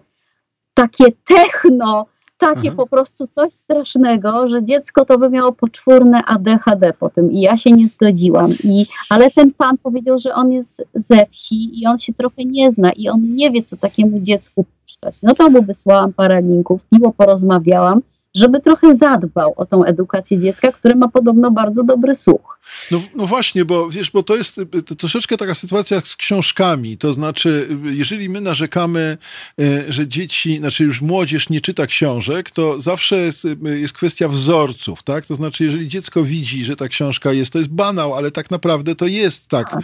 takie 0.75 1.05
techno, 1.25 2.07
takie 2.39 2.69
Aha. 2.69 2.77
po 2.77 2.87
prostu 2.87 3.27
coś 3.27 3.53
strasznego, 3.53 4.49
że 4.49 4.65
dziecko 4.65 5.05
to 5.05 5.19
by 5.19 5.31
miało 5.31 5.53
poczwórne 5.53 6.25
ADHD 6.25 6.93
po 6.93 7.11
tym 7.11 7.33
i 7.33 7.41
ja 7.41 7.57
się 7.57 7.71
nie 7.71 7.89
zgodziłam. 7.89 8.51
I, 8.65 8.87
ale 9.11 9.31
ten 9.31 9.53
pan 9.53 9.79
powiedział, 9.79 10.19
że 10.19 10.35
on 10.35 10.53
jest 10.53 10.85
ze 10.95 11.27
wsi 11.27 11.81
i 11.83 11.87
on 11.87 11.99
się 11.99 12.13
trochę 12.13 12.45
nie 12.45 12.73
zna 12.73 12.93
i 12.93 13.09
on 13.09 13.35
nie 13.35 13.51
wie, 13.51 13.63
co 13.63 13.77
takiemu 13.77 14.21
dziecku 14.21 14.65
puszczać. 14.83 15.23
No 15.23 15.35
to 15.35 15.51
mu 15.51 15.63
wysłałam 15.63 16.13
parę 16.13 16.43
linków, 16.43 16.81
miło 16.93 17.13
porozmawiałam, 17.13 18.01
żeby 18.35 18.61
trochę 18.61 18.97
zadbał 18.97 19.55
o 19.57 19.67
tą 19.67 19.85
edukację 19.85 20.39
dziecka, 20.39 20.73
które 20.73 20.95
ma 20.95 21.09
podobno 21.09 21.51
bardzo 21.51 21.83
dobry 21.85 22.15
słuch. 22.15 22.59
No, 22.91 23.01
no 23.15 23.27
właśnie, 23.27 23.65
bo 23.65 23.89
wiesz, 23.89 24.11
bo 24.11 24.23
to 24.23 24.37
jest 24.37 24.61
to 24.87 24.95
troszeczkę 24.95 25.37
taka 25.37 25.55
sytuacja 25.55 26.01
z 26.01 26.17
książkami. 26.17 26.99
To 26.99 27.15
znaczy, 27.15 27.69
jeżeli 27.85 28.29
my 28.29 28.41
narzekamy, 28.41 29.19
y, 29.61 29.85
że 29.93 30.07
dzieci, 30.07 30.59
znaczy 30.59 30.85
już 30.85 31.01
młodzież 31.01 31.49
nie 31.49 31.61
czyta 31.61 31.87
książek, 31.87 32.51
to 32.51 32.81
zawsze 32.81 33.17
jest, 33.17 33.45
y, 33.45 33.57
jest 33.79 33.95
kwestia 33.95 34.29
wzorców, 34.29 35.03
tak? 35.03 35.27
To 35.27 35.35
znaczy, 35.35 35.65
jeżeli 35.65 35.89
dziecko 35.89 36.23
widzi, 36.23 36.65
że 36.65 36.77
ta 36.77 36.89
książka 36.89 37.33
jest, 37.33 37.53
to 37.53 37.59
jest 37.59 37.71
banał, 37.71 38.15
ale 38.15 38.31
tak 38.31 38.51
naprawdę 38.51 38.95
to 38.95 39.07
jest 39.07 39.49
tak. 39.49 39.71
Tak. 39.71 39.81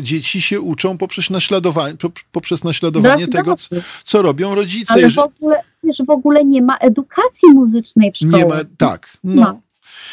Dzieci 0.00 0.42
się 0.42 0.60
uczą 0.60 0.98
poprzez 0.98 1.30
naśladowanie, 1.30 1.96
po- 1.96 2.10
poprzez 2.32 2.64
naśladowanie 2.64 3.28
tego, 3.28 3.56
co, 3.56 3.74
dobrze. 3.74 3.88
co 4.04 4.22
robią 4.22 4.54
rodzice. 4.54 4.92
Ale 4.92 5.10
w 5.10 5.18
ogóle, 5.18 5.62
wiesz, 5.84 6.02
w 6.06 6.10
ogóle 6.10 6.44
nie 6.44 6.62
ma 6.62 6.76
edukacji 6.76 7.48
muzycznej 7.54 8.12
w 8.12 8.16
szkole. 8.16 8.38
nie 8.38 8.44
ma, 8.44 8.56
tak, 8.78 9.16
no. 9.24 9.42
Ma. 9.42 9.60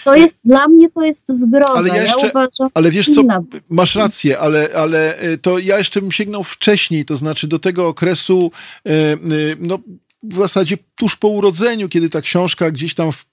To 0.03 0.15
jest, 0.15 0.41
dla 0.45 0.67
mnie 0.67 0.89
to 0.89 1.01
jest 1.01 1.27
zgroza. 1.29 1.73
Ale 1.73 1.89
ja 1.89 2.01
jeszcze- 2.01 2.29
uważam, 2.29 2.69
Ale 2.73 2.91
wiesz 2.91 3.09
co, 3.15 3.21
masz 3.69 3.95
rację, 3.95 4.39
ale, 4.39 4.69
ale 4.75 5.23
y, 5.23 5.37
to 5.37 5.59
ja 5.59 5.77
jeszcze 5.77 6.01
bym 6.01 6.11
sięgnął 6.11 6.43
wcześniej, 6.43 7.05
to 7.05 7.17
znaczy 7.17 7.47
do 7.47 7.59
tego 7.59 7.87
okresu, 7.87 8.51
y, 8.87 8.91
y, 8.91 9.57
no 9.59 9.79
w 10.23 10.35
zasadzie 10.35 10.77
tuż 10.95 11.15
po 11.15 11.27
urodzeniu, 11.27 11.89
kiedy 11.89 12.09
ta 12.09 12.21
książka 12.21 12.71
gdzieś 12.71 12.93
tam, 12.93 13.11
w, 13.11 13.25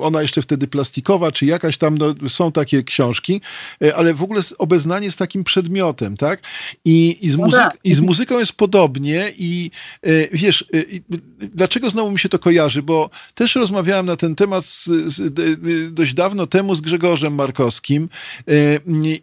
ona 0.00 0.22
jeszcze 0.22 0.42
wtedy 0.42 0.66
plastikowa, 0.66 1.32
czy 1.32 1.46
jakaś 1.46 1.78
tam, 1.78 1.98
no, 1.98 2.14
są 2.28 2.52
takie 2.52 2.82
książki, 2.82 3.40
y, 3.84 3.96
ale 3.96 4.14
w 4.14 4.22
ogóle 4.22 4.40
obeznanie 4.58 5.10
z 5.10 5.16
takim 5.16 5.44
przedmiotem, 5.44 6.16
tak? 6.16 6.42
I, 6.84 7.18
i, 7.20 7.30
z, 7.30 7.36
No 7.36 7.50
tak. 7.50 7.78
i 7.84 7.94
z 7.94 8.00
muzyką 8.00 8.38
jest 8.38 8.52
podobnie 8.52 9.32
i 9.38 9.70
y, 10.06 10.28
wiesz, 10.32 10.64
y, 10.74 11.02
dlaczego 11.40 11.90
znowu 11.90 12.10
mi 12.10 12.18
się 12.18 12.28
to 12.28 12.38
kojarzy? 12.38 12.82
Bo 12.82 13.10
też 13.34 13.54
rozmawiałem 13.54 14.06
na 14.06 14.16
ten 14.16 14.34
temat 14.34 14.64
z, 14.64 14.84
z, 14.86 15.94
dość 15.94 16.14
dawno 16.14 16.46
temu 16.46 16.74
z 16.74 16.80
Grzegorzem 16.80 17.34
Markowskim 17.34 18.08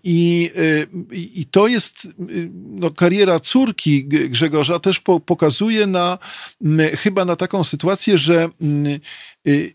i, 0.04 0.52
i, 1.12 1.46
to 1.46 1.68
jest, 1.68 2.08
no, 2.70 2.92
kariera 2.92 3.40
córki 3.40 4.06
Grzegorza 4.06 4.80
też 4.80 5.00
po, 5.00 5.20
pokazuje 5.20 5.88
na, 5.88 6.18
chyba 6.80 7.26
na 7.26 7.36
taką 7.36 7.64
sytuację, 7.64 8.18
że 8.18 8.50
mm, 8.62 9.00
y, 9.48 9.74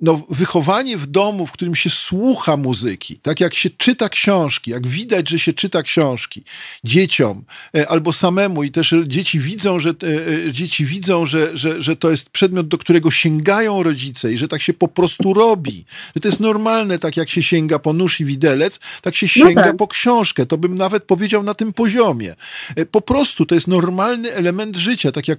no, 0.00 0.22
wychowanie 0.30 0.96
w 0.96 1.06
domu, 1.06 1.46
w 1.46 1.52
którym 1.52 1.74
się 1.74 1.90
słucha 1.90 2.56
muzyki, 2.56 3.16
tak 3.16 3.40
jak 3.40 3.54
się 3.54 3.70
czyta 3.70 4.08
książki, 4.08 4.70
jak 4.70 4.86
widać, 4.86 5.28
że 5.28 5.38
się 5.38 5.52
czyta 5.52 5.82
książki 5.82 6.42
dzieciom 6.84 7.44
e, 7.76 7.88
albo 7.88 8.12
samemu 8.12 8.62
i 8.62 8.70
też 8.70 8.94
dzieci 9.06 9.40
widzą, 9.40 9.80
że, 9.80 9.90
e, 9.90 10.46
e, 10.46 10.52
dzieci 10.52 10.84
widzą 10.84 11.26
że, 11.26 11.56
że, 11.56 11.82
że 11.82 11.96
to 11.96 12.10
jest 12.10 12.30
przedmiot, 12.30 12.68
do 12.68 12.78
którego 12.78 13.10
sięgają 13.10 13.82
rodzice 13.82 14.32
i 14.32 14.38
że 14.38 14.48
tak 14.48 14.62
się 14.62 14.72
po 14.72 14.88
prostu 14.88 15.34
robi, 15.34 15.84
że 16.16 16.20
to 16.20 16.28
jest 16.28 16.40
normalne, 16.40 16.98
tak 16.98 17.16
jak 17.16 17.28
się 17.28 17.42
sięga 17.42 17.78
po 17.78 17.92
nóż 17.92 18.20
i 18.20 18.24
widelec, 18.24 18.80
tak 19.02 19.16
się 19.16 19.26
No 19.40 19.46
sięga 19.46 19.62
tak. 19.62 19.76
po 19.76 19.86
książkę, 19.86 20.46
to 20.46 20.58
bym 20.58 20.74
nawet 20.74 21.04
powiedział 21.04 21.42
na 21.42 21.54
tym 21.54 21.72
poziomie. 21.72 22.34
Po 22.90 23.00
prostu 23.00 23.46
to 23.46 23.54
jest 23.54 23.66
normalny 23.66 24.32
element 24.32 24.76
życia, 24.76 25.12
tak 25.12 25.28
jak 25.28 25.38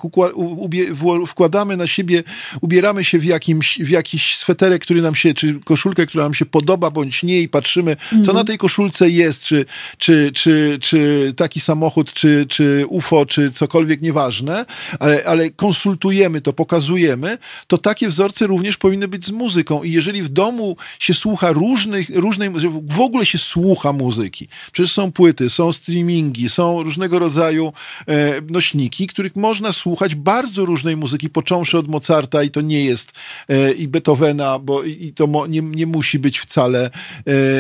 wkładamy 1.28 1.78
na 1.78 1.88
siebie, 1.88 2.24
ubieramy 2.62 3.04
się 3.04 3.20
w, 3.20 3.26
jakimś, 3.26 3.80
w 3.80 3.90
jakiś 3.90 4.36
sweterek, 4.50 4.82
który 4.82 5.02
nam 5.02 5.16
się, 5.16 5.34
czy 5.34 5.60
koszulkę, 5.66 6.06
która 6.06 6.24
nam 6.24 6.34
się 6.34 6.46
podoba, 6.46 6.92
bądź 6.92 7.24
nie 7.24 7.42
i 7.42 7.50
patrzymy, 7.50 7.96
co 8.26 8.34
na 8.34 8.44
tej 8.44 8.58
koszulce 8.58 9.10
jest, 9.10 9.44
czy, 9.44 9.66
czy, 9.98 10.32
czy, 10.34 10.78
czy 10.82 11.34
taki 11.36 11.60
samochód, 11.60 12.14
czy, 12.14 12.46
czy 12.50 12.86
UFO, 12.90 13.26
czy 13.26 13.52
cokolwiek, 13.52 14.02
nieważne, 14.02 14.66
ale, 15.00 15.24
ale 15.26 15.50
konsultujemy 15.50 16.42
to, 16.42 16.54
pokazujemy, 16.54 17.38
to 17.68 17.78
takie 17.78 18.10
wzorce 18.10 18.48
również 18.48 18.78
powinny 18.78 19.08
być 19.08 19.26
z 19.26 19.32
muzyką. 19.32 19.84
I 19.84 19.92
jeżeli 19.92 20.22
w 20.22 20.30
domu 20.30 20.78
się 21.00 21.14
słucha 21.14 21.52
różnych, 21.52 22.10
różnej, 22.10 22.50
w 22.84 23.02
ogóle 23.02 23.26
się 23.26 23.38
słucha 23.38 23.94
muzyki, 23.94 24.48
przecież 24.72 24.94
są 24.94 25.12
płyty, 25.12 25.50
są 25.50 25.72
streamingi, 25.72 26.50
są 26.50 26.84
różnego 26.84 27.20
rodzaju 27.20 27.74
e, 28.08 28.42
nośniki, 28.50 29.08
których 29.08 29.36
można 29.36 29.74
słuchać 29.74 30.16
bardzo 30.16 30.66
różnej 30.66 30.98
muzyki, 30.98 31.30
począwszy 31.30 31.78
od 31.78 31.88
Mozarta 31.88 32.44
i 32.44 32.50
to 32.50 32.62
nie 32.62 32.86
jest 32.86 33.12
e, 33.50 33.72
i 33.72 33.88
Beethovena, 33.88 34.39
bo 34.60 34.84
i, 34.84 35.14
to 35.14 35.48
nie, 35.48 35.62
nie 35.62 35.86
musi 35.86 36.20
być 36.20 36.40
wcale 36.40 36.86
e, 36.86 36.92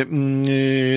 mm, 0.01 0.45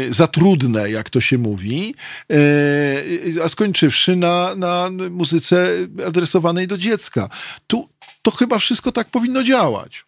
e, 0.08 0.12
za 0.12 0.26
trudne, 0.26 0.90
jak 0.90 1.10
to 1.10 1.20
się 1.20 1.38
mówi, 1.38 1.94
e, 2.30 3.44
a 3.44 3.48
skończywszy 3.48 4.16
na, 4.16 4.54
na 4.54 4.90
muzyce 5.10 5.68
adresowanej 6.06 6.66
do 6.66 6.78
dziecka. 6.78 7.28
Tu 7.66 7.88
to 8.22 8.30
chyba 8.30 8.58
wszystko 8.58 8.92
tak 8.92 9.08
powinno 9.08 9.42
działać. 9.42 10.04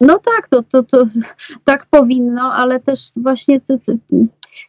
No 0.00 0.18
tak, 0.18 0.48
to, 0.48 0.62
to, 0.62 0.82
to 0.82 1.06
tak 1.64 1.86
powinno, 1.86 2.52
ale 2.52 2.80
też 2.80 3.00
właśnie 3.16 3.60
to, 3.60 3.78
to, 3.78 3.92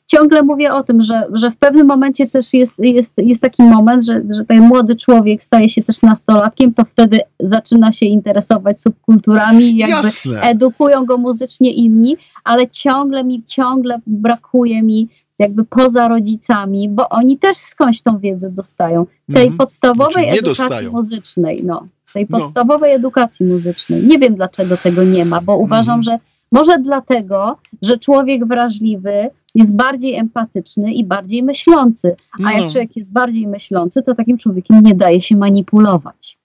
ciągle 0.08 0.44
mówię 0.44 0.74
o 0.74 0.84
tym, 0.84 1.02
że, 1.02 1.24
że 1.34 1.52
w 1.52 1.58
pewnym 1.58 1.88
momencie 1.88 2.28
też 2.28 2.54
jest, 2.54 2.80
jest, 2.80 3.14
jest 3.18 3.42
taki 3.42 3.64
moment, 3.64 4.06
że, 4.06 4.22
że 4.38 4.46
ten 4.46 4.60
młody 4.60 4.96
człowiek 4.96 5.44
staje 5.44 5.70
się 5.70 5.84
też 5.84 6.02
nastolatkiem, 6.02 6.74
to 6.74 6.86
wtedy 6.86 7.20
zaczyna 7.40 7.92
się 7.92 8.06
interesować 8.06 8.82
subkulturami 8.82 9.78
jakby 9.78 9.96
Jasne. 9.96 10.42
edukują 10.42 11.06
go 11.06 11.18
muzycznie 11.18 11.72
inni, 11.74 12.18
ale 12.44 12.68
ciągle 12.68 13.24
mi, 13.24 13.44
ciągle 13.44 14.00
brakuje 14.08 14.84
mi 14.84 15.08
jakby 15.40 15.64
poza 15.64 16.08
rodzicami, 16.08 16.90
bo 16.90 17.10
oni 17.10 17.38
też 17.38 17.58
skądś 17.58 18.02
tą 18.02 18.20
wiedzę 18.20 18.50
dostają. 18.50 19.06
Tej 19.34 19.42
Mhm. 19.44 19.58
podstawowej 19.58 20.24
Znaczy 20.26 20.40
edukacji 20.40 20.64
dostają. 20.64 20.92
muzycznej, 20.92 21.62
no. 21.64 21.88
Tej 22.14 22.26
No. 22.30 22.38
podstawowej 22.40 22.94
edukacji 22.94 23.46
muzycznej. 23.46 24.04
Nie 24.04 24.20
wiem, 24.20 24.36
dlaczego 24.36 24.78
tego 24.78 25.04
nie 25.04 25.26
ma, 25.26 25.42
bo 25.42 25.58
uważam, 25.58 26.00
Mhm. 26.00 26.04
że 26.04 26.30
Może 26.52 26.80
dlatego, 26.80 27.58
że 27.82 27.98
człowiek 27.98 28.46
wrażliwy 28.48 29.30
jest 29.56 29.76
bardziej 29.76 30.16
empatyczny 30.16 30.94
i 30.94 31.04
bardziej 31.04 31.44
myślący. 31.44 32.16
A 32.40 32.42
No. 32.42 32.52
jak 32.52 32.62
człowiek 32.72 32.98
jest 32.98 33.12
bardziej 33.12 33.48
myślący, 33.48 34.04
to 34.04 34.16
takim 34.16 34.38
człowiekiem 34.38 34.82
nie 34.84 34.96
daje 34.96 35.22
się 35.22 35.36
manipulować. 35.36 36.38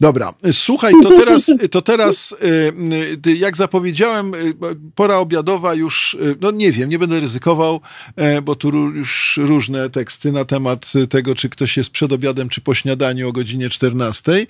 Dobra, 0.00 0.34
słuchaj, 0.52 0.92
to 1.02 1.10
teraz, 1.10 1.50
to 1.70 1.82
teraz 1.82 2.32
y, 2.32 3.26
y, 3.26 3.36
jak 3.36 3.56
zapowiedziałem, 3.56 4.34
y, 4.34 4.54
pora 4.94 5.16
obiadowa 5.16 5.74
już, 5.74 6.16
no 6.40 6.50
nie 6.50 6.72
wiem, 6.72 6.88
nie 6.88 6.98
będę 6.98 7.20
ryzykował, 7.20 7.80
e, 8.16 8.42
bo 8.42 8.54
tu 8.54 8.68
już 8.76 9.40
różne 9.42 9.90
teksty 9.90 10.32
na 10.32 10.44
temat 10.44 10.92
tego, 11.10 11.34
czy 11.34 11.48
ktoś 11.48 11.76
jest 11.76 11.90
przed 11.90 12.12
obiadem, 12.12 12.48
czy 12.48 12.60
po 12.60 12.74
śniadaniu 12.74 13.28
o 13.28 13.32
godzinie 13.32 13.70
14 13.70 14.32
e, 14.32 14.46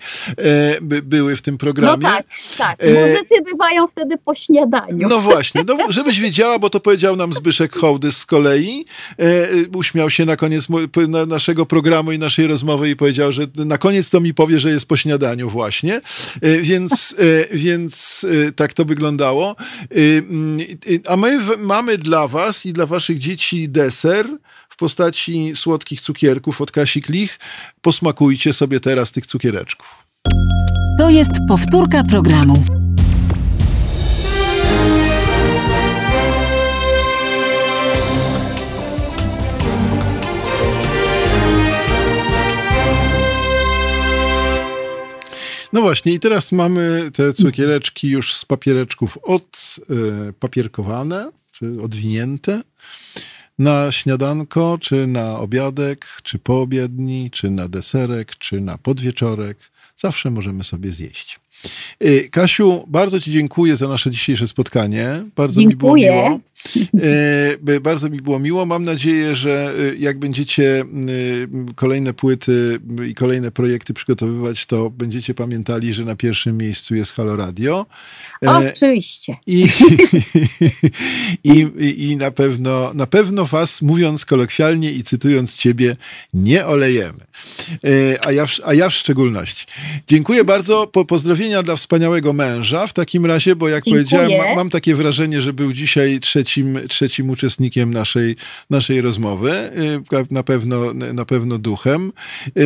by, 0.81 1.03
były 1.03 1.37
w 1.37 1.43
tym 1.43 1.55
No 1.55 1.59
programie. 1.59 2.03
tak, 2.03 2.27
tak. 2.59 2.77
E, 2.79 3.11
Muzycy 3.11 3.35
bywają 3.53 3.89
wtedy 3.89 4.19
po 4.25 4.35
śniadaniu. 4.35 5.09
No 5.09 5.21
właśnie, 5.21 5.65
no, 5.67 5.77
żebyś 5.89 6.21
wiedziała, 6.21 6.59
bo 6.59 6.71
to 6.71 6.81
powiedział 6.81 7.17
nam 7.17 7.33
Zbyszek 7.33 7.77
Hołdys 7.77 8.17
z 8.17 8.27
kolei. 8.27 8.85
Uśmiał 9.77 10.11
się 10.11 10.25
na 10.25 10.37
koniec 10.37 10.67
naszego 11.27 11.67
programu 11.67 12.13
i 12.13 12.19
naszej 12.19 12.47
rozmowy 12.47 12.91
i 12.91 12.97
powiedział, 12.97 13.33
że 13.33 13.47
na 13.57 13.79
koniec 13.79 14.11
to 14.11 14.21
mi 14.21 14.35
powie, 14.35 14.61
że 14.61 14.71
jest 14.71 14.87
po 14.87 14.97
śniadaniu 14.97 15.38
właśnie. 15.45 16.01
E, 16.41 16.59
więc, 16.59 17.15
e, 17.19 17.57
więc 17.57 18.27
e, 18.49 18.53
tak 18.53 18.75
to 18.75 18.85
wyglądało. 18.85 19.57
Mm, 19.91 20.59
a 21.07 21.17
my 21.17 21.39
mamy 21.59 21.99
dla 21.99 22.29
was 22.29 22.67
i 22.67 22.73
dla 22.73 22.87
waszych 22.87 23.19
dzieci 23.19 23.69
deser 23.69 24.27
w 24.69 24.77
postaci 24.77 25.53
słodkich 25.55 26.01
cukierków 26.01 26.61
od 26.61 26.71
Kasi 26.71 27.03
Klich. 27.03 27.39
Posmakujcie 27.83 28.53
sobie 28.53 28.81
teraz 28.81 29.13
tych 29.13 29.27
cukiereczków. 29.27 30.05
To 30.99 31.11
jest 31.11 31.33
powtórka 31.49 32.05
programu. 32.05 32.78
No 45.73 45.81
właśnie, 45.81 46.15
i 46.15 46.21
teraz 46.21 46.53
mamy 46.53 47.11
te 47.15 47.33
cukiereczki 47.33 48.09
już 48.09 48.35
z 48.35 48.45
papiereczków 48.45 49.19
odpapierkowane, 49.23 51.31
czy 51.53 51.83
odwinięte 51.83 52.63
na 53.59 53.93
śniadanko, 53.93 54.79
czy 54.81 55.07
na 55.07 55.39
obiadek, 55.39 56.07
czy 56.23 56.39
po 56.39 56.61
obiedni, 56.61 57.31
czy 57.31 57.51
na 57.51 57.69
deserek, 57.69 58.37
czy 58.37 58.61
na 58.61 58.79
podwieczorek. 58.79 59.59
Zawsze 59.97 60.31
możemy 60.31 60.65
sobie 60.65 60.91
zjeść. 60.91 61.41
Y, 62.05 62.29
Kasiu, 62.31 62.85
bardzo 62.89 63.21
Ci 63.21 63.33
dziękuję 63.33 63.77
za 63.77 63.89
nasze 63.89 64.11
dzisiejsze 64.11 64.49
spotkanie. 64.49 65.25
Bardzo 65.37 65.61
mi 65.61 65.77
było 65.77 65.99
Dziękuję. 65.99 66.13
miło. 66.25 66.41
Y, 67.69 67.81
Bardzo 67.81 68.11
mi 68.11 68.21
było 68.21 68.39
miło. 68.39 68.67
Mam 68.67 68.85
nadzieję, 68.85 69.35
że 69.35 69.75
y, 69.79 69.97
jak 69.99 70.19
będziecie 70.19 70.85
kolejne 71.75 72.13
płyty 72.15 72.81
i 73.09 73.15
kolejne 73.15 73.51
projekty 73.51 73.95
przygotowywać, 73.95 74.67
to 74.67 74.91
będziecie 74.91 75.35
pamiętali, 75.35 75.95
że 75.95 76.05
na 76.05 76.17
pierwszym 76.17 76.59
miejscu 76.59 76.95
jest 76.95 77.13
Halo 77.13 77.37
Radio. 77.37 77.87
E, 78.43 78.73
Oczywiście. 78.75 79.37
I, 79.47 79.67
i, 81.45 81.69
i 82.11 82.17
na, 82.17 82.31
pewno, 82.31 82.95
na 82.95 83.07
pewno 83.07 83.45
was, 83.47 83.83
mówiąc 83.83 84.25
kolokwialnie 84.25 84.93
i 84.93 85.05
cytując 85.05 85.57
ciebie, 85.57 85.97
nie 86.35 86.67
olejemy. 86.67 87.21
E, 87.85 88.27
A 88.27 88.33
ja, 88.33 88.47
w, 88.47 88.51
a 88.65 88.75
ja 88.75 88.89
w 88.89 88.95
szczególności. 88.95 89.67
Dziękuję 90.09 90.45
bardzo. 90.45 90.87
Po, 90.87 91.05
pozdrowienia 91.05 91.48
dla 91.63 91.77
wspaniałego 91.77 92.33
męża 92.33 92.87
w 92.87 92.93
takim 92.93 93.27
razie, 93.27 93.57
bo 93.57 93.69
jak 93.69 93.85
Dziękuję. 93.85 94.05
powiedziałem, 94.05 94.49
ma, 94.49 94.55
mam 94.55 94.71
takie 94.71 94.95
wrażenie, 94.95 95.43
że 95.43 95.53
był 95.53 95.73
dzisiaj 95.73 96.21
trzecim, 96.21 96.79
trzecim 96.89 97.31
uczestnikiem 97.31 97.91
naszej, 97.95 98.37
naszej 98.71 99.01
rozmowy. 99.01 99.53
E, 99.53 99.73
Na 100.31 100.43
pewno, 100.43 100.93
na 100.95 101.25
pewno 101.25 101.59
duchem, 101.59 102.13
e, 102.57 102.61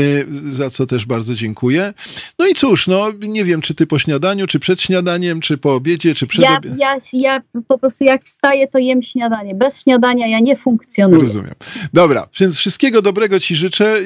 za 0.53 0.71
co 0.71 0.87
też 0.87 1.07
bardzo 1.07 1.35
dziękuję. 1.35 1.95
No 2.39 2.47
i 2.49 2.55
cóż, 2.55 2.87
no 2.87 3.09
nie 3.23 3.45
wiem, 3.45 3.61
czy 3.61 3.75
ty 3.75 3.87
po 3.87 3.99
śniadaniu, 3.99 4.47
czy 4.47 4.59
przed 4.59 4.81
śniadaniem, 4.83 5.41
czy 5.41 5.59
po 5.59 5.75
obiedzie, 5.75 6.15
czy 6.15 6.27
przed 6.27 6.45
Ja, 6.45 6.59
obie- 6.61 6.75
ja, 6.79 6.97
ja 7.13 7.43
po 7.69 7.79
prostu 7.79 8.05
jak 8.05 8.25
wstaję, 8.25 8.69
to 8.69 8.79
jem 8.79 9.03
śniadanie. 9.03 9.55
Bez 9.55 9.83
śniadania 9.83 10.27
ja 10.29 10.41
nie 10.41 10.57
funkcjonuję. 10.57 11.21
Rozumiem. 11.21 11.55
Dobra, 11.93 12.29
więc 12.41 12.57
wszystkiego 12.57 13.03
dobrego 13.03 13.41
Ci 13.41 13.57
życzę 13.57 13.99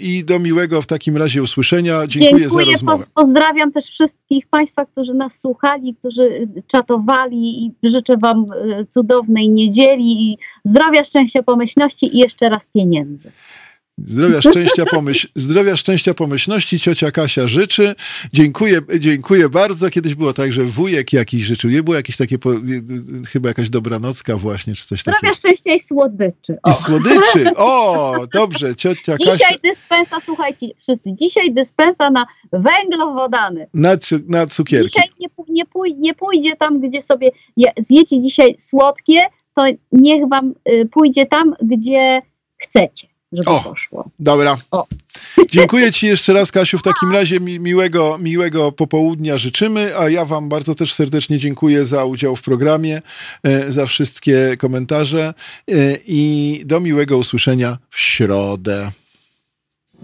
i, 0.00 0.16
i 0.16 0.24
do 0.24 0.38
miłego 0.38 0.82
w 0.82 0.86
takim 0.86 1.16
razie 1.16 1.42
usłyszenia. 1.42 2.06
Dziękuję, 2.06 2.48
za 2.48 2.58
rozmowę. 2.72 3.04
poz- 3.04 3.08
pozdrawiam 3.14 3.72
też 3.72 3.84
wszystkich 3.84 4.07
Państwa, 4.50 4.86
którzy 4.86 5.14
nas 5.14 5.40
słuchali, 5.40 5.94
którzy 5.94 6.48
czatowali 6.66 7.64
i 7.64 7.72
życzę 7.82 8.16
Wam 8.16 8.46
y, 8.52 8.86
cudownej 8.86 9.48
niedzieli 9.48 10.32
i 10.32 10.38
zdrowia, 10.64 11.04
szczęścia, 11.04 11.42
pomyślności 11.42 12.16
i 12.16 12.18
jeszcze 12.18 12.48
raz 12.48 12.66
pieniędzy. 12.66 13.32
Zdrowia, 14.06 14.40
szczęścia, 14.40 14.84
pomyśl, 14.90 15.28
zdrowia, 15.34 15.76
szczęścia, 15.76 16.14
pomyślności 16.14 16.80
ciocia 16.80 17.10
Kasia 17.10 17.48
życzy. 17.48 17.94
Dziękuję, 18.32 18.80
dziękuję 18.98 19.48
bardzo. 19.48 19.90
Kiedyś 19.90 20.14
było 20.14 20.32
tak, 20.32 20.52
że 20.52 20.64
wujek 20.64 21.12
jakiś 21.12 21.42
życzył. 21.42 21.70
Nie 21.70 21.82
było 21.82 21.96
jakieś 21.96 22.16
takie, 22.16 22.38
po, 22.38 22.50
chyba 23.28 23.48
jakaś 23.48 23.70
dobranocka 23.70 24.36
właśnie, 24.36 24.74
czy 24.74 24.86
coś 24.86 25.00
Zdrowia, 25.00 25.20
takiego. 25.20 25.34
szczęścia 25.34 25.74
i 25.74 25.78
słodyczy. 25.80 26.58
O. 26.62 26.70
I 26.70 26.74
słodyczy. 26.74 27.50
O, 27.56 28.26
dobrze, 28.32 28.76
ciocia 28.76 29.16
Kasia. 29.16 29.32
Dzisiaj 29.32 29.58
dyspensa, 29.64 30.16
słuchajcie, 30.20 30.66
wszyscy, 30.80 31.14
dzisiaj 31.14 31.52
dyspensa 31.54 32.10
na 32.10 32.26
węglowodany. 32.52 33.66
Na, 33.74 33.96
na 34.28 34.46
cukierki. 34.46 34.88
Dzisiaj 34.88 35.08
nie, 35.20 35.28
nie, 35.48 35.66
pój, 35.66 35.94
nie 35.94 36.14
pójdzie 36.14 36.56
tam, 36.56 36.80
gdzie 36.80 37.02
sobie 37.02 37.30
je, 37.56 37.72
zjecie 37.78 38.20
dzisiaj 38.20 38.54
słodkie, 38.58 39.20
to 39.54 39.64
niech 39.92 40.28
wam 40.28 40.54
y, 40.68 40.88
pójdzie 40.92 41.26
tam, 41.26 41.54
gdzie 41.62 42.22
chcecie, 42.58 43.07
żeby 43.32 43.50
O. 43.50 43.60
poszło. 43.60 44.10
Dobra. 44.18 44.56
O. 44.70 44.86
Dziękuję 45.50 45.92
Ci 45.92 46.06
jeszcze 46.06 46.32
raz, 46.32 46.52
Kasiu. 46.52 46.78
W 46.78 46.82
takim 46.82 47.12
razie 47.12 47.40
mi, 47.40 47.60
miłego, 47.60 48.18
miłego 48.18 48.72
popołudnia 48.72 49.38
życzymy, 49.38 49.98
a 49.98 50.08
ja 50.08 50.24
Wam 50.24 50.48
bardzo 50.48 50.74
też 50.74 50.94
serdecznie 50.94 51.38
dziękuję 51.38 51.84
za 51.84 52.04
udział 52.04 52.36
w 52.36 52.42
programie, 52.42 53.02
e, 53.42 53.72
za 53.72 53.86
wszystkie 53.86 54.56
komentarze 54.58 55.34
e, 55.68 55.72
i 56.06 56.62
do 56.64 56.80
miłego 56.80 57.18
usłyszenia 57.18 57.78
w 57.90 58.00
środę. 58.00 58.90